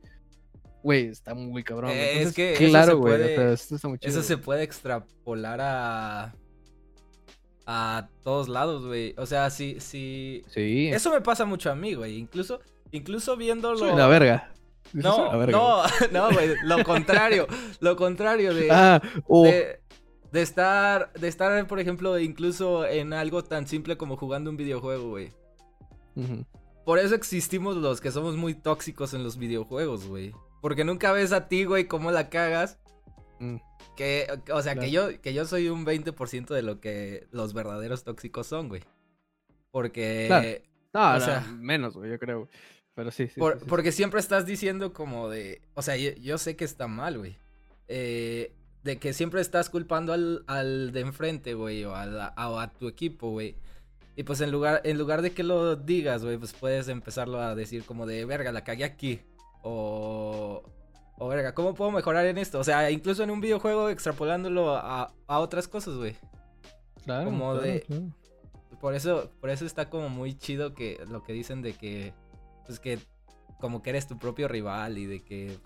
Güey, 0.83 1.05
está 1.07 1.33
muy 1.33 1.63
cabrón. 1.63 1.91
Eh, 1.91 2.03
es 2.03 2.17
Entonces, 2.17 2.35
que 2.35 2.53
eso 2.55 2.63
se 2.63 2.69
claro, 2.69 2.97
güey. 2.97 3.13
puede- 3.17 3.33
o 3.33 3.37
sea, 3.37 3.53
esto 3.53 3.75
está 3.75 3.87
muy 3.87 3.97
chido, 3.99 4.09
Eso 4.11 4.21
se 4.21 4.37
puede 4.37 4.63
extrapolar 4.63 5.59
a. 5.61 6.35
a 7.65 8.09
todos 8.23 8.49
lados, 8.49 8.85
güey. 8.85 9.15
O 9.17 9.25
sea, 9.25 9.49
sí, 9.49 9.77
sí. 9.79 10.43
Sí. 10.47 10.89
Eso 10.89 11.11
me 11.11 11.21
pasa 11.21 11.45
mucho 11.45 11.71
a 11.71 11.75
mí, 11.75 11.93
güey. 11.93 12.17
Incluso, 12.17 12.59
incluso 12.91 13.37
viéndolo. 13.37 13.77
Soy 13.77 13.95
la 13.95 14.07
verga. 14.07 14.51
No, 14.91 15.25
la 15.31 15.37
verga, 15.37 15.57
güey. 15.57 16.11
no, 16.11 16.29
no, 16.29 16.33
güey. 16.35 16.49
Lo 16.63 16.83
contrario. 16.83 17.47
lo 17.79 17.95
contrario 17.95 18.53
de. 18.53 18.67
Ah, 18.69 19.01
o 19.27 19.45
de, 19.45 19.79
de 20.33 20.41
estar. 20.41 21.13
De 21.13 21.27
estar, 21.29 21.65
por 21.67 21.79
ejemplo, 21.79 22.19
incluso 22.19 22.85
en 22.85 23.13
algo 23.13 23.43
tan 23.43 23.67
simple 23.67 23.95
como 23.97 24.17
jugando 24.17 24.49
un 24.49 24.57
videojuego, 24.57 25.09
güey. 25.09 25.31
Por 26.85 26.99
eso 26.99 27.15
existimos 27.15 27.77
los 27.77 28.01
que 28.01 28.11
somos 28.11 28.35
muy 28.35 28.53
tóxicos 28.53 29.13
en 29.13 29.23
los 29.23 29.37
videojuegos, 29.37 30.05
güey. 30.07 30.33
Porque 30.61 30.83
nunca 30.83 31.11
ves 31.11 31.31
a 31.31 31.47
ti, 31.47 31.63
güey, 31.65 31.87
cómo 31.87 32.11
la 32.11 32.29
cagas. 32.29 32.79
Mm. 33.39 33.57
Que, 33.95 34.27
o 34.51 34.61
sea, 34.61 34.75
que 34.75 34.91
yo, 34.91 35.21
que 35.21 35.33
yo 35.33 35.45
soy 35.45 35.69
un 35.69 35.85
20% 35.85 36.47
de 36.53 36.61
lo 36.61 36.79
que 36.79 37.27
los 37.31 37.53
verdaderos 37.53 38.03
tóxicos 38.03 38.47
son, 38.47 38.69
güey. 38.69 38.81
Porque, 39.71 40.25
Claro. 40.27 40.47
No, 40.93 41.09
O 41.15 41.19
no, 41.19 41.25
sea- 41.25 41.41
menos, 41.57 41.95
güey, 41.95 42.11
yo 42.11 42.19
creo. 42.19 42.47
Pero 42.95 43.09
sí, 43.11 43.27
sí. 43.27 43.39
por- 43.39 43.53
sí, 43.53 43.59
sí, 43.61 43.65
porque 43.67 43.91
siempre 43.91 44.19
estás 44.19 44.45
diciendo 44.45 44.93
como 44.93 45.27
de, 45.29 45.61
o 45.73 45.81
sea, 45.81 45.97
yo, 45.97 46.11
yo 46.21 46.37
sé 46.37 46.55
que 46.55 46.63
está 46.65 46.87
mal, 46.87 47.17
güey. 47.17 47.37
Eh, 47.87 48.53
de 48.83 48.97
que 48.99 49.13
siempre 49.13 49.41
estás 49.41 49.69
culpando 49.69 50.13
al, 50.13 50.43
al 50.47 50.91
de 50.91 50.99
enfrente, 51.01 51.53
güey, 51.53 51.85
o 51.85 51.95
a, 51.95 52.05
la- 52.05 52.33
a 52.35 52.71
tu 52.77 52.87
equipo, 52.87 53.29
güey. 53.31 53.55
Y 54.15 54.23
pues 54.23 54.41
en 54.41 54.51
lugar, 54.51 54.81
en 54.83 54.97
lugar 54.97 55.21
de 55.21 55.31
que 55.31 55.41
lo 55.43 55.75
digas, 55.75 56.23
güey, 56.23 56.37
pues 56.37 56.53
puedes 56.53 56.87
empezarlo 56.87 57.39
a 57.39 57.55
decir 57.55 57.83
como 57.85 58.05
de, 58.05 58.25
verga, 58.25 58.51
la 58.51 58.63
cagué 58.63 58.83
aquí. 58.83 59.21
O, 59.63 60.61
o 61.17 61.27
verga, 61.27 61.53
¿cómo 61.53 61.73
puedo 61.73 61.89
mejorar 61.91 62.25
en 62.25 62.37
esto? 62.37 62.59
O 62.59 62.63
sea, 62.63 62.91
incluso 62.91 63.23
en 63.23 63.31
un 63.31 63.39
videojuego 63.41 63.89
extrapolándolo 63.89 64.75
a, 64.75 65.13
a 65.27 65.39
otras 65.39 65.67
cosas, 65.67 65.95
güey. 65.95 66.15
Claro, 67.05 67.25
como 67.25 67.51
claro, 67.53 67.61
de- 67.67 67.81
claro. 67.81 68.03
Por 68.81 68.95
eso, 68.95 69.31
por 69.39 69.49
eso 69.49 69.65
está 69.65 69.89
como 69.89 70.09
muy 70.09 70.33
chido 70.37 70.73
que 70.73 70.99
lo 71.09 71.23
que 71.23 71.31
dicen 71.31 71.61
de 71.61 71.73
que, 71.73 72.13
pues 72.65 72.79
que 72.81 72.99
como 73.61 73.81
que 73.81 73.91
eres 73.91 74.07
tu 74.07 74.17
propio 74.19 74.49
rival 74.49 74.97
y 74.97 75.05
de 75.05 75.21
que 75.21 75.57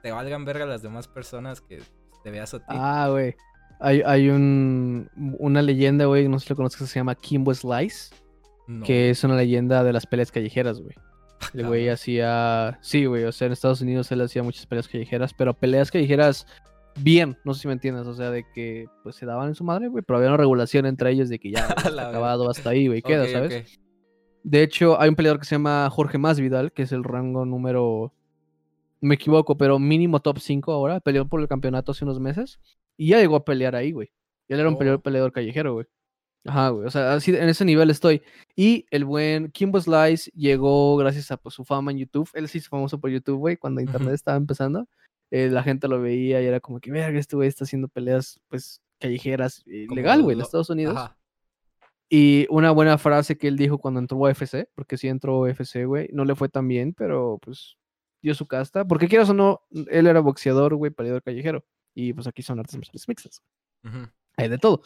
te 0.00 0.12
valgan 0.12 0.44
verga 0.44 0.64
las 0.64 0.80
demás 0.80 1.08
personas 1.08 1.60
que 1.60 1.82
te 2.22 2.30
veas 2.30 2.52
a 2.54 2.58
ti. 2.58 2.64
Ah, 2.68 3.08
güey. 3.10 3.34
Hay, 3.80 4.02
hay 4.06 4.28
un, 4.28 5.10
una 5.38 5.60
leyenda, 5.62 6.04
güey, 6.06 6.28
no 6.28 6.38
sé 6.38 6.44
si 6.46 6.50
lo 6.52 6.56
conoces, 6.56 6.78
que 6.78 6.86
se 6.86 7.00
llama 7.00 7.14
Kimbo 7.16 7.52
Slice, 7.52 8.14
No. 8.68 8.84
que 8.84 9.10
es 9.10 9.24
una 9.24 9.36
leyenda 9.36 9.82
de 9.82 9.92
las 9.92 10.06
peleas 10.06 10.30
callejeras, 10.30 10.80
güey. 10.80 10.94
El 11.54 11.66
güey 11.66 11.88
hacía, 11.88 12.78
sí, 12.82 13.04
güey, 13.06 13.24
o 13.24 13.32
sea, 13.32 13.46
en 13.46 13.52
Estados 13.52 13.80
Unidos 13.80 14.12
él 14.12 14.20
hacía 14.20 14.44
muchas 14.44 14.66
peleas 14.66 14.86
callejeras, 14.86 15.34
pero 15.34 15.52
peleas 15.54 15.90
callejeras 15.90 16.46
bien, 17.00 17.36
no 17.44 17.54
sé 17.54 17.62
si 17.62 17.66
me 17.66 17.72
entiendes, 17.74 18.06
o 18.06 18.14
sea, 18.14 18.30
de 18.30 18.44
que 18.54 18.86
pues 19.02 19.16
se 19.16 19.26
daban 19.26 19.48
en 19.48 19.54
su 19.56 19.64
madre, 19.64 19.88
güey, 19.88 20.04
pero 20.06 20.18
había 20.18 20.28
una 20.28 20.36
regulación 20.36 20.86
entre 20.86 21.10
ellos 21.10 21.28
de 21.28 21.40
que 21.40 21.50
ya 21.50 21.66
está 21.76 21.88
verga. 21.90 22.08
acabado 22.10 22.48
hasta 22.48 22.70
ahí, 22.70 22.86
güey, 22.86 23.02
queda, 23.02 23.26
¿sabes? 23.26 23.80
De 24.44 24.62
hecho, 24.62 25.00
hay 25.00 25.08
un 25.08 25.16
peleador 25.16 25.40
que 25.40 25.46
se 25.46 25.56
llama 25.56 25.88
Jorge 25.90 26.18
Masvidal, 26.18 26.70
que 26.72 26.82
es 26.82 26.92
el 26.92 27.02
rango 27.02 27.44
número. 27.44 28.12
Me 29.02 29.16
equivoco, 29.16 29.56
pero 29.58 29.78
mínimo 29.78 30.20
top 30.20 30.38
5 30.38 30.72
ahora. 30.72 31.00
Peleó 31.00 31.26
por 31.28 31.40
el 31.40 31.48
campeonato 31.48 31.92
hace 31.92 32.04
unos 32.04 32.20
meses. 32.20 32.58
Y 32.96 33.08
ya 33.08 33.18
llegó 33.18 33.36
a 33.36 33.44
pelear 33.44 33.74
ahí, 33.76 33.92
güey. 33.92 34.10
Y 34.48 34.54
él 34.54 34.60
era 34.60 34.68
un 34.68 34.76
Oh. 34.76 34.78
peleador, 34.78 35.02
peleador 35.02 35.32
callejero, 35.32 35.74
güey. 35.74 35.86
Ajá, 36.44 36.70
güey. 36.70 36.86
O 36.86 36.90
sea, 36.90 37.12
así, 37.14 37.34
en 37.34 37.48
ese 37.48 37.64
nivel 37.64 37.90
estoy. 37.90 38.22
Y 38.56 38.86
el 38.90 39.04
buen 39.04 39.50
Kimbo 39.50 39.80
Slice 39.80 40.30
llegó 40.34 40.96
gracias 40.96 41.30
a 41.30 41.36
pues, 41.36 41.54
su 41.54 41.64
fama 41.64 41.90
en 41.92 41.98
YouTube. 41.98 42.28
Él 42.34 42.48
sí 42.48 42.58
es 42.58 42.68
famoso 42.68 42.98
por 43.00 43.10
YouTube, 43.10 43.38
güey, 43.38 43.56
cuando 43.56 43.80
Internet 43.80 44.06
Ujú. 44.08 44.14
estaba 44.14 44.36
empezando. 44.36 44.88
Eh, 45.30 45.48
la 45.50 45.62
gente 45.62 45.88
lo 45.88 46.00
veía 46.00 46.42
y 46.42 46.46
era 46.46 46.60
como 46.60 46.78
que, 46.80 46.90
verga, 46.92 47.18
este 47.18 47.36
güey 47.36 47.48
está 47.48 47.64
haciendo 47.64 47.88
peleas, 47.88 48.40
pues, 48.48 48.80
callejeras. 49.00 49.62
eh, 49.66 49.86
legal, 49.94 50.22
güey, 50.22 50.34
en 50.34 50.38
lo- 50.40 50.44
Estados 50.44 50.70
Unidos. 50.70 50.96
Ajá. 50.96 51.16
Y 52.08 52.46
una 52.50 52.70
buena 52.72 52.98
frase 52.98 53.38
que 53.38 53.48
él 53.48 53.56
dijo 53.56 53.78
cuando 53.78 53.98
entró 54.00 54.18
a 54.18 54.20
UFC, 54.30 54.68
porque 54.74 54.98
sí 54.98 55.08
entró 55.08 55.36
a 55.36 55.40
UFC, 55.40 55.86
güey, 55.86 56.08
no 56.12 56.24
le 56.24 56.34
fue 56.36 56.48
tan 56.48 56.68
bien, 56.68 56.92
pero 56.92 57.38
pues 57.40 57.76
dio 58.22 58.34
su 58.34 58.46
casta. 58.46 58.86
Porque 58.86 59.08
quieras 59.08 59.28
o 59.30 59.34
no, 59.34 59.62
él 59.90 60.06
era 60.06 60.20
boxeador, 60.20 60.74
güey, 60.76 60.90
peleador 60.90 61.22
callejero. 61.22 61.64
Y 61.94 62.12
pues 62.12 62.26
aquí 62.26 62.42
son 62.42 62.58
artes 62.58 62.76
marciales 62.76 63.06
mixtas. 63.08 63.42
Hay 64.36 64.48
de 64.48 64.58
todo. 64.58 64.82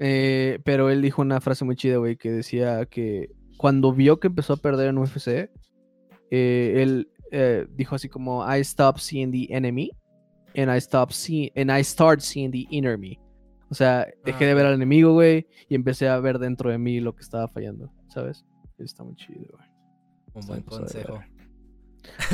Eh, 0.00 0.58
pero 0.64 0.90
él 0.90 1.02
dijo 1.02 1.22
una 1.22 1.40
frase 1.40 1.64
muy 1.64 1.76
chida, 1.76 1.96
güey, 1.98 2.16
que 2.16 2.30
decía 2.30 2.86
que 2.86 3.30
cuando 3.56 3.92
vio 3.92 4.18
que 4.20 4.28
empezó 4.28 4.52
a 4.54 4.56
perder 4.56 4.88
en 4.88 4.98
UFC, 4.98 5.50
eh, 6.30 6.82
él 6.82 7.10
eh, 7.30 7.66
dijo 7.70 7.94
así 7.94 8.08
como, 8.08 8.44
I 8.48 8.62
stopped 8.64 9.00
seeing 9.00 9.30
the 9.32 9.46
enemy 9.54 9.90
and 10.56 10.74
I 10.74 10.80
stopped 10.80 11.14
seeing, 11.14 11.50
and 11.56 11.70
I 11.70 11.82
start 11.84 12.20
seeing 12.20 12.50
the 12.50 12.66
inner 12.70 12.96
me. 12.98 13.18
O 13.70 13.74
sea, 13.74 14.06
dejé 14.24 14.44
Ah, 14.44 14.48
de 14.48 14.54
ver 14.54 14.64
ok. 14.64 14.68
al 14.68 14.74
enemigo, 14.76 15.12
güey, 15.12 15.46
y 15.68 15.74
empecé 15.74 16.08
a 16.08 16.18
ver 16.20 16.38
dentro 16.38 16.70
de 16.70 16.78
mí 16.78 17.00
lo 17.00 17.14
que 17.14 17.22
estaba 17.22 17.48
fallando, 17.48 17.92
¿sabes? 18.08 18.44
Está 18.78 19.04
muy 19.04 19.14
chido, 19.16 19.44
güey. 19.52 19.68
Un 20.34 20.46
buen 20.46 20.62
consejo. 20.62 21.20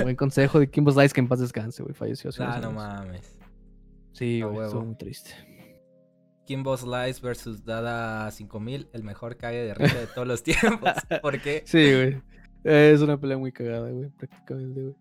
Buen 0.03 0.17
consejo 0.17 0.59
de 0.61 0.71
Kimbo 0.71 0.91
Slice 0.93 1.15
que 1.15 1.21
en 1.21 1.29
paz 1.29 1.41
descanse, 1.41 1.83
güey. 1.83 1.95
Falleció 1.95 2.31
Ah, 2.41 2.59
no 2.61 2.73
mames. 2.73 3.39
Sí, 4.13 4.43
güey, 4.43 4.67
estuvo 4.67 4.85
muy 4.85 4.97
triste. 4.97 5.31
Kimbo 6.47 6.77
Slice 6.77 7.21
versus 7.23 7.65
Dada 7.65 8.31
5000, 8.31 8.89
el 8.93 9.03
mejor 9.03 9.37
cague 9.37 9.63
de 9.65 9.75
risa 9.75 9.99
de 9.99 10.07
todos 10.07 10.27
los 10.29 10.43
tiempos. 10.43 10.91
Porque 11.23 11.63
Sí, 11.67 11.93
güey. 11.93 12.23
Es 12.65 13.01
una 13.01 13.19
pelea 13.21 13.37
muy 13.39 13.53
cagada, 13.53 13.91
güey, 13.91 14.11
prácticamente, 14.11 14.81
güey. 14.83 14.95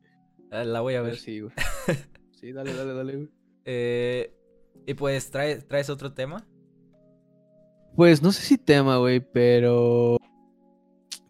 eh, 0.52 0.66
la 0.66 0.82
voy 0.82 0.96
a 0.96 1.02
ver. 1.02 1.18
sí, 1.18 1.40
güey. 1.42 1.54
Sí, 2.32 2.52
dale, 2.52 2.74
dale, 2.74 2.94
dale, 2.94 3.16
güey. 3.16 3.30
Eh, 3.64 4.34
y 4.86 4.94
pues, 4.96 5.32
¿trae- 5.32 5.66
¿traes 5.66 5.90
otro 5.90 6.14
tema? 6.14 6.46
Pues 7.96 8.22
no 8.22 8.32
sé 8.34 8.42
si 8.42 8.58
tema, 8.58 8.98
güey, 8.98 9.22
pero. 9.22 10.18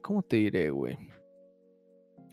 ¿Cómo 0.01 0.23
te 0.23 0.37
diré, 0.37 0.71
güey? 0.71 0.97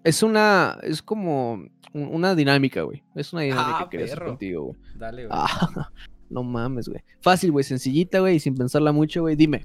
Es 0.05 0.23
una. 0.23 0.79
Es 0.83 1.03
como 1.03 1.53
un- 1.53 1.71
una 1.93 2.35
dinámica, 2.35 2.83
güey. 2.83 3.03
Es 3.15 3.33
una 3.33 3.43
dinámica 3.43 3.81
Ah, 3.81 3.89
que 3.91 3.99
perro. 3.99 4.27
contigo, 4.27 4.65
güey. 4.65 4.79
Dale, 4.97 5.27
güey. 5.27 5.39
Ah, 5.41 5.91
no 6.31 6.43
mames, 6.43 6.89
güey. 6.89 7.03
Fácil, 7.21 7.53
güey, 7.53 7.65
sencillita, 7.65 8.21
güey, 8.21 8.37
y 8.37 8.41
sin 8.41 8.55
pensarla 8.55 8.93
mucho, 8.93 9.23
güey. 9.23 9.37
Dime. 9.37 9.65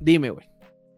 Dime, 0.00 0.30
güey. 0.30 0.46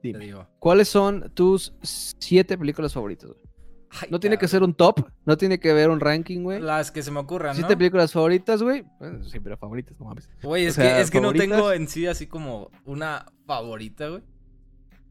Dime. 0.03 0.18
digo. 0.20 0.47
¿Cuáles 0.59 0.89
son 0.89 1.31
tus 1.35 1.74
siete 1.83 2.57
películas 2.57 2.93
favoritas, 2.95 3.31
güey? 3.31 3.43
Ay, 3.91 4.09
No 4.11 4.20
tiene 4.20 4.37
que 4.39 4.47
ser 4.49 4.62
un 4.62 4.74
top, 4.74 5.09
no 5.24 5.37
tiene 5.37 5.59
que 5.59 5.72
ver 5.72 5.89
un 5.91 5.99
ranking, 5.99 6.43
güey. 6.43 6.61
Las 6.61 6.91
que 6.93 7.03
se 7.03 7.11
me 7.11 7.20
ocurran, 7.20 7.51
¿no? 7.51 7.55
Siete 7.57 7.76
películas 7.76 8.12
favoritas, 8.12 8.62
güey. 8.62 8.85
Bueno, 8.99 9.24
sí, 9.24 9.41
pero 9.41 9.57
favoritas, 9.57 9.99
no 9.99 10.07
mames. 10.07 10.29
Güey, 10.43 10.66
o 10.66 10.68
es, 10.68 10.74
sea, 10.74 10.97
que, 10.97 11.01
es 11.01 11.11
que 11.11 11.20
no 11.20 11.33
tengo 11.33 11.72
en 11.72 11.89
sí 11.89 12.07
así 12.07 12.26
como 12.26 12.70
una 12.85 13.26
favorita, 13.47 14.09
güey. 14.09 14.22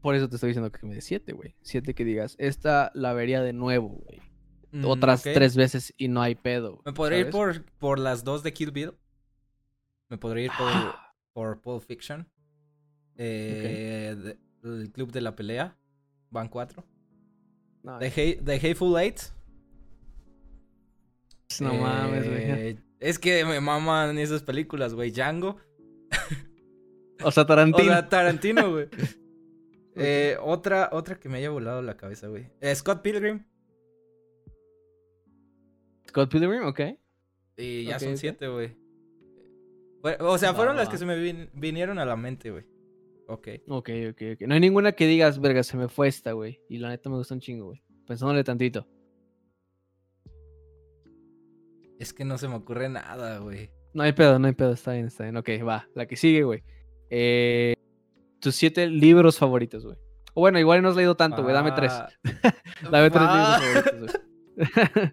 Por 0.08 0.14
eso 0.14 0.26
te 0.30 0.36
estoy 0.36 0.48
diciendo 0.48 0.72
que 0.72 0.86
me 0.86 0.94
des 0.94 1.04
siete, 1.04 1.34
güey. 1.34 1.54
Siete 1.60 1.94
que 1.94 2.02
digas, 2.02 2.34
esta 2.38 2.90
la 2.94 3.12
vería 3.12 3.42
de 3.42 3.52
nuevo, 3.52 3.88
güey. 3.90 4.22
Mm, 4.72 4.86
Otras 4.86 5.22
tres 5.22 5.54
veces 5.54 5.92
y 5.98 6.08
no 6.08 6.22
hay 6.22 6.34
pedo. 6.34 6.80
¿Me 6.86 6.94
podría 6.94 7.18
ir 7.18 7.28
por, 7.28 7.62
por 7.78 7.98
las 7.98 8.24
dos 8.24 8.42
de 8.42 8.54
Kill 8.54 8.70
Bill? 8.70 8.92
¿Me 10.08 10.16
podría 10.16 10.46
ir 10.46 10.50
por, 10.56 10.66
Ah, 10.72 11.14
por 11.34 11.60
Pulp 11.60 11.82
Fiction? 11.82 12.26
Eh, 13.16 14.16
de- 14.16 14.38
el 14.64 14.90
Club 14.92 15.12
de 15.12 15.20
la 15.20 15.36
Pelea. 15.36 15.76
Van 16.30 16.48
cuatro. 16.48 16.86
no, 17.82 17.98
The, 17.98 18.06
Hateful 18.62 18.98
Eight. 18.98 19.20
no 21.60 21.74
mames, 21.74 22.26
güey. 22.26 22.42
Eh, 22.50 22.78
Es 22.98 23.18
que 23.18 23.44
me 23.44 23.60
maman 23.60 24.16
esas 24.18 24.42
películas, 24.42 24.94
güey. 24.94 25.10
Django. 25.10 25.58
O 27.22 27.30
sea, 27.30 27.42
O 27.42 27.46
Tarantino. 27.46 27.92
sea, 27.92 28.08
Tarantino, 28.08 28.70
güey. 28.70 28.88
Eh, 29.98 30.36
otra, 30.42 30.88
otra 30.92 31.18
que 31.18 31.28
me 31.28 31.38
haya 31.38 31.50
volado 31.50 31.82
la 31.82 31.96
cabeza, 31.96 32.28
güey. 32.28 32.50
Eh, 32.60 32.74
Scott 32.74 33.02
Pilgrim. 33.02 33.44
Scott 36.08 36.30
Pilgrim, 36.30 36.64
ok. 36.64 36.80
Y 37.56 37.84
ya 37.84 37.96
Ok, 37.96 38.02
son 38.02 38.16
siete, 38.16 38.48
güey. 38.48 38.76
O 40.20 40.38
sea, 40.38 40.54
fueron 40.54 40.76
las 40.76 40.86
va. 40.88 40.92
que 40.92 40.98
se 40.98 41.04
me 41.06 41.16
vin- 41.16 41.50
vinieron 41.54 41.98
a 41.98 42.04
la 42.04 42.16
mente, 42.16 42.50
güey. 42.50 42.64
Ok. 43.26 43.48
Ok, 43.68 43.90
ok, 44.10 44.22
ok. 44.34 44.40
No 44.46 44.54
hay 44.54 44.60
ninguna 44.60 44.92
que 44.92 45.06
digas, 45.06 45.40
verga, 45.40 45.62
se 45.62 45.76
me 45.76 45.88
fue 45.88 46.08
esta, 46.08 46.32
güey. 46.32 46.60
Y 46.68 46.78
la 46.78 46.88
neta 46.88 47.10
me 47.10 47.16
gusta 47.16 47.34
un 47.34 47.40
chingo, 47.40 47.66
güey. 47.66 47.82
Pensándole 48.06 48.42
tantito. 48.44 48.86
Es 51.98 52.12
que 52.12 52.24
no 52.24 52.38
se 52.38 52.48
me 52.48 52.54
ocurre 52.54 52.88
nada, 52.88 53.38
güey. 53.38 53.70
No 53.92 54.04
hay 54.04 54.12
pedo, 54.12 54.38
no 54.38 54.46
hay 54.46 54.54
pedo. 54.54 54.72
Está 54.72 54.92
bien, 54.92 55.06
está 55.06 55.24
bien. 55.24 55.36
Ok, 55.36 55.48
va. 55.66 55.88
La 55.94 56.06
que 56.06 56.16
sigue, 56.16 56.44
güey. 56.44 56.62
Eh, 57.10 57.74
tus 58.40 58.54
siete 58.54 58.86
libros 58.88 59.38
favoritos, 59.38 59.84
güey. 59.84 59.96
O 60.34 60.40
bueno, 60.42 60.58
igual 60.58 60.82
no 60.82 60.88
has 60.90 60.96
leído 60.96 61.16
tanto, 61.16 61.42
güey. 61.42 61.54
Dame 61.54 61.72
tres. 61.72 61.92
Ah, 61.92 62.08
Dame 62.90 63.10
tres 63.10 63.22
libros 63.22 63.60
favoritos, 63.60 64.00
güey. 64.00 64.12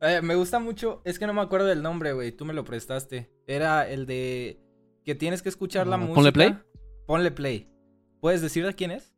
Eh, 0.00 0.20
me 0.22 0.34
gusta 0.36 0.58
mucho, 0.58 1.02
es 1.04 1.18
que 1.18 1.26
no 1.26 1.34
me 1.34 1.42
acuerdo 1.42 1.66
del 1.66 1.82
nombre, 1.82 2.12
güey. 2.12 2.32
Tú 2.32 2.44
me 2.46 2.54
lo 2.54 2.64
prestaste. 2.64 3.30
Era 3.46 3.86
el 3.88 4.06
de 4.06 4.58
que 5.04 5.14
tienes 5.14 5.42
que 5.42 5.48
escuchar 5.50 5.86
la 5.86 5.96
Ah, 5.96 5.98
música. 5.98 6.14
¿Ponle 6.14 6.32
play? 6.32 6.58
Ponle 7.06 7.30
play. 7.30 7.68
¿Puedes 8.20 8.40
decir 8.40 8.64
de 8.64 8.74
quién 8.74 8.90
es? 8.90 9.12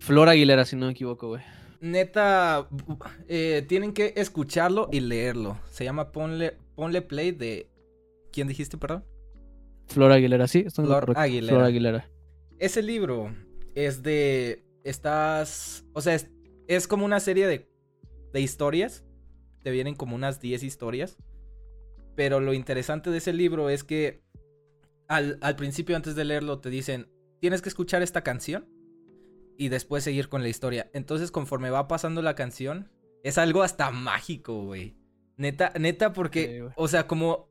Flor 0.00 0.28
Aguilera, 0.28 0.64
si 0.64 0.76
no 0.76 0.86
me 0.86 0.92
equivoco, 0.92 1.28
güey. 1.28 1.42
Neta, 1.80 2.68
eh, 3.28 3.64
tienen 3.68 3.92
que 3.92 4.14
escucharlo 4.16 4.88
y 4.92 5.00
leerlo. 5.00 5.58
Se 5.70 5.84
llama 5.84 6.12
Ponle, 6.12 6.56
Ponle 6.76 7.02
Play 7.02 7.32
de... 7.32 7.68
¿Quién 8.32 8.48
dijiste, 8.48 8.76
perdón? 8.78 9.04
Flor 9.86 10.12
Aguilera, 10.12 10.46
sí. 10.48 10.64
Esto 10.66 10.82
es 10.82 10.88
Flor 10.88 11.00
correcto. 11.00 11.20
Aguilera. 11.20 11.54
Flor 11.54 11.64
Aguilera. 11.64 12.10
Ese 12.58 12.82
libro 12.82 13.34
es 13.74 14.02
de... 14.02 14.64
Estás... 14.84 15.84
O 15.92 16.00
sea, 16.00 16.14
es, 16.14 16.30
es 16.68 16.86
como 16.88 17.04
una 17.04 17.20
serie 17.20 17.46
de, 17.46 17.68
de 18.32 18.40
historias. 18.40 19.04
Te 19.62 19.70
vienen 19.70 19.94
como 19.94 20.14
unas 20.14 20.40
10 20.40 20.62
historias. 20.62 21.16
Pero 22.16 22.40
lo 22.40 22.52
interesante 22.52 23.10
de 23.10 23.18
ese 23.18 23.32
libro 23.32 23.70
es 23.70 23.84
que 23.84 24.22
al, 25.08 25.38
al 25.42 25.56
principio, 25.56 25.96
antes 25.96 26.14
de 26.14 26.24
leerlo, 26.24 26.60
te 26.60 26.70
dicen, 26.70 27.08
tienes 27.40 27.60
que 27.60 27.68
escuchar 27.68 28.02
esta 28.02 28.22
canción 28.22 28.68
y 29.56 29.68
después 29.68 30.04
seguir 30.04 30.28
con 30.28 30.42
la 30.42 30.48
historia. 30.48 30.90
Entonces, 30.94 31.30
conforme 31.30 31.70
va 31.70 31.88
pasando 31.88 32.22
la 32.22 32.34
canción, 32.34 32.90
es 33.22 33.38
algo 33.38 33.62
hasta 33.62 33.90
mágico, 33.90 34.64
güey. 34.64 34.96
Neta, 35.36 35.72
neta, 35.78 36.12
porque, 36.12 36.62
Sí, 36.66 36.72
o 36.76 36.88
sea, 36.88 37.06
como, 37.06 37.48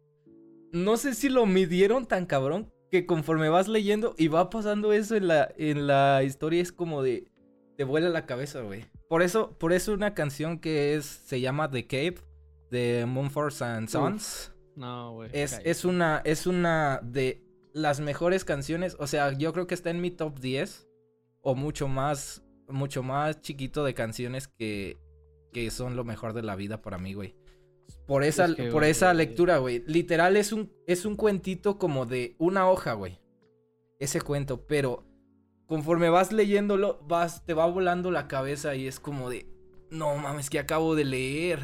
no 0.73 0.97
sé 0.97 1.13
si 1.13 1.29
lo 1.29 1.45
midieron 1.45 2.07
tan 2.07 2.25
cabrón 2.25 2.73
que 2.91 3.05
conforme 3.05 3.47
vas 3.47 3.67
leyendo 3.67 4.15
y 4.17 4.27
va 4.27 4.49
pasando 4.49 4.91
eso 4.91 5.15
en 5.15 5.27
la, 5.27 5.53
en 5.57 5.87
la 5.87 6.23
historia, 6.23 6.61
es 6.61 6.71
como 6.71 7.01
de, 7.01 7.31
te 7.77 7.83
vuela 7.83 8.09
la 8.09 8.25
cabeza, 8.25 8.61
güey. 8.61 8.85
Por 9.07 9.21
eso, 9.21 9.57
por 9.57 9.71
eso 9.71 9.93
una 9.93 10.13
canción 10.13 10.59
que 10.59 10.95
es, 10.95 11.05
se 11.05 11.39
llama 11.39 11.69
The 11.69 11.87
Cave, 11.87 12.15
de 12.71 13.05
Mumford 13.05 13.61
and 13.61 13.87
Sons. 13.87 14.51
No, 14.75 15.13
güey. 15.13 15.29
Es, 15.31 15.61
es 15.63 15.85
una, 15.85 16.21
es 16.25 16.47
una 16.47 16.99
de 17.03 17.43
las 17.73 17.99
mejores 17.99 18.43
canciones. 18.43 18.95
O 18.99 19.05
sea, 19.05 19.31
yo 19.33 19.53
creo 19.53 19.67
que 19.67 19.75
está 19.75 19.91
en 19.91 20.01
mi 20.01 20.09
top 20.09 20.39
10. 20.39 20.87
O 21.41 21.55
mucho 21.55 21.87
más, 21.87 22.41
mucho 22.67 23.03
más 23.03 23.41
chiquito 23.41 23.83
de 23.83 23.93
canciones 23.93 24.47
que, 24.47 24.97
que 25.51 25.69
son 25.69 25.95
lo 25.95 26.03
mejor 26.03 26.33
de 26.33 26.41
la 26.41 26.55
vida 26.55 26.81
para 26.81 26.97
mí, 26.97 27.13
güey. 27.13 27.35
Por 28.07 28.23
esa, 28.23 28.45
Es 28.45 28.55
que, 28.55 28.63
por 28.63 28.81
güey, 28.81 28.91
esa 28.91 29.13
lectura, 29.13 29.57
güey. 29.59 29.83
Literal 29.87 30.35
es 30.37 30.51
un, 30.51 30.71
es 30.87 31.05
un 31.05 31.15
cuentito 31.15 31.77
como 31.77 32.05
de 32.05 32.35
una 32.37 32.69
hoja, 32.69 32.93
güey. 32.93 33.19
Ese 33.99 34.19
cuento, 34.21 34.65
pero 34.67 35.03
conforme 35.67 36.09
vas 36.09 36.31
leyéndolo, 36.33 36.99
vas, 37.07 37.45
te 37.45 37.53
va 37.53 37.65
volando 37.67 38.11
la 38.11 38.27
cabeza 38.27 38.75
y 38.75 38.87
es 38.87 38.99
como 38.99 39.29
de, 39.29 39.45
no 39.89 40.15
mames, 40.17 40.49
que 40.49 40.59
acabo 40.59 40.95
de 40.95 41.05
leer. 41.05 41.59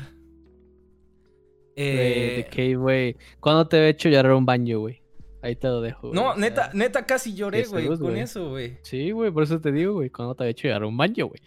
de 1.75 2.39
Eh, 2.41 2.47
Cave, 2.49 2.75
güey. 2.75 3.15
¿Cuándo 3.39 3.67
te 3.67 3.77
he 3.77 3.89
hecho 3.89 4.09
llorar 4.09 4.33
un 4.33 4.45
baño, 4.45 4.79
güey? 4.79 5.01
Ahí 5.41 5.55
te 5.55 5.67
lo 5.67 5.81
dejo. 5.81 6.09
güey, 6.09 6.13
no, 6.13 6.29
o 6.29 6.33
sea, 6.33 6.41
neta, 6.41 6.71
neta 6.73 7.05
casi 7.05 7.33
lloré, 7.33 7.63
güey, 7.65 7.87
con 7.87 7.97
güey. 7.99 8.19
eso, 8.19 8.49
güey. 8.49 8.77
Sí, 8.81 9.11
güey, 9.11 9.31
por 9.31 9.43
eso 9.43 9.59
te 9.61 9.71
digo, 9.71 9.93
güey. 9.93 10.09
¿Cuándo 10.09 10.35
te 10.35 10.43
he 10.45 10.49
hecho 10.49 10.67
llorar 10.67 10.83
un 10.85 10.97
baño, 10.97 11.27
güey? 11.27 11.41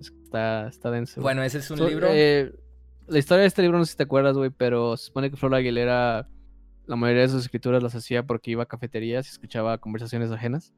Está, 0.00 0.68
está 0.68 0.90
denso. 0.90 1.14
güey. 1.16 1.22
Bueno, 1.22 1.42
ese 1.42 1.58
es 1.58 1.70
un 1.70 1.78
So- 1.78 1.88
libro. 1.88 2.08
eh, 2.10 2.52
la 3.06 3.18
historia 3.18 3.42
de 3.42 3.48
este 3.48 3.62
libro, 3.62 3.78
no 3.78 3.84
sé 3.84 3.92
si 3.92 3.96
te 3.96 4.02
acuerdas, 4.04 4.36
güey, 4.36 4.50
pero 4.50 4.96
se 4.96 5.06
supone 5.06 5.30
que 5.30 5.36
Flor 5.36 5.54
Aguilera, 5.54 6.28
la 6.86 6.96
mayoría 6.96 7.22
de 7.22 7.28
sus 7.28 7.42
escrituras 7.42 7.82
las 7.82 7.94
hacía 7.94 8.24
porque 8.26 8.50
iba 8.50 8.62
a 8.62 8.66
cafeterías 8.66 9.26
y 9.26 9.30
escuchaba 9.30 9.78
conversaciones 9.78 10.30
ajenas. 10.30 10.72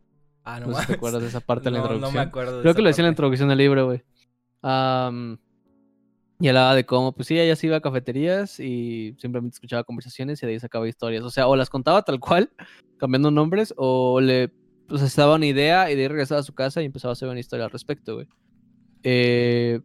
ah, 0.44 0.61
no, 0.61 0.66
No, 0.69 0.74
sé 0.77 0.82
si 0.82 0.86
te 0.89 0.93
acuerdas 0.94 1.23
de 1.23 1.28
esa 1.28 1.40
parte 1.40 1.65
de 1.65 1.70
la 1.73 1.78
No, 1.78 1.85
no 1.85 1.93
introducción. 1.94 2.15
me 2.24 2.28
acuerdo. 2.28 2.57
de 2.57 2.61
Creo 2.62 2.70
esa 2.70 2.77
que 2.77 2.82
lo 2.82 2.89
decía 2.89 3.03
en 3.03 3.07
la 3.07 3.12
introducción 3.12 3.48
del 3.48 3.59
libro, 3.59 3.86
güey. 3.86 4.03
Y 6.39 6.48
hablaba 6.48 6.74
de 6.74 6.85
cómo, 6.85 7.12
pues 7.15 7.28
sí, 7.28 7.39
ella 7.40 7.57
se 7.57 7.66
iba 7.66 7.77
a 7.77 7.81
cafeterías 7.81 8.61
y 8.61 9.16
simplemente 9.19 9.55
escuchaba 9.55 9.85
conversaciones 9.85 10.43
y 10.43 10.47
de 10.47 10.53
ahí 10.53 10.61
sacaba 10.61 10.86
historias. 10.86 11.23
O 11.24 11.31
sea, 11.31 11.47
o 11.48 11.57
las 11.57 11.70
contaba 11.70 12.03
tal 12.03 12.20
cual, 12.20 12.51
cambiando 12.98 13.31
nombres, 13.31 13.73
o 13.77 14.20
le 14.20 14.53
pues 14.86 15.03
estaba 15.03 15.35
una 15.35 15.47
idea 15.47 15.90
y 15.90 15.97
de 15.97 16.03
ahí 16.03 16.09
regresaba 16.09 16.40
a 16.40 16.44
su 16.44 16.53
casa 16.55 16.82
y 16.82 16.85
empezaba 16.85 17.11
a 17.11 17.15
hacer 17.15 17.28
una 17.28 17.40
historia 17.40 17.65
al 17.65 17.70
respecto, 17.70 18.15
güey. 18.16 18.28
Eh, 19.03 19.81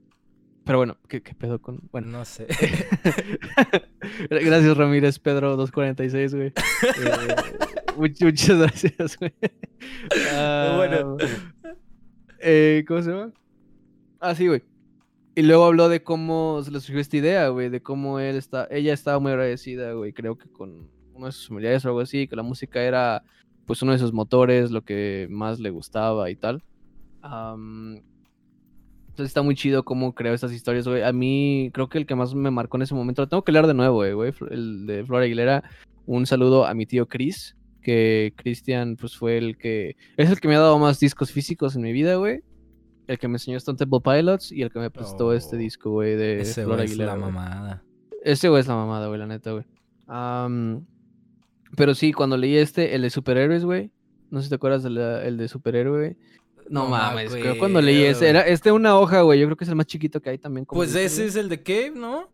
pero 0.72 0.78
bueno, 0.80 0.96
¿qué, 1.10 1.22
qué 1.22 1.36
pedo 1.36 1.62
con...? 1.62 1.82
Bueno, 1.92 2.08
No 2.08 2.24
sé. 2.24 2.48
gracias 4.30 4.78
Ramírez, 4.78 5.20
Pedro 5.20 5.58
246, 5.58 6.34
güey. 6.34 6.48
Eh, 6.48 6.54
much- 7.98 8.24
muchas 8.24 8.58
gracias, 8.58 9.18
güey. 9.18 9.34
Ah, 10.34 10.76
Bueno. 10.78 11.18
eh, 12.40 12.86
¿Cómo 12.88 13.02
se 13.02 13.10
llama? 13.12 13.34
Ah, 14.22 14.34
sí, 14.34 14.48
güey. 14.48 14.64
Y 15.36 15.42
luego 15.42 15.66
habló 15.66 15.90
de 15.90 16.04
cómo 16.04 16.62
se 16.64 16.72
le 16.72 16.80
surgió 16.80 17.02
esta 17.02 17.18
idea, 17.18 17.50
güey, 17.50 17.68
de 17.70 17.82
cómo 17.82 18.20
él 18.20 18.38
está, 18.38 18.66
ella 18.72 18.94
estaba 18.94 19.20
muy 19.20 19.32
agradecida, 19.34 19.92
güey, 19.92 20.14
creo 20.14 20.38
que 20.38 20.50
con 20.50 20.90
uno 21.14 21.26
de 21.26 21.32
sus 21.34 21.50
familiares 21.50 21.84
o 21.84 21.90
algo 21.90 22.00
así, 22.00 22.28
que 22.30 22.36
la 22.38 22.44
música 22.44 22.82
era 22.82 23.24
pues 23.66 23.82
uno 23.82 23.92
de 23.92 24.00
sus 24.00 24.14
motores, 24.14 24.72
lo 24.72 24.84
que 24.86 25.28
más 25.30 25.60
le 25.60 25.70
gustaba 25.70 26.30
y 26.30 26.38
tal. 26.38 26.64
Am, 27.22 28.02
entonces 29.12 29.28
está 29.30 29.42
muy 29.42 29.56
chido 29.56 29.84
cómo 29.84 30.14
creó 30.16 30.34
estas 30.34 30.52
historias, 30.52 30.88
güey. 30.88 31.04
A 31.04 31.14
mí 31.14 31.70
creo 31.74 31.88
que 31.90 31.98
el 32.00 32.06
que 32.06 32.16
más 32.16 32.34
me 32.34 32.50
marcó 32.52 32.78
en 32.78 32.84
ese 32.84 32.96
momento, 32.96 33.22
lo 33.22 33.28
tengo 33.30 33.44
que 33.44 33.52
leer 33.52 33.68
de 33.68 33.74
nuevo, 33.74 33.96
güey, 33.98 34.14
güey, 34.14 34.34
el 34.50 34.86
de 34.88 35.06
Flora 35.06 35.26
Aguilera. 35.26 35.64
Un 36.06 36.26
saludo 36.26 36.66
a 36.66 36.74
mi 36.74 36.86
tío 36.86 37.08
Chris, 37.08 37.56
que 37.82 38.34
Cristian 38.36 38.96
pues 38.96 39.16
fue 39.16 39.38
el 39.38 39.58
que 39.58 39.96
es 40.18 40.30
el 40.30 40.40
que 40.40 40.48
me 40.48 40.56
ha 40.56 40.60
dado 40.60 40.80
más 40.80 41.00
discos 41.00 41.32
físicos 41.32 41.76
en 41.76 41.84
mi 41.84 41.92
vida, 41.94 42.16
güey. 42.16 42.42
El 43.08 43.20
que 43.20 43.28
me 43.28 43.36
enseñó 43.36 43.58
Stone 43.58 43.78
Temple 43.78 44.00
Pilots 44.04 44.52
y 44.52 44.62
el 44.62 44.72
que 44.72 44.80
me 44.80 44.90
prestó 44.90 45.34
este 45.34 45.56
Oh, 45.56 45.60
disco, 45.60 45.92
güey, 45.92 46.16
de 46.16 46.42
Ese 46.42 46.64
Flora 46.64 46.78
güey 46.78 46.86
es 46.86 46.92
Aguilera. 46.92 47.16
la 47.16 47.20
mamada. 47.22 47.84
Ese 48.24 48.50
güey 48.50 48.62
es 48.62 48.68
la 48.68 48.76
mamada, 48.76 49.08
güey, 49.08 49.20
la 49.20 49.28
neta, 49.28 49.52
güey. 49.52 49.66
Pero 51.78 51.96
sí, 51.96 52.12
cuando 52.14 52.38
leí 52.38 52.56
este, 52.58 52.96
el 52.96 53.02
de 53.02 53.10
superhéroes, 53.10 53.66
güey. 53.66 53.92
No 54.30 54.40
sé 54.40 54.46
si 54.46 54.50
te 54.50 54.56
acuerdas 54.56 54.84
del 54.84 54.98
el 54.98 55.38
de 55.38 55.48
superhéroe, 55.48 55.98
güey. 56.00 56.18
No, 56.72 56.84
No 56.84 56.86
me 56.86 56.92
mames, 56.98 57.32
creo 57.34 57.58
cuando 57.58 57.82
leí 57.82 58.04
ese, 58.04 58.30
era 58.30 58.42
este 58.48 58.72
una 58.72 58.98
hoja, 58.98 59.22
güey. 59.22 59.40
Yo 59.40 59.46
creo 59.48 59.58
que 59.58 59.66
es 59.66 59.70
el 59.70 59.76
más 59.76 59.86
chiquito 59.88 60.22
que 60.22 60.30
hay 60.30 60.38
también. 60.38 60.66
como 60.66 60.80
Pues 60.80 60.96
ese 60.96 61.26
es 61.26 61.36
el 61.36 61.50
de 61.50 61.62
Cave, 61.62 61.92
¿no? 61.96 62.32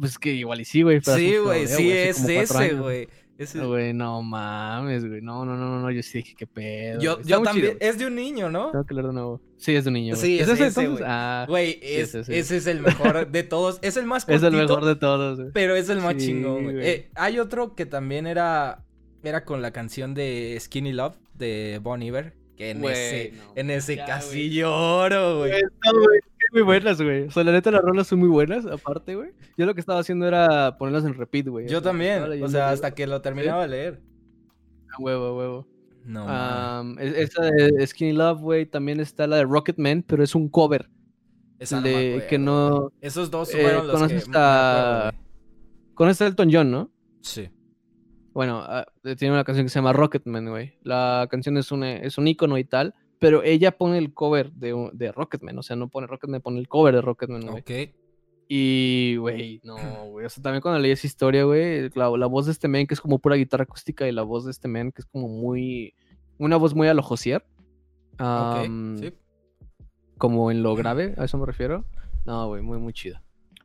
Pues 0.00 0.18
que 0.18 0.32
igual 0.32 0.60
y 0.60 0.64
sí, 0.64 0.82
güey. 0.82 1.00
Sí, 1.02 1.36
güey, 1.36 1.66
sí 1.68 1.90
es 1.92 2.26
ese, 2.28 2.74
güey. 2.74 3.08
Ese- 3.36 3.58
Güey, 3.64 3.92
no 3.92 4.22
mames, 4.22 5.04
güey. 5.04 5.20
No, 5.20 5.44
no, 5.44 5.56
no, 5.56 5.68
no, 5.68 5.80
no. 5.80 5.90
Yo 5.90 6.02
sí 6.04 6.18
dije, 6.18 6.34
qué 6.38 6.46
pedo. 6.46 7.00
Yo, 7.00 7.18
también. 7.42 7.72
chido. 7.72 7.76
Es 7.80 7.98
de 7.98 8.06
un 8.06 8.14
niño, 8.14 8.48
¿no? 8.48 8.70
Tengo 8.70 8.86
que 8.86 8.94
leer 8.94 9.08
de 9.08 9.12
nuevo. 9.12 9.40
Sí, 9.56 9.74
es 9.74 9.82
de 9.84 9.88
un 9.88 9.94
niño. 9.94 10.14
Sí, 10.14 10.38
es 10.38 10.48
ese 10.48 10.66
ese, 10.68 10.86
güey. 10.86 11.02
Ah, 11.04 11.44
Güey, 11.48 11.80
es, 11.82 12.14
ese, 12.14 12.24
sí. 12.24 12.32
ese 12.32 12.56
es 12.58 12.66
el 12.68 12.80
mejor 12.80 13.28
de 13.28 13.42
todos. 13.42 13.80
Es 13.82 13.96
el 13.96 14.06
más 14.06 14.22
es 14.28 14.40
el 14.40 14.52
cortito, 14.52 14.56
mejor 14.62 14.84
de 14.84 14.94
todos, 14.96 15.38
güey. 15.40 15.50
pero 15.52 15.74
es 15.74 15.88
el 15.88 15.98
más 15.98 16.14
Sí, 16.14 16.26
chingón, 16.28 16.62
güey. 16.62 16.76
güey. 16.76 16.86
Eh, 16.88 17.10
hay 17.16 17.40
otro 17.40 17.74
que 17.74 17.86
también 17.86 18.28
era, 18.28 18.84
era 19.24 19.44
con 19.44 19.62
la 19.62 19.72
canción 19.72 20.14
de 20.14 20.56
Skinny 20.60 20.92
Love 20.92 21.16
de 21.34 21.80
Bon 21.82 22.00
Iver. 22.02 22.34
Que 22.56 22.70
en 22.70 22.84
ese, 22.84 23.34
en 23.56 23.70
ese 23.70 23.96
ya, 23.96 24.06
casi 24.06 24.28
güey. 24.48 24.50
lloro, 24.50 25.38
güey. 25.38 25.52
Muy 26.52 26.62
buenas, 26.62 27.00
güey. 27.02 27.22
O 27.26 27.30
sea, 27.32 27.42
la 27.42 27.50
neta, 27.52 27.70
las 27.72 27.82
rolas 27.82 28.06
son 28.06 28.20
muy 28.20 28.28
buenas, 28.28 28.64
aparte, 28.66 29.16
güey. 29.16 29.30
Yo 29.58 29.66
lo 29.66 29.74
que 29.74 29.80
estaba 29.80 29.98
haciendo 29.98 30.26
era 30.28 30.78
ponerlas 30.78 31.04
en 31.04 31.14
repeat, 31.14 31.48
güey. 31.48 31.66
Yo 31.68 31.82
también. 31.82 32.22
O 32.42 32.48
sea, 32.48 32.70
hasta 32.70 32.92
que 32.94 33.06
lo 33.06 33.20
terminaba 33.20 33.62
de 33.62 33.68
leer. 33.68 34.00
A 34.96 35.02
huevo, 35.02 35.24
a 35.26 35.36
huevo. 35.36 35.68
No, 36.04 36.98
es- 37.00 37.16
esa 37.16 37.42
de 37.44 37.84
Skinny 37.86 38.12
Love, 38.12 38.40
güey, 38.40 38.66
también 38.66 39.00
está 39.00 39.26
la 39.26 39.36
de 39.36 39.44
Rocketman, 39.44 40.04
pero 40.06 40.22
es 40.22 40.34
un 40.34 40.48
cover. 40.48 40.88
Esa 41.58 41.78
el 41.78 41.82
no 41.82 41.88
de 41.88 42.26
que 42.28 42.38
no... 42.38 42.92
Esos 43.00 43.30
dos 43.30 43.52
eh, 43.54 43.62
fueron 43.62 43.86
los 43.86 43.94
que 43.96 44.00
¿conoces 44.02 44.28
me 44.28 44.36
acuerdo, 44.36 45.08
a-. 45.08 45.14
Con 45.94 46.08
este 46.10 46.26
Elton 46.26 46.50
John, 46.52 46.70
¿no? 46.70 46.90
Sí. 47.22 47.48
Bueno, 48.34 48.62
ah, 48.66 48.84
tiene 49.16 49.32
una 49.32 49.44
canción 49.44 49.64
que 49.64 49.70
se 49.70 49.78
llama 49.78 49.92
Rocketman, 49.92 50.50
güey. 50.50 50.74
La 50.82 51.28
canción 51.30 51.56
es 51.56 51.70
un, 51.70 51.84
es 51.84 52.18
un 52.18 52.26
icono 52.26 52.58
y 52.58 52.64
tal, 52.64 52.94
pero 53.20 53.44
ella 53.44 53.78
pone 53.78 53.96
el 53.96 54.12
cover 54.12 54.52
de, 54.52 54.90
de 54.92 55.12
Rocketman. 55.12 55.56
O 55.56 55.62
sea, 55.62 55.76
no 55.76 55.88
pone 55.88 56.08
Rocketman, 56.08 56.42
pone 56.42 56.58
el 56.58 56.68
cover 56.68 56.96
de 56.96 57.00
Rocketman, 57.00 57.46
güey. 57.46 57.60
Ok. 57.60 57.94
Y, 58.48 59.16
güey, 59.16 59.60
no, 59.62 59.76
güey. 60.10 60.26
O 60.26 60.28
sea, 60.28 60.42
también 60.42 60.62
cuando 60.62 60.80
leí 60.80 60.90
esa 60.90 61.06
historia, 61.06 61.44
güey, 61.44 61.90
la, 61.94 62.10
la 62.10 62.26
voz 62.26 62.46
de 62.46 62.52
este 62.52 62.66
men 62.66 62.88
que 62.88 62.94
es 62.94 63.00
como 63.00 63.20
pura 63.20 63.36
guitarra 63.36 63.64
acústica 63.64 64.06
y 64.08 64.12
la 64.12 64.22
voz 64.22 64.44
de 64.44 64.50
este 64.50 64.66
men 64.66 64.90
que 64.90 65.02
es 65.02 65.06
como 65.06 65.28
muy. 65.28 65.94
Una 66.36 66.56
voz 66.56 66.74
muy 66.74 66.88
a 66.88 66.94
lo 66.94 67.02
Josier. 67.02 67.46
Sí. 68.18 69.14
Como 70.18 70.50
en 70.50 70.62
lo 70.62 70.74
grave, 70.74 71.14
a 71.16 71.24
eso 71.24 71.38
me 71.38 71.46
refiero. 71.46 71.84
No, 72.24 72.48
güey, 72.48 72.62
muy, 72.62 72.78
muy 72.78 72.92
chido. 72.92 73.20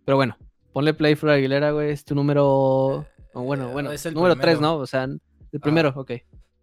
Pero 0.06 0.18
bueno, 0.18 0.38
ponle 0.74 0.94
play 0.94 1.16
Flor 1.16 1.34
Aguilera, 1.34 1.72
güey, 1.72 1.90
es 1.90 2.06
tu 2.06 2.14
número. 2.14 3.08
O 3.34 3.42
bueno, 3.44 3.70
eh, 3.70 3.74
bueno, 3.74 3.92
es 3.92 4.06
el 4.06 4.14
número 4.14 4.36
3, 4.36 4.58
primero. 4.58 4.62
¿no? 4.62 4.78
O 4.78 4.86
sea, 4.88 5.04
el 5.04 5.60
primero, 5.60 5.94
ok. 5.96 6.12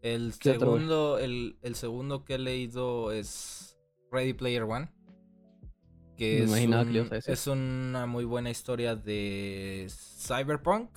El 0.02 0.32
segundo, 0.34 1.18
el, 1.18 1.58
el 1.62 1.74
segundo 1.74 2.24
que 2.24 2.34
he 2.34 2.38
leído 2.38 3.10
es 3.12 3.76
Ready 4.10 4.34
Player 4.34 4.62
One. 4.62 4.90
Que 6.16 6.44
es, 6.44 6.50
que 7.24 7.32
es 7.32 7.46
una 7.46 8.06
muy 8.06 8.24
buena 8.24 8.48
historia 8.50 8.96
de 8.96 9.86
Cyberpunk. 9.90 10.90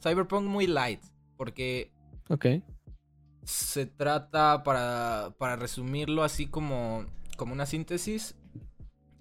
Cyberpunk 0.00 0.46
muy 0.46 0.66
light. 0.68 1.00
Porque 1.36 1.90
Ok. 2.28 2.46
se 3.42 3.86
trata, 3.86 4.62
para, 4.62 5.34
para 5.38 5.56
resumirlo 5.56 6.22
así 6.22 6.46
como, 6.46 7.06
como 7.36 7.52
una 7.52 7.66
síntesis, 7.66 8.36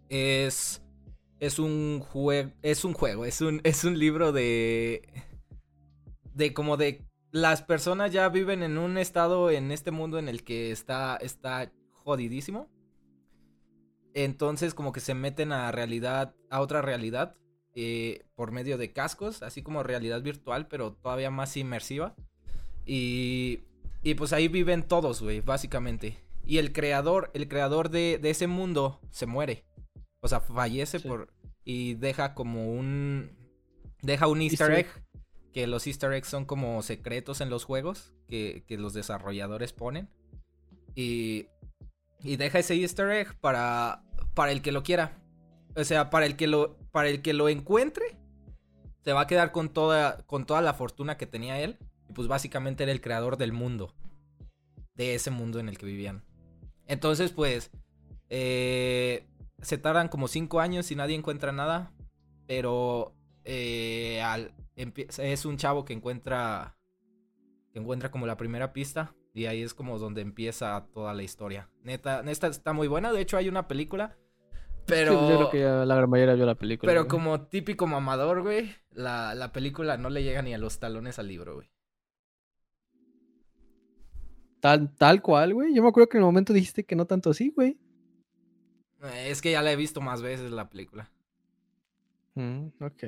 es, 0.10 0.84
es 1.40 1.58
un 1.58 2.00
juego, 2.00 2.52
es 2.62 2.84
un 2.84 2.94
juego, 2.94 3.26
es 3.26 3.42
un, 3.42 3.62
es 3.64 3.84
un 3.86 3.98
libro 3.98 4.32
de, 4.32 5.02
de 6.34 6.53
como 6.53 6.77
de, 6.77 7.06
las 7.31 7.61
personas 7.61 8.11
ya 8.11 8.27
viven 8.30 8.64
en 8.64 8.77
un 8.77 8.97
estado 8.97 9.51
en 9.51 9.72
este 9.72 9.91
mundo 9.91 10.18
en 10.19 10.30
el 10.30 10.43
que 10.43 10.72
está, 10.72 11.18
está 11.18 11.72
jodidísimo. 11.91 12.69
Entonces 14.14 14.73
como 14.73 14.91
que 14.91 14.99
se 14.99 15.14
meten 15.14 15.51
a 15.51 15.72
realidad, 15.72 16.35
a 16.49 16.61
otra 16.61 16.81
realidad, 16.81 17.35
eh, 17.76 18.26
por 18.35 18.51
medio 18.51 18.77
de 18.77 18.91
cascos, 18.91 19.43
así 19.43 19.61
como 19.61 19.84
realidad 19.84 20.22
virtual, 20.22 20.68
pero 20.68 20.93
todavía 20.93 21.30
más 21.30 21.56
inmersiva. 21.56 22.15
Y, 22.85 23.60
y 24.01 24.15
pues 24.15 24.34
ahí 24.34 24.47
viven 24.47 24.84
todos, 24.88 25.22
güey, 25.22 25.41
básicamente. 25.41 26.18
Y 26.43 26.57
el 26.57 26.73
creador, 26.73 27.30
el 27.35 27.47
creador 27.47 27.89
de, 27.89 28.18
de 28.19 28.31
ese 28.31 28.47
mundo 28.47 28.99
se 29.11 29.27
muere. 29.27 29.65
O 30.22 30.27
sea, 30.27 30.39
fallece 30.39 30.99
Sí. 30.99 31.07
por... 31.07 31.31
Y 31.64 31.93
deja 31.93 32.34
como 32.34 32.73
un... 32.73 33.38
Deja 34.01 34.27
un 34.27 34.41
easter 34.41 34.72
Easter 34.72 34.80
egg. 34.80 35.03
Que 35.54 35.66
los 35.68 35.88
easter 35.88 36.14
eggs 36.14 36.28
son 36.28 36.46
como 36.46 36.82
secretos 36.84 37.42
en 37.42 37.50
los 37.50 37.64
juegos 37.64 38.14
que, 38.28 38.64
que 38.68 38.78
los 38.78 38.94
desarrolladores 38.94 39.74
ponen. 39.74 40.10
Y, 40.96 41.48
y 42.22 42.36
deja 42.36 42.60
ese 42.60 42.76
easter 42.76 43.10
egg 43.12 43.40
para, 43.40 44.04
para 44.34 44.52
el 44.52 44.62
que 44.62 44.72
lo 44.72 44.84
quiera. 44.84 45.18
O 45.76 45.84
sea, 45.84 46.10
para 46.10 46.26
el 46.26 46.36
que 46.36 46.48
lo, 46.48 46.78
para 46.92 47.10
el 47.10 47.22
que 47.22 47.34
lo 47.34 47.50
encuentre, 47.50 48.18
se 49.04 49.14
va 49.14 49.22
a 49.22 49.28
quedar 49.28 49.52
con 49.52 49.70
toda, 49.70 50.26
con 50.28 50.46
toda 50.46 50.62
la 50.62 50.74
fortuna 50.74 51.18
que 51.18 51.26
tenía 51.26 51.60
él. 51.60 51.78
Y 52.08 52.14
pues 52.14 52.28
básicamente 52.28 52.84
era 52.84 52.92
el 52.92 53.02
creador 53.02 53.38
del 53.38 53.54
mundo. 53.54 53.96
De 54.96 55.16
ese 55.16 55.32
mundo 55.32 55.60
en 55.60 55.70
el 55.70 55.78
que 55.78 55.86
vivían. 55.86 56.24
Entonces, 56.86 57.32
pues, 57.32 57.72
eh, 58.30 59.28
se 59.62 59.78
tardan 59.78 60.10
como 60.10 60.28
cinco 60.28 60.60
años 60.60 60.92
y 60.92 60.96
nadie 60.96 61.16
encuentra 61.16 61.52
nada. 61.52 61.92
Pero 62.48 63.16
eh, 63.46 64.22
al- 64.22 64.54
es 65.18 65.45
un 65.45 65.57
chavo 65.57 65.85
que 65.85 65.93
encuentra, 65.93 66.77
que 67.72 67.80
encuentra 67.80 68.11
como 68.11 68.26
la 68.27 68.38
primera 68.38 68.73
pista. 68.73 69.15
Y 69.34 69.45
ahí 69.45 69.61
es 69.61 69.73
como 69.73 69.99
donde 69.99 70.22
empieza 70.22 70.88
toda 70.93 71.14
la 71.14 71.23
historia. 71.23 71.69
Neta, 71.84 72.23
neta 72.23 72.47
está 72.47 72.73
muy 72.73 72.88
buena. 72.88 73.11
De 73.11 73.22
hecho, 73.22 73.38
hay 73.38 73.47
una 73.47 73.68
película. 73.68 74.18
Pero... 74.85 75.11
Sí, 75.11 75.30
yo 75.30 75.38
creo 75.38 75.49
que 75.51 75.60
ya 75.60 75.85
la 75.85 75.95
gran 75.95 76.10
mayoría 76.10 76.34
vio 76.34 76.45
la 76.45 76.56
película. 76.56 76.89
Pero 76.89 77.01
güey. 77.01 77.10
como 77.10 77.41
típico 77.47 77.85
mamador, 77.85 78.41
güey, 78.41 78.76
la, 78.91 79.35
la 79.35 79.51
película 79.51 79.97
no 79.97 80.10
le 80.10 80.23
llega 80.23 80.41
ni 80.41 80.53
a 80.53 80.57
los 80.57 80.80
talones 80.80 81.19
al 81.19 81.27
libro, 81.27 81.56
güey. 81.56 81.69
Tal, 84.60 84.93
tal 84.95 85.22
cual, 85.22 85.53
güey. 85.53 85.73
Yo 85.73 85.84
me 85.84 85.89
acuerdo 85.89 86.10
que 86.10 86.18
en 86.18 86.23
el 86.23 86.26
momento 86.26 86.53
dijiste 86.53 86.84
que 86.84 86.95
no 86.95 87.06
tanto 87.06 87.30
así, 87.30 87.53
güey. 87.56 87.77
Es 89.26 89.41
que 89.41 89.51
ya 89.51 89.61
la 89.61 89.72
he 89.72 89.76
visto 89.76 90.01
más 90.01 90.22
veces 90.22 90.51
la 90.51 90.69
película. 90.69 91.10
Mm, 92.35 92.68
ok. 92.81 93.03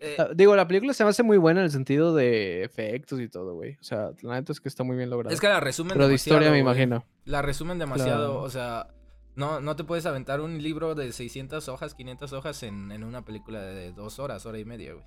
Eh, 0.00 0.16
Ah, 0.18 0.28
Digo, 0.34 0.54
la 0.56 0.66
película 0.68 0.92
se 0.92 1.04
me 1.04 1.10
hace 1.10 1.22
muy 1.22 1.38
buena 1.38 1.60
en 1.60 1.64
el 1.66 1.70
sentido 1.72 2.14
de 2.14 2.62
efectos 2.64 3.20
y 3.20 3.28
todo, 3.28 3.54
güey. 3.54 3.74
O 3.80 3.82
sea, 3.84 4.10
la 4.22 4.34
neta 4.34 4.52
es 4.52 4.60
que 4.60 4.68
está 4.68 4.84
muy 4.84 4.96
bien 4.96 5.08
lograda. 5.10 5.34
es 5.34 5.40
que 5.40 5.48
la 5.48 5.60
resumen 5.60 5.92
Pero 5.94 6.08
de 6.08 6.14
historia 6.14 6.50
me 6.50 6.56
demasiado, 6.58 6.86
imagino. 6.96 7.04
La 7.24 7.42
resumen 7.42 7.78
demasiado, 7.78 8.32
Claro. 8.32 8.42
o 8.42 8.50
sea, 8.50 8.88
no, 9.36 9.60
no 9.60 9.74
te 9.76 9.84
puedes 9.84 10.04
aventar 10.06 10.40
un 10.40 10.62
libro 10.62 10.94
de 10.94 11.12
600 11.12 11.68
hojas, 11.68 11.94
500 11.94 12.32
hojas 12.34 12.62
en, 12.62 12.92
en 12.92 13.04
una 13.04 13.24
película 13.24 13.60
de 13.62 13.92
dos 13.92 14.18
horas, 14.18 14.44
hora 14.46 14.58
y 14.58 14.64
media, 14.64 14.92
güey. 14.94 15.04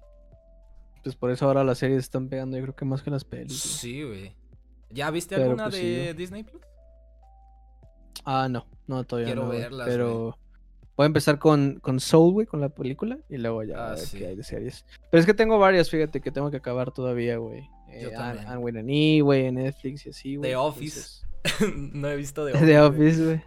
Pues 1.03 1.16
por 1.16 1.32
eso 1.32 1.45
ahora 1.45 1.64
las 1.64 1.78
series 1.78 1.99
están 1.99 2.28
pegando, 2.28 2.57
yo 2.57 2.64
creo 2.64 2.76
que 2.76 2.86
más 2.86 3.02
que 3.02 3.10
las 3.11 3.24
pelis. 3.24 3.60
Sí, 3.60 4.03
güey. 4.03 4.36
¿Ya 4.90 5.10
viste 5.11 5.36
Pero, 5.36 5.52
alguna 5.52 5.66
pues, 5.70 5.76
de. 5.82 6.14
Disney 6.16 6.44
Plus? 6.44 6.61
Ah, 8.26 8.48
no, 8.49 8.66
no, 8.88 9.03
todavía 9.06 9.28
Quiero 9.28 9.44
no. 9.44 9.48
güey, 9.49 9.60
verlas, 9.61 9.88
Pero 9.88 10.38
voy 10.99 11.05
a 11.05 11.07
empezar 11.07 11.39
con, 11.39 11.80
con 11.80 12.01
Soul, 12.01 12.34
güey, 12.34 12.45
con 12.45 12.59
la 12.59 12.67
película. 12.67 13.17
Y 13.30 13.38
luego 13.38 13.63
ya 13.63 13.77
Ah, 13.77 13.88
a 13.88 13.89
ver 13.91 13.99
sí. 13.99 14.17
qué 14.17 14.27
hay 14.27 14.35
de 14.35 14.43
series. 14.43 14.84
Pero 15.09 15.21
es 15.21 15.26
que 15.26 15.34
tengo 15.34 15.57
varias, 15.57 15.89
fíjate, 15.89 16.19
que 16.19 16.30
tengo 16.30 16.51
que 16.51 16.57
acabar 16.57 16.91
todavía, 16.91 17.38
güey. 17.38 17.69
Eh. 17.88 18.11
Anne 18.17 18.41
Anne 18.41 18.57
with 18.57 18.76
an 18.76 18.89
E, 18.89 19.21
güey, 19.21 19.45
en 19.45 19.55
Netflix 19.55 20.05
y 20.05 20.09
así, 20.09 20.35
güey. 20.35 20.49
The 20.51 20.57
Office. 20.57 21.26
no 21.93 22.09
he 22.09 22.17
visto 22.17 22.43
de 22.43 22.51
entonces- 22.51 22.69
The 22.69 22.80
Office, 22.81 23.23
güey. 23.26 23.41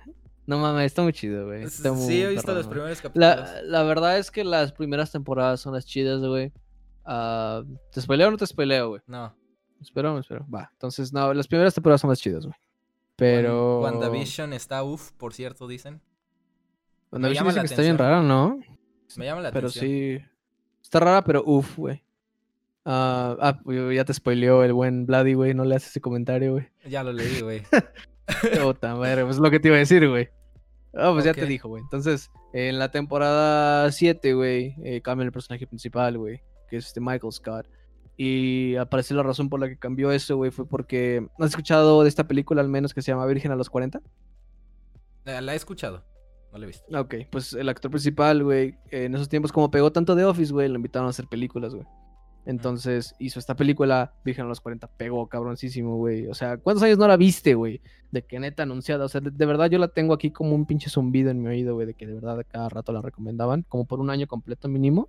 No 0.47 0.59
mames, 0.61 0.87
está 0.87 1.03
muy 1.03 1.13
chido, 1.13 1.45
güey. 1.47 1.65
está 1.65 1.93
muy 1.93 2.07
Sí, 2.07 2.23
he 2.23 2.29
visto 2.29 2.55
los 2.55 2.67
primeros 2.67 3.03
capítulos. 3.03 3.37
La, 3.39 3.63
la 3.63 3.83
verdad 3.83 4.17
es 4.19 4.31
que 4.31 4.45
las 4.45 4.73
primeras 4.73 5.13
temporadas 5.13 5.61
son 5.61 5.75
las 5.75 5.85
chidas, 5.85 6.21
güey. 6.21 6.53
Ah, 7.05 7.63
¿Te 7.93 8.01
spoileo 8.01 8.29
o 8.29 8.31
no 8.31 8.37
te 8.39 8.47
spoileo, 8.47 8.89
güey? 8.89 9.03
No. 9.07 9.37
Espero, 9.83 10.19
espero. 10.19 10.47
Va. 10.49 10.71
Entonces, 10.73 11.13
no, 11.13 11.35
las 11.35 11.47
primeras 11.49 11.75
temporadas 11.75 12.01
son 12.01 12.09
las 12.09 12.19
chidas, 12.19 12.47
güey. 12.47 12.57
Pero. 13.17 13.81
Wan- 13.83 13.97
WandaVision 13.97 14.53
está 14.55 14.83
uff, 14.85 15.13
por 15.13 15.35
cierto, 15.35 15.69
dicen. 15.69 16.01
WandaVision 17.13 17.45
llama 17.45 17.51
dicen 17.51 17.63
la 17.63 17.69
que 17.69 17.73
está 17.75 17.83
bien 17.83 17.99
rara, 17.99 18.23
¿no? 18.23 18.59
Me 19.17 19.25
llama 19.27 19.43
la 19.43 19.53
Pero 19.53 19.69
atención. 19.69 19.91
sí. 19.91 20.19
Está 20.83 21.01
rara, 21.01 21.23
pero 21.25 21.43
uff, 21.47 21.77
güey. 21.79 22.03
Ah, 22.85 23.37
ah, 23.41 23.61
pues, 23.63 23.95
ya 23.95 24.05
te 24.05 24.13
spoileó 24.15 24.65
el 24.65 24.73
buen 24.73 25.07
Bloody, 25.07 25.35
güey. 25.35 25.55
No 25.55 25.65
le 25.65 25.77
haces 25.77 25.91
ese 25.91 26.01
comentario, 26.01 26.53
güey. 26.53 26.69
Ya 26.87 27.05
lo 27.05 27.13
leí, 27.13 27.41
güey. 27.41 27.63
Puta 28.63 28.97
madre, 28.97 29.23
pues 29.25 29.37
es 29.37 29.43
lo 29.43 29.51
que 29.51 29.61
te 29.61 29.69
iba 29.69 29.77
a 29.77 29.81
decir, 29.81 30.09
güey. 30.09 30.29
Ah, 30.95 31.11
pues 31.13 31.25
ya 31.25 31.33
te 31.33 31.47
dijo, 31.47 31.69
güey. 31.69 31.83
Entonces, 31.83 32.31
en 32.53 32.79
la 32.79 32.91
temporada 32.91 33.91
7, 33.91 34.35
güey, 34.35 34.75
eh, 34.85 35.01
cambia 35.01 35.25
el 35.25 35.33
personaje 35.33 35.67
principal, 35.67 36.19
güey, 36.19 36.43
que 36.69 36.77
es 36.77 36.87
este 36.87 37.01
Michael 37.01 37.33
Scott. 37.33 37.67
Y 38.17 38.77
aparece 38.77 39.15
la 39.15 39.23
razón 39.23 39.49
por 39.49 39.59
la 39.61 39.69
que 39.69 39.79
cambió 39.79 40.13
eso, 40.13 40.37
güey, 40.37 40.51
fue 40.51 40.67
porque... 40.69 41.27
¿No 41.39 41.45
has 41.47 41.53
escuchado 41.53 42.03
de 42.03 42.09
esta 42.11 42.25
película 42.29 42.61
al 42.61 42.69
menos 42.69 42.93
que 42.93 43.01
se 43.01 43.11
llama 43.11 43.25
Virgen 43.27 43.53
a 43.53 43.57
los 43.57 43.71
40? 43.71 44.01
Eh, 45.25 45.41
La 45.41 45.55
he 45.55 45.57
escuchado. 45.57 46.05
No 46.53 46.59
la 46.59 46.65
he 46.65 46.69
visto. 46.69 47.01
Ok, 47.01 47.15
pues 47.31 47.55
el 47.55 47.69
actor 47.69 47.91
principal, 47.91 48.45
güey, 48.45 48.77
en 48.91 49.15
esos 49.15 49.29
tiempos 49.29 49.53
como 49.53 49.71
pegó 49.71 49.91
tanto 49.91 50.15
de 50.15 50.25
Office, 50.25 50.53
güey, 50.53 50.69
lo 50.69 50.77
invitaron 50.77 51.07
a 51.07 51.11
hacer 51.11 51.27
películas, 51.27 51.75
güey. 51.75 51.87
Entonces 52.45 53.15
hizo 53.21 53.39
esta 53.39 53.55
película, 53.55 54.15
Virgen 54.25 54.47
a 54.47 54.49
los 54.49 54.61
40, 54.61 54.89
pegó 54.97 55.29
cabroncísimo, 55.29 55.97
güey. 55.97 56.27
O 56.27 56.35
sea, 56.35 56.57
¿cuántos 56.59 56.83
años 56.83 56.99
no 56.99 57.07
la 57.07 57.17
viste, 57.17 57.55
güey? 57.55 57.81
De 58.11 58.23
que 58.27 58.41
neta 58.41 58.65
anunciada. 58.65 59.05
O 59.05 59.09
sea, 59.09 59.21
de, 59.21 59.31
de 59.31 59.47
verdad 59.47 59.71
yo 59.71 59.79
la 59.79 59.89
tengo 59.89 60.13
aquí 60.13 60.33
como 60.33 60.55
un 60.55 60.67
pinche 60.67 60.91
zumbido 60.91 61.31
en 61.31 61.41
mi 61.41 61.49
oído, 61.49 61.75
güey, 61.75 61.87
de 61.87 61.95
que 61.95 62.07
de 62.07 62.15
verdad 62.15 62.45
cada 62.49 62.69
rato 62.69 62.93
la 62.93 63.01
recomendaban, 63.01 63.63
como 63.63 63.87
por 63.87 64.01
un 64.01 64.11
año 64.11 64.27
completo 64.27 64.69
mínimo. 64.69 65.09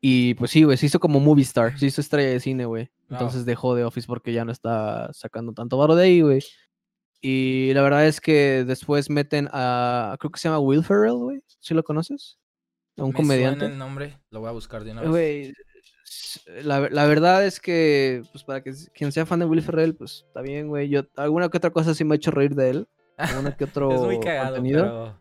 Y 0.00 0.34
pues 0.34 0.50
sí, 0.50 0.64
güey, 0.64 0.76
se 0.76 0.86
hizo 0.86 1.00
como 1.00 1.20
movie 1.20 1.44
star, 1.44 1.78
se 1.78 1.86
hizo 1.86 2.00
estrella 2.00 2.30
de 2.30 2.40
cine, 2.40 2.66
güey. 2.66 2.90
Entonces 3.08 3.44
dejó 3.44 3.74
de 3.74 3.84
Office 3.84 4.06
porque 4.06 4.32
ya 4.32 4.44
no 4.44 4.52
está 4.52 5.10
sacando 5.12 5.52
tanto 5.52 5.78
varo 5.78 5.94
de 5.94 6.04
ahí, 6.04 6.20
güey. 6.20 6.42
Y 7.24 7.72
la 7.74 7.82
verdad 7.82 8.06
es 8.06 8.20
que 8.20 8.64
después 8.66 9.08
meten 9.08 9.48
a, 9.52 10.16
creo 10.18 10.30
que 10.32 10.40
se 10.40 10.48
llama 10.48 10.58
Will 10.58 10.82
Ferrell, 10.84 11.14
güey. 11.14 11.40
¿Sí 11.60 11.72
lo 11.72 11.84
conoces? 11.84 12.36
A 12.98 13.04
un 13.04 13.10
Me 13.10 13.14
suena 13.14 13.16
comediante. 13.28 13.64
el 13.66 13.78
nombre, 13.78 14.18
lo 14.30 14.40
voy 14.40 14.48
a 14.48 14.52
buscar 14.52 14.82
de 14.84 14.90
una 14.90 15.02
vez. 15.02 15.52
S- 16.04 16.40
la, 16.64 16.80
la 16.90 17.06
verdad 17.06 17.46
es 17.46 17.60
que, 17.60 18.22
pues 18.32 18.42
para 18.44 18.62
que 18.62 18.72
quien 18.92 19.12
sea 19.12 19.24
fan 19.24 19.38
de 19.38 19.44
Will 19.46 19.62
Ferrell, 19.62 19.94
pues 19.94 20.24
está 20.26 20.42
bien, 20.42 20.66
güey. 20.68 20.88
Yo, 20.88 21.02
alguna 21.16 21.48
que 21.48 21.56
otra 21.58 21.70
cosa 21.70 21.94
sí 21.94 22.04
me 22.04 22.14
ha 22.14 22.16
hecho 22.16 22.32
reír 22.32 22.54
de 22.56 22.70
él. 22.70 22.88
Alguna 23.16 23.56
que 23.56 23.64
otro 23.64 23.94
es 23.94 24.00
muy 24.00 24.18
cagado, 24.20 24.56
contenido. 24.56 25.18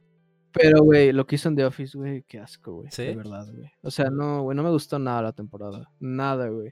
pero... 0.52 0.84
Güey, 0.84 1.12
lo 1.14 1.26
que 1.28 1.36
hizo 1.36 1.50
en 1.50 1.56
The 1.56 1.66
Office, 1.66 1.98
güey, 1.98 2.24
qué 2.28 2.40
asco, 2.40 2.74
güey. 2.78 2.90
¿Sí? 2.92 3.04
De 3.04 3.16
verdad, 3.16 3.46
güey. 3.54 3.72
O 3.84 3.92
sea, 3.92 4.10
no, 4.10 4.42
güey, 4.42 4.58
no 4.58 4.64
me 4.64 4.70
gustó 4.72 4.98
nada 5.00 5.22
la 5.22 5.32
temporada. 5.34 5.88
Nada, 6.00 6.48
güey. 6.50 6.72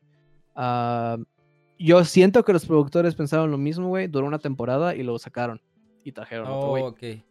Ah, 0.56 1.18
yo 1.80 2.04
siento 2.06 2.44
que 2.46 2.54
los 2.54 2.66
productores 2.66 3.16
pensaron 3.16 3.50
lo 3.50 3.58
mismo, 3.58 3.88
güey. 3.88 4.08
Duró 4.08 4.28
una 4.28 4.40
temporada 4.40 4.94
y 4.96 5.02
lo 5.04 5.18
sacaron. 5.18 5.62
Y 6.04 6.12
trajeron 6.12 6.46
otro, 6.48 6.60
Oh, 6.60 6.70
güey. 6.70 6.84
ok. 6.84 7.24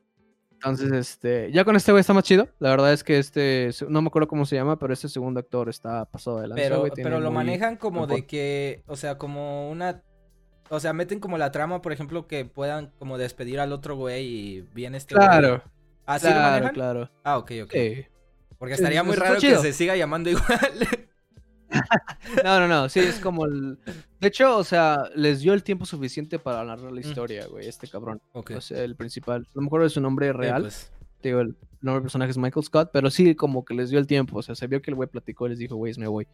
Entonces, 0.54 0.90
este, 0.92 1.52
ya 1.52 1.64
con 1.64 1.76
este 1.76 1.92
güey 1.92 2.00
está 2.00 2.12
más 2.14 2.24
chido. 2.24 2.48
La 2.58 2.70
verdad 2.70 2.92
es 2.92 3.04
que 3.04 3.18
este, 3.18 3.70
no 3.88 4.02
me 4.02 4.08
acuerdo 4.08 4.26
cómo 4.26 4.44
se 4.44 4.56
llama, 4.56 4.76
pero 4.78 4.92
este 4.92 5.08
segundo 5.08 5.38
actor 5.38 5.68
está 5.68 6.04
pasado 6.06 6.40
de 6.40 6.48
lanza, 6.48 6.62
Pero, 6.62 6.84
pero 6.96 7.20
lo 7.20 7.26
muy- 7.30 7.36
manejan 7.36 7.76
como 7.76 8.08
de 8.08 8.26
que, 8.26 8.82
o 8.88 8.96
sea, 8.96 9.18
como 9.18 9.70
una... 9.70 10.02
O 10.70 10.80
sea, 10.80 10.92
meten 10.92 11.20
como 11.20 11.38
la 11.38 11.50
trama, 11.52 11.80
por 11.80 11.92
ejemplo, 11.92 12.26
que 12.26 12.44
puedan 12.44 12.90
como 12.98 13.16
despedir 13.16 13.58
al 13.60 13.72
otro 13.72 13.96
güey 13.96 14.26
y 14.26 14.60
viene 14.74 14.98
este. 14.98 15.14
Claro, 15.14 15.62
¿Así 16.04 16.26
lo 16.26 16.32
claro, 16.32 16.50
manejan? 16.50 16.74
claro. 16.74 17.10
Ah, 17.24 17.38
ok, 17.38 17.52
ok. 17.64 17.70
Sí. 17.72 18.06
Porque 18.58 18.74
estaría 18.74 19.00
sí, 19.00 19.06
muy 19.06 19.16
raro 19.16 19.40
que 19.40 19.56
se 19.56 19.72
siga 19.72 19.96
llamando 19.96 20.28
igual. 20.30 21.07
No, 22.44 22.60
no, 22.60 22.68
no, 22.68 22.88
sí, 22.88 23.00
es 23.00 23.18
como 23.20 23.44
el... 23.46 23.78
De 24.20 24.28
hecho, 24.28 24.56
o 24.56 24.64
sea, 24.64 25.04
les 25.14 25.40
dio 25.40 25.54
el 25.54 25.62
tiempo 25.62 25.84
suficiente 25.86 26.38
para 26.38 26.64
narrar 26.64 26.92
la 26.92 27.00
historia, 27.00 27.46
güey, 27.46 27.66
este 27.68 27.88
cabrón. 27.88 28.20
O 28.32 28.60
sea, 28.60 28.82
el 28.82 28.96
principal. 28.96 29.46
No 29.54 29.62
me 29.62 29.66
acuerdo 29.66 29.84
de 29.84 29.90
su 29.90 30.00
nombre 30.00 30.28
Eh, 30.28 30.32
real. 30.32 30.62
pues, 30.62 30.92
digo, 31.22 31.40
el 31.40 31.56
nombre 31.80 31.94
del 31.94 32.02
personaje 32.02 32.30
es 32.30 32.38
Michael 32.38 32.64
Scott, 32.64 32.90
pero 32.92 33.10
sí 33.10 33.34
como 33.34 33.64
que 33.64 33.74
les 33.74 33.90
dio 33.90 33.98
el 33.98 34.06
tiempo, 34.06 34.38
o 34.38 34.42
sea, 34.42 34.54
se 34.54 34.66
vio 34.66 34.80
que 34.82 34.90
el 34.90 34.94
güey 34.96 35.08
platicó 35.08 35.46
y 35.46 35.50
les 35.50 35.58
dijo, 35.58 35.76
güey, 35.76 35.92
me 35.98 36.08
voy. 36.08 36.26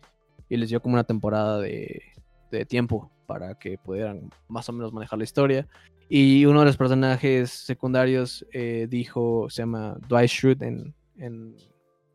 Y 0.48 0.56
les 0.56 0.69
dio 0.69 0.81
como 0.81 0.94
una 0.94 1.05
temporada 1.05 1.59
de, 1.61 2.02
de 2.51 2.65
tiempo 2.66 3.11
para 3.27 3.55
que 3.59 3.78
pudieran 3.78 4.31
más 4.48 4.69
o 4.69 4.73
menos 4.73 4.93
manejar 4.93 5.19
la 5.19 5.24
historia. 5.24 5.66
Y 6.09 6.44
uno 6.44 6.61
de 6.61 6.66
los 6.66 6.77
personajes 6.77 7.51
secundarios 7.51 8.47
eh, 8.52 8.86
dijo, 8.90 9.48
se 9.48 9.62
llama 9.62 9.97
Dwight 10.06 10.28
Schrute 10.28 10.66
en, 10.66 10.94
en, 11.16 11.56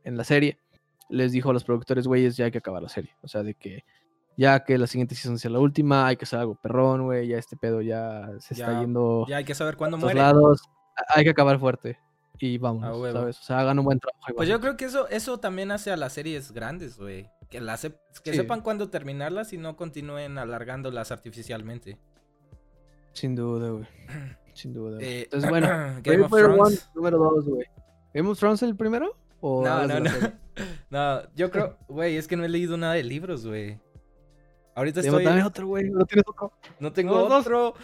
en 0.03 0.17
la 0.17 0.23
serie, 0.23 0.59
les 1.09 1.31
dijo 1.31 1.49
a 1.49 1.53
los 1.53 1.63
productores, 1.63 2.07
güeyes, 2.07 2.37
ya 2.37 2.45
hay 2.45 2.51
que 2.51 2.59
acabar 2.59 2.81
la 2.83 2.89
serie. 2.89 3.11
O 3.21 3.27
sea, 3.27 3.43
de 3.43 3.55
que 3.55 3.83
ya 4.37 4.63
que 4.63 4.77
la 4.77 4.87
siguiente 4.87 5.15
season 5.15 5.37
sea 5.37 5.51
la 5.51 5.59
última, 5.59 6.07
hay 6.07 6.15
que 6.15 6.23
hacer 6.25 6.39
algo 6.39 6.55
perrón, 6.55 7.03
güey, 7.05 7.27
ya 7.27 7.37
este 7.37 7.57
pedo 7.57 7.81
ya 7.81 8.29
se 8.39 8.53
está 8.53 8.79
yendo 8.79 9.25
ya 9.27 9.37
hay 9.37 9.43
que 9.45 9.53
saber 9.55 9.75
cuándo 9.75 9.97
muere. 9.97 10.19
lados, 10.19 10.61
hay 11.13 11.23
que 11.25 11.31
acabar 11.31 11.59
fuerte. 11.59 11.97
Y 12.41 12.57
vamos, 12.57 12.85
A 12.85 12.95
huevo. 12.95 13.19
¿sabes? 13.19 13.37
O 13.39 13.43
sea, 13.43 13.59
hagan 13.59 13.79
un 13.79 13.85
buen 13.85 13.99
trabajo. 13.99 14.33
Pues 14.37 14.47
yo 14.47 14.61
creo 14.61 14.77
que 14.77 14.85
eso, 14.85 15.09
eso 15.09 15.39
también 15.41 15.71
hace 15.71 15.91
a 15.91 15.97
las 15.97 16.13
series 16.13 16.53
grandes, 16.53 16.97
güey. 16.97 17.29
Que, 17.49 17.59
las 17.59 17.83
sep- 17.83 17.99
que 18.23 18.31
Sí. 18.31 18.37
sepan 18.37 18.61
cuándo 18.61 18.89
terminarlas 18.89 19.51
y 19.51 19.57
no 19.57 19.75
continúen 19.75 20.37
alargándolas 20.37 21.11
artificialmente. 21.11 21.97
Sin 23.13 23.35
duda, 23.35 23.71
güey. 23.71 23.87
Sin 24.53 24.73
duda. 24.73 24.99
Eh, 25.01 25.23
Entonces, 25.23 25.49
bueno, 25.49 25.67
Game 26.03 26.21
of 26.23 26.29
Player 26.29 26.45
One, 26.47 26.55
Thrones. 26.57 26.89
número 26.95 27.17
2, 27.17 27.45
güey. 27.45 27.65
¿Game 28.13 28.29
of 28.29 28.39
Thrones 28.39 28.63
el 28.63 28.75
primero? 28.77 29.17
¿O 29.41 29.63
No, 29.63 29.87
no, 29.87 29.99
no. 29.99 30.09
No, 30.89 31.21
yo 31.35 31.49
creo, 31.51 31.77
güey, 31.87 32.17
es 32.17 32.27
que 32.27 32.35
no 32.35 32.43
he 32.43 32.49
leído 32.49 32.75
nada 32.75 32.95
de 32.95 33.03
libros, 33.03 33.47
güey. 33.47 33.79
Ahorita 34.75 34.99
estoy. 34.99 35.23
Dame 35.23 35.43
otro, 35.43 35.67
güey. 35.67 35.89
¿No 35.89 36.05
tienes 36.05 36.25
otro? 36.27 36.51
No 36.79 36.91
tengo 36.91 37.15
otro. 37.15 37.75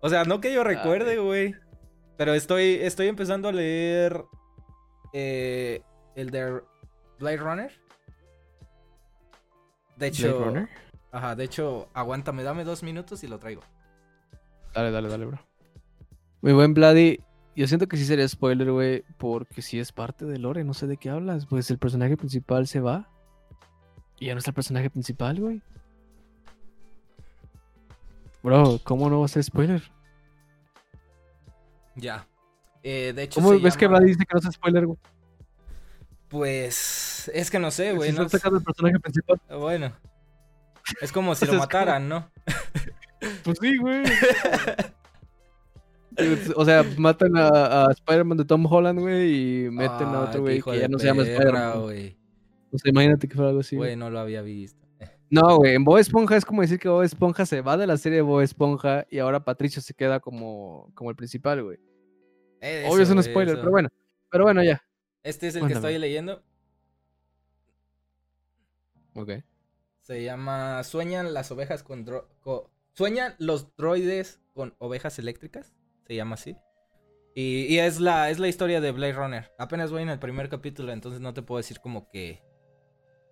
O 0.00 0.08
sea, 0.10 0.24
no 0.24 0.38
que 0.40 0.52
yo 0.52 0.60
Ay. 0.60 0.74
recuerde, 0.76 1.16
güey. 1.16 1.54
Pero 2.18 2.34
estoy, 2.34 2.74
estoy 2.82 3.08
empezando 3.08 3.48
a 3.48 3.52
leer 3.52 4.22
eh, 5.14 5.80
el 6.14 6.28
de 6.30 6.60
Blade 7.18 7.36
Runner. 7.38 7.72
De 9.96 10.08
hecho, 10.08 10.36
Blade 10.36 10.44
Runner. 10.44 10.68
ajá, 11.10 11.36
de 11.36 11.44
hecho, 11.44 11.88
aguántame, 11.94 12.42
dame 12.42 12.64
dos 12.64 12.82
minutos 12.82 13.24
y 13.24 13.28
lo 13.28 13.38
traigo. 13.38 13.62
Dale, 14.74 14.90
dale, 14.90 15.08
dale, 15.08 15.24
bro. 15.24 15.38
Muy 16.42 16.52
buen 16.52 16.74
Bloody. 16.74 17.23
Yo 17.56 17.68
siento 17.68 17.86
que 17.86 17.96
sí 17.96 18.04
sería 18.04 18.26
spoiler, 18.28 18.70
güey, 18.72 19.04
porque 19.18 19.62
sí 19.62 19.78
es 19.78 19.92
parte 19.92 20.24
de 20.24 20.38
lore, 20.38 20.64
no 20.64 20.74
sé 20.74 20.86
de 20.88 20.96
qué 20.96 21.10
hablas. 21.10 21.46
Pues 21.46 21.70
el 21.70 21.78
personaje 21.78 22.16
principal 22.16 22.66
se 22.66 22.80
va. 22.80 23.08
Y 24.18 24.26
ya 24.26 24.34
no 24.34 24.38
está 24.38 24.50
el 24.50 24.54
personaje 24.56 24.90
principal, 24.90 25.40
güey. 25.40 25.62
Bro, 28.42 28.80
¿cómo 28.84 29.08
no 29.08 29.20
va 29.20 29.26
a 29.26 29.28
ser 29.28 29.42
spoiler? 29.44 29.82
Ya. 31.96 32.26
Eh, 32.82 33.12
de 33.14 33.22
hecho, 33.22 33.40
¿Cómo 33.40 33.58
ves 33.58 33.76
que 33.76 33.86
llama- 33.86 33.98
Bloody 33.98 34.12
dice 34.12 34.26
que 34.26 34.34
no 34.34 34.40
es 34.48 34.54
spoiler, 34.54 34.86
güey? 34.86 34.98
Pues 36.28 37.30
es 37.32 37.50
que 37.50 37.58
no 37.58 37.70
sé, 37.70 37.90
Si 37.90 37.96
güey. 37.96 38.12
no 38.12 38.22
el 38.22 38.28
personaje 38.30 38.98
principal. 39.00 39.40
Bueno. 39.58 39.92
Es 41.00 41.12
como 41.12 41.34
si 41.34 41.46
lo 41.46 41.54
mataran, 41.54 42.08
¿no? 42.08 42.28
Pues 43.44 43.58
sí, 43.60 43.76
güey. 43.78 44.02
O 46.56 46.64
sea, 46.64 46.84
matan 46.98 47.36
a, 47.36 47.86
a 47.86 47.90
Spider-Man 47.92 48.38
de 48.38 48.44
Tom 48.44 48.66
Holland, 48.66 49.00
güey, 49.00 49.64
y 49.66 49.70
meten 49.70 50.08
a 50.08 50.20
otro 50.20 50.42
güey 50.42 50.60
que 50.62 50.78
ya 50.78 50.88
no 50.88 50.98
se 50.98 51.06
llama 51.06 51.22
Spider-Man. 51.22 51.72
O 52.70 52.78
sea, 52.78 52.90
imagínate 52.90 53.28
que 53.28 53.34
fuera 53.34 53.48
algo 53.50 53.60
así. 53.60 53.76
Güey, 53.76 53.96
no 53.96 54.10
lo 54.10 54.18
había 54.20 54.42
visto. 54.42 54.84
No, 55.30 55.56
güey, 55.56 55.74
en 55.74 55.84
Bob 55.84 55.98
Esponja 55.98 56.36
es 56.36 56.44
como 56.44 56.62
decir 56.62 56.78
que 56.78 56.88
Bob 56.88 57.02
Esponja 57.02 57.46
se 57.46 57.60
va 57.60 57.76
de 57.76 57.86
la 57.86 57.96
serie 57.96 58.16
de 58.16 58.22
Bob 58.22 58.40
Esponja 58.40 59.06
y 59.10 59.18
ahora 59.18 59.44
Patricio 59.44 59.82
se 59.82 59.94
queda 59.94 60.20
como, 60.20 60.90
como 60.94 61.10
el 61.10 61.16
principal, 61.16 61.62
güey. 61.62 61.78
Obvio 62.88 63.02
es 63.02 63.10
un 63.10 63.22
spoiler, 63.22 63.54
eso. 63.54 63.60
pero 63.60 63.70
bueno. 63.72 63.88
Pero 64.30 64.44
bueno, 64.44 64.62
ya. 64.62 64.82
Este 65.22 65.48
es 65.48 65.54
el 65.56 65.60
Cuéntame. 65.62 65.80
que 65.82 65.88
estoy 65.94 66.00
leyendo. 66.00 66.42
Ok. 69.14 69.30
Se 70.00 70.22
llama 70.22 70.82
Sueñan 70.84 71.32
las 71.34 71.50
ovejas 71.50 71.82
con, 71.82 72.04
dro- 72.04 72.26
co- 72.40 72.70
Sueñan 72.92 73.34
los 73.38 73.74
droides 73.76 74.40
con 74.52 74.74
ovejas 74.78 75.18
eléctricas. 75.18 75.72
Se 76.06 76.14
llama 76.14 76.34
así. 76.34 76.56
Y, 77.34 77.66
y 77.74 77.78
es, 77.78 77.98
la, 78.00 78.30
es 78.30 78.38
la 78.38 78.48
historia 78.48 78.80
de 78.80 78.92
Blade 78.92 79.12
Runner. 79.14 79.50
Apenas 79.58 79.90
voy 79.90 80.02
en 80.02 80.08
el 80.10 80.18
primer 80.18 80.48
capítulo, 80.48 80.92
entonces 80.92 81.20
no 81.20 81.34
te 81.34 81.42
puedo 81.42 81.58
decir 81.58 81.80
como 81.80 82.08
que. 82.08 82.42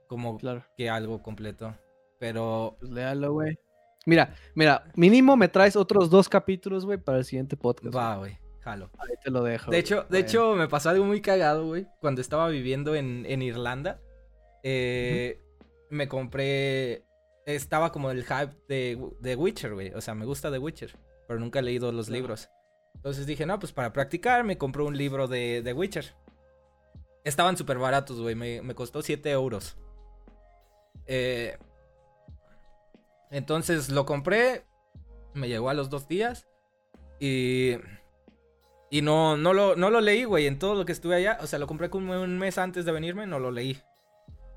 Como 0.09 0.37
Claro. 0.39 0.65
que 0.77 0.91
algo 0.91 1.23
completo. 1.23 1.75
Pero. 2.19 2.77
Pues 2.81 2.91
léalo, 2.91 3.33
güey. 3.33 3.59
Mira, 4.05 4.35
mira, 4.57 4.85
mínimo 4.97 5.37
me 5.37 5.47
traes 5.49 5.77
otros 5.77 6.11
dos 6.11 6.29
capítulos, 6.29 6.85
güey, 6.85 6.99
para 6.99 7.19
el 7.19 7.25
siguiente 7.25 7.57
podcast. 7.57 7.95
Va, 7.95 8.17
güey. 8.17 8.37
Jalo. 8.61 8.91
Ahí 8.99 9.15
te 9.23 9.31
lo 9.31 9.43
dejo. 9.45 9.71
De 9.71 9.79
hecho, 9.79 10.05
de 10.09 10.19
hecho, 10.21 10.55
me 10.57 10.67
pasó 10.69 10.91
algo 10.91 11.05
muy 11.05 11.21
cagado, 11.21 11.67
güey. 11.67 11.87
Cuando 12.01 12.21
estaba 12.21 12.49
viviendo 12.49 12.95
en, 12.97 13.25
en 13.27 13.43
Irlanda, 13.43 14.01
eh, 14.63 15.41
me 15.91 16.09
compré. 16.09 17.05
Estaba 17.47 17.91
como 17.93 18.11
el 18.11 18.25
hype 18.25 18.55
de, 18.69 18.99
de 19.21 19.37
Witcher, 19.37 19.75
güey. 19.75 19.93
O 19.95 20.01
sea, 20.01 20.15
me 20.15 20.25
gusta 20.25 20.51
The 20.51 20.59
Witcher, 20.59 20.97
pero 21.27 21.41
nunca 21.41 21.59
he 21.59 21.63
leído 21.63 21.91
los 21.93 22.07
Claro. 22.07 22.21
libros. 22.21 22.49
Entonces 22.95 23.27
dije, 23.27 23.47
no, 23.47 23.59
pues 23.59 23.73
para 23.73 23.93
practicar, 23.93 24.45
me 24.45 24.59
compré 24.59 24.83
un 24.83 24.97
libro 24.97 25.27
de 25.27 25.61
The 25.65 25.73
Witcher. 25.73 26.15
Estaban 27.25 27.57
súper 27.57 27.79
baratos, 27.79 28.21
güey. 28.21 28.35
Me, 28.35 28.63
me 28.63 28.75
costó 28.75 29.03
7 29.03 29.31
euros. 29.31 29.77
Eh, 31.07 31.57
entonces 33.31 33.89
lo 33.89 34.07
compré. 34.07 34.65
Me 35.35 35.49
llegó 35.49 35.71
a 35.71 35.75
los 35.75 35.91
dos 35.91 36.09
días. 36.09 36.47
Y. 37.21 37.77
Y 38.91 39.01
no, 39.01 39.39
no, 39.39 39.55
lo, 39.55 39.75
no 39.75 39.89
lo 39.89 40.01
leí, 40.01 40.25
güey. 40.25 40.47
En 40.47 40.59
todo 40.59 40.75
lo 40.75 40.85
que 40.85 40.93
estuve 40.93 41.17
allá. 41.17 41.39
O 41.41 41.47
sea, 41.47 41.59
lo 41.59 41.67
compré 41.67 41.91
como 41.91 42.21
un 42.21 42.39
mes 42.39 42.59
antes 42.59 42.85
de 42.85 42.93
venirme. 42.93 43.27
No 43.27 43.39
lo 43.39 43.51
leí. 43.51 43.81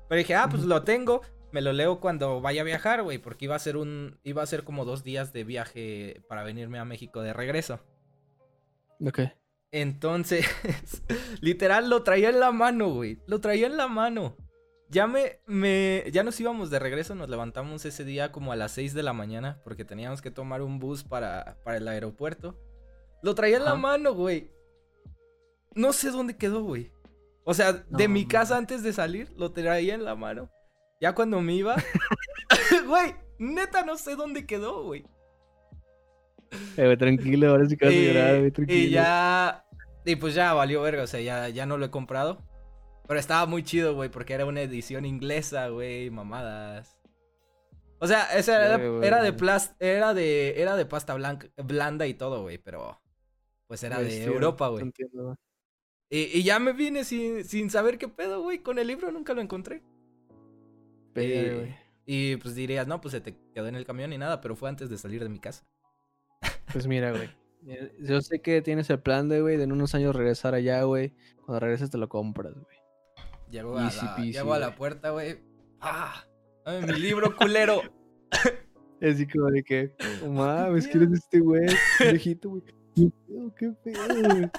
Pero 0.08 0.18
dije, 0.18 0.34
ah, 0.34 0.48
pues 0.50 0.62
lo 0.64 0.82
tengo. 0.82 1.22
Me 1.52 1.62
lo 1.62 1.72
leo 1.72 2.00
cuando 2.00 2.40
vaya 2.40 2.60
a 2.60 2.64
viajar, 2.64 3.02
güey. 3.02 3.18
Porque 3.18 3.46
iba 3.46 3.54
a 3.54 3.60
ser 3.60 3.76
un. 3.76 4.18
Iba 4.24 4.42
a 4.42 4.46
ser 4.46 4.64
como 4.64 4.84
dos 4.84 5.04
días 5.04 5.32
de 5.32 5.44
viaje 5.44 6.22
para 6.28 6.42
venirme 6.42 6.78
a 6.78 6.84
México 6.84 7.22
de 7.22 7.32
regreso. 7.32 7.80
Ok. 9.04 9.20
Entonces, 9.72 10.46
literal, 11.40 11.90
lo 11.90 12.02
traía 12.02 12.30
en 12.30 12.40
la 12.40 12.52
mano, 12.52 12.90
güey. 12.90 13.18
Lo 13.26 13.40
traía 13.40 13.66
en 13.66 13.76
la 13.76 13.88
mano. 13.88 14.36
Ya 14.88 15.06
me, 15.06 15.40
me, 15.46 16.04
ya 16.12 16.22
nos 16.22 16.38
íbamos 16.38 16.70
de 16.70 16.78
regreso, 16.78 17.14
nos 17.16 17.28
levantamos 17.28 17.84
ese 17.84 18.04
día 18.04 18.30
como 18.30 18.52
a 18.52 18.56
las 18.56 18.72
6 18.72 18.94
de 18.94 19.02
la 19.02 19.12
mañana 19.12 19.60
porque 19.64 19.84
teníamos 19.84 20.22
que 20.22 20.30
tomar 20.30 20.62
un 20.62 20.78
bus 20.78 21.02
para, 21.02 21.58
para 21.64 21.78
el 21.78 21.88
aeropuerto. 21.88 22.56
Lo 23.22 23.34
traía 23.34 23.56
en 23.56 23.64
la 23.64 23.74
mano, 23.74 24.14
güey. 24.14 24.52
No 25.74 25.92
sé 25.92 26.10
dónde 26.10 26.36
quedó, 26.36 26.62
güey. 26.62 26.92
O 27.44 27.54
sea, 27.54 27.72
de 27.72 28.08
No, 28.08 28.14
mi 28.14 28.26
casa 28.26 28.56
antes 28.56 28.82
de 28.82 28.92
salir, 28.92 29.32
lo 29.36 29.52
traía 29.52 29.94
en 29.94 30.04
la 30.04 30.14
mano. 30.14 30.50
Ya 31.00 31.14
cuando 31.14 31.40
me 31.40 31.54
iba, 31.54 31.76
güey, 32.86 33.14
neta 33.38 33.84
no 33.84 33.96
sé 33.96 34.16
dónde 34.16 34.46
quedó, 34.46 34.84
güey. 34.84 35.04
Eh, 36.76 36.96
tranquilo, 36.96 37.50
ahora 37.50 37.66
sí 37.66 37.76
que 37.76 37.84
vas 37.86 37.94
a 37.94 37.96
Y- 37.96 38.06
llorar, 38.06 38.38
güey, 38.38 38.50
tranquilo. 38.50 38.78
Y 38.78 38.90
ya. 38.90 39.64
Y 40.04 40.16
pues 40.16 40.34
ya 40.34 40.52
valió 40.54 40.82
verga, 40.82 41.02
o 41.02 41.06
sea, 41.06 41.20
ya, 41.20 41.48
ya 41.48 41.66
no 41.66 41.76
lo 41.78 41.86
he 41.86 41.90
comprado. 41.90 42.38
Pero 43.08 43.18
estaba 43.20 43.46
muy 43.46 43.62
chido, 43.62 43.94
güey, 43.94 44.08
porque 44.10 44.34
era 44.34 44.46
una 44.46 44.60
edición 44.62 45.04
inglesa, 45.04 45.68
güey, 45.68 46.10
mamadas. 46.10 46.98
O 47.98 48.06
sea, 48.06 48.24
esa 48.36 48.74
era, 48.74 48.84
era 49.06 49.22
de 49.22 49.32
plas- 49.34 49.74
era 49.80 50.12
de 50.12 50.60
era 50.60 50.76
de 50.76 50.84
pasta 50.86 51.14
blanca, 51.14 51.48
blanda 51.64 52.06
y 52.06 52.14
todo, 52.14 52.42
güey, 52.42 52.58
pero 52.58 53.00
pues 53.66 53.82
era 53.84 53.96
Güey, 53.96 54.08
de 54.08 54.12
sí, 54.18 54.22
Europa, 54.24 54.68
güey. 54.68 54.92
Y, 56.10 56.38
y 56.38 56.42
ya 56.44 56.58
me 56.58 56.72
vine 56.72 57.04
sin, 57.04 57.44
sin 57.44 57.70
saber 57.70 57.96
qué 57.98 58.06
pedo, 58.08 58.42
güey, 58.42 58.58
con 58.58 58.78
el 58.78 58.86
libro 58.86 59.10
nunca 59.10 59.32
lo 59.34 59.40
encontré. 59.40 59.82
Eh, 61.14 61.54
güey. 61.58 61.74
y 62.04 62.36
pues 62.36 62.54
dirías, 62.54 62.86
no, 62.86 63.00
pues 63.00 63.12
se 63.12 63.20
te 63.20 63.34
quedó 63.54 63.66
en 63.68 63.74
el 63.76 63.86
camión 63.86 64.12
y 64.12 64.18
nada, 64.18 64.40
pero 64.40 64.54
fue 64.54 64.68
antes 64.68 64.90
de 64.90 64.98
salir 64.98 65.22
de 65.22 65.28
mi 65.30 65.38
casa. 65.40 65.64
Pues 66.72 66.86
mira, 66.86 67.10
güey. 67.12 67.28
eh, 67.66 67.92
Yo 68.00 68.20
sé 68.20 68.40
que 68.40 68.60
tienes 68.62 68.90
el 68.90 69.00
plan 69.00 69.28
de, 69.28 69.40
güey, 69.40 69.56
de 69.56 69.64
en 69.64 69.72
unos 69.72 69.94
años 69.94 70.14
regresar 70.14 70.54
allá, 70.54 70.82
güey. 70.82 71.12
Cuando 71.44 71.60
regreses 71.60 71.90
te 71.90 71.98
lo 71.98 72.08
compras, 72.08 72.54
güey. 72.54 72.76
Llego 73.50 73.78
a 73.78 73.84
la, 73.84 73.88
peasy, 74.16 74.32
llego 74.32 74.52
a 74.54 74.58
la 74.58 74.66
güey. 74.68 74.78
puerta, 74.78 75.10
güey. 75.10 75.38
¡Ah! 75.80 76.24
Dame 76.64 76.92
mi 76.92 76.98
libro, 76.98 77.34
culero. 77.36 77.80
Así 79.00 79.26
como 79.26 79.50
de 79.50 79.62
que, 79.62 79.94
"No 80.22 80.30
mames, 80.32 80.88
¿quién 80.88 81.04
es 81.12 81.20
este 81.20 81.38
güey? 81.40 81.66
Viejito, 82.00 82.50
güey. 82.50 82.62
¿Qué 82.94 83.10
pedo, 83.28 83.54
qué 83.54 83.72
pedo, 83.84 84.30
güey? 84.34 84.50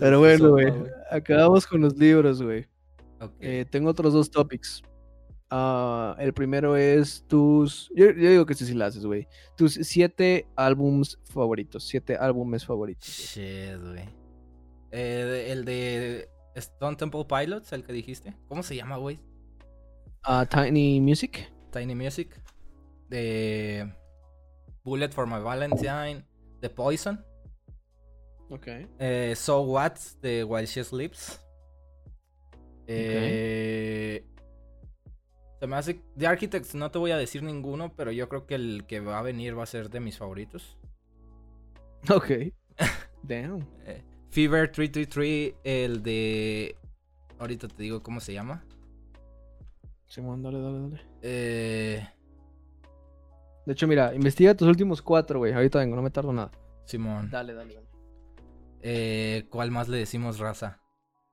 Pero 0.00 0.18
bueno, 0.20 0.50
güey. 0.50 0.72
Acabamos 1.10 1.66
con 1.66 1.80
los 1.82 1.96
libros, 1.96 2.42
güey. 2.42 2.66
Eh, 3.40 3.64
tengo 3.70 3.90
otros 3.90 4.12
dos 4.12 4.30
topics. 4.30 4.82
Ah, 5.50 6.16
el 6.18 6.32
primero 6.32 6.76
es 6.76 7.24
tus. 7.28 7.90
Yo, 7.94 8.06
yo 8.10 8.30
digo 8.30 8.46
que 8.46 8.54
sí, 8.54 8.66
sí 8.66 8.74
la 8.74 8.86
haces, 8.86 9.04
güey. 9.04 9.28
Tus 9.56 9.74
siete 9.74 10.48
álbums 10.56 11.18
favoritos. 11.24 11.86
Siete 11.86 12.16
álbumes 12.16 12.64
favoritos. 12.64 13.06
Shit, 13.06 13.80
güey. 13.80 14.08
Eh, 14.90 15.48
el 15.50 15.64
de 15.64 16.28
Stone 16.54 16.96
Temple 16.96 17.24
Pilots, 17.24 17.72
el 17.72 17.84
que 17.84 17.92
dijiste. 17.92 18.34
¿Cómo 18.48 18.62
se 18.62 18.76
llama, 18.76 18.96
güey? 18.96 19.20
Ah, 20.22 20.46
Tiny 20.46 21.00
Music. 21.00 21.52
Tiny 21.72 21.94
Music. 21.94 22.40
De 23.08 23.92
Bullet 24.82 25.10
for 25.10 25.26
My 25.26 25.40
Valentine. 25.40 26.24
The 26.60 26.70
Poison. 26.70 27.24
Ok. 28.50 28.68
Eh, 28.98 29.34
so 29.36 29.60
What 29.62 29.98
de 30.22 30.44
While 30.44 30.66
She 30.66 30.82
Sleeps. 30.84 31.40
Eh, 32.86 34.24
se 35.60 35.66
me 35.66 35.76
hace. 35.76 36.00
De 36.14 36.26
Architects 36.26 36.74
no 36.74 36.90
te 36.90 36.98
voy 36.98 37.10
a 37.10 37.16
decir 37.16 37.42
ninguno, 37.42 37.94
pero 37.96 38.10
yo 38.12 38.28
creo 38.28 38.46
que 38.46 38.54
el 38.54 38.84
que 38.86 39.00
va 39.00 39.18
a 39.18 39.22
venir 39.22 39.58
va 39.58 39.62
a 39.62 39.66
ser 39.66 39.90
de 39.90 40.00
mis 40.00 40.18
favoritos. 40.18 40.76
Ok. 42.10 42.30
Damn. 43.22 43.66
Eh, 43.86 44.02
Fever 44.30 44.70
333, 44.70 45.54
el 45.64 46.02
de. 46.02 46.76
Ahorita 47.38 47.68
te 47.68 47.82
digo 47.82 48.02
cómo 48.02 48.20
se 48.20 48.32
llama. 48.32 48.64
Simón, 50.06 50.42
dale, 50.42 50.60
dale, 50.60 50.80
dale. 50.80 51.00
Eh, 51.22 52.06
De 53.66 53.72
hecho, 53.72 53.86
mira, 53.88 54.14
investiga 54.14 54.54
tus 54.54 54.68
últimos 54.68 55.02
cuatro, 55.02 55.38
güey. 55.38 55.52
Ahorita 55.52 55.78
vengo, 55.78 55.96
no 55.96 56.02
me 56.02 56.10
tardo 56.10 56.32
nada. 56.32 56.50
Simón. 56.84 57.30
Dale, 57.30 57.54
dale, 57.54 57.74
dale. 57.74 57.88
Eh, 58.82 59.46
¿Cuál 59.50 59.70
más 59.70 59.88
le 59.88 59.96
decimos 59.96 60.38
raza? 60.38 60.80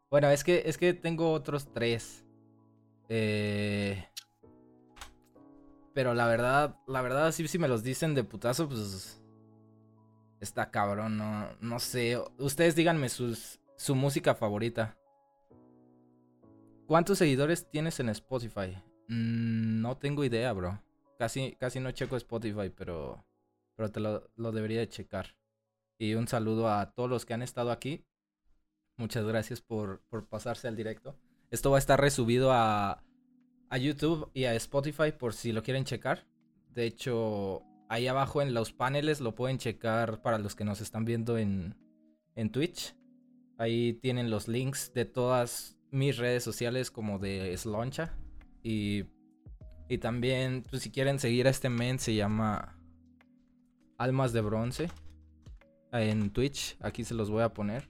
Bueno, 0.10 0.30
es 0.30 0.43
que, 0.43 0.64
es 0.65 0.77
que 0.77 0.93
tengo 0.93 1.31
otros 1.34 1.72
tres. 1.73 2.26
Eh, 3.10 4.06
pero 5.93 6.13
la 6.13 6.27
verdad, 6.27 6.77
la 6.88 7.01
verdad, 7.01 7.31
si 7.31 7.59
me 7.59 7.68
los 7.68 7.84
dicen 7.84 8.15
de 8.15 8.23
putazo, 8.23 8.68
pues. 8.68 9.22
Está 10.39 10.72
cabrón, 10.72 11.18
no, 11.18 11.49
no 11.59 11.80
sé. 11.80 12.19
Ustedes 12.38 12.76
díganme 12.76 13.09
sus, 13.09 13.59
su 13.76 13.93
música 13.93 14.34
favorita. 14.34 14.97
¿Cuántos 16.88 17.19
seguidores 17.19 17.69
tienes 17.69 17.99
en 17.99 18.09
Spotify? 18.09 18.76
Mm, 19.07 19.81
no 19.81 19.97
tengo 19.97 20.23
idea, 20.23 20.51
bro. 20.53 20.81
Casi, 21.19 21.55
casi 21.59 21.80
no 21.80 21.91
checo 21.91 22.15
Spotify, 22.15 22.72
pero, 22.76 23.23
pero 23.76 23.91
te 23.91 23.99
lo, 23.99 24.30
lo 24.35 24.51
debería 24.51 24.80
de 24.80 24.89
checar. 24.89 25.35
Y 25.99 26.15
un 26.15 26.27
saludo 26.27 26.72
a 26.72 26.91
todos 26.93 27.09
los 27.09 27.26
que 27.26 27.35
han 27.35 27.43
estado 27.43 27.72
aquí. 27.72 28.03
Muchas 28.97 29.23
gracias 29.26 29.61
por, 29.61 30.01
por 30.09 30.27
pasarse 30.27 30.68
al 30.68 30.76
directo. 30.76 31.15
Esto 31.51 31.69
va 31.69 31.77
a 31.77 31.80
estar 31.80 32.01
resubido 32.01 32.51
a, 32.51 33.03
a 33.72 33.77
YouTube 33.77 34.30
y 34.34 34.43
a 34.43 34.53
Spotify 34.56 35.14
por 35.18 35.34
si 35.34 35.53
lo 35.53 35.64
quieren 35.64 35.85
checar. 35.85 36.27
De 36.76 36.85
hecho, 36.85 37.64
ahí 37.88 38.06
abajo 38.06 38.41
en 38.41 38.53
los 38.53 38.73
paneles 38.73 39.22
lo 39.22 39.34
pueden 39.34 39.57
checar 39.57 40.22
para 40.22 40.38
los 40.38 40.56
que 40.56 40.65
nos 40.65 40.81
están 40.81 41.06
viendo 41.06 41.38
en, 41.38 41.76
en 42.35 42.52
Twitch. 42.52 42.93
Ahí 43.57 43.93
tienen 43.93 44.30
los 44.30 44.49
links 44.49 44.93
de 44.93 45.06
todas 45.06 45.77
mis 45.89 46.18
redes 46.18 46.43
sociales 46.43 46.91
como 46.91 47.18
de 47.18 47.56
Sloncha. 47.57 48.14
Y, 48.61 49.06
y 49.88 49.99
también, 49.99 50.64
pues, 50.69 50.81
si 50.81 50.91
quieren 50.91 51.18
seguir 51.18 51.48
a 51.48 51.52
este 51.52 51.69
men, 51.69 51.98
se 51.98 52.14
llama 52.14 52.77
Almas 53.98 54.34
de 54.34 54.41
Bronce 54.41 54.89
en 55.93 56.30
Twitch. 56.31 56.76
Aquí 56.81 57.06
se 57.06 57.14
los 57.14 57.30
voy 57.30 57.43
a 57.43 57.53
poner. 57.53 57.89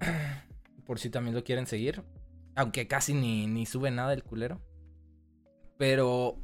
Por 0.84 0.98
si 0.98 1.08
también 1.08 1.34
lo 1.34 1.42
quieren 1.42 1.66
seguir. 1.66 2.02
Aunque 2.56 2.88
casi 2.88 3.14
ni, 3.14 3.46
ni 3.46 3.66
sube 3.66 3.90
nada 3.90 4.12
el 4.12 4.24
culero. 4.24 4.60
Pero 5.78 6.38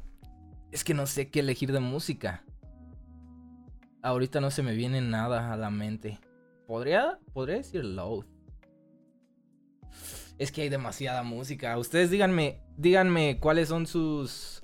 es 0.71 0.83
que 0.83 0.93
no 0.93 1.07
sé 1.07 1.29
qué 1.29 1.41
elegir 1.41 1.71
de 1.71 1.79
música. 1.79 2.45
Ahorita 4.01 4.39
no 4.39 4.51
se 4.51 4.63
me 4.63 4.75
viene 4.75 5.01
nada 5.01 5.51
a 5.51 5.57
la 5.57 5.69
mente. 5.69 6.19
Podría, 6.67 7.19
podría 7.33 7.57
decir 7.57 7.83
Load. 7.83 8.25
Es 10.37 10.51
que 10.51 10.61
hay 10.61 10.69
demasiada 10.69 11.23
música. 11.23 11.77
Ustedes 11.77 12.09
díganme, 12.09 12.61
díganme 12.77 13.39
cuáles 13.39 13.69
son 13.69 13.87
sus... 13.87 14.61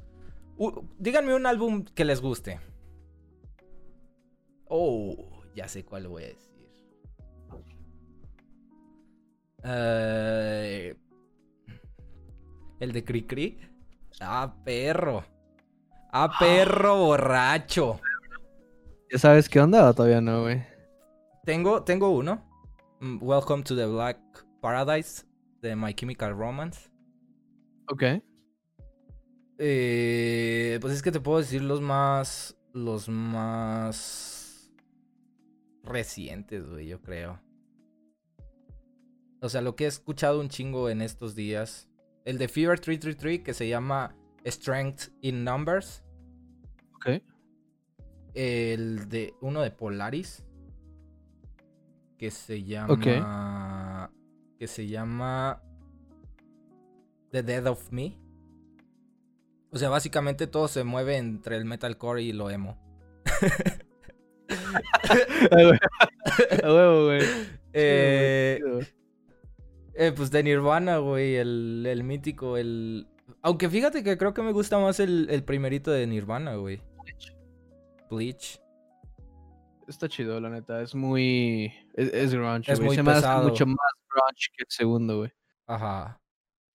Uh, 0.57 0.81
díganme 0.97 1.33
un 1.33 1.45
álbum 1.45 1.83
que 1.83 2.05
les 2.05 2.21
guste. 2.21 2.59
Oh, 4.67 5.41
ya 5.55 5.67
sé 5.67 5.83
cuál 5.83 6.07
voy 6.07 6.23
a 6.23 6.27
decir. 6.27 6.49
Eh, 9.63 10.95
El 12.79 12.93
de 12.93 13.03
Cricri. 13.03 13.59
Ah, 14.21 14.55
perro. 14.63 15.25
Ah, 16.11 16.31
perro 16.39 16.97
borracho. 16.97 17.99
¿Ya 19.11 19.17
sabes 19.17 19.49
qué 19.49 19.59
onda 19.59 19.89
o 19.89 19.93
todavía 19.93 20.21
no, 20.21 20.43
güey? 20.43 20.63
Tengo, 21.43 21.83
tengo 21.83 22.09
uno. 22.11 22.45
Mm, 23.01 23.17
Welcome 23.21 23.63
to 23.63 23.75
the 23.75 23.85
Black 23.85 24.19
Paradise 24.61 25.25
de 25.61 25.75
My 25.75 25.93
Chemical 25.93 26.37
Romance. 26.37 26.89
Ok. 27.91 28.03
Eh, 29.57 30.77
pues 30.79 30.93
es 30.93 31.01
que 31.01 31.11
te 31.11 31.19
puedo 31.19 31.39
decir 31.39 31.61
los 31.61 31.81
más. 31.81 32.57
Los 32.73 33.09
más. 33.09 34.71
Recientes, 35.83 36.69
güey, 36.69 36.87
yo 36.87 37.01
creo. 37.01 37.41
O 39.41 39.49
sea, 39.49 39.61
lo 39.61 39.75
que 39.75 39.85
he 39.85 39.87
escuchado 39.87 40.39
un 40.39 40.49
chingo 40.49 40.89
en 40.89 41.01
estos 41.01 41.35
días. 41.35 41.88
El 42.29 42.37
de 42.37 42.47
Fever 42.47 42.79
333 42.79 43.39
que 43.39 43.55
se 43.55 43.67
llama 43.67 44.15
Strength 44.45 45.09
in 45.21 45.43
Numbers. 45.43 46.03
Ok. 46.93 47.23
El 48.35 49.09
de 49.09 49.33
uno 49.41 49.63
de 49.63 49.71
Polaris. 49.71 50.45
Que 52.19 52.29
se 52.29 52.63
llama. 52.63 54.11
Que 54.59 54.67
se 54.67 54.87
llama. 54.87 55.63
The 57.31 57.41
Dead 57.41 57.65
of 57.65 57.91
Me. 57.91 58.15
O 59.71 59.79
sea, 59.79 59.89
básicamente 59.89 60.45
todo 60.45 60.67
se 60.67 60.83
mueve 60.83 61.17
entre 61.17 61.57
el 61.57 61.65
metalcore 61.65 62.21
y 62.21 62.31
lo 62.31 62.51
emo. 62.51 62.77
A 66.63 66.71
huevo, 66.71 67.05
güey. 67.05 67.23
Eh, 67.73 68.59
eh, 69.99 70.13
pues 70.13 70.31
de 70.31 70.41
Nirvana, 70.43 70.97
güey, 70.97 71.35
el, 71.35 71.85
el 71.85 72.03
mítico, 72.03 72.55
el... 72.57 73.05
Aunque 73.41 73.69
fíjate 73.69 74.01
que 74.03 74.17
creo 74.17 74.33
que 74.33 74.41
me 74.41 74.53
gusta 74.53 74.79
más 74.79 74.99
el, 74.99 75.27
el 75.29 75.43
primerito 75.43 75.91
de 75.91 76.07
Nirvana, 76.07 76.55
güey. 76.55 76.81
Bleach. 78.09 78.61
Está 79.87 80.07
chido, 80.07 80.39
la 80.39 80.49
neta. 80.49 80.81
Es 80.81 80.95
muy. 80.95 81.73
Es, 81.93 82.13
es 82.13 82.33
grunge, 82.33 82.71
Es 82.71 82.79
güey. 82.79 82.87
muy 82.87 82.95
Se 82.95 83.03
me 83.03 83.11
hace 83.11 83.27
mucho 83.43 83.65
más 83.65 83.91
grunge 84.09 84.47
que 84.55 84.63
el 84.63 84.69
segundo, 84.69 85.17
güey. 85.17 85.31
Ajá. 85.67 86.21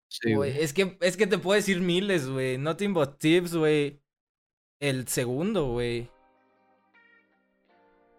Sí, 0.08 0.34
güey. 0.34 0.56
es 0.58 0.72
que, 0.72 0.96
es 1.00 1.16
que 1.16 1.26
te 1.26 1.38
puedo 1.38 1.56
decir 1.56 1.80
miles, 1.80 2.28
güey. 2.28 2.58
Nothing 2.58 2.92
but 2.92 3.18
tips, 3.18 3.56
güey. 3.56 4.00
El 4.80 5.08
segundo, 5.08 5.72
güey. 5.72 6.10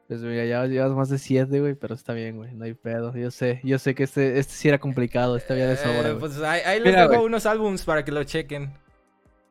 Pues 0.08 0.22
mira, 0.22 0.46
ya 0.46 0.66
llevas 0.68 0.92
más 0.92 1.10
de 1.10 1.18
7, 1.18 1.60
güey, 1.60 1.74
pero 1.74 1.96
está 1.96 2.14
bien, 2.14 2.38
güey. 2.38 2.54
No 2.54 2.66
hay 2.66 2.74
pedo. 2.76 3.16
Yo 3.16 3.32
sé, 3.32 3.60
yo 3.64 3.80
sé 3.80 3.96
que 3.96 4.04
este, 4.04 4.38
este 4.38 4.54
sí 4.54 4.68
era 4.68 4.78
complicado. 4.78 5.36
Este 5.36 5.54
había 5.54 5.68
de 5.68 5.78
sobra, 5.78 6.10
Eh, 6.12 6.16
pues 6.20 6.38
ahí, 6.42 6.62
ahí 6.64 6.80
les 6.80 6.88
Mira, 6.94 7.02
dejo 7.04 7.14
güey. 7.16 7.26
unos 7.26 7.46
álbums 7.48 7.84
para 7.84 8.06
que 8.06 8.12
lo 8.12 8.24
chequen. 8.24 8.72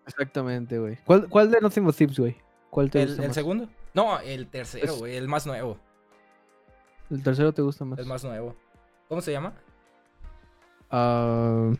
Exactamente, 0.06 0.78
güey. 0.78 0.98
¿Cuál, 1.04 1.28
¿Cuál 1.28 1.50
de 1.50 1.60
Nothing 1.60 1.84
But 1.84 1.96
Tips, 1.96 2.18
güey? 2.20 2.36
¿Cuál 2.70 2.88
te 2.90 3.02
¿El, 3.02 3.08
gusta 3.08 3.22
el 3.22 3.28
más? 3.28 3.34
segundo? 3.34 3.68
No, 3.94 4.20
el 4.20 4.46
tercero, 4.46 4.96
güey. 4.96 5.16
El 5.16 5.26
más 5.26 5.44
nuevo. 5.46 5.78
¿El 7.10 7.22
tercero 7.22 7.52
te 7.52 7.62
gusta 7.62 7.84
más? 7.84 7.98
El 7.98 8.06
más 8.06 8.22
nuevo. 8.22 8.54
¿Cómo 9.08 9.20
se 9.20 9.32
llama? 9.32 9.54
Ah, 10.90 11.72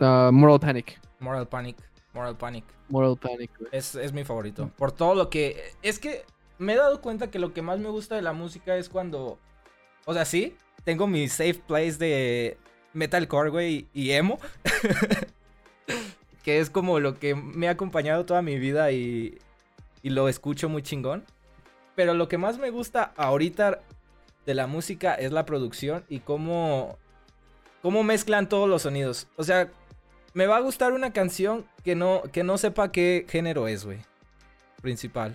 ah, 0.00 0.30
Moral 0.32 0.60
Panic. 0.60 0.98
Moral 1.20 1.46
Panic. 1.48 1.76
Moral 2.18 2.36
Panic. 2.36 2.64
Moral 2.88 3.16
Panic, 3.16 3.50
güey. 3.56 3.70
Es, 3.72 3.94
es 3.94 4.12
mi 4.12 4.24
favorito. 4.24 4.72
Por 4.76 4.90
todo 4.90 5.14
lo 5.14 5.30
que. 5.30 5.72
Es 5.82 6.00
que 6.00 6.24
me 6.58 6.72
he 6.72 6.76
dado 6.76 7.00
cuenta 7.00 7.30
que 7.30 7.38
lo 7.38 7.54
que 7.54 7.62
más 7.62 7.78
me 7.78 7.88
gusta 7.90 8.16
de 8.16 8.22
la 8.22 8.32
música 8.32 8.76
es 8.76 8.88
cuando. 8.88 9.38
O 10.04 10.14
sea, 10.14 10.24
sí, 10.24 10.56
tengo 10.82 11.06
mi 11.06 11.28
safe 11.28 11.62
place 11.64 11.96
de 11.96 12.58
metalcore, 12.92 13.50
güey, 13.50 13.86
y 13.94 14.10
emo. 14.10 14.40
que 16.42 16.58
es 16.58 16.70
como 16.70 16.98
lo 16.98 17.20
que 17.20 17.36
me 17.36 17.68
ha 17.68 17.72
acompañado 17.72 18.24
toda 18.26 18.42
mi 18.42 18.58
vida 18.58 18.90
y, 18.90 19.38
y 20.02 20.10
lo 20.10 20.28
escucho 20.28 20.68
muy 20.68 20.82
chingón. 20.82 21.24
Pero 21.94 22.14
lo 22.14 22.26
que 22.26 22.36
más 22.36 22.58
me 22.58 22.70
gusta 22.70 23.12
ahorita 23.16 23.80
de 24.44 24.54
la 24.54 24.66
música 24.66 25.14
es 25.14 25.30
la 25.30 25.46
producción 25.46 26.04
y 26.08 26.18
cómo, 26.18 26.98
cómo 27.80 28.02
mezclan 28.02 28.48
todos 28.48 28.68
los 28.68 28.82
sonidos. 28.82 29.28
O 29.36 29.44
sea, 29.44 29.70
me 30.38 30.46
va 30.46 30.58
a 30.58 30.60
gustar 30.60 30.92
una 30.92 31.12
canción 31.12 31.64
que 31.82 31.96
no, 31.96 32.22
que 32.32 32.44
no 32.44 32.58
sepa 32.58 32.92
qué 32.92 33.26
género 33.28 33.66
es, 33.66 33.84
güey. 33.84 33.98
Principal. 34.80 35.34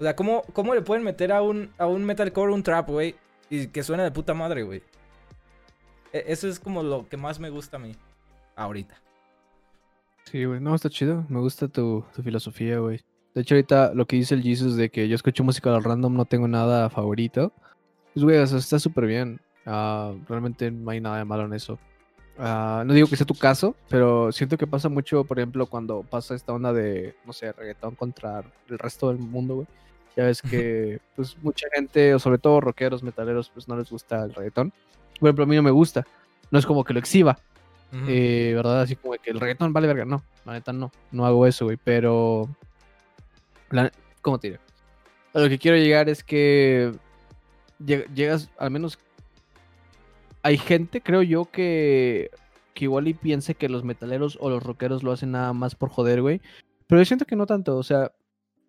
O 0.00 0.02
sea, 0.02 0.16
¿cómo, 0.16 0.42
cómo 0.52 0.74
le 0.74 0.82
pueden 0.82 1.04
meter 1.04 1.30
a 1.30 1.42
un, 1.42 1.70
a 1.78 1.86
un 1.86 2.02
metalcore 2.04 2.52
un 2.52 2.64
trap, 2.64 2.88
güey? 2.88 3.14
Y 3.48 3.68
que 3.68 3.84
suena 3.84 4.02
de 4.02 4.10
puta 4.10 4.34
madre, 4.34 4.64
güey. 4.64 4.82
E- 6.12 6.24
Eso 6.26 6.48
es 6.48 6.58
como 6.58 6.82
lo 6.82 7.08
que 7.08 7.16
más 7.16 7.38
me 7.38 7.50
gusta 7.50 7.76
a 7.76 7.80
mí. 7.80 7.94
Ahorita. 8.56 9.00
Sí, 10.24 10.44
güey. 10.44 10.58
No, 10.58 10.74
está 10.74 10.90
chido. 10.90 11.24
Me 11.28 11.38
gusta 11.38 11.68
tu, 11.68 12.04
tu 12.12 12.20
filosofía, 12.24 12.80
güey. 12.80 13.00
De 13.32 13.42
hecho, 13.42 13.54
ahorita 13.54 13.94
lo 13.94 14.06
que 14.08 14.16
dice 14.16 14.34
el 14.34 14.42
Jesus 14.42 14.74
de 14.74 14.90
que 14.90 15.06
yo 15.06 15.14
escucho 15.14 15.44
música 15.44 15.72
al 15.72 15.84
random, 15.84 16.16
no 16.16 16.24
tengo 16.24 16.48
nada 16.48 16.90
favorito. 16.90 17.52
Pues, 18.12 18.24
güey, 18.24 18.38
está 18.42 18.80
súper 18.80 19.06
bien. 19.06 19.40
Ah, 19.64 20.14
realmente 20.28 20.68
no 20.72 20.90
hay 20.90 21.00
nada 21.00 21.18
de 21.18 21.24
malo 21.24 21.44
en 21.44 21.52
eso. 21.52 21.78
Ah, 22.38 22.84
no 22.86 22.94
digo 22.94 23.08
que 23.08 23.16
sea 23.16 23.26
tu 23.26 23.34
caso, 23.34 23.74
pero 23.88 24.30
siento 24.30 24.56
que 24.56 24.66
pasa 24.66 24.88
mucho, 24.88 25.24
por 25.24 25.38
ejemplo, 25.38 25.66
cuando 25.66 26.02
pasa 26.02 26.34
esta 26.36 26.52
onda 26.52 26.72
de, 26.72 27.16
no 27.24 27.32
sé, 27.32 27.50
reggaetón 27.52 27.96
contra 27.96 28.44
el 28.68 28.78
resto 28.78 29.08
del 29.08 29.18
mundo, 29.18 29.56
güey. 29.56 29.66
Ya 30.16 30.24
ves 30.24 30.40
que, 30.42 31.00
pues, 31.16 31.36
mucha 31.42 31.66
gente, 31.74 32.14
o 32.14 32.18
sobre 32.18 32.38
todo 32.38 32.60
rockeros, 32.60 33.02
metaleros, 33.02 33.50
pues 33.50 33.66
no 33.68 33.76
les 33.76 33.90
gusta 33.90 34.24
el 34.24 34.34
reggaetón. 34.34 34.72
Por 35.18 35.28
ejemplo, 35.28 35.44
a 35.44 35.46
mí 35.48 35.56
no 35.56 35.62
me 35.62 35.70
gusta. 35.72 36.06
No 36.50 36.58
es 36.58 36.66
como 36.66 36.84
que 36.84 36.92
lo 36.92 37.00
exhiba, 37.00 37.38
Ujú. 37.92 38.04
eh, 38.08 38.52
¿verdad? 38.54 38.82
Así 38.82 38.94
como 38.96 39.14
que 39.14 39.30
el 39.30 39.40
reggaetón 39.40 39.72
vale 39.72 39.86
verga. 39.88 40.04
No, 40.04 40.22
la 40.44 40.52
neta 40.52 40.72
no. 40.72 40.92
No 41.10 41.26
hago 41.26 41.44
eso, 41.46 41.64
güey. 41.64 41.76
Pero. 41.82 42.48
la- 43.70 43.90
¿Cómo 44.22 44.38
te 44.38 44.48
diré? 44.48 44.60
A 45.34 45.40
lo 45.40 45.48
que 45.48 45.58
quiero 45.58 45.76
llegar 45.76 46.08
es 46.08 46.22
que. 46.24 46.92
lleg- 47.84 48.06
Llegas, 48.14 48.48
al 48.58 48.70
menos. 48.70 48.98
Hay 50.48 50.56
gente, 50.56 51.02
creo 51.02 51.20
yo, 51.20 51.44
que. 51.44 52.30
Que 52.72 52.86
igual 52.86 53.06
y 53.06 53.12
piense 53.12 53.54
que 53.54 53.68
los 53.68 53.84
metaleros 53.84 54.38
o 54.40 54.48
los 54.48 54.62
rockeros 54.62 55.02
lo 55.02 55.12
hacen 55.12 55.32
nada 55.32 55.52
más 55.52 55.74
por 55.74 55.90
joder, 55.90 56.22
güey. 56.22 56.40
Pero 56.86 57.02
yo 57.02 57.04
siento 57.04 57.26
que 57.26 57.36
no 57.36 57.44
tanto. 57.44 57.76
O 57.76 57.82
sea, 57.82 58.12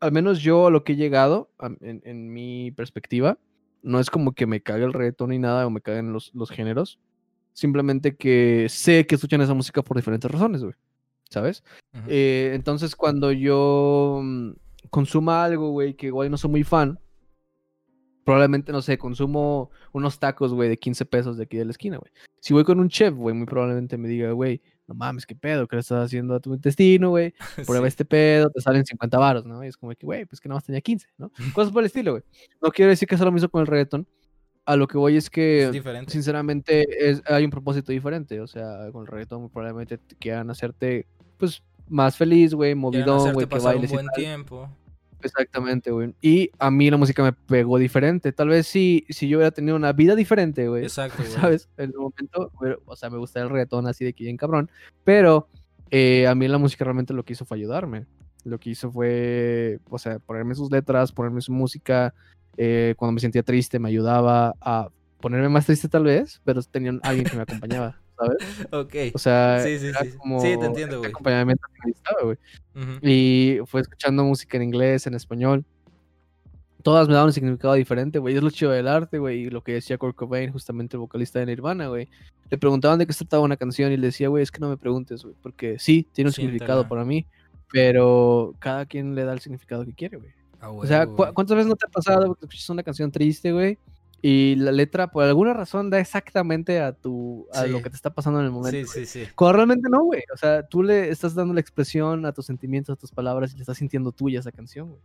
al 0.01 0.11
menos 0.11 0.41
yo 0.41 0.67
a 0.67 0.71
lo 0.71 0.83
que 0.83 0.91
he 0.91 0.95
llegado, 0.97 1.51
en, 1.79 2.01
en 2.03 2.33
mi 2.33 2.71
perspectiva, 2.71 3.37
no 3.81 4.01
es 4.01 4.09
como 4.09 4.33
que 4.33 4.45
me 4.45 4.61
cague 4.61 4.83
el 4.83 4.91
reggaetón 4.91 5.29
ni 5.29 5.39
nada 5.39 5.65
o 5.65 5.69
me 5.69 5.79
caguen 5.79 6.11
los, 6.11 6.35
los 6.35 6.51
géneros. 6.51 6.99
Simplemente 7.53 8.17
que 8.17 8.67
sé 8.67 9.07
que 9.07 9.15
escuchan 9.15 9.39
esa 9.39 9.53
música 9.53 9.81
por 9.81 9.95
diferentes 9.95 10.29
razones, 10.29 10.61
güey. 10.61 10.75
¿Sabes? 11.29 11.63
Eh, 12.09 12.51
entonces, 12.55 12.93
cuando 12.93 13.31
yo 13.31 14.19
mm, 14.21 14.51
consuma 14.89 15.45
algo, 15.45 15.71
güey, 15.71 15.93
que 15.93 16.07
igual 16.07 16.29
no 16.29 16.35
soy 16.37 16.51
muy 16.51 16.65
fan, 16.65 16.99
probablemente, 18.29 18.71
no 18.71 18.81
sé, 18.81 18.97
consumo 18.97 19.71
unos 19.91 20.19
tacos, 20.19 20.53
güey, 20.53 20.69
de 20.69 20.77
15 20.77 21.05
pesos 21.05 21.37
de 21.37 21.43
aquí 21.43 21.57
de 21.57 21.65
la 21.65 21.71
esquina, 21.71 21.97
güey. 21.97 22.11
Si 22.39 22.53
voy 22.53 22.63
con 22.63 22.79
un 22.79 22.87
chef, 22.89 23.13
güey, 23.15 23.35
muy 23.35 23.45
probablemente 23.47 23.97
me 23.97 24.07
diga, 24.07 24.31
güey, 24.31 24.61
no 24.87 24.93
mames, 24.95 25.25
qué 25.25 25.35
pedo, 25.35 25.67
¿qué 25.67 25.75
le 25.75 25.79
estás 25.81 26.05
haciendo 26.05 26.35
a 26.35 26.39
tu 26.39 26.53
intestino, 26.53 27.09
güey? 27.09 27.33
Prueba 27.65 27.85
Sí. 27.85 27.89
este 27.89 28.05
pedo, 28.05 28.49
te 28.49 28.61
salen 28.61 28.85
50 28.85 29.17
varos, 29.17 29.45
¿no? 29.45 29.63
Y 29.63 29.67
es 29.67 29.77
como 29.77 29.91
que, 29.93 30.05
güey, 30.05 30.25
pues 30.25 30.39
que 30.39 30.47
nada 30.47 30.57
más 30.57 30.65
tenía 30.65 30.81
15, 30.81 31.07
¿no? 31.17 31.31
Cosas 31.55 31.71
por 31.73 31.81
el 31.81 31.87
estilo, 31.87 32.11
güey. 32.11 32.23
No 32.61 32.69
quiero 32.69 32.89
decir 32.89 33.07
que 33.07 33.17
sea 33.17 33.25
lo 33.25 33.31
mismo 33.31 33.49
con 33.49 33.61
el 33.61 33.67
reggaetón. 33.67 34.07
A 34.65 34.75
lo 34.75 34.87
que 34.87 34.97
voy 34.99 35.17
es 35.17 35.29
que 35.31 35.63
Es 35.63 35.71
diferente. 35.71 36.11
sinceramente 36.11 36.85
es, 37.09 37.23
hay 37.25 37.43
un 37.43 37.49
propósito 37.49 37.91
diferente. 37.91 38.39
O 38.41 38.45
sea, 38.47 38.91
con 38.91 39.01
el 39.01 39.07
reggaetón 39.07 39.41
muy 39.41 39.49
probablemente 39.49 39.97
te 39.97 40.15
quieran 40.15 40.49
hacerte 40.51 41.07
pues 41.37 41.63
más 41.87 42.15
feliz, 42.15 42.53
güey, 42.53 42.75
movidón, 42.75 43.33
güey, 43.33 43.47
que 43.47 43.55
pasar 43.55 43.75
un 43.75 43.81
bailes 43.81 43.89
y 43.91 43.93
buen 43.95 44.05
tal. 44.05 44.15
tiempo. 44.15 44.69
Exactamente, 45.21 45.91
güey. 45.91 46.13
Y 46.21 46.51
a 46.59 46.71
mí 46.71 46.89
la 46.89 46.97
música 46.97 47.23
me 47.23 47.33
pegó 47.33 47.77
diferente. 47.77 48.31
Tal 48.31 48.49
vez 48.49 48.67
si, 48.67 49.05
si 49.09 49.27
yo 49.27 49.37
hubiera 49.37 49.51
tenido 49.51 49.75
una 49.75 49.93
vida 49.93 50.15
diferente, 50.15 50.67
güey. 50.67 50.83
Exacto. 50.83 51.23
¿Sabes? 51.25 51.69
En 51.77 51.91
el 51.91 51.97
momento, 51.97 52.51
o 52.85 52.95
sea, 52.95 53.09
me 53.09 53.17
gusta 53.17 53.41
el 53.41 53.49
reggaetón 53.49 53.87
así 53.87 54.05
de 54.05 54.13
que 54.13 54.23
bien 54.23 54.37
cabrón. 54.37 54.69
Pero 55.03 55.47
eh, 55.91 56.27
a 56.27 56.35
mí 56.35 56.47
la 56.47 56.57
música 56.57 56.85
realmente 56.85 57.13
lo 57.13 57.23
que 57.23 57.33
hizo 57.33 57.45
fue 57.45 57.57
ayudarme. 57.57 58.05
Lo 58.43 58.59
que 58.59 58.69
hizo 58.71 58.91
fue, 58.91 59.79
o 59.89 59.97
sea, 59.97 60.19
ponerme 60.19 60.55
sus 60.55 60.71
letras, 60.71 61.11
ponerme 61.11 61.41
su 61.41 61.51
música. 61.51 62.13
eh, 62.57 62.95
cuando 62.97 63.13
me 63.13 63.19
sentía 63.21 63.43
triste 63.43 63.79
me 63.79 63.89
ayudaba 63.89 64.53
a 64.61 64.89
ponerme 65.19 65.49
más 65.49 65.65
triste 65.65 65.87
tal 65.89 66.03
vez, 66.05 66.41
pero 66.43 66.61
tenía 66.63 66.93
alguien 67.03 67.25
que 67.25 67.35
me 67.35 67.43
acompañaba, 67.43 67.99
¿sabes? 68.19 68.37
Ok. 68.71 68.95
O 69.15 69.17
sea, 69.19 69.59
Sí, 69.63 69.79
sí, 69.79 69.87
era 69.87 70.01
sí. 70.01 70.11
como 70.17 70.39
Sí, 70.41 70.47
te 70.59 70.65
entiendo, 70.65 70.79
este 70.81 70.97
güey. 70.97 71.09
acompañamiento 71.11 71.67
que 71.73 71.87
necesitaba, 71.87 72.21
güey. 72.23 72.37
Ujú. 72.75 72.99
Y 73.07 73.59
fue 73.65 73.81
escuchando 73.81 74.23
música 74.23 74.57
en 74.57 74.63
inglés, 74.63 75.07
en 75.07 75.13
español. 75.15 75.65
Todas 76.81 77.07
me 77.09 77.13
daban 77.13 77.27
un 77.27 77.33
significado 77.33 77.73
diferente, 77.73 78.19
güey. 78.19 78.35
Es 78.37 78.41
lo 78.43 78.49
chido 78.49 78.71
del 78.71 78.87
arte, 78.87 79.17
güey. 79.19 79.41
Y 79.41 79.49
lo 79.49 79.61
que 79.63 79.73
decía 79.73 79.97
Kurt 79.97 80.15
Cobain, 80.15 80.51
justamente 80.51 80.95
el 80.95 81.01
vocalista 81.01 81.37
de 81.39 81.45
Nirvana, 81.47 81.87
güey. 81.87 82.07
Le 82.49 82.57
preguntaban 82.57 82.97
de 82.99 83.05
qué 83.05 83.11
se 83.13 83.25
trataba 83.25 83.43
una 83.43 83.57
canción 83.57 83.91
y 83.91 83.97
le 83.97 84.07
decía, 84.07 84.29
güey, 84.29 84.43
es 84.43 84.49
que 84.51 84.59
no 84.61 84.69
me 84.69 84.77
preguntes, 84.77 85.23
güey. 85.23 85.35
Porque 85.41 85.77
sí, 85.77 86.07
tiene 86.13 86.29
un 86.29 86.33
significado 86.33 86.79
Siéntela. 86.81 86.89
para 86.89 87.05
mí. 87.05 87.25
Pero 87.71 88.55
cada 88.59 88.85
quien 88.85 89.13
le 89.13 89.25
da 89.25 89.33
el 89.33 89.39
significado 89.41 89.85
que 89.85 89.93
quiere, 89.93 90.17
güey. 90.17 90.31
Ah, 90.61 90.71
O 90.71 90.85
sea, 90.85 91.05
¿cu- 91.05 91.15
güey. 91.17 91.33
¿cuántas 91.33 91.55
veces 91.57 91.67
no 91.69 91.75
te 91.75 91.85
ha 91.85 91.89
pasado 91.89 92.25
güey, 92.27 92.35
que 92.39 92.45
escuchas 92.45 92.69
una 92.69 92.81
canción 92.83 93.11
triste, 93.11 93.51
güey? 93.51 93.77
Y 94.21 94.55
la 94.55 94.71
letra, 94.71 95.11
por 95.11 95.23
alguna 95.23 95.53
razón, 95.53 95.89
da 95.89 95.99
exactamente 95.99 96.79
a 96.81 96.91
tu 96.91 97.47
a 97.53 97.65
lo 97.65 97.81
que 97.81 97.89
te 97.89 97.95
está 97.95 98.09
pasando 98.09 98.39
en 98.39 98.45
el 98.47 98.51
momento. 98.51 98.91
Sí, 98.91 99.05
sí, 99.05 99.25
sí. 99.25 99.31
Cuando 99.35 99.57
realmente 99.57 99.89
no, 99.89 100.03
güey. 100.03 100.23
O 100.33 100.37
sea, 100.37 100.67
tú 100.67 100.83
le 100.83 101.09
estás 101.09 101.35
dando 101.35 101.53
la 101.53 101.61
expresión 101.61 102.25
a 102.25 102.33
tus 102.33 102.45
sentimientos, 102.45 102.93
a 102.93 102.95
tus 102.97 103.11
palabras 103.11 103.53
y 103.53 103.55
le 103.55 103.61
estás 103.61 103.77
sintiendo 103.77 104.11
tuya 104.11 104.39
esa 104.39 104.51
canción, 104.51 104.89
güey. 104.89 105.01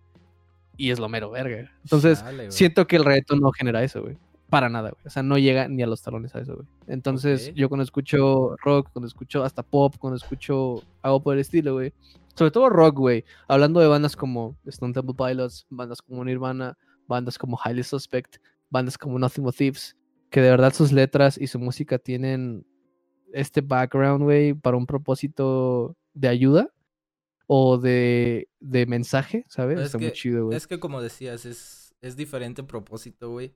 Y 0.77 0.91
es 0.91 0.99
lo 0.99 1.09
mero 1.09 1.31
verga. 1.31 1.70
Entonces, 1.85 2.24
siento 2.49 2.86
que 2.86 2.97
el 2.97 3.05
reggaetón 3.05 3.41
no 3.41 3.53
genera 3.53 3.85
eso, 3.85 4.03
güey. 4.03 4.16
Para 4.51 4.69
nada, 4.69 4.91
güey. 4.91 5.03
O 5.07 5.11
sea, 5.11 5.23
no 5.23 5.39
llega 5.39 5.69
ni 5.69 5.82
a 5.82 5.86
los 5.86 6.03
talones 6.03 6.35
a 6.35 6.41
eso, 6.41 6.57
güey. 6.57 6.66
Entonces, 6.89 7.55
yo 7.55 7.69
cuando 7.69 7.85
escucho 7.85 8.57
rock, 8.57 8.89
cuando 8.93 9.07
escucho 9.07 9.45
hasta 9.45 9.62
pop, 9.62 9.95
cuando 9.99 10.16
escucho 10.16 10.82
algo 11.03 11.23
por 11.23 11.35
el 11.35 11.41
estilo, 11.41 11.74
güey. 11.74 11.93
Sobre 12.35 12.51
todo 12.51 12.69
rock, 12.69 12.97
güey. 12.97 13.24
Hablando 13.47 13.78
de 13.78 13.86
bandas 13.86 14.16
como 14.16 14.57
Stone 14.66 14.93
Temple 14.93 15.15
Pilots, 15.16 15.66
bandas 15.70 16.03
como 16.03 16.24
Nirvana, 16.24 16.77
bandas 17.07 17.39
como 17.39 17.59
Highly 17.65 17.85
Suspect, 17.85 18.36
bandas 18.75 18.99
como 18.99 19.19
Nothing 19.19 19.45
But 19.45 19.57
Thieves, 19.57 19.97
que 20.31 20.41
de 20.43 20.51
verdad 20.51 20.75
sus 20.75 20.91
letras 20.93 21.39
y 21.41 21.47
su 21.47 21.59
música 21.59 21.99
tienen 21.99 22.67
este 23.33 23.61
background, 23.63 24.23
güey, 24.25 24.53
para 24.55 24.77
un 24.77 24.87
propósito 24.87 25.97
de 26.13 26.29
ayuda 26.29 26.73
o 27.47 27.79
de, 27.79 28.49
de 28.61 28.87
mensaje, 28.87 29.45
¿sabes? 29.49 29.79
Es 29.79 29.87
Está 29.87 29.99
muy 29.99 30.09
que- 30.09 30.13
chido, 30.13 30.47
güey. 30.47 30.57
Es 30.57 30.67
que 30.67 30.79
como 30.81 31.01
decías, 31.01 31.45
es, 31.47 31.95
es 32.01 32.17
diferente 32.17 32.63
propósito, 32.65 33.31
güey. 33.31 33.55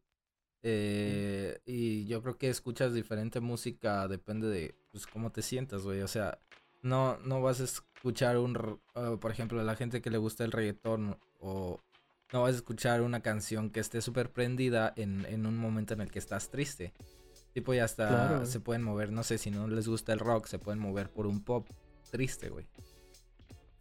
Eh, 0.62 1.60
y 1.64 2.04
yo 2.06 2.20
creo 2.22 2.36
que 2.36 2.48
escuchas 2.48 2.92
diferente 2.92 3.40
música, 3.40 4.08
depende 4.08 4.48
de 4.48 4.74
pues 4.90 5.06
cómo 5.06 5.30
te 5.30 5.42
sientas, 5.42 5.82
güey. 5.82 6.00
O 6.02 6.08
sea, 6.08 6.38
no, 6.82 7.16
no 7.18 7.40
vas 7.40 7.60
a 7.60 7.64
escuchar 7.64 8.38
un, 8.38 8.80
ah, 8.94 9.16
por 9.20 9.30
ejemplo, 9.30 9.60
a 9.60 9.64
la 9.64 9.76
gente 9.76 10.00
que 10.02 10.10
le 10.10 10.18
gusta 10.18 10.44
el 10.44 10.52
reggaetón 10.52 11.16
o 11.40 11.80
no 12.32 12.42
vas 12.42 12.52
a 12.54 12.56
escuchar 12.56 13.02
una 13.02 13.20
canción 13.20 13.70
que 13.70 13.80
esté 13.80 14.00
súper 14.02 14.30
prendida 14.30 14.92
en, 14.96 15.24
en 15.26 15.46
un 15.46 15.56
momento 15.56 15.94
en 15.94 16.00
el 16.00 16.10
que 16.10 16.18
estás 16.18 16.50
triste. 16.50 16.92
Tipo, 17.54 17.72
ya 17.74 17.84
hasta 17.84 18.08
Claro, 18.08 18.46
se 18.46 18.60
pueden 18.60 18.82
mover, 18.82 19.10
no 19.12 19.22
sé, 19.22 19.38
si 19.38 19.50
no 19.50 19.66
les 19.68 19.88
gusta 19.88 20.12
el 20.12 20.18
rock, 20.18 20.46
se 20.46 20.58
pueden 20.58 20.78
mover 20.80 21.08
por 21.10 21.26
un 21.26 21.42
pop 21.42 21.66
triste, 22.10 22.48
güey. 22.50 22.66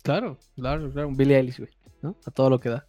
Claro, 0.04 0.38
claro, 0.56 0.90
claro. 0.92 1.08
Un 1.10 1.18
Billie 1.18 1.38
Eilish, 1.38 1.58
güey, 1.60 1.72
¿no? 2.02 2.16
A 2.26 2.32
todo 2.32 2.50
lo 2.50 2.60
que 2.60 2.70
da. 2.70 2.88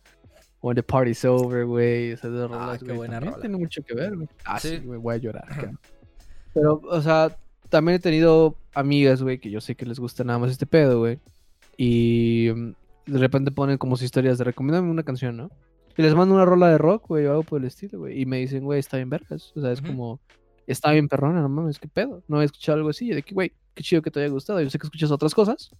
When 0.60 0.74
the 0.76 0.82
party's 0.82 1.24
over, 1.24 1.64
güey. 1.66 2.12
Esas 2.12 2.32
dos 2.32 2.51
rolas, 2.51 2.76
Ah, 2.76 2.78
qué 2.78 2.85
güey, 2.86 2.97
buena 2.98 3.20
rola. 3.20 3.40
Tiene 3.40 3.56
mucho 3.56 3.82
que 3.82 3.94
ver, 3.94 4.16
güey. 4.16 4.28
Ah, 4.44 4.59
sí, 4.60 4.68
Sí. 4.70 4.78
güey, 4.78 4.98
voy 4.98 5.14
a 5.14 5.18
llorar. 5.18 5.47
Pero, 6.55 6.80
o 6.85 7.01
sea, 7.02 7.36
también 7.68 7.97
he 7.97 7.98
tenido 8.01 8.56
amigas, 8.74 9.22
güey, 9.22 9.39
que 9.39 9.51
yo 9.51 9.60
sé 9.60 9.74
que 9.74 9.86
les 9.86 9.98
gusta 9.98 10.24
nada 10.24 10.39
más 10.39 10.51
este 10.51 10.66
pedo, 10.66 11.01
güey. 11.01 11.18
Y 11.76 12.51
mm, 12.55 12.72
de 13.09 13.18
repente 13.18 13.51
ponen 13.51 13.78
como 13.78 13.97
sus 13.97 14.05
historias 14.05 14.39
de 14.39 14.44
recomiéndame 14.44 14.90
una 14.90 15.02
canción, 15.02 15.36
¿no? 15.36 15.51
Y 15.97 16.02
les 16.02 16.14
mando 16.14 16.35
una 16.35 16.44
rola 16.44 16.68
de 16.70 16.78
rock, 16.78 17.09
güey, 17.09 17.26
o 17.26 17.30
algo 17.30 17.43
por 17.43 17.60
el 17.60 17.66
estilo, 17.66 17.98
güey. 18.01 18.20
Y 18.20 18.26
me 18.26 18.39
dicen, 18.39 18.62
güey, 18.64 18.78
está 18.78 18.98
bien 18.98 19.10
vergas. 19.10 19.52
O 19.56 19.60
sea, 19.60 19.72
es 19.72 19.80
Ujú. 19.80 19.89
como, 19.89 20.20
está 20.66 20.93
bien 20.93 21.09
perrona, 21.09 21.40
no 21.40 21.48
mames, 21.48 21.78
qué 21.80 21.89
pedo. 21.89 22.22
No 22.28 22.40
he 22.40 22.44
escuchado 22.44 22.76
algo 22.78 22.90
así, 22.90 23.10
de 23.10 23.22
que, 23.22 23.35
güey, 23.35 23.52
qué 23.74 23.82
chido 23.82 24.01
que 24.02 24.10
te 24.10 24.20
haya 24.20 24.28
gustado. 24.28 24.60
Yo 24.60 24.70
sé 24.70 24.78
que 24.78 24.86
escuchas 24.86 25.10
otras 25.10 25.35
cosas, 25.35 25.70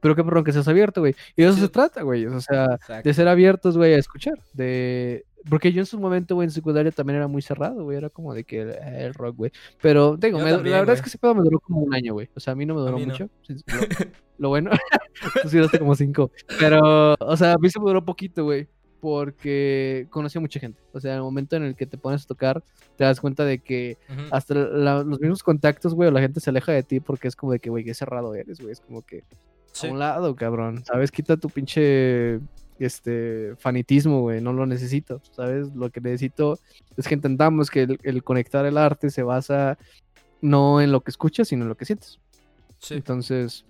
pero 0.00 0.14
qué 0.14 0.22
perrón 0.22 0.44
que 0.44 0.52
seas 0.52 0.68
abierto, 0.68 1.00
güey. 1.00 1.16
Y 1.36 1.42
de 1.42 1.48
eso 1.48 1.56
Sí. 1.56 1.62
se 1.62 1.68
trata, 1.70 2.02
güey. 2.02 2.26
O 2.26 2.40
sea, 2.40 2.66
Exacto. 2.74 3.08
de 3.08 3.14
ser 3.14 3.26
abiertos, 3.26 3.76
güey, 3.76 3.94
a 3.94 3.98
escuchar. 3.98 4.38
De... 4.52 5.24
Porque 5.48 5.72
yo 5.72 5.80
en 5.80 5.86
su 5.86 5.98
momento, 6.00 6.34
güey, 6.34 6.46
en 6.46 6.50
secundaria 6.50 6.90
también 6.92 7.16
era 7.16 7.28
muy 7.28 7.42
cerrado, 7.42 7.84
güey. 7.84 7.96
Era 7.98 8.10
como 8.10 8.34
de 8.34 8.44
que 8.44 8.62
eh, 8.62 9.06
el 9.06 9.14
rock, 9.14 9.36
güey. 9.36 9.52
Pero, 9.80 10.16
digo, 10.16 10.38
me- 10.38 10.50
también, 10.50 10.72
la 10.72 10.80
verdad 10.80 10.94
es 10.96 11.02
que 11.02 11.08
ese 11.08 11.18
pedo 11.18 11.34
me 11.34 11.42
duró 11.42 11.60
como 11.60 11.80
un 11.80 11.94
año, 11.94 12.12
güey. 12.14 12.28
O 12.34 12.40
sea, 12.40 12.52
a 12.52 12.56
mí 12.56 12.66
no 12.66 12.74
me 12.74 12.80
duró 12.80 12.98
no. 12.98 13.06
mucho. 13.06 13.28
Sí, 13.42 13.54
Lo, 13.66 14.06
lo 14.38 14.48
bueno, 14.50 14.70
tú 15.42 15.48
sí 15.48 15.56
duraste 15.56 15.78
como 15.78 15.94
cinco. 15.94 16.30
Pero, 16.60 17.14
o 17.18 17.36
sea, 17.36 17.52
a 17.52 17.56
mí 17.58 17.70
se 17.70 17.78
me 17.80 17.86
duró 17.86 18.04
poquito, 18.04 18.44
güey. 18.44 18.66
Porque 19.00 20.06
conocí 20.10 20.38
a 20.38 20.40
mucha 20.40 20.58
gente. 20.60 20.80
O 20.92 20.98
sea, 21.00 21.12
en 21.12 21.16
el 21.18 21.22
momento 21.22 21.54
en 21.56 21.62
el 21.62 21.76
que 21.76 21.86
te 21.86 21.96
pones 21.98 22.24
a 22.24 22.26
tocar, 22.26 22.62
te 22.96 23.04
das 23.04 23.20
cuenta 23.20 23.44
de 23.44 23.60
que 23.60 23.96
Ujú. 24.10 24.22
hasta 24.32 24.54
la- 24.54 25.04
los 25.04 25.20
mismos 25.20 25.42
contactos, 25.42 25.94
güey, 25.94 26.08
o 26.08 26.12
la 26.12 26.20
gente 26.20 26.40
se 26.40 26.50
aleja 26.50 26.72
de 26.72 26.82
ti 26.82 26.98
porque 27.00 27.28
es 27.28 27.36
como 27.36 27.52
de 27.52 27.60
que, 27.60 27.70
güey, 27.70 27.84
qué 27.84 27.94
cerrado 27.94 28.34
eres, 28.34 28.58
güey. 28.60 28.72
Es 28.72 28.80
como 28.80 29.02
que 29.02 29.22
Sí. 29.72 29.86
a 29.86 29.92
un 29.92 29.98
lado, 30.00 30.34
cabrón. 30.34 30.84
¿Sabes? 30.84 31.12
Quita 31.12 31.36
tu 31.36 31.48
pinche 31.48 32.40
este 32.86 33.54
fanitismo, 33.56 34.20
güey. 34.22 34.40
No 34.40 34.52
lo 34.52 34.66
necesito. 34.66 35.20
¿Sabes? 35.32 35.74
Lo 35.74 35.90
que 35.90 36.00
necesito 36.00 36.58
es 36.96 37.06
que 37.08 37.14
entendamos 37.14 37.70
que 37.70 37.82
el, 37.82 37.98
el 38.02 38.22
conectar 38.24 38.64
el 38.66 38.78
arte 38.78 39.10
se 39.10 39.22
basa 39.22 39.78
no 40.40 40.80
en 40.80 40.92
lo 40.92 41.00
que 41.02 41.10
escuchas, 41.10 41.48
sino 41.48 41.62
en 41.64 41.68
lo 41.68 41.76
que 41.76 41.84
sientes. 41.84 42.20
Sí. 42.78 42.94
Entonces, 42.94 43.64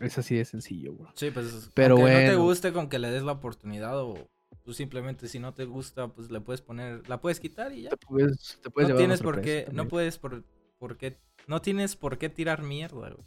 es 0.00 0.18
así 0.18 0.34
de 0.36 0.44
sencillo, 0.44 0.94
güey. 0.94 1.10
Sí, 1.14 1.30
pues 1.30 1.70
Pero 1.74 1.94
aunque 1.96 2.10
no 2.12 2.18
te 2.18 2.24
bueno. 2.26 2.42
guste 2.44 2.72
con 2.72 2.88
que 2.88 2.98
le 2.98 3.10
des 3.10 3.22
la 3.22 3.32
oportunidad 3.32 3.98
o 4.00 4.14
tú 4.64 4.72
simplemente 4.72 5.28
si 5.28 5.38
no 5.38 5.54
te 5.54 5.64
gusta, 5.64 6.08
pues 6.08 6.30
le 6.30 6.40
puedes 6.40 6.60
poner, 6.60 7.08
la 7.08 7.20
puedes 7.20 7.38
quitar 7.38 7.72
y 7.72 7.82
ya. 7.82 7.90
Te 7.90 7.96
puedes, 7.98 8.58
te 8.62 8.70
puedes 8.70 8.88
No 8.88 8.94
llevar 8.96 8.98
tienes 8.98 9.22
por 9.22 9.40
qué, 9.42 9.68
no 9.72 9.86
puedes 9.88 10.18
por, 10.18 10.42
por 10.78 10.96
qué, 10.96 11.18
no 11.46 11.62
tienes 11.62 11.94
por 11.96 12.18
qué 12.18 12.28
tirar 12.28 12.62
mierda, 12.62 13.10
güey. 13.10 13.26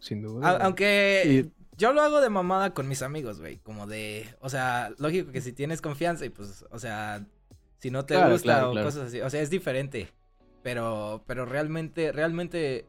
Sin 0.00 0.22
duda. 0.22 0.48
A- 0.50 0.64
aunque 0.66 1.22
Y- 1.46 1.63
yo 1.76 1.92
lo 1.92 2.02
hago 2.02 2.20
de 2.20 2.30
mamada 2.30 2.72
con 2.74 2.88
mis 2.88 3.02
amigos, 3.02 3.40
güey, 3.40 3.58
como 3.58 3.86
de, 3.86 4.28
o 4.40 4.48
sea, 4.48 4.92
lógico 4.98 5.32
que 5.32 5.40
si 5.40 5.52
tienes 5.52 5.80
confianza 5.80 6.24
y 6.24 6.30
pues, 6.30 6.64
o 6.70 6.78
sea, 6.78 7.24
si 7.78 7.90
no 7.90 8.04
te 8.04 8.14
Claro, 8.14 8.32
gusta 8.32 8.44
claro, 8.44 8.68
o 8.68 8.72
claro. 8.72 8.86
cosas 8.88 9.08
así, 9.08 9.20
o 9.20 9.30
sea, 9.30 9.40
es 9.42 9.50
diferente. 9.50 10.08
Pero, 10.62 11.22
pero 11.26 11.44
realmente, 11.44 12.10
realmente 12.12 12.86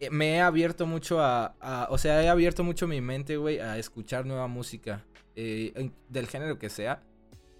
eh, 0.00 0.10
me 0.10 0.34
he 0.36 0.40
abierto 0.40 0.86
mucho 0.86 1.20
a, 1.22 1.54
a- 1.60 1.86
o 1.90 1.96
sea, 1.98 2.22
he 2.22 2.28
abierto 2.28 2.62
mucho 2.64 2.86
mi 2.86 3.00
mente, 3.00 3.36
güey, 3.38 3.58
a 3.60 3.78
escuchar 3.78 4.26
nueva 4.26 4.46
música, 4.46 5.04
eh, 5.34 5.90
del 6.08 6.26
género 6.26 6.58
que 6.58 6.68
sea. 6.68 7.02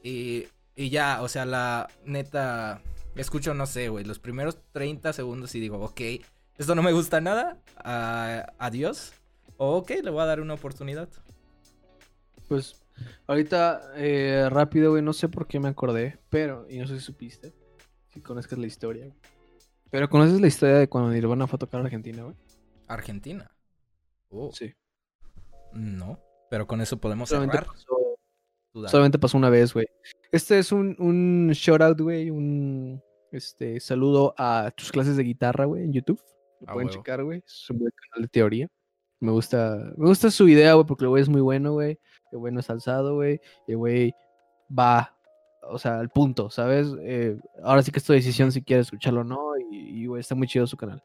Y, 0.03 0.47
y 0.77 0.91
ya, 0.91 1.23
o 1.23 1.29
sea, 1.29 1.47
la 1.47 1.89
neta, 2.05 2.83
escucho, 3.17 3.55
no 3.55 3.65
sé, 3.67 3.89
güey, 3.89 4.05
los 4.05 4.19
primeros 4.19 4.59
30 4.73 5.13
segundos 5.15 5.55
y 5.55 5.61
digo, 5.61 5.79
ok, 5.81 6.01
esto 6.59 6.75
no 6.75 6.83
me 6.83 6.93
gusta 6.93 7.21
nada, 7.23 7.57
a- 7.77 8.53
adiós. 8.59 9.13
Ok, 9.59 9.91
le 10.03 10.11
voy 10.11 10.23
a 10.23 10.27
dar 10.27 10.41
una 10.41 10.55
oportunidad. 10.55 11.09
Pues 12.49 12.83
ahorita 13.27 13.93
eh, 13.97 14.49
rápido, 14.51 14.93
güey, 14.93 15.03
no 15.03 15.13
sé 15.13 15.29
por 15.29 15.47
qué 15.47 15.61
me 15.61 15.69
acordé, 15.69 16.19
pero, 16.31 16.67
y 16.71 16.79
no 16.79 16.87
sé 16.87 16.95
si 16.99 17.05
supiste, 17.05 17.53
si 18.09 18.21
conozcas 18.23 18.59
la 18.59 18.67
historia. 18.67 19.05
güey. 19.07 19.17
Pero 19.91 20.09
conoces 20.09 20.41
la 20.41 20.47
historia 20.47 20.77
de 20.77 20.89
cuando 20.89 21.11
Nirvana 21.11 21.47
fue 21.47 21.57
a 21.57 21.59
tocar 21.59 21.81
a 21.81 21.85
Argentina, 21.85 22.23
güey. 22.23 22.37
Argentina. 22.87 23.51
Oh, 24.31 24.51
Sí. 24.53 24.73
no. 25.73 26.19
Pero 26.51 26.67
con 26.67 26.81
eso 26.81 26.97
podemos 26.99 27.29
Solamente 27.29 27.59
cerrar. 27.59 27.71
pasó, 27.75 28.89
solamente 28.89 29.19
pasó 29.19 29.37
una 29.37 29.51
vez, 29.51 29.75
güey. 29.75 29.87
Este 30.33 30.59
es 30.59 30.73
un, 30.73 30.97
un 30.99 31.51
shout 31.53 31.83
out, 31.83 32.01
güey, 32.01 32.31
un 32.31 33.03
este, 33.33 33.79
saludo 33.81 34.35
a 34.39 34.71
tus 34.75 34.91
clases 34.91 35.17
de 35.19 35.25
guitarra, 35.25 35.67
güey, 35.67 35.85
en 35.85 35.93
YouTube. 35.93 36.23
Lo 36.61 36.67
pueden 36.73 36.89
huevo. 36.89 36.91
checar, 37.03 37.23
güey. 37.25 37.43
Es 37.47 37.69
un 37.69 37.81
buen 37.81 37.93
canal 37.93 38.23
de 38.23 38.29
teoría. 38.29 38.69
Me 39.21 39.33
gusta, 39.33 39.93
me 39.97 40.07
gusta 40.07 40.31
su 40.31 40.49
idea, 40.49 40.75
güey, 40.75 40.87
porque 40.87 41.05
el 41.05 41.09
güey 41.09 41.23
es 41.23 41.29
muy 41.29 41.41
bueno, 41.41 41.73
güey. 41.73 41.99
El 42.31 42.39
güey 42.39 42.53
no 42.53 42.61
es 42.61 42.71
alzado, 42.71 43.17
güey. 43.17 43.41
El 43.67 43.77
güey 43.77 44.15
va, 44.77 45.15
o 45.63 45.79
sea, 45.79 45.99
al 45.99 46.09
punto, 46.09 46.51
¿sabes? 46.51 46.89
Eh, 47.01 47.37
ahora 47.63 47.83
sí 47.83 47.91
que 47.91 47.99
es 47.99 48.05
tu 48.05 48.13
decisión 48.13 48.53
si 48.53 48.63
quieres 48.63 48.87
escucharlo 48.87 49.23
o 49.23 49.25
no. 49.25 49.53
Y, 49.71 50.07
güey, 50.07 50.21
está 50.21 50.35
muy 50.35 50.47
chido 50.47 50.67
su 50.67 50.77
canal. 50.77 51.03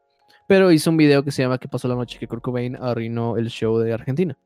Pero 0.48 0.72
hizo 0.72 0.90
un 0.90 0.98
video 0.98 1.24
que 1.24 1.32
se 1.32 1.42
llama 1.42 1.58
¿Qué 1.58 1.68
pasó 1.68 1.88
la 1.88 1.96
noche 1.96 2.20
que 2.20 2.28
Kurt 2.28 2.44
Cobain 2.44 2.76
arruinó 2.76 3.38
el 3.38 3.50
show 3.50 3.78
de 3.80 3.94
Argentina? 3.94 4.38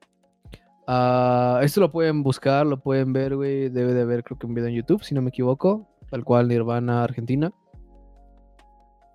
Ah, 0.87 1.59
esto 1.63 1.81
lo 1.81 1.91
pueden 1.91 2.23
buscar, 2.23 2.65
lo 2.65 2.79
pueden 2.79 3.11
ver, 3.11 3.35
güey. 3.35 3.69
Debe 3.69 3.93
de 3.93 4.01
haber, 4.01 4.23
creo 4.23 4.39
que 4.39 4.45
un 4.45 4.53
video 4.53 4.69
en 4.69 4.75
YouTube, 4.75 5.03
si 5.03 5.13
no 5.13 5.21
me 5.21 5.29
equivoco. 5.29 5.89
Tal 6.09 6.23
cual, 6.23 6.47
Nirvana 6.47 7.03
Argentina. 7.03 7.51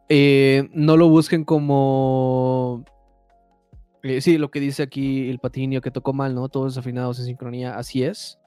Eh, 0.08 0.68
no 0.74 0.98
lo 0.98 1.08
busquen 1.08 1.44
como. 1.44 2.84
Eh, 4.02 4.20
sí, 4.20 4.38
lo 4.38 4.50
que 4.50 4.60
dice 4.60 4.82
aquí 4.82 5.30
el 5.30 5.38
patinio 5.38 5.80
que 5.80 5.90
tocó 5.90 6.12
mal, 6.12 6.34
¿no? 6.34 6.48
Todos 6.48 6.76
afinados 6.78 7.18
en 7.18 7.26
sincronía, 7.26 7.76
así 7.76 8.02
es. 8.04 8.38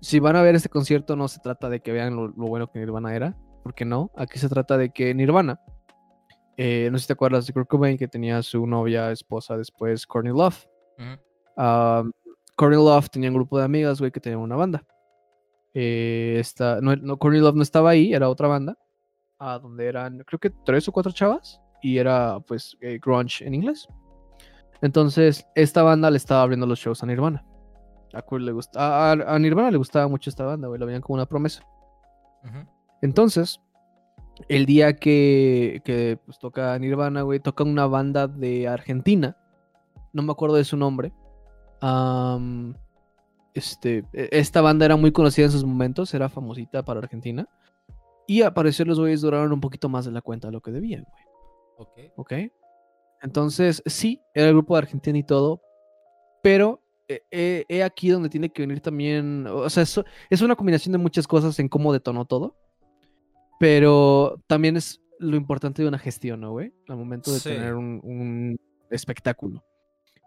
Si 0.00 0.18
van 0.20 0.36
a 0.36 0.42
ver 0.42 0.54
este 0.54 0.68
concierto, 0.68 1.16
no 1.16 1.28
se 1.28 1.40
trata 1.40 1.68
de 1.68 1.80
que 1.80 1.92
vean 1.92 2.16
lo, 2.16 2.28
lo 2.28 2.46
bueno 2.46 2.70
que 2.70 2.78
Nirvana 2.78 3.14
era, 3.14 3.36
porque 3.62 3.84
no. 3.84 4.10
Aquí 4.16 4.38
se 4.38 4.48
trata 4.48 4.76
de 4.76 4.90
que 4.90 5.14
Nirvana, 5.14 5.60
eh, 6.56 6.88
no 6.92 6.98
sé 6.98 7.02
si 7.02 7.06
te 7.08 7.12
acuerdas 7.14 7.46
de 7.46 7.52
Kurt 7.52 7.68
Cobain, 7.68 7.96
que 7.98 8.08
tenía 8.08 8.42
su 8.42 8.66
novia, 8.66 9.10
esposa 9.10 9.56
después, 9.56 10.06
Courtney 10.06 10.32
Love. 10.32 10.66
Ah, 11.56 12.02
Courtney 12.56 12.78
Love 12.78 13.08
tenía 13.08 13.30
un 13.30 13.36
grupo 13.36 13.58
de 13.58 13.64
amigas, 13.64 13.98
güey, 13.98 14.10
que 14.12 14.20
tenían 14.20 14.40
una 14.40 14.56
banda. 14.56 14.84
Eh, 15.74 16.36
esta, 16.38 16.80
no, 16.80 16.94
no, 16.96 17.16
Courtney 17.16 17.40
Love 17.40 17.56
no 17.56 17.62
estaba 17.62 17.90
ahí, 17.90 18.12
era 18.14 18.28
otra 18.28 18.48
banda. 18.48 18.76
ah, 19.38 19.58
donde 19.58 19.86
eran, 19.86 20.18
creo 20.20 20.38
que 20.38 20.50
tres 20.64 20.88
o 20.88 20.92
cuatro 20.92 21.12
chavas. 21.12 21.60
Y 21.82 21.98
era, 21.98 22.40
pues, 22.46 22.76
eh, 22.80 22.98
grunge 23.02 23.44
en 23.44 23.54
inglés. 23.54 23.86
Entonces, 24.84 25.46
esta 25.54 25.82
banda 25.82 26.10
le 26.10 26.18
estaba 26.18 26.42
abriendo 26.42 26.66
los 26.66 26.78
shows 26.78 27.02
a 27.02 27.06
Nirvana. 27.06 27.42
A, 28.12 28.20
Kurt 28.20 28.42
le 28.42 28.52
gusta, 28.52 28.78
a, 28.78 29.12
a- 29.12 29.34
a 29.34 29.38
Nirvana 29.38 29.70
le 29.70 29.78
gustaba 29.78 30.06
mucho 30.08 30.28
esta 30.28 30.44
banda, 30.44 30.68
güey. 30.68 30.78
Lo 30.78 30.84
veían 30.86 31.00
como 31.00 31.14
una 31.14 31.24
promesa. 31.26 31.62
Entonces, 33.00 33.60
el 34.48 34.66
día 34.66 34.94
que, 34.96 35.80
que 35.86 36.18
pues, 36.26 36.38
toca 36.38 36.78
Nirvana, 36.78 37.22
güey, 37.22 37.40
toca 37.40 37.64
una 37.64 37.86
banda 37.86 38.26
de 38.28 38.68
Argentina. 38.68 39.36
No 40.12 40.22
me 40.22 40.32
acuerdo 40.32 40.56
de 40.56 40.64
su 40.64 40.76
nombre. 40.76 41.12
Am, 41.80 42.74
este, 43.54 44.04
e- 44.12 44.28
esta 44.32 44.60
banda 44.60 44.84
era 44.84 44.96
muy 44.96 45.10
conocida 45.12 45.46
en 45.46 45.52
sus 45.52 45.64
momentos, 45.64 46.12
era 46.12 46.28
famosita 46.28 46.84
para 46.84 47.00
Argentina. 47.00 47.48
Y 48.26 48.42
al 48.42 48.52
parecer 48.52 48.86
los 48.86 49.00
güeyes 49.00 49.22
duraron 49.22 49.50
un 49.52 49.60
poquito 49.62 49.88
más 49.88 50.04
de 50.04 50.12
la 50.12 50.20
cuenta 50.20 50.48
de 50.48 50.52
lo 50.52 50.60
que 50.60 50.70
debían, 50.72 51.04
güey. 51.04 51.24
Ok. 51.78 52.12
¿Ok? 52.16 52.32
Entonces, 53.24 53.82
sí, 53.86 54.20
era 54.34 54.46
el 54.48 54.52
grupo 54.52 54.74
de 54.74 54.78
Argentina 54.82 55.18
y 55.18 55.22
todo, 55.24 55.62
pero 56.42 56.80
eh, 57.08 57.22
eh, 57.30 57.64
he 57.68 57.82
aquí 57.82 58.10
donde 58.10 58.28
tiene 58.28 58.50
que 58.50 58.62
venir 58.62 58.80
también, 58.80 59.46
o 59.46 59.68
sea, 59.70 59.82
eso- 59.82 60.04
es 60.30 60.42
una 60.42 60.54
combinación 60.56 60.92
de 60.92 60.98
muchas 60.98 61.26
cosas 61.26 61.58
en 61.58 61.68
cómo 61.68 61.92
detonó 61.92 62.26
todo, 62.26 62.54
pero 63.58 64.40
también 64.46 64.76
es 64.76 65.00
lo 65.18 65.36
importante 65.36 65.82
de 65.82 65.88
una 65.88 65.98
gestión, 65.98 66.40
¿no, 66.40 66.50
güey? 66.52 66.72
Al 66.88 66.96
momento 66.96 67.32
de 67.32 67.38
Sí. 67.40 67.48
tener 67.48 67.74
un, 67.74 68.00
un 68.04 68.56
espectáculo. 68.90 69.64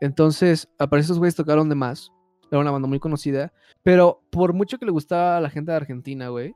Entonces, 0.01 0.67
al 0.79 0.89
parecer 0.89 1.05
esos 1.07 1.19
güeyes 1.19 1.35
tocaron 1.35 1.69
de 1.69 1.75
más, 1.75 2.11
era 2.51 2.59
una 2.61 2.71
banda 2.71 2.87
muy 2.87 2.99
conocida, 2.99 3.51
pero 3.83 4.21
por 4.31 4.53
mucho 4.53 4.77
que 4.77 4.85
le 4.85 4.91
gustaba 4.91 5.37
a 5.37 5.41
la 5.41 5.49
gente 5.49 5.71
de 5.71 5.77
Argentina, 5.77 6.29
güey, 6.29 6.53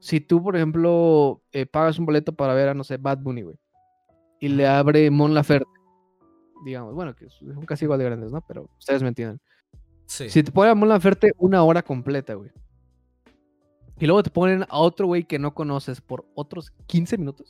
si 0.00 0.20
tú, 0.20 0.42
por 0.42 0.56
ejemplo, 0.56 1.42
eh, 1.52 1.66
pagas 1.66 1.98
un 1.98 2.06
boleto 2.06 2.34
para 2.34 2.54
ver 2.54 2.68
a, 2.68 2.74
no 2.74 2.84
sé, 2.84 2.96
Bad 2.96 3.18
Bunny, 3.18 3.42
güey, 3.42 3.56
y 4.40 4.48
le 4.48 4.66
abre 4.66 5.10
Mon 5.10 5.34
Laferte, 5.34 5.70
digamos, 6.64 6.94
bueno, 6.94 7.14
que 7.14 7.28
son 7.30 7.64
casi 7.66 7.84
igual 7.84 7.98
de 7.98 8.04
grandes, 8.06 8.32
¿no? 8.32 8.40
Pero 8.46 8.68
ustedes 8.78 9.02
me 9.02 9.08
entienden. 9.08 9.40
Sí. 10.06 10.28
Si 10.30 10.42
te 10.42 10.52
ponen 10.52 10.72
a 10.72 10.74
Mon 10.74 10.88
Laferte 10.88 11.32
una 11.38 11.62
hora 11.64 11.82
completa, 11.82 12.34
güey, 12.34 12.50
y 13.98 14.06
luego 14.06 14.22
te 14.22 14.30
ponen 14.30 14.64
a 14.68 14.78
otro 14.78 15.06
güey 15.06 15.24
que 15.24 15.38
no 15.38 15.54
conoces 15.54 16.00
por 16.00 16.26
otros 16.34 16.70
15 16.86 17.16
minutos, 17.18 17.48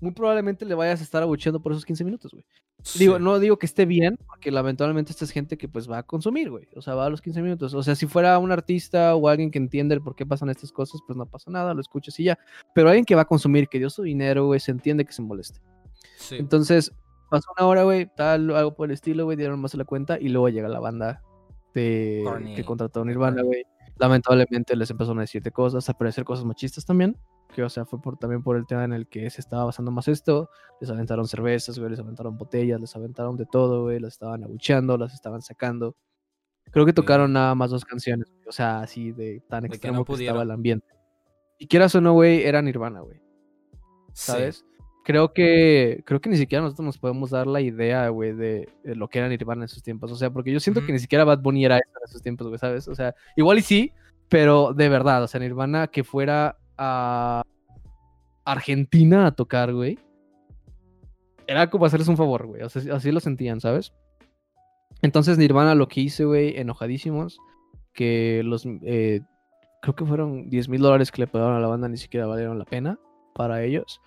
muy 0.00 0.10
probablemente 0.12 0.64
le 0.64 0.74
vayas 0.74 1.00
a 1.00 1.04
estar 1.04 1.22
abucheando 1.22 1.62
por 1.62 1.72
esos 1.72 1.84
15 1.86 2.04
minutos, 2.04 2.32
güey. 2.32 2.44
Digo, 2.98 3.16
Sí. 3.18 3.22
no 3.22 3.38
digo 3.38 3.56
que 3.58 3.66
esté 3.66 3.86
bien, 3.86 4.18
porque 4.26 4.50
lamentablemente 4.50 5.12
esta 5.12 5.24
es 5.24 5.30
gente 5.30 5.56
que 5.56 5.68
pues 5.68 5.88
va 5.88 5.98
a 5.98 6.02
consumir, 6.02 6.50
güey. 6.50 6.66
O 6.74 6.82
sea, 6.82 6.96
va 6.96 7.06
a 7.06 7.10
los 7.10 7.22
15 7.22 7.40
minutos. 7.40 7.72
O 7.74 7.82
sea, 7.84 7.94
si 7.94 8.06
fuera 8.06 8.36
un 8.40 8.50
artista 8.50 9.14
o 9.14 9.28
alguien 9.28 9.52
que 9.52 9.58
entiende 9.58 9.94
el 9.94 10.02
por 10.02 10.16
qué 10.16 10.26
pasan 10.26 10.50
estas 10.50 10.72
cosas, 10.72 11.00
pues 11.06 11.16
no 11.16 11.24
pasa 11.26 11.50
nada, 11.52 11.72
lo 11.72 11.80
escuchas 11.80 12.18
y 12.18 12.24
ya. 12.24 12.38
Pero 12.74 12.88
alguien 12.88 13.04
que 13.04 13.14
va 13.14 13.22
a 13.22 13.26
consumir, 13.26 13.68
que 13.68 13.78
dio 13.78 13.88
su 13.88 14.02
dinero, 14.02 14.46
güey, 14.46 14.58
se 14.58 14.72
entiende 14.72 15.04
que 15.04 15.12
se 15.12 15.22
moleste. 15.22 15.60
Sí. 16.22 16.36
Entonces, 16.36 16.92
pasó 17.32 17.50
una 17.56 17.66
hora, 17.66 17.82
güey, 17.84 18.10
tal, 18.14 18.54
algo 18.54 18.74
por 18.74 18.88
el 18.88 18.92
estilo, 18.92 19.24
güey, 19.24 19.36
dieron 19.36 19.60
más 19.60 19.74
la 19.74 19.84
cuenta 19.84 20.18
y 20.20 20.28
luego 20.28 20.48
llega 20.50 20.68
la 20.68 20.80
banda 20.80 21.22
de 21.74 22.22
Corny. 22.24 22.54
que 22.54 22.64
contrató 22.64 23.04
Nirvana, 23.04 23.42
güey. 23.42 23.64
Lamentablemente 23.98 24.76
les 24.76 24.90
empezaron 24.90 25.18
a 25.18 25.22
decirte 25.22 25.50
cosas, 25.50 25.88
a 25.88 25.94
parecer 25.94 26.24
cosas 26.24 26.44
machistas 26.44 26.84
también. 26.84 27.16
Que, 27.54 27.62
o 27.62 27.68
sea, 27.68 27.84
fue 27.84 28.00
por, 28.00 28.18
también 28.18 28.42
por 28.42 28.56
el 28.56 28.66
tema 28.66 28.84
en 28.84 28.92
el 28.92 29.06
que 29.06 29.28
se 29.30 29.40
estaba 29.40 29.64
basando 29.64 29.90
más 29.90 30.08
esto. 30.08 30.50
Les 30.80 30.90
aventaron 30.90 31.26
cervezas, 31.26 31.78
güey, 31.78 31.90
les 31.90 32.00
aventaron 32.00 32.36
botellas, 32.36 32.80
les 32.80 32.94
aventaron 32.96 33.36
de 33.36 33.46
todo, 33.46 33.82
güey. 33.82 34.00
Las 34.00 34.14
estaban 34.14 34.42
abucheando, 34.44 34.96
las 34.96 35.14
estaban 35.14 35.42
sacando. 35.42 35.96
Creo 36.70 36.86
que 36.86 36.92
tocaron 36.92 37.32
nada 37.32 37.54
más 37.54 37.70
dos 37.70 37.84
canciones, 37.84 38.28
güey, 38.30 38.48
O 38.48 38.52
sea, 38.52 38.80
así 38.80 39.12
de 39.12 39.42
tan 39.48 39.62
De 39.62 39.68
que 39.68 39.76
extremo 39.76 39.98
no 39.98 40.04
que, 40.04 40.12
estaba 40.14 40.42
el 40.42 40.50
ambiente. 40.50 40.86
Y 41.58 41.66
quieras 41.66 41.94
o 41.94 42.00
no, 42.00 42.12
güey, 42.12 42.42
era 42.42 42.60
Nirvana, 42.62 43.00
güey. 43.00 43.22
Sí. 44.12 44.32
Creo 45.04 45.32
que 45.32 46.02
creo 46.06 46.20
que 46.20 46.30
ni 46.30 46.36
siquiera 46.36 46.62
nosotros 46.62 46.86
nos 46.86 46.98
podemos 46.98 47.30
dar 47.30 47.46
la 47.46 47.60
idea, 47.60 48.08
güey, 48.08 48.32
de, 48.32 48.68
de 48.84 48.94
lo 48.94 49.08
que 49.08 49.18
era 49.18 49.28
Nirvana 49.28 49.62
en 49.62 49.64
esos 49.64 49.82
tiempos. 49.82 50.12
O 50.12 50.16
sea, 50.16 50.30
porque 50.30 50.52
yo 50.52 50.60
siento 50.60 50.84
que 50.84 50.92
ni 50.92 50.98
siquiera 50.98 51.24
Bad 51.24 51.40
Bunny 51.40 51.64
era 51.64 51.78
eso 51.78 51.90
en 51.96 52.08
esos 52.08 52.22
tiempos, 52.22 52.46
güey, 52.46 52.58
¿sabes? 52.58 52.86
O 52.86 52.94
sea, 52.94 53.14
igual 53.36 53.58
y 53.58 53.62
sí, 53.62 53.92
pero 54.28 54.72
de 54.72 54.88
verdad, 54.88 55.22
o 55.22 55.28
sea, 55.28 55.40
Nirvana 55.40 55.88
que 55.88 56.04
fuera 56.04 56.56
a 56.78 57.42
Argentina 58.44 59.26
a 59.26 59.32
tocar, 59.32 59.72
güey. 59.72 59.98
Era 61.46 61.68
como 61.68 61.84
hacerles 61.84 62.08
un 62.08 62.16
favor, 62.16 62.46
güey. 62.46 62.62
O 62.62 62.68
sea, 62.68 62.94
así 62.94 63.10
lo 63.10 63.20
sentían, 63.20 63.60
¿sabes? 63.60 63.92
Entonces 65.02 65.36
Nirvana 65.36 65.74
lo 65.74 65.88
que 65.88 66.00
hice, 66.00 66.24
güey, 66.24 66.56
enojadísimos, 66.58 67.38
que 67.92 68.42
los, 68.44 68.64
eh, 68.82 69.20
creo 69.82 69.94
que 69.94 70.06
fueron 70.06 70.48
10 70.48 70.68
mil 70.68 70.80
dólares 70.80 71.10
que 71.10 71.22
le 71.22 71.26
pagaron 71.26 71.56
a 71.56 71.60
la 71.60 71.66
banda, 71.66 71.88
ni 71.88 71.96
siquiera 71.96 72.26
valieron 72.26 72.58
la 72.58 72.64
pena 72.64 72.98
para 73.34 73.64
ellos. 73.64 74.00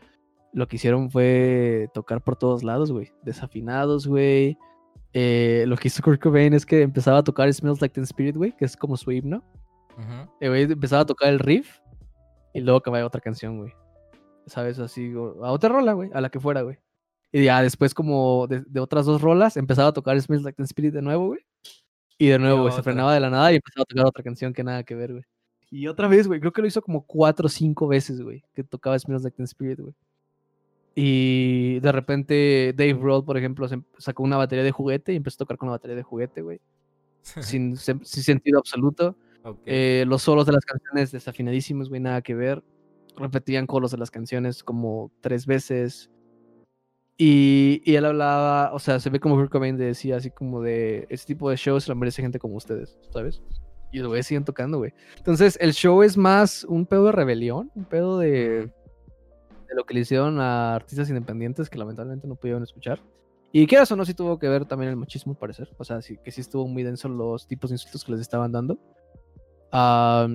Lo 0.55 0.69
que 0.69 0.77
hicieron 0.77 1.11
fue 1.11 1.89
tocar 1.93 2.23
por 2.23 2.37
todos 2.37 2.63
lados, 2.63 2.89
güey. 2.89 3.11
Desafinados, 3.23 4.07
güey. 4.07 4.57
Eh, 5.11 5.65
lo 5.67 5.75
que 5.75 5.89
hizo 5.89 6.01
Kurt 6.01 6.21
Cobain 6.21 6.53
es 6.53 6.65
que 6.65 6.81
empezaba 6.81 7.17
a 7.17 7.23
tocar 7.25 7.53
Smells 7.53 7.81
Like 7.81 7.93
Teen 7.93 8.05
Spirit, 8.05 8.37
güey, 8.37 8.55
que 8.55 8.63
es 8.63 8.77
como 8.77 8.95
su 8.95 9.11
himno. 9.11 9.43
Güey 10.39 10.63
empezaba 10.63 11.01
a 11.01 11.05
tocar 11.05 11.27
el 11.27 11.39
riff 11.39 11.79
y 12.53 12.61
luego 12.61 12.77
acababa 12.77 13.05
otra 13.05 13.19
canción, 13.19 13.57
güey. 13.57 13.73
¿Sabes? 14.47 14.79
Así, 14.79 15.11
a 15.13 15.51
otra 15.51 15.67
rola, 15.67 15.91
güey, 15.91 16.09
a 16.13 16.21
la 16.21 16.29
que 16.29 16.39
fuera, 16.39 16.61
güey. 16.61 16.79
Y 17.33 17.43
ya 17.43 17.61
después, 17.61 17.93
como 17.93 18.47
de, 18.47 18.63
de 18.65 18.79
otras 18.79 19.05
dos 19.05 19.21
rolas, 19.21 19.57
empezaba 19.57 19.89
a 19.89 19.93
tocar 19.93 20.19
Smells 20.21 20.45
Like 20.45 20.55
Teen 20.55 20.65
Spirit 20.65 20.93
de 20.93 21.01
nuevo, 21.01 21.27
güey. 21.27 21.41
Y 22.17 22.27
de 22.27 22.39
nuevo, 22.39 22.61
güey, 22.61 22.73
se 22.73 22.81
frenaba 22.81 23.13
de 23.13 23.19
la 23.19 23.29
nada 23.29 23.51
y 23.51 23.55
empezaba 23.55 23.81
a 23.81 23.85
tocar 23.85 24.05
otra 24.05 24.23
canción 24.23 24.53
que 24.53 24.63
nada 24.63 24.83
que 24.83 24.95
ver, 24.95 25.11
güey. 25.11 25.23
Y 25.69 25.87
otra 25.87 26.07
vez, 26.07 26.29
güey, 26.29 26.39
creo 26.39 26.53
que 26.53 26.61
lo 26.61 26.67
hizo 26.67 26.81
como 26.81 27.05
cuatro 27.05 27.47
o 27.47 27.49
cinco 27.49 27.89
veces, 27.89 28.21
güey, 28.21 28.41
que 28.53 28.63
tocaba 28.63 28.97
Smells 28.97 29.23
Like 29.23 29.35
Teen 29.35 29.43
Spirit, 29.43 29.81
güey. 29.81 29.93
Y 30.95 31.79
de 31.81 31.91
repente 31.91 32.73
Dave 32.75 32.93
Grohl, 32.93 33.25
por 33.25 33.37
ejemplo, 33.37 33.67
em- 33.69 33.83
sacó 33.97 34.23
una 34.23 34.37
batería 34.37 34.63
de 34.63 34.71
juguete 34.71 35.11
y 35.11 35.17
empezó 35.17 35.35
a 35.35 35.39
tocar 35.39 35.57
con 35.57 35.67
la 35.67 35.73
batería 35.73 35.97
de 35.97 36.03
juguete, 36.03 36.41
güey. 36.41 36.61
sin, 37.41 37.75
sin 37.75 38.03
sentido 38.05 38.59
absoluto. 38.59 39.17
Ok. 39.43 39.59
Eh, 39.65 40.05
los 40.07 40.23
solos 40.23 40.45
de 40.45 40.53
las 40.53 40.65
canciones 40.65 41.11
desafinadísimos, 41.11 41.89
güey, 41.89 41.99
nada 41.99 42.21
que 42.21 42.33
ver. 42.33 42.63
Repetían 43.17 43.67
coros 43.67 43.91
de 43.91 43.97
las 43.97 44.09
canciones 44.09 44.63
como 44.63 45.11
tres 45.21 45.45
veces. 45.45 46.09
Y, 47.17 47.81
y 47.85 47.95
él 47.95 48.05
hablaba, 48.05 48.73
o 48.73 48.79
sea, 48.79 48.99
se 48.99 49.09
ve 49.09 49.19
como 49.19 49.35
Kurt 49.35 49.51
Cobain 49.51 49.77
decía 49.77 50.17
así 50.17 50.31
como 50.31 50.61
de, 50.61 51.07
este 51.09 51.27
tipo 51.27 51.49
de 51.49 51.55
shows 51.55 51.87
lo 51.87 51.95
merece 51.95 52.21
gente 52.21 52.39
como 52.39 52.55
ustedes, 52.55 52.97
¿sabes? 53.09 53.41
Y 53.93 53.99
los 53.99 54.09
güeyes 54.09 54.27
siguen 54.27 54.43
tocando, 54.43 54.79
güey. 54.79 54.93
Entonces, 55.15 55.57
el 55.61 55.73
show 55.73 56.03
es 56.03 56.17
más 56.17 56.65
un 56.65 56.85
pedo 56.85 57.05
de 57.05 57.11
rebelión, 57.13 57.71
un 57.73 57.85
pedo 57.85 58.19
de, 58.19 58.69
de 59.67 59.75
lo 59.75 59.85
que 59.85 59.93
le 59.93 60.01
hicieron 60.01 60.39
a 60.39 60.75
artistas 60.75 61.09
independientes 61.09 61.69
que 61.69 61.77
lamentablemente 61.77 62.27
no 62.27 62.35
pudieron 62.35 62.63
escuchar. 62.63 63.01
Y 63.51 63.67
quieras 63.67 63.89
o 63.91 63.95
no, 63.95 64.03
sí 64.03 64.13
tuvo 64.13 64.37
que 64.37 64.49
ver 64.49 64.65
también 64.65 64.89
el 64.89 64.97
machismo, 64.97 65.31
al 65.31 65.37
parecer. 65.37 65.73
O 65.77 65.85
sea, 65.85 66.01
sí, 66.01 66.17
que 66.23 66.31
sí 66.31 66.41
estuvo 66.41 66.67
muy 66.67 66.83
denso 66.83 67.07
los 67.07 67.47
tipos 67.47 67.69
de 67.69 67.75
insultos 67.75 68.03
que 68.03 68.11
les 68.11 68.21
estaban 68.21 68.51
dando. 68.51 68.77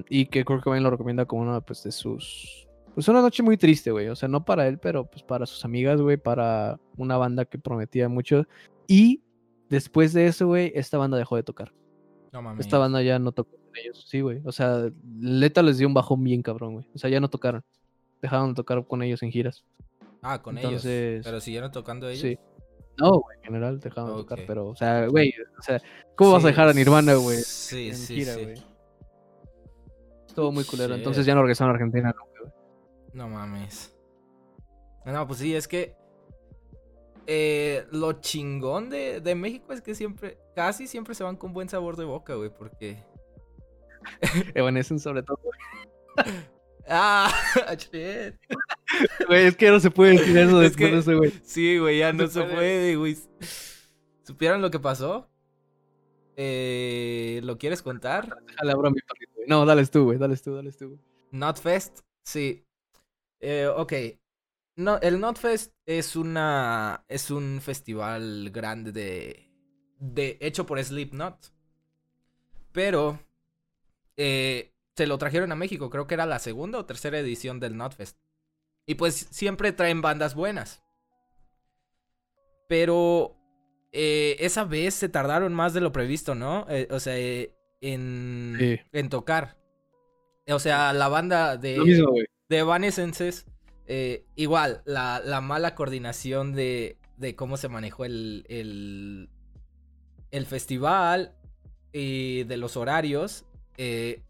Y 0.08 0.26
que 0.26 0.44
Kurt 0.44 0.62
Cobain 0.62 0.82
lo 0.82 0.90
recomienda 0.90 1.26
como 1.26 1.42
una 1.42 1.60
pues, 1.60 1.82
de 1.84 1.92
sus. 1.92 2.66
Pues 2.94 3.08
una 3.08 3.20
noche 3.20 3.42
muy 3.42 3.56
triste, 3.58 3.90
güey. 3.90 4.08
O 4.08 4.16
sea, 4.16 4.28
no 4.28 4.44
para 4.44 4.66
él, 4.66 4.78
pero 4.78 5.04
pues 5.04 5.22
para 5.22 5.44
sus 5.44 5.64
amigas, 5.64 6.00
güey. 6.00 6.16
Para 6.16 6.80
una 6.96 7.18
banda 7.18 7.44
que 7.44 7.58
prometía 7.58 8.08
mucho. 8.08 8.46
Y 8.86 9.22
después 9.68 10.14
de 10.14 10.26
eso, 10.26 10.46
güey, 10.46 10.72
esta 10.74 10.96
banda 10.96 11.18
dejó 11.18 11.36
de 11.36 11.42
tocar. 11.42 11.74
No 12.32 12.40
mames. 12.40 12.64
Esta 12.64 12.78
banda 12.78 13.02
ya 13.02 13.18
no 13.18 13.32
tocó 13.32 13.50
con 13.50 13.76
ellos. 13.76 14.06
Sí, 14.08 14.22
güey. 14.22 14.40
O 14.44 14.52
sea, 14.52 14.90
Leta 15.20 15.62
les 15.62 15.76
dio 15.76 15.86
un 15.86 15.94
bajón 15.94 16.24
bien 16.24 16.40
cabrón, 16.40 16.72
güey. 16.72 16.88
O 16.94 16.98
sea, 16.98 17.10
ya 17.10 17.20
no 17.20 17.28
tocaron. 17.28 17.62
Dejaron 18.22 18.50
de 18.50 18.54
tocar 18.54 18.84
con 18.86 19.02
ellos 19.02 19.22
en 19.22 19.30
giras. 19.30 19.64
Ah, 20.22 20.42
con 20.42 20.58
Entonces- 20.58 21.12
ellos. 21.14 21.24
Pero 21.24 21.40
siguieron 21.40 21.72
tocando 21.72 22.08
ellos. 22.08 22.20
Sí. 22.22 22.38
No, 22.98 23.12
güey, 23.20 23.38
en 23.38 23.44
general 23.44 23.80
dejaron 23.80 24.10
de 24.10 24.16
tocar, 24.22 24.40
pero, 24.46 24.68
o 24.68 24.76
sea, 24.76 25.06
güey, 25.06 25.32
o 25.58 25.62
sea, 25.62 25.80
¿cómo 26.16 26.32
vas 26.32 26.44
a 26.44 26.48
dejar 26.48 26.68
a 26.68 26.74
Nirvana, 26.74 27.14
güey? 27.14 27.38
Sí, 27.38 27.88
en 27.88 27.96
sí, 27.96 28.16
gira, 28.16 28.34
sí. 28.34 28.42
güey? 28.44 28.62
Estuvo 30.26 30.52
muy 30.52 30.64
culero, 30.64 30.94
entonces 30.94 31.24
ya 31.24 31.34
no 31.34 31.40
regresaron 31.40 31.70
a 31.72 31.74
Argentina 31.76 32.14
nunca, 32.16 32.40
güey. 32.40 32.52
No 33.14 33.28
mames. 33.28 33.96
No, 35.06 35.26
pues 35.26 35.38
sí, 35.38 35.54
es 35.56 35.66
que. 35.66 35.96
eh, 37.26 37.86
lo 37.90 38.12
chingón 38.20 38.90
de, 38.90 39.20
de 39.22 39.34
México 39.34 39.72
es 39.72 39.80
que 39.80 39.94
siempre, 39.94 40.38
casi 40.54 40.86
siempre 40.86 41.14
se 41.14 41.24
van 41.24 41.36
con 41.36 41.54
buen 41.54 41.68
sabor 41.70 41.96
de 41.96 42.04
boca, 42.04 42.34
güey, 42.34 42.50
porque. 42.50 43.02
Evanescence 44.54 45.02
sobre 45.04 45.22
todo. 45.22 45.38
¡Ah! 46.90 47.32
shit. 47.78 48.34
Güey, 49.28 49.46
es 49.46 49.56
que 49.56 49.70
no 49.70 49.78
se 49.80 49.90
puede 49.90 50.12
decir 50.18 50.36
eso 50.36 50.60
Es 50.62 50.76
después 50.76 50.76
que- 50.88 50.94
de 50.94 50.98
eso, 51.00 51.16
güey. 51.16 51.32
Sí, 51.44 51.78
güey, 51.78 51.98
ya 52.00 52.12
no 52.12 52.26
Se 52.26 52.32
se 52.32 52.40
puede. 52.42 52.54
puede, 52.54 52.96
güey. 52.96 53.16
¿Supieron 54.24 54.60
lo 54.60 54.70
que 54.70 54.78
pasó? 54.80 55.30
Eh, 56.36 57.40
¿Lo 57.44 57.58
quieres 57.58 57.82
contar? 57.82 58.36
Déjale 58.46 58.72
abro 58.72 58.88
a 58.88 58.90
mi 58.90 59.00
perrito, 59.00 59.32
güey. 59.36 59.48
No, 59.48 59.64
dale 59.66 59.86
tú, 59.86 60.04
güey, 60.04 60.18
dale 60.18 60.36
tú, 60.36 60.54
dale 60.54 60.72
tú. 60.72 60.98
Notfest, 61.32 62.00
sí. 62.22 62.64
Eh, 63.40 63.68
ok. 63.74 63.92
No, 64.76 64.98
el 65.00 65.20
Notfest 65.20 65.72
es 65.86 66.16
una. 66.16 67.04
es 67.08 67.30
un 67.30 67.60
festival 67.62 68.50
grande 68.50 68.92
de. 68.92 69.50
de 69.98 70.38
hecho 70.40 70.64
por 70.66 70.82
Slipknot. 70.82 71.52
Pero. 72.72 73.18
eh, 74.16 74.72
se 74.96 75.06
lo 75.06 75.18
trajeron 75.18 75.52
a 75.52 75.56
México. 75.56 75.90
Creo 75.90 76.06
que 76.06 76.14
era 76.14 76.26
la 76.26 76.38
segunda 76.38 76.78
o 76.78 76.86
tercera 76.86 77.18
edición 77.18 77.60
del 77.60 77.76
Notfest. 77.76 78.18
Y 78.86 78.94
pues 78.96 79.28
siempre 79.30 79.72
traen 79.72 80.02
bandas 80.02 80.34
buenas. 80.34 80.82
Pero. 82.68 83.36
eh, 83.92 84.36
esa 84.40 84.64
vez 84.64 84.94
se 84.94 85.08
tardaron 85.08 85.52
más 85.52 85.74
de 85.74 85.80
lo 85.80 85.92
previsto, 85.92 86.34
¿no? 86.34 86.66
Eh, 86.68 86.86
o 86.90 87.00
sea, 87.00 87.18
eh, 87.18 87.52
en. 87.80 88.56
Sí. 88.58 88.78
en 88.92 89.08
tocar. 89.08 89.56
O 90.48 90.58
sea, 90.58 90.92
la 90.92 91.08
banda 91.08 91.56
de 91.56 91.78
mismo, 91.78 92.12
de 92.48 92.58
Evanescences, 92.58 93.46
igual, 94.34 94.82
la, 94.84 95.20
la 95.24 95.40
mala 95.40 95.74
coordinación 95.74 96.52
de, 96.54 96.98
de 97.16 97.36
cómo 97.36 97.56
se 97.56 97.68
manejó 97.68 98.04
el, 98.04 98.44
el, 98.48 99.28
el 100.32 100.46
festival 100.46 101.34
y 101.92 102.44
de 102.44 102.56
los 102.56 102.76
horarios. 102.76 103.44
eh, 103.76 104.22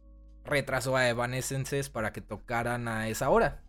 retrasó 0.44 0.96
a 0.96 1.08
Evanescences 1.08 1.90
para 1.90 2.12
que 2.12 2.20
tocaran 2.20 2.88
a 2.88 3.08
esa 3.08 3.30
hora. 3.30 3.62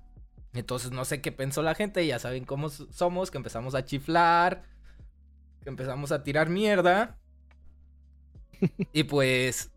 Entonces 0.54 0.92
no 0.92 1.06
sé 1.06 1.22
qué 1.22 1.32
pensó 1.32 1.62
la 1.62 1.76
gente, 1.76 2.06
ya 2.06 2.20
saben 2.20 2.46
cómo 2.46 2.70
somos, 2.70 3.32
que 3.32 3.38
empezamos 3.38 3.74
a 3.74 3.86
chiflar, 3.86 4.64
que 5.62 5.70
empezamos 5.70 6.12
a 6.12 6.24
tirar 6.24 6.50
mierda. 6.50 7.18
y 8.94 9.04
pues, 9.04 9.72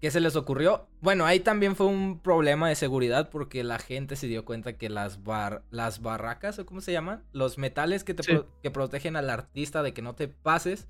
¿qué 0.00 0.10
se 0.10 0.20
les 0.20 0.34
ocurrió? 0.34 0.88
Bueno, 1.00 1.24
ahí 1.24 1.38
también 1.40 1.76
fue 1.76 1.86
un 1.86 2.20
problema 2.20 2.68
de 2.68 2.74
seguridad 2.74 3.30
porque 3.30 3.62
la 3.62 3.78
gente 3.78 4.16
se 4.16 4.26
dio 4.26 4.44
cuenta 4.44 4.76
que 4.76 4.88
las, 4.88 5.22
bar 5.22 5.62
las 5.70 6.02
barracas, 6.02 6.58
o 6.58 6.66
cómo 6.66 6.80
se 6.80 6.92
llaman, 6.92 7.24
los 7.32 7.56
metales 7.56 8.02
que, 8.02 8.14
te 8.14 8.44
que 8.62 8.70
protegen 8.72 9.14
al 9.14 9.30
artista 9.30 9.82
de 9.82 9.94
que 9.94 10.02
no 10.02 10.16
te 10.16 10.26
pases, 10.26 10.88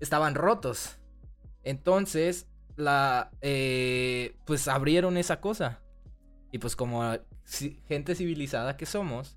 estaban 0.00 0.34
rotos. 0.34 0.98
Entonces, 1.62 2.48
la, 2.78 3.30
eh, 3.42 4.34
pues 4.46 4.68
abrieron 4.68 5.16
esa 5.16 5.40
cosa. 5.40 5.82
Y 6.50 6.58
pues 6.58 6.76
como 6.76 7.02
gente 7.86 8.14
civilizada 8.14 8.76
que 8.76 8.86
somos, 8.86 9.36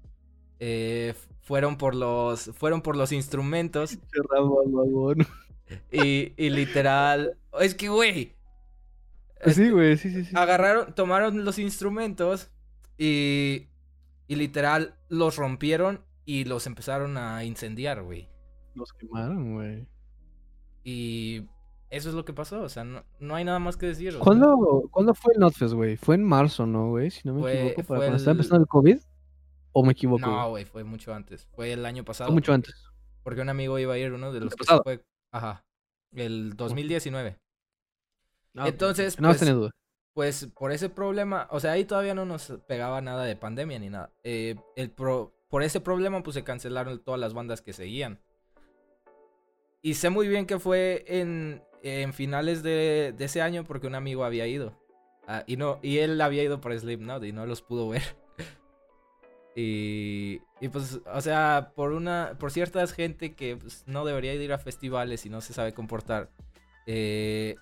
eh, 0.60 1.14
fueron 1.42 1.78
por 1.78 1.96
los 1.96 2.52
fueron 2.54 2.82
por 2.82 2.96
los 2.96 3.12
instrumentos. 3.12 3.98
y, 5.92 6.34
y 6.38 6.50
literal, 6.50 7.38
es 7.60 7.76
que 7.76 7.90
güey. 7.90 8.36
Pues 9.44 9.56
sí, 9.56 9.70
güey, 9.70 9.98
sí, 9.98 10.12
sí, 10.12 10.24
sí. 10.24 10.36
Agarraron, 10.36 10.94
tomaron 10.94 11.44
los 11.44 11.58
instrumentos 11.58 12.52
y 12.98 13.68
y 14.32 14.36
literal 14.38 14.96
los 15.10 15.36
rompieron 15.36 16.06
y 16.24 16.46
los 16.46 16.66
empezaron 16.66 17.18
a 17.18 17.44
incendiar, 17.44 18.02
güey. 18.02 18.30
Los 18.76 18.94
quemaron, 18.94 19.56
güey. 19.56 19.86
Y 20.86 21.50
eso 21.92 22.08
es 22.10 22.16
lo 22.16 22.24
que 22.24 22.34
pasó, 22.34 22.62
o 22.62 22.70
sea, 22.70 22.86
no, 22.86 23.36
hay 23.36 23.44
nada 23.44 23.60
más 23.60 23.76
que 23.76 23.86
decir. 23.86 24.18
¿Cuándo, 24.18 24.88
¿Cuándo, 24.92 25.14
fue 25.14 25.34
el 25.34 25.42
Notfest, 25.42 25.74
güey? 25.74 25.98
Fue 25.98 26.16
en 26.16 26.24
marzo, 26.24 26.66
¿no, 26.66 26.90
güey? 26.90 27.12
Si 27.12 27.22
no 27.26 27.34
me 27.34 27.52
equivoco, 27.52 27.84
para 27.84 28.00
cuando 28.00 28.18
estaba 28.18 28.32
empezando 28.32 28.62
el 28.62 28.68
COVID. 28.68 28.98
¿O 29.74 29.86
me 29.86 29.92
equivoco? 29.92 30.26
No, 30.26 30.50
güey, 30.50 30.66
fue 30.66 30.84
mucho 30.84 31.14
antes. 31.14 31.48
Fue 31.54 31.74
el 31.74 31.86
año 31.86 32.04
pasado. 32.04 32.30
Fue 32.30 32.36
mucho 32.36 32.54
antes. 32.54 32.76
Porque 33.24 33.42
un 33.42 33.50
amigo 33.50 33.78
iba 33.78 33.94
a 33.94 33.98
ir, 33.98 34.12
uno 34.14 34.32
de 34.32 34.40
los 34.40 34.56
que 34.56 34.66
fue. 34.84 35.04
Ajá. 35.32 35.66
El 36.14 36.56
2019. 36.56 37.38
Ah, 38.56 38.68
Entonces. 38.68 39.20
No 39.20 39.30
pues, 39.30 39.46
duda. 39.46 39.72
Pues 40.14 40.48
por 40.58 40.72
ese 40.72 40.90
problema, 40.90 41.48
o 41.52 41.60
sea, 41.60 41.74
ahí 41.74 41.86
todavía 41.86 42.14
no 42.14 42.26
nos 42.26 42.54
pegaba 42.68 43.02
nada 43.02 43.24
de 43.24 43.36
pandemia 43.36 43.80
ni 43.80 43.90
nada. 43.90 44.12
Eh, 44.24 44.56
el 44.76 44.92
pro, 44.92 45.34
por 45.50 45.64
ese 45.64 45.80
problema, 45.80 46.22
pues 46.24 46.36
se 46.36 46.44
cancelaron 46.44 47.00
todas 47.00 47.20
las 47.20 47.34
bandas 47.34 47.62
que 47.62 47.74
seguían. 47.74 48.20
Y 49.82 49.96
sé 49.96 50.10
muy 50.10 50.28
bien 50.28 50.46
que 50.46 50.60
fue 50.60 51.06
en, 51.08 51.64
en 51.82 52.14
finales 52.14 52.64
de, 52.64 53.16
ese 53.18 53.42
año 53.42 53.64
porque 53.64 53.88
un 53.88 53.96
amigo 53.96 54.24
había 54.24 54.48
ido. 54.48 54.78
Ah, 55.28 55.44
y, 55.48 55.58
no, 55.58 55.80
y 55.82 56.00
él 56.00 56.20
había 56.22 56.44
ido 56.44 56.62
por 56.62 56.78
Slipknot 56.78 57.24
y 57.24 57.32
no 57.32 57.46
los 57.46 57.62
pudo 57.62 57.90
ver. 57.90 58.04
y, 59.56 60.42
y 60.60 60.70
pues, 60.70 61.00
o 61.06 61.22
sea, 61.22 61.72
por 61.76 61.94
una 61.94 62.36
por 62.40 62.52
cierta 62.52 62.86
gente 62.88 63.34
que 63.34 63.58
pues, 63.58 63.84
no 63.88 64.06
debería 64.06 64.34
ir 64.34 64.54
a 64.54 64.60
festivales 64.60 65.26
y 65.26 65.30
no 65.30 65.42
se 65.42 65.54
sabe 65.54 65.74
comportar, 65.74 66.30
eh, 66.86 67.56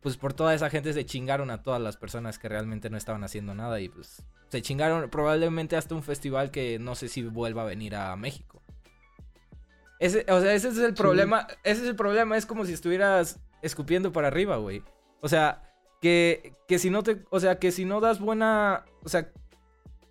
pues 0.00 0.16
por 0.16 0.34
toda 0.34 0.54
esa 0.54 0.70
gente 0.70 0.92
se 0.92 1.06
chingaron 1.06 1.50
a 1.50 1.62
todas 1.62 1.80
las 1.80 1.96
personas 1.96 2.38
que 2.38 2.48
realmente 2.48 2.90
no 2.90 2.96
estaban 2.96 3.24
haciendo 3.24 3.54
nada 3.54 3.80
y 3.80 3.88
pues 3.88 4.22
se 4.48 4.62
chingaron 4.62 5.10
probablemente 5.10 5.76
hasta 5.76 5.94
un 5.94 6.02
festival 6.02 6.50
que 6.50 6.78
no 6.78 6.94
sé 6.94 7.08
si 7.08 7.22
vuelva 7.22 7.62
a 7.62 7.64
venir 7.66 7.96
a 7.96 8.14
México. 8.16 8.62
Ese, 9.98 10.26
o 10.28 10.40
sea, 10.40 10.54
ese 10.54 10.68
es 10.68 10.78
el 10.78 10.94
problema. 10.94 11.46
Ese 11.62 11.82
es 11.82 11.88
el 11.88 11.96
problema. 11.96 12.36
Es 12.36 12.46
como 12.46 12.64
si 12.64 12.72
estuvieras 12.72 13.40
escupiendo 13.62 14.12
para 14.12 14.28
arriba, 14.28 14.56
güey. 14.56 14.82
O 15.20 15.28
sea, 15.28 15.62
que, 16.00 16.52
que 16.68 16.78
si 16.78 16.90
no 16.90 17.02
te. 17.02 17.24
O 17.30 17.40
sea, 17.40 17.58
que 17.58 17.72
si 17.72 17.84
no 17.84 18.00
das 18.00 18.20
buena. 18.20 18.84
O 19.02 19.08
sea, 19.08 19.30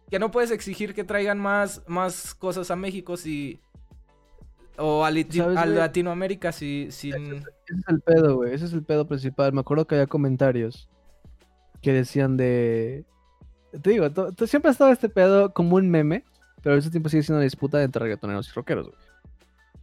que 0.10 0.20
no 0.20 0.32
puedes 0.32 0.52
exigir 0.52 0.94
que 0.94 1.04
traigan 1.04 1.40
más, 1.40 1.82
más 1.88 2.36
cosas 2.36 2.72
a 2.72 2.76
México 2.76 3.18
si. 3.18 3.60
O 4.78 5.06
a, 5.06 5.12
Latinoamérica 5.12 6.52
si, 6.52 6.88
sin. 6.90 7.14
Ese, 7.14 7.36
es 7.68 7.88
el 7.88 8.02
pedo, 8.02 8.38
güey. 8.38 8.54
Ese 8.54 8.66
es 8.66 8.74
el 8.74 8.84
pedo 8.84 9.08
principal. 9.08 9.54
Me 9.54 9.62
acuerdo 9.62 9.86
que 9.86 9.96
había 9.96 10.08
comentarios 10.08 10.90
que 11.82 11.94
decían 11.94 12.38
de. 12.38 13.06
Te 13.82 13.90
digo, 13.90 14.08
siempre 14.48 14.70
ha 14.70 14.72
estado 14.72 14.92
este 14.92 15.10
pedo 15.10 15.54
como 15.54 15.76
un 15.76 15.90
meme, 15.90 16.24
pero 16.62 16.74
en 16.74 16.80
ese 16.80 16.92
tiempo 16.92 17.10
sigue 17.10 17.24
siendo 17.24 17.38
una 17.38 17.44
disputa 17.44 17.84
entre 17.84 18.04
reggaetoneros 18.04 18.48
y 18.48 18.52
rockeros, 18.52 18.88
güey. 18.88 18.98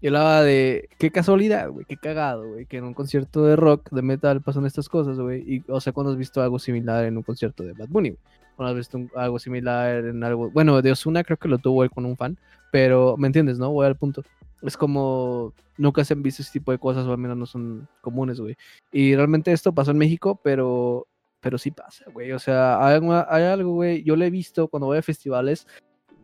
Y 0.00 0.06
hablaba 0.06 0.42
de 0.42 0.88
qué 0.98 1.10
casualidad, 1.10 1.68
güey, 1.68 1.84
qué 1.84 1.96
cagado, 1.96 2.48
güey, 2.48 2.64
que 2.64 2.78
en 2.78 2.84
un 2.84 2.94
concierto 2.94 3.44
de 3.44 3.54
rock, 3.54 3.90
de 3.90 4.00
metal, 4.00 4.40
pasan 4.40 4.64
estas 4.64 4.88
cosas, 4.88 5.18
güey. 5.18 5.42
Y, 5.46 5.64
o 5.68 5.80
sea, 5.80 5.92
cuando 5.92 6.12
has 6.12 6.18
visto 6.18 6.40
algo 6.40 6.58
similar 6.58 7.04
en 7.04 7.18
un 7.18 7.22
concierto 7.22 7.62
de 7.64 7.74
Bad 7.74 7.88
Bunny, 7.88 8.10
güey. 8.10 8.20
Cuando 8.56 8.70
has 8.72 8.76
visto 8.76 8.98
algo 9.14 9.38
similar 9.38 10.04
en 10.04 10.24
algo. 10.24 10.50
Bueno, 10.50 10.80
de 10.80 10.92
Osuna 10.92 11.22
creo 11.22 11.36
que 11.36 11.48
lo 11.48 11.58
tuvo 11.58 11.84
él 11.84 11.90
con 11.90 12.06
un 12.06 12.16
fan, 12.16 12.38
pero 12.70 13.16
¿me 13.18 13.26
entiendes, 13.26 13.58
no? 13.58 13.70
Voy 13.70 13.86
al 13.86 13.96
punto. 13.96 14.22
Es 14.62 14.76
como. 14.76 15.52
Nunca 15.76 16.04
se 16.04 16.12
han 16.12 16.22
visto 16.22 16.42
ese 16.42 16.52
tipo 16.52 16.72
de 16.72 16.78
cosas, 16.78 17.06
o 17.06 17.12
al 17.12 17.18
menos 17.18 17.36
no 17.36 17.46
son 17.46 17.88
comunes, 18.02 18.38
güey. 18.38 18.56
Y 18.92 19.16
realmente 19.16 19.52
esto 19.52 19.72
pasó 19.72 19.90
en 19.90 19.98
México, 19.98 20.38
pero. 20.42 21.06
Pero 21.40 21.56
sí 21.56 21.70
pasa, 21.70 22.04
güey. 22.12 22.32
O 22.32 22.38
sea, 22.38 22.86
hay, 22.86 23.44
algo, 23.44 23.72
güey. 23.72 24.02
Yo 24.02 24.14
lo 24.14 24.24
he 24.24 24.30
visto 24.30 24.68
cuando 24.68 24.86
voy 24.86 24.98
a 24.98 25.02
festivales. 25.02 25.66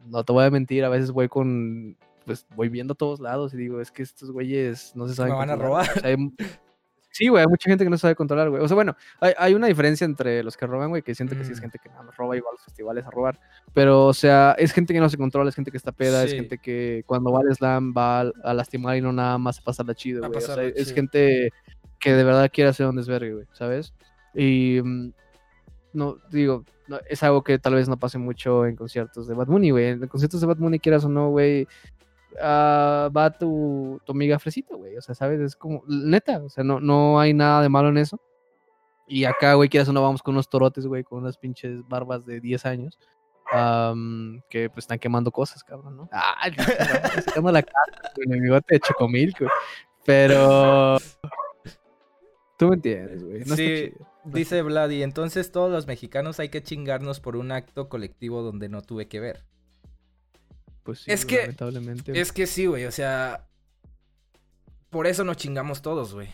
No 0.09 0.23
te 0.23 0.32
voy 0.32 0.44
a 0.44 0.51
mentir, 0.51 0.85
a 0.85 0.90
veces 0.90 1.11
voy 1.11 1.28
con 1.28 1.97
pues 2.27 2.47
voy 2.55 2.69
viendo 2.69 2.93
a 2.93 2.97
todos 2.97 3.20
lados 3.20 3.55
y 3.55 3.57
digo, 3.57 3.81
es 3.81 3.90
que 3.90 4.03
estos 4.03 4.31
güeyes 4.32 4.93
no 4.97 5.07
se 5.09 5.15
saben. 5.15 5.32
Me 5.32 5.39
van 5.39 5.51
a 5.51 5.57
robar. 5.57 5.86
sí, 7.11 7.28
güey, 7.28 7.43
hay 7.43 7.47
mucha 7.47 7.70
gente 7.70 7.85
que 7.85 7.90
no 7.90 7.97
sabe 7.97 8.16
controlar, 8.16 8.51
güey. 8.51 8.62
O 8.62 8.69
sea, 8.69 8.74
bueno, 8.74 8.97
hay, 9.20 9.55
una 9.55 9.69
diferencia 9.69 10.05
entre 10.05 10.43
los 10.43 10.57
que 10.57 10.66
roban, 10.66 10.90
güey, 10.90 11.03
que 11.03 11.15
siento 11.15 11.36
que 11.36 11.44
sí 11.44 11.53
es 11.53 11.59
mm. 11.59 11.62
gente 11.62 11.78
que 11.82 11.89
no 11.89 12.11
roba 12.11 12.36
igual 12.36 12.53
a 12.53 12.57
los 12.57 12.65
festivales 12.65 13.07
a 13.07 13.11
robar. 13.11 13.39
Pero, 13.73 14.07
o 14.07 14.12
sea, 14.12 14.57
es 14.59 14.73
gente 14.73 14.93
que 14.93 15.01
no 15.01 15.09
se 15.09 15.16
controla, 15.16 15.48
es 15.48 15.55
gente 15.55 15.70
que 15.70 15.77
está 15.77 15.93
peda, 15.93 16.24
es 16.24 16.32
gente 16.32 16.59
que 16.59 17.05
cuando 17.07 17.32
va 17.32 17.40
al 17.40 17.55
slam 17.55 17.94
va 17.97 18.20
a, 18.20 18.55
lastimar 18.55 18.97
y 18.97 19.01
no 19.01 19.12
nada 19.12 19.39
más 19.39 19.61
a 19.61 19.62
pasarla 19.62 19.94
chido, 19.94 20.27
güey. 20.27 20.36
O 20.36 20.40
sea, 20.40 20.62
es 20.65 20.93
gente 20.93 21.53
que 22.01 22.12
de 22.12 22.24
verdad 22.24 22.51
quiere 22.53 22.70
hacer 22.70 22.86
un 22.86 22.97
desvergue, 22.97 23.35
güey, 23.35 23.47
¿sabes? 23.53 23.94
Y 24.35 24.81
mm, 24.82 25.12
no, 25.93 26.19
digo, 26.31 26.65
es 27.09 27.23
algo 27.23 27.43
que 27.43 27.59
tal 27.59 27.74
vez 27.74 27.89
no 27.89 27.97
pase 27.97 28.19
mucho 28.19 28.66
en 28.66 28.77
conciertos 28.77 29.27
de 29.27 29.35
Bad 29.35 29.47
Bunny, 29.47 29.70
güey. 29.70 29.86
En 29.86 30.07
conciertos 30.09 30.40
de 30.40 30.47
Bad 30.47 30.59
Bunny, 30.59 30.78
quieras 30.78 31.05
o 31.05 31.09
no, 31.09 31.31
güey, 31.31 31.66
Ah, 32.40 33.10
va 33.16 33.30
tu, 33.30 34.00
tu 34.04 34.12
amiga 34.12 34.38
Fresita, 34.38 34.74
güey. 34.74 34.96
O 34.96 35.00
sea, 35.00 35.14
¿sabes? 35.14 35.40
Es 35.40 35.56
como, 35.56 35.82
neta, 35.86 36.42
o 36.42 36.48
sea, 36.48 36.64
no, 36.64 36.80
no 36.80 37.18
hay 37.20 37.34
nada 37.34 37.62
de 37.62 37.68
malo 37.68 37.88
en 37.88 37.98
eso. 37.98 38.20
Y 39.06 39.24
acá, 39.24 39.54
güey, 39.54 39.68
quieras 39.68 39.88
o 39.88 39.92
no, 39.92 40.02
vamos 40.02 40.22
con 40.22 40.34
unos 40.34 40.48
torotes, 40.48 40.86
güey, 40.86 41.04
con 41.04 41.18
unas 41.18 41.38
pinches 41.38 41.86
barbas 41.88 42.26
de 42.26 42.40
10 42.40 42.66
años. 42.66 42.98
que 44.48 44.68
pues 44.70 44.84
están 44.84 44.98
quemando 44.98 45.30
cosas, 45.30 45.62
cabrón, 45.62 45.96
¿no? 45.96 46.08
Ah, 46.12 46.48
sacando 47.24 47.52
la 47.52 47.62
cara, 47.62 48.12
güey, 48.16 48.28
mi 48.28 48.40
bigote 48.40 48.74
de 48.74 48.80
chocomil, 48.80 49.34
güey. 49.38 49.50
Pero. 50.04 50.98
Tú 52.58 52.68
me 52.68 52.76
entiendes, 52.76 53.22
güey. 53.22 53.44
No 53.44 53.54
sí, 53.54 53.92
dice 54.24 54.62
Vladi, 54.62 55.02
entonces 55.02 55.52
todos 55.52 55.70
los 55.70 55.86
mexicanos 55.86 56.40
hay 56.40 56.48
que 56.48 56.62
chingarnos 56.62 57.20
por 57.20 57.36
un 57.36 57.52
acto 57.52 57.88
colectivo 57.88 58.42
donde 58.42 58.68
no 58.68 58.82
tuve 58.82 59.08
que 59.08 59.20
ver. 59.20 59.44
Pues 60.86 61.00
sí, 61.00 61.10
es 61.10 61.26
que, 61.26 61.38
lamentablemente. 61.38 62.18
Es 62.18 62.32
que 62.32 62.46
sí, 62.46 62.66
güey, 62.66 62.84
o 62.84 62.92
sea, 62.92 63.48
por 64.88 65.08
eso 65.08 65.24
nos 65.24 65.36
chingamos 65.36 65.82
todos, 65.82 66.14
güey. 66.14 66.28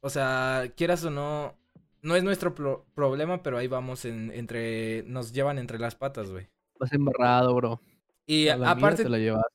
O 0.00 0.10
sea, 0.10 0.70
quieras 0.76 1.04
o 1.04 1.10
no, 1.10 1.56
no 2.02 2.16
es 2.16 2.24
nuestro 2.24 2.54
problema, 2.94 3.42
pero 3.42 3.56
ahí 3.56 3.68
vamos 3.68 4.04
en, 4.04 4.32
entre, 4.32 5.04
nos 5.04 5.32
llevan 5.32 5.58
entre 5.58 5.78
las 5.78 5.94
patas, 5.94 6.30
güey. 6.30 6.48
Vas 6.78 6.92
embarrado, 6.92 7.54
bro. 7.54 7.80
Y 8.26 8.48
aparte, 8.48 9.06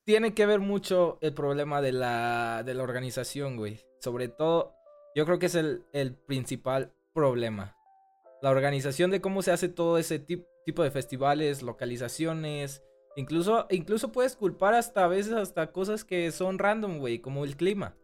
tiene 0.06 0.34
que 0.34 0.46
ver 0.46 0.60
mucho 0.60 1.18
el 1.22 1.34
problema 1.34 1.82
de 1.82 1.92
la, 1.92 2.64
de 2.64 2.74
la 2.76 2.84
organización, 2.84 3.58
güey. 3.58 3.82
Sobre 4.00 4.30
todo, 4.30 4.74
yo 5.16 5.26
creo 5.26 5.38
que 5.38 5.48
es 5.48 5.56
el, 5.56 5.84
el 5.92 6.14
principal 6.14 6.94
problema. 7.14 7.76
La 8.42 8.52
organización 8.52 9.12
de 9.12 9.20
cómo 9.20 9.42
se 9.42 9.52
hace 9.52 9.68
todo 9.68 9.98
ese 9.98 10.20
tipo 10.20 10.84
de 10.84 10.92
festivales, 10.92 11.62
localizaciones, 11.62 12.84
Incluso, 13.16 13.68
incluso 13.70 14.12
puedes 14.12 14.36
culpar 14.36 14.74
hasta 14.74 15.06
a 15.06 15.08
veces 15.08 15.34
hasta 15.34 15.72
cosas 15.72 16.04
que 16.04 16.32
son 16.32 16.60
random, 16.60 17.00
güey, 17.00 17.20
como 17.20 17.44
el 17.44 17.58
clima. 17.58 17.96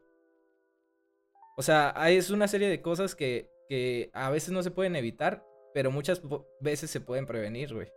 O 1.57 1.61
sea, 1.61 1.93
es 2.09 2.29
una 2.29 2.47
serie 2.47 2.67
de 2.67 2.81
cosas 2.81 3.15
que, 3.15 3.49
que 3.69 4.09
a 4.13 4.29
veces 4.29 4.51
no 4.51 4.61
se 4.61 4.71
pueden 4.71 4.95
evitar, 4.95 5.45
pero 5.73 5.91
muchas 5.91 6.21
veces 6.59 6.89
se 6.89 7.01
pueden 7.01 7.25
prevenir, 7.25 7.73
güey. 7.73 7.87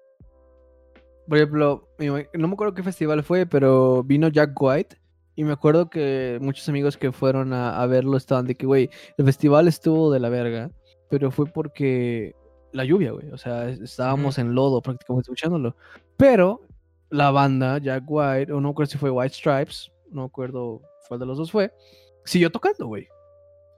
Por 1.28 1.36
ejemplo, 1.38 1.88
no 1.98 2.48
me 2.48 2.54
acuerdo 2.54 2.74
qué 2.74 2.82
festival 2.82 3.22
fue, 3.22 3.46
pero 3.46 4.02
vino 4.02 4.28
Jack 4.28 4.52
White. 4.60 4.96
Y 5.36 5.44
me 5.44 5.52
acuerdo 5.52 5.88
que 5.88 6.38
muchos 6.40 6.68
amigos 6.68 6.96
que 6.96 7.12
fueron 7.12 7.52
a, 7.52 7.86
verlo 7.86 8.16
estaban 8.16 8.46
de 8.46 8.54
que, 8.54 8.66
güey, 8.66 8.90
el 9.18 9.24
festival 9.24 9.68
estuvo 9.68 10.10
de 10.10 10.18
la 10.18 10.30
verga, 10.30 10.72
pero 11.08 11.30
fue 11.30 11.46
porque 11.46 12.34
la 12.72 12.84
lluvia, 12.84 13.12
güey. 13.12 13.30
O 13.30 13.38
sea, 13.38 13.68
estábamos 13.68 14.38
en 14.38 14.54
lodo 14.54 14.82
prácticamente 14.82 15.26
escuchándolo. 15.26 15.76
Pero 16.16 16.62
la 17.10 17.30
banda, 17.30 17.78
Jack 17.78 18.04
White, 18.06 18.52
o 18.52 18.60
no 18.60 18.68
recuerdo 18.68 18.92
si 18.92 18.98
fue 18.98 19.10
White 19.10 19.34
Stripes, 19.34 19.92
no 20.10 20.24
acuerdo 20.24 20.82
cuál 21.08 21.20
de 21.20 21.26
los 21.26 21.38
dos 21.38 21.50
fue, 21.50 21.72
siguió 22.24 22.50
tocando, 22.50 22.86
güey. 22.86 23.08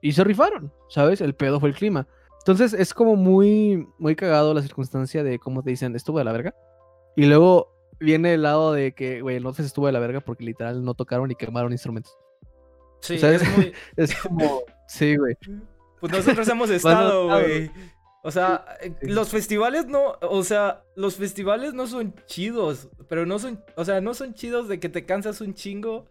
Y 0.02 0.12
se 0.12 0.24
rifaron, 0.24 0.72
¿sabes? 0.88 1.20
El 1.20 1.34
pedo 1.34 1.60
fue 1.60 1.68
el 1.68 1.74
clima. 1.74 2.06
Entonces 2.40 2.72
es 2.72 2.94
como 2.94 3.16
muy, 3.16 3.86
muy 3.98 4.16
cagado 4.16 4.54
la 4.54 4.62
circunstancia 4.62 5.22
de 5.22 5.38
cómo 5.38 5.62
te 5.62 5.70
dicen, 5.70 5.94
estuvo 5.94 6.18
de 6.18 6.24
la 6.24 6.32
verga. 6.32 6.54
Y 7.16 7.26
luego 7.26 7.74
viene 7.98 8.34
el 8.34 8.42
lado 8.42 8.72
de 8.72 8.92
que, 8.92 9.20
güey, 9.20 9.38
Notfest 9.40 9.66
estuvo 9.66 9.86
de 9.86 9.92
la 9.92 10.00
verga 10.00 10.20
porque 10.20 10.44
literal 10.44 10.82
no 10.82 10.94
tocaron 10.94 11.30
y 11.30 11.34
quemaron 11.34 11.72
instrumentos. 11.72 12.16
Sí, 13.00 13.18
sea, 13.18 13.32
es 13.32 13.56
muy... 13.56 13.72
Es 13.96 14.14
como, 14.16 14.62
sí, 14.88 15.16
güey. 15.16 15.36
Pues 16.00 16.12
nosotros 16.12 16.48
hemos 16.48 16.70
estado, 16.70 17.28
güey. 17.28 17.70
O 18.22 18.30
sea, 18.30 18.64
eh, 18.82 18.92
Sí. 19.00 19.08
los 19.08 19.30
festivales 19.30 19.86
no, 19.86 20.18
o 20.20 20.42
sea, 20.44 20.84
los 20.94 21.16
festivales 21.16 21.72
no 21.72 21.86
son 21.86 22.14
chidos, 22.26 22.90
pero 23.08 23.24
no 23.24 23.38
son, 23.38 23.64
o 23.76 23.84
sea, 23.84 24.00
no 24.00 24.12
son 24.14 24.34
chidos 24.34 24.68
de 24.68 24.78
que 24.78 24.88
te 24.90 25.06
cansas 25.06 25.40
un 25.40 25.54
chingo, 25.54 26.04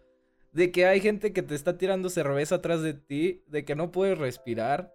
de 0.52 0.72
que 0.72 0.86
hay 0.86 1.00
gente 1.00 1.32
que 1.32 1.42
te 1.42 1.54
está 1.54 1.78
tirando 1.78 2.08
cerveza 2.10 2.56
atrás 2.56 2.82
de 2.82 2.94
ti, 2.94 3.44
de 3.46 3.64
que 3.64 3.76
no 3.76 3.92
puedes 3.92 4.18
respirar, 4.18 4.92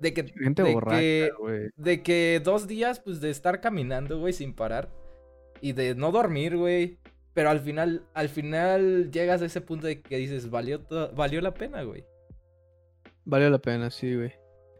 de 0.00 0.12
que, 0.12 0.24
Gente 0.24 0.62
de 0.64 0.72
borracha, 0.74 0.98
que, 0.98 1.30
de 1.76 2.02
que 2.02 2.40
dos 2.42 2.66
días, 2.66 2.98
pues, 3.00 3.20
de 3.20 3.30
estar 3.30 3.60
caminando, 3.60 4.18
güey, 4.18 4.32
sin 4.32 4.52
parar, 4.52 4.90
y 5.60 5.72
de 5.72 5.94
no 5.94 6.10
dormir, 6.10 6.56
güey, 6.56 6.98
pero 7.34 7.50
al 7.50 7.60
final, 7.60 8.02
al 8.14 8.28
final 8.28 9.12
llegas 9.12 9.42
a 9.42 9.46
ese 9.46 9.60
punto 9.60 9.86
de 9.86 10.00
que 10.00 10.16
dices, 10.16 10.50
valió, 10.50 10.84
valió 11.14 11.40
la 11.40 11.54
pena, 11.54 11.84
güey. 11.84 12.04
Valió 13.24 13.48
la 13.50 13.58
pena, 13.60 13.90
sí, 13.90 14.16
güey. 14.16 14.32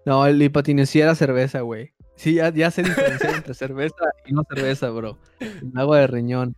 No, 0.08 0.26
el 0.26 0.40
hipatine 0.42 0.86
sí 0.86 1.00
era 1.02 1.14
cerveza, 1.14 1.60
güey. 1.60 1.92
Sí, 2.16 2.34
ya, 2.34 2.48
ya 2.50 2.70
sé 2.70 2.82
diferenciar 2.82 3.34
entre 3.34 3.52
cerveza 3.52 3.94
y 4.24 4.32
no 4.32 4.42
cerveza, 4.48 4.88
bro. 4.88 5.18
El 5.38 5.70
agua 5.76 5.98
de 5.98 6.06
riñón. 6.06 6.56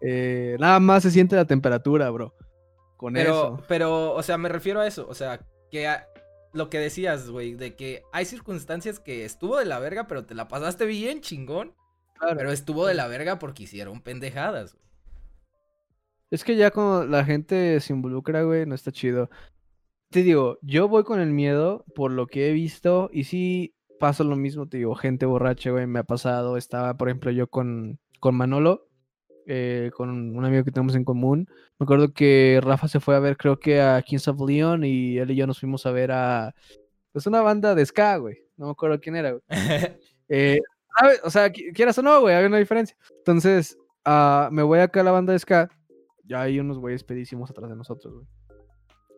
Eh, 0.00 0.56
nada 0.58 0.80
más 0.80 1.04
se 1.04 1.12
siente 1.12 1.36
la 1.36 1.44
temperatura, 1.44 2.10
bro. 2.10 2.34
Con 2.96 3.14
Pero, 3.14 3.30
eso. 3.30 3.64
pero, 3.68 4.12
o 4.14 4.22
sea, 4.24 4.36
me 4.36 4.48
refiero 4.48 4.80
a 4.80 4.86
eso. 4.88 5.06
O 5.08 5.14
sea, 5.14 5.40
que 5.70 5.86
a- 5.86 6.08
lo 6.52 6.68
que 6.70 6.80
decías, 6.80 7.30
güey, 7.30 7.54
de 7.54 7.76
que 7.76 8.02
hay 8.12 8.24
circunstancias 8.24 8.98
que 8.98 9.24
estuvo 9.24 9.56
de 9.58 9.64
la 9.64 9.78
verga, 9.78 10.08
pero 10.08 10.24
te 10.24 10.34
la 10.34 10.48
pasaste 10.48 10.84
bien 10.84 11.20
chingón. 11.20 11.74
Claro. 12.18 12.36
Pero 12.36 12.50
estuvo 12.50 12.84
de 12.84 12.94
la 12.94 13.06
verga 13.06 13.38
porque 13.38 13.62
hicieron 13.62 14.00
pendejadas, 14.00 14.72
güey. 14.74 14.84
Es 16.30 16.42
que 16.42 16.56
ya 16.56 16.72
cuando 16.72 17.06
la 17.06 17.24
gente 17.24 17.78
se 17.80 17.92
involucra, 17.92 18.42
güey, 18.42 18.66
no 18.66 18.74
está 18.74 18.90
chido. 18.90 19.30
Te 20.10 20.22
digo, 20.22 20.58
yo 20.62 20.88
voy 20.88 21.04
con 21.04 21.20
el 21.20 21.30
miedo 21.32 21.84
por 21.94 22.10
lo 22.10 22.26
que 22.26 22.48
he 22.48 22.52
visto 22.52 23.10
y 23.12 23.24
sí 23.24 23.74
pasa 24.00 24.24
lo 24.24 24.36
mismo, 24.36 24.66
te 24.66 24.78
digo, 24.78 24.94
gente 24.94 25.26
borracha, 25.26 25.70
güey, 25.70 25.86
me 25.86 25.98
ha 25.98 26.04
pasado. 26.04 26.56
Estaba, 26.56 26.96
por 26.96 27.08
ejemplo, 27.08 27.30
yo 27.30 27.46
con, 27.48 27.98
con 28.20 28.34
Manolo, 28.34 28.86
eh, 29.46 29.90
con 29.94 30.08
un 30.10 30.44
amigo 30.44 30.64
que 30.64 30.70
tenemos 30.72 30.94
en 30.94 31.04
común. 31.04 31.46
Me 31.78 31.84
acuerdo 31.84 32.12
que 32.14 32.58
Rafa 32.62 32.88
se 32.88 33.00
fue 33.00 33.16
a 33.16 33.20
ver, 33.20 33.36
creo 33.36 33.58
que 33.58 33.80
a 33.82 34.00
Kings 34.02 34.28
of 34.28 34.40
Leon 34.46 34.84
y 34.84 35.18
él 35.18 35.30
y 35.30 35.36
yo 35.36 35.46
nos 35.46 35.60
fuimos 35.60 35.84
a 35.84 35.90
ver 35.90 36.10
a, 36.12 36.54
pues, 37.12 37.26
una 37.26 37.42
banda 37.42 37.74
de 37.74 37.84
ska, 37.84 38.16
güey. 38.16 38.36
No 38.56 38.66
me 38.66 38.72
acuerdo 38.72 38.98
quién 39.00 39.16
era, 39.16 39.32
güey. 39.32 39.42
Eh. 40.30 40.58
O 41.24 41.30
sea, 41.30 41.48
qui- 41.50 41.72
quieras 41.72 41.96
o 41.98 42.02
no, 42.02 42.20
güey, 42.20 42.34
hay 42.34 42.44
una 42.44 42.58
diferencia. 42.58 42.96
Entonces, 43.18 43.78
ah, 44.04 44.48
me 44.52 44.62
voy 44.62 44.80
acá 44.80 45.00
a 45.00 45.04
la 45.04 45.12
banda 45.12 45.32
de 45.32 45.38
ska. 45.38 45.70
Ya 46.24 46.42
hay 46.42 46.58
unos 46.60 46.78
güeyes 46.78 47.02
pedísimos 47.04 47.50
atrás 47.50 47.70
de 47.70 47.76
nosotros, 47.76 48.12
güey. 48.12 48.26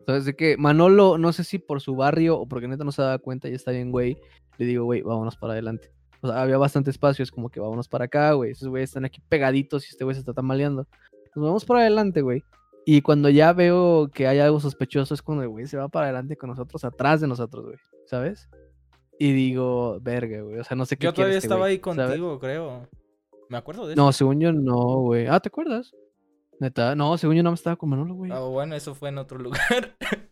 Entonces, 0.01 0.25
de 0.25 0.35
que 0.35 0.57
Manolo, 0.57 1.17
no 1.19 1.31
sé 1.31 1.43
si 1.43 1.59
por 1.59 1.79
su 1.79 1.95
barrio 1.95 2.39
o 2.39 2.47
porque 2.47 2.67
neta 2.67 2.83
no 2.83 2.91
se 2.91 3.03
daba 3.03 3.19
cuenta 3.19 3.47
y 3.49 3.53
está 3.53 3.71
bien, 3.71 3.91
güey, 3.91 4.17
le 4.57 4.65
digo, 4.65 4.83
güey, 4.83 5.01
vámonos 5.03 5.37
para 5.37 5.53
adelante. 5.53 5.91
O 6.21 6.27
sea, 6.27 6.41
había 6.41 6.57
bastante 6.57 6.89
espacio, 6.89 7.23
es 7.23 7.31
como 7.31 7.49
que 7.49 7.59
vámonos 7.59 7.87
para 7.87 8.05
acá, 8.05 8.33
güey. 8.33 8.51
Esos 8.51 8.67
güeyes 8.67 8.89
están 8.89 9.05
aquí 9.05 9.21
pegaditos 9.29 9.85
y 9.85 9.89
este 9.89 10.03
güey 10.03 10.15
se 10.15 10.21
está 10.21 10.33
tambaleando. 10.33 10.87
Nos 11.35 11.45
vamos 11.45 11.65
para 11.65 11.81
adelante, 11.81 12.21
güey. 12.21 12.43
Y 12.83 13.01
cuando 13.01 13.29
ya 13.29 13.53
veo 13.53 14.09
que 14.11 14.27
hay 14.27 14.39
algo 14.39 14.59
sospechoso 14.59 15.13
es 15.13 15.21
cuando 15.21 15.43
el 15.43 15.49
güey 15.49 15.67
se 15.67 15.77
va 15.77 15.87
para 15.87 16.07
adelante 16.07 16.35
con 16.35 16.49
nosotros, 16.49 16.83
atrás 16.83 17.21
de 17.21 17.27
nosotros, 17.27 17.65
güey. 17.65 17.77
¿Sabes? 18.07 18.49
Y 19.19 19.33
digo, 19.33 19.99
verga, 20.01 20.41
güey. 20.41 20.57
O 20.57 20.63
sea, 20.63 20.75
no 20.75 20.85
sé 20.85 20.97
qué 20.97 21.05
Yo 21.05 21.13
quiere 21.13 21.25
todavía 21.25 21.37
este 21.37 21.45
estaba 21.45 21.61
güey, 21.61 21.73
ahí 21.73 21.81
¿sabes? 21.83 22.07
contigo, 22.07 22.39
creo. 22.39 22.87
Me 23.49 23.57
acuerdo 23.57 23.85
de 23.85 23.93
eso. 23.93 24.01
No, 24.01 24.11
según 24.11 24.39
yo 24.39 24.51
no, 24.51 25.01
güey. 25.01 25.27
Ah, 25.27 25.39
¿te 25.39 25.49
acuerdas? 25.49 25.91
Neta, 26.61 26.93
no, 26.93 27.17
según 27.17 27.35
yo 27.35 27.41
no 27.41 27.49
me 27.49 27.55
estaba 27.55 27.75
con 27.75 27.89
Manolo, 27.89 28.13
güey. 28.13 28.31
Ah, 28.31 28.41
bueno, 28.41 28.75
eso 28.75 28.93
fue 28.93 29.09
en 29.09 29.17
otro 29.17 29.39
lugar. 29.39 29.97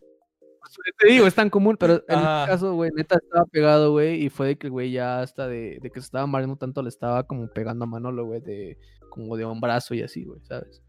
Te 1.00 1.08
digo, 1.08 1.26
es 1.26 1.34
tan 1.34 1.50
común, 1.50 1.76
pero 1.76 1.94
en 1.94 2.18
este 2.18 2.46
caso, 2.46 2.74
güey, 2.74 2.92
neta 2.94 3.16
estaba 3.16 3.44
pegado, 3.46 3.90
güey, 3.90 4.24
y 4.24 4.28
fue 4.28 4.46
de 4.46 4.56
que 4.56 4.68
el 4.68 4.70
güey 4.70 4.92
ya 4.92 5.22
hasta 5.22 5.48
de, 5.48 5.80
de 5.82 5.90
que 5.90 5.98
se 5.98 6.04
estaba 6.04 6.28
mareando 6.28 6.54
tanto, 6.54 6.84
le 6.84 6.88
estaba 6.88 7.24
como 7.24 7.48
pegando 7.48 7.82
a 7.82 7.88
Manolo, 7.88 8.26
güey, 8.26 8.40
de 8.40 8.78
como 9.08 9.36
de 9.36 9.44
un 9.44 9.60
brazo 9.60 9.92
y 9.94 10.02
así, 10.02 10.22
güey, 10.22 10.40
¿sabes? 10.44 10.80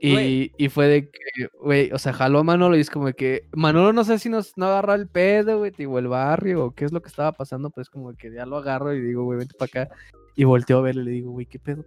Y, 0.00 0.68
fue 0.68 0.86
de 0.86 1.10
que, 1.10 1.48
güey, 1.60 1.90
o 1.90 1.98
sea, 1.98 2.12
jaló 2.12 2.38
a 2.38 2.44
Manolo 2.44 2.76
y 2.76 2.80
es 2.80 2.90
como 2.90 3.12
que 3.12 3.48
Manolo 3.52 3.92
no 3.92 4.04
sé 4.04 4.20
si 4.20 4.28
nos 4.28 4.56
no 4.56 4.66
agarra 4.66 4.94
el 4.94 5.08
pedo, 5.08 5.58
güey, 5.58 5.72
digo, 5.76 5.98
el 5.98 6.06
barrio 6.06 6.66
o 6.66 6.70
qué 6.72 6.84
es 6.84 6.92
lo 6.92 7.02
que 7.02 7.08
estaba 7.08 7.32
pasando, 7.32 7.70
pero 7.70 7.82
es 7.82 7.90
como 7.90 8.14
que 8.14 8.32
ya 8.32 8.46
lo 8.46 8.58
agarro 8.58 8.94
y 8.94 9.00
digo, 9.00 9.24
güey, 9.24 9.40
vente 9.40 9.56
para 9.58 9.86
acá. 9.86 9.94
Y 10.36 10.44
volteo 10.44 10.78
a 10.78 10.82
verle 10.82 11.02
y 11.02 11.04
le 11.06 11.10
digo, 11.10 11.32
güey, 11.32 11.46
¿qué 11.46 11.58
pedo? 11.58 11.84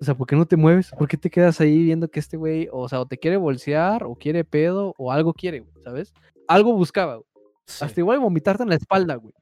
O 0.00 0.04
sea, 0.04 0.14
¿por 0.14 0.26
qué 0.26 0.36
no 0.36 0.46
te 0.46 0.56
mueves? 0.56 0.90
¿Por 0.98 1.08
qué 1.08 1.16
te 1.16 1.30
quedas 1.30 1.60
ahí 1.60 1.84
viendo 1.84 2.08
que 2.08 2.20
este 2.20 2.36
güey, 2.36 2.68
o 2.72 2.88
sea, 2.88 3.00
o 3.00 3.06
te 3.06 3.18
quiere 3.18 3.36
bolsear, 3.36 4.04
o 4.04 4.16
quiere 4.16 4.44
pedo, 4.44 4.94
o 4.98 5.12
algo 5.12 5.32
quiere, 5.32 5.60
güey, 5.60 5.72
¿sabes? 5.84 6.12
Algo 6.48 6.74
buscaba, 6.74 7.16
güey. 7.16 7.26
Sí. 7.66 7.84
Hasta 7.84 8.00
igual 8.00 8.18
vomitarte 8.18 8.62
en 8.62 8.68
la 8.68 8.74
espalda, 8.74 9.14
güey. 9.14 9.32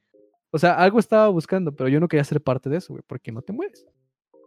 O 0.51 0.59
sea, 0.59 0.75
algo 0.75 0.99
estaba 0.99 1.29
buscando, 1.29 1.75
pero 1.75 1.89
yo 1.89 1.99
no 1.99 2.09
quería 2.09 2.25
ser 2.25 2.41
parte 2.41 2.69
de 2.69 2.77
eso, 2.77 2.93
güey, 2.93 3.03
porque 3.07 3.33
no 3.33 3.43
te 3.43 3.53
mueves. 3.53 3.87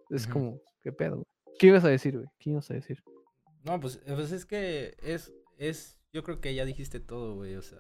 Es 0.10 0.28
como, 0.28 0.62
¿qué 0.84 0.92
pedo? 0.92 1.16
güey? 1.16 1.26
¿Qué 1.58 1.68
ibas 1.68 1.84
a 1.84 1.90
decir, 1.90 2.16
güey? 2.16 2.28
¿Qué 2.38 2.52
ibas 2.52 2.70
a 2.70 2.76
decir? 2.76 3.04
No, 3.64 3.80
pues, 3.80 4.00
pues 4.06 4.32
es 4.32 4.46
que 4.46 4.96
es, 5.02 5.34
es, 5.58 5.98
yo 6.14 6.24
creo 6.24 6.40
que 6.40 6.54
ya 6.54 6.66
dijiste 6.66 7.00
todo, 7.00 7.36
güey, 7.36 7.56
o 7.56 7.62
sea. 7.62 7.80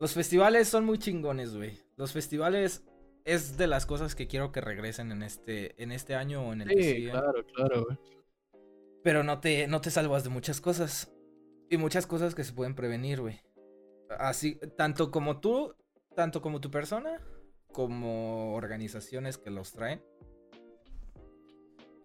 Los 0.00 0.12
festivales 0.12 0.68
son 0.68 0.84
muy 0.84 0.98
chingones, 0.98 1.56
güey. 1.56 1.78
Los 1.96 2.12
festivales 2.12 2.84
es 3.34 3.56
de 3.56 3.66
las 3.66 3.86
cosas 3.86 4.14
que 4.14 4.26
quiero 4.26 4.52
que 4.52 4.60
regresen 4.60 5.12
en 5.12 5.22
este, 5.22 5.80
en 5.82 5.92
este 5.92 6.14
año 6.14 6.46
o 6.46 6.52
en 6.52 6.62
el 6.62 6.68
que 6.68 6.82
Sí, 6.82 6.94
sigue. 6.94 7.10
claro, 7.10 7.46
claro, 7.54 7.84
güey. 7.84 7.98
Pero 9.02 9.22
no 9.22 9.40
te, 9.40 9.66
no 9.68 9.80
te 9.80 9.90
salvas 9.90 10.24
de 10.24 10.30
muchas 10.30 10.60
cosas. 10.60 11.12
Y 11.70 11.76
muchas 11.76 12.06
cosas 12.06 12.34
que 12.34 12.44
se 12.44 12.52
pueden 12.52 12.74
prevenir, 12.74 13.20
güey. 13.20 13.40
Así, 14.18 14.58
tanto 14.76 15.10
como 15.10 15.40
tú, 15.40 15.74
tanto 16.14 16.40
como 16.40 16.60
tu 16.60 16.70
persona, 16.70 17.20
como 17.72 18.54
organizaciones 18.54 19.36
que 19.38 19.50
los 19.50 19.72
traen. 19.72 20.02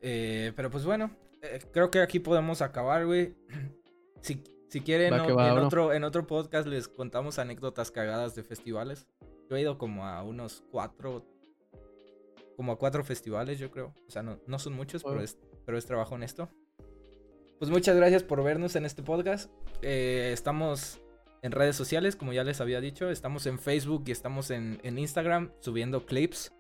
Eh, 0.01 0.51
pero 0.55 0.69
pues 0.69 0.85
bueno, 0.85 1.15
eh, 1.41 1.59
creo 1.71 1.89
que 1.89 2.01
aquí 2.01 2.19
podemos 2.19 2.61
acabar, 2.61 3.05
güey. 3.05 3.35
Si, 4.21 4.41
si 4.69 4.79
quieren, 4.79 5.11
Va 5.11 5.49
en, 5.49 5.57
otro, 5.57 5.91
en 5.91 6.05
otro 6.05 6.25
podcast 6.25 6.65
les 6.65 6.87
contamos 6.87 7.39
anécdotas 7.39 7.91
cagadas 7.91 8.35
de 8.35 8.43
festivales. 8.43 9.05
Yo 9.53 9.57
he 9.57 9.61
ido 9.61 9.77
como 9.77 10.07
a 10.07 10.23
unos 10.23 10.63
cuatro, 10.71 11.23
como 12.57 12.71
a 12.71 12.80
cuatro 12.80 13.03
festivales, 13.03 13.59
yo 13.59 13.69
creo. 13.69 13.93
O 14.07 14.09
sea, 14.09 14.23
no, 14.23 14.39
no 14.47 14.57
son 14.57 14.73
muchos, 14.73 15.03
pero 15.03 15.17
Wow. 15.17 15.23
es, 15.23 15.38
pero 15.63 15.77
es 15.77 15.85
trabajo 15.85 16.15
honesto. 16.15 16.49
Pues 17.59 17.69
muchas 17.69 17.95
gracias 17.95 18.23
por 18.23 18.43
vernos 18.43 18.75
en 18.75 18.84
este 18.85 19.03
podcast. 19.03 19.51
Eh, 19.84 20.31
estamos 20.34 20.99
en 21.43 21.51
redes 21.51 21.75
sociales, 21.75 22.15
como 22.15 22.34
ya 22.34 22.43
les 22.43 22.61
había 22.61 22.81
dicho. 22.81 23.11
Estamos 23.11 23.45
en 23.45 23.59
Facebook 23.59 24.05
y 24.07 24.11
estamos 24.11 24.49
en, 24.49 24.80
en 24.81 24.97
Instagram 24.97 25.51
subiendo 25.59 26.03
clips. 26.07 26.51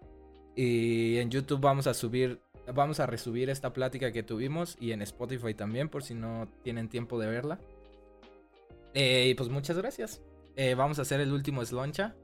Y 0.55 1.17
en 1.17 1.31
YouTube 1.31 1.61
vamos 1.61 1.87
a 1.87 1.95
subir, 1.95 2.41
vamos 2.75 2.99
a 2.99 3.07
resubir 3.07 3.49
esta 3.49 3.73
plática 3.73 4.11
que 4.11 4.21
tuvimos. 4.21 4.77
Y 4.79 4.91
en 4.91 5.01
Spotify 5.01 5.55
también, 5.55 5.89
por 5.89 6.03
si 6.03 6.13
no 6.13 6.47
tienen 6.61 6.89
tiempo 6.89 7.17
de 7.17 7.25
verla. 7.25 7.59
Eh, 8.93 9.29
y 9.29 9.33
pues 9.33 9.49
muchas 9.49 9.79
gracias. 9.79 10.21
Eh, 10.55 10.75
vamos 10.75 10.99
a 10.99 11.01
hacer 11.01 11.19
el 11.21 11.33
último 11.33 11.65
sloncha. 11.65 12.15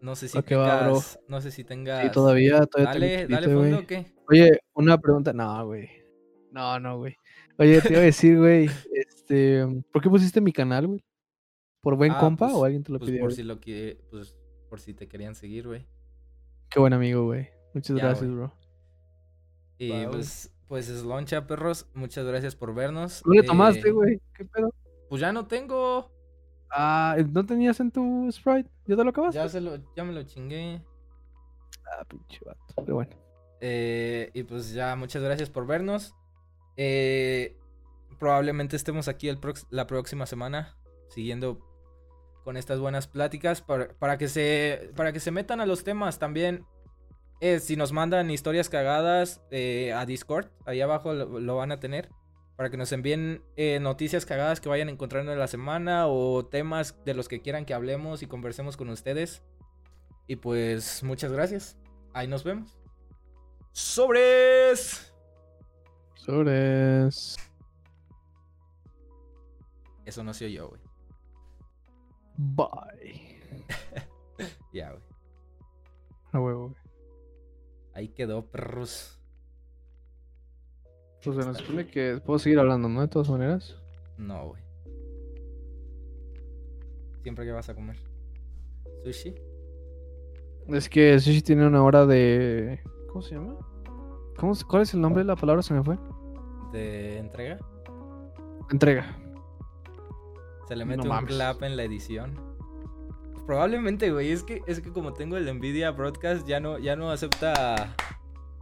No 0.00 0.16
sé 0.16 0.28
si 0.28 0.36
va, 0.38 0.42
bro. 0.42 0.94
tengas. 0.94 1.20
no 1.28 1.40
sé 1.40 1.50
si 1.50 1.64
tengas. 1.64 2.04
Sí, 2.04 2.10
todavía, 2.12 2.64
todavía 2.66 2.92
Dale, 2.92 3.26
dale 3.26 3.54
fondo 3.54 3.78
o 3.80 3.86
qué. 3.86 4.06
Oye, 4.28 4.60
una 4.74 4.98
pregunta. 4.98 5.32
No, 5.32 5.66
güey. 5.66 5.88
No, 6.52 6.80
no, 6.80 6.98
güey. 6.98 7.14
Oye, 7.58 7.80
te 7.82 7.90
iba 7.92 8.00
a 8.00 8.04
decir, 8.04 8.38
güey, 8.38 8.68
este, 8.94 9.66
¿por 9.92 10.02
qué 10.02 10.08
pusiste 10.08 10.40
mi 10.40 10.52
canal, 10.52 10.86
güey? 10.86 11.04
¿Por 11.82 11.96
buen 11.96 12.12
Ah, 12.12 12.18
compa 12.18 12.46
pues- 12.46 12.56
o 12.58 12.64
alguien 12.64 12.82
te 12.82 12.92
lo 12.92 12.98
Pues 12.98 13.10
pidió? 13.10 13.20
por 13.20 13.28
güey? 13.30 13.36
si 13.36 13.42
lo 13.42 13.60
que. 13.60 14.00
Pues 14.10 14.36
por 14.68 14.80
si 14.80 14.94
te 14.94 15.06
querían 15.08 15.34
seguir, 15.34 15.66
güey. 15.66 15.86
Qué 16.70 16.78
buen 16.80 16.92
amigo, 16.92 17.24
güey. 17.24 17.48
Muchas 17.74 17.96
Ya, 17.96 18.04
gracias, 18.04 18.26
güey. 18.30 18.36
bro. 18.36 18.54
Y 19.78 19.88
güey. 19.90 20.06
pues, 20.10 20.52
pues 20.68 20.88
es 20.88 21.02
loncha, 21.02 21.46
perros. 21.46 21.86
Muchas 21.94 22.24
gracias 22.26 22.54
por 22.56 22.74
vernos. 22.74 23.22
¿No 23.26 23.32
le 23.34 23.42
tomaste, 23.42 23.88
Eh, 23.88 23.92
güey? 23.92 24.20
¿Qué 24.34 24.44
pedo? 24.44 24.72
Pues 25.08 25.20
ya 25.20 25.32
no 25.32 25.46
tengo. 25.46 26.10
Ah, 26.70 27.16
¿no 27.32 27.44
tenías 27.44 27.80
en 27.80 27.90
tu 27.90 28.30
Sprite? 28.30 28.70
¿Ya 28.86 28.96
te 28.96 29.04
lo 29.04 29.10
acabaste? 29.10 29.38
Ya, 29.38 29.48
se 29.48 29.60
lo, 29.60 29.76
ya 29.96 30.04
me 30.04 30.12
lo 30.12 30.22
chingué. 30.22 30.82
Ah, 31.86 32.04
pinche 32.04 32.40
vato. 32.44 32.60
Pero 32.76 32.94
bueno. 32.94 33.16
Eh, 33.60 34.30
y 34.34 34.42
pues 34.44 34.72
ya, 34.72 34.94
muchas 34.96 35.22
gracias 35.22 35.50
por 35.50 35.66
vernos. 35.66 36.14
Eh, 36.76 37.56
probablemente 38.18 38.76
estemos 38.76 39.08
aquí 39.08 39.28
el 39.28 39.38
la 39.70 39.86
próxima 39.86 40.26
semana 40.26 40.76
siguiendo 41.08 41.58
con 42.44 42.56
estas 42.56 42.78
buenas 42.78 43.06
pláticas 43.06 43.60
para, 43.60 43.88
para 43.98 44.16
que 44.16 44.28
se 44.28 44.90
para 44.96 45.12
que 45.12 45.20
se 45.20 45.30
metan 45.30 45.60
a 45.60 45.66
los 45.66 45.84
temas 45.84 46.18
también. 46.18 46.64
eh, 47.40 47.58
si 47.60 47.76
nos 47.76 47.92
mandan 47.92 48.30
historias 48.30 48.68
cagadas 48.68 49.42
eh, 49.50 49.92
a 49.92 50.06
Discord, 50.06 50.48
ahí 50.66 50.80
abajo 50.80 51.12
lo, 51.12 51.40
lo 51.40 51.56
van 51.56 51.72
a 51.72 51.80
tener. 51.80 52.10
Para 52.60 52.68
que 52.68 52.76
nos 52.76 52.92
envíen 52.92 53.42
eh, 53.56 53.80
noticias 53.80 54.26
cagadas 54.26 54.60
que 54.60 54.68
vayan 54.68 54.90
encontrando 54.90 55.32
en 55.32 55.38
la 55.38 55.46
semana 55.46 56.08
o 56.08 56.44
temas 56.44 56.94
de 57.06 57.14
los 57.14 57.26
que 57.26 57.40
quieran 57.40 57.64
que 57.64 57.72
hablemos 57.72 58.22
y 58.22 58.26
conversemos 58.26 58.76
con 58.76 58.90
ustedes. 58.90 59.42
Y 60.26 60.36
pues 60.36 61.02
muchas 61.02 61.32
gracias. 61.32 61.78
Ahí 62.12 62.28
nos 62.28 62.44
vemos. 62.44 62.78
¡Sobres! 63.72 65.10
Sobres. 66.16 67.38
Eso 70.04 70.22
no 70.22 70.34
soy 70.34 70.52
yo, 70.52 70.68
güey. 70.68 70.82
Bye. 72.36 73.64
Ya, 74.74 74.90
güey. 74.90 75.02
A 76.32 76.40
huevo, 76.40 76.68
güey. 76.68 76.82
Ahí 77.94 78.08
quedó, 78.08 78.44
perros. 78.50 79.18
Pues 81.24 81.36
se 81.36 81.44
nos 81.44 81.58
supone 81.58 81.86
que 81.86 82.20
puedo 82.24 82.38
seguir 82.38 82.58
hablando, 82.58 82.88
¿no? 82.88 83.00
De 83.02 83.08
todas 83.08 83.28
maneras. 83.28 83.76
No, 84.16 84.48
güey. 84.48 84.62
Siempre 87.22 87.44
que 87.44 87.52
vas 87.52 87.68
a 87.68 87.74
comer. 87.74 87.96
¿Sushi? 89.04 89.34
Es 90.68 90.88
que 90.88 91.18
Sushi 91.18 91.42
tiene 91.42 91.66
una 91.66 91.82
hora 91.82 92.06
de. 92.06 92.80
¿Cómo 93.08 93.22
se 93.22 93.34
llama? 93.34 93.56
¿Cómo, 94.38 94.54
¿Cuál 94.68 94.82
es 94.82 94.94
el 94.94 95.00
nombre 95.00 95.22
de 95.22 95.26
la 95.26 95.36
palabra? 95.36 95.62
Se 95.62 95.74
me 95.74 95.82
fue. 95.82 95.98
¿De 96.72 97.18
entrega? 97.18 97.58
Entrega. 98.70 99.16
Se 100.68 100.76
le 100.76 100.84
No 100.84 100.90
mete 100.90 101.02
un 101.02 101.08
mames. 101.08 101.34
clap 101.34 101.62
en 101.62 101.76
la 101.76 101.82
edición. 101.84 102.38
Probablemente, 103.46 104.12
güey. 104.12 104.30
Es 104.30 104.44
que, 104.44 104.62
es 104.66 104.80
que 104.80 104.92
como 104.92 105.12
tengo 105.12 105.36
el 105.36 105.52
Nvidia 105.52 105.90
Broadcast, 105.90 106.46
ya 106.46 106.60
no, 106.60 106.78
ya 106.78 106.94
no 106.96 107.10
acepta 107.10 107.96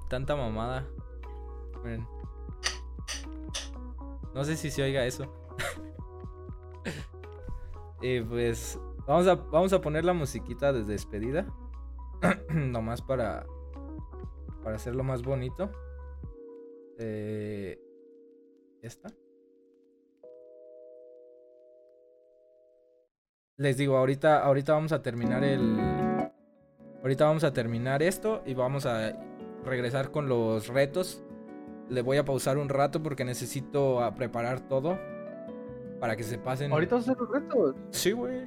tanta 0.09 0.35
mamada. 0.35 0.87
Miren. 1.85 2.07
No 4.35 4.45
sé 4.45 4.57
si 4.57 4.71
se 4.71 4.83
oiga 4.83 5.05
eso. 5.07 5.33
y 8.03 8.21
pues 8.21 8.79
vamos 9.07 9.27
a, 9.27 9.35
vamos 9.35 9.73
a 9.73 9.81
poner 9.81 10.05
la 10.05 10.13
musiquita 10.13 10.73
de 10.73 10.85
despedida. 10.85 11.47
Nomás 12.51 13.03
para, 13.03 13.47
para 14.63 14.77
hacerlo 14.77 15.03
más 15.05 15.23
bonito. 15.23 15.71
Eh, 16.99 17.81
¿Esta? 18.83 19.09
Les 23.57 23.77
digo, 23.77 23.97
ahorita, 23.97 24.45
ahorita 24.45 24.73
vamos 24.73 24.93
a 24.93 25.03
terminar 25.03 25.43
el. 25.43 25.77
Ahorita 27.03 27.25
vamos 27.25 27.43
a 27.43 27.53
terminar 27.53 28.03
esto 28.03 28.43
y 28.47 28.55
vamos 28.55 28.87
a 28.87 29.13
regresar 29.65 30.13
con 30.13 30.29
los 30.29 30.69
retos. 30.69 31.25
Le 31.89 32.03
voy 32.03 32.19
a 32.19 32.25
pausar 32.25 32.59
un 32.59 32.69
rato 32.69 33.03
porque 33.03 33.25
necesito 33.25 34.03
a 34.03 34.15
preparar 34.15 34.61
todo 34.61 34.99
para 36.01 36.17
que 36.17 36.23
se 36.23 36.39
pasen. 36.39 36.73
Ahorita 36.73 36.97
vas 36.97 37.09
a 37.09 37.13
hacer 37.13 37.23
los 37.23 37.31
retos. 37.31 37.77
Sí, 37.91 38.13
güey. 38.13 38.47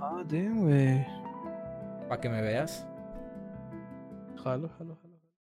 Ah, 0.00 0.22
damn, 0.28 0.60
güey. 0.66 1.06
Para 2.08 2.20
que 2.20 2.28
me 2.28 2.42
veas. 2.42 2.86
Jalo, 4.42 4.68
jalo. 4.78 5.01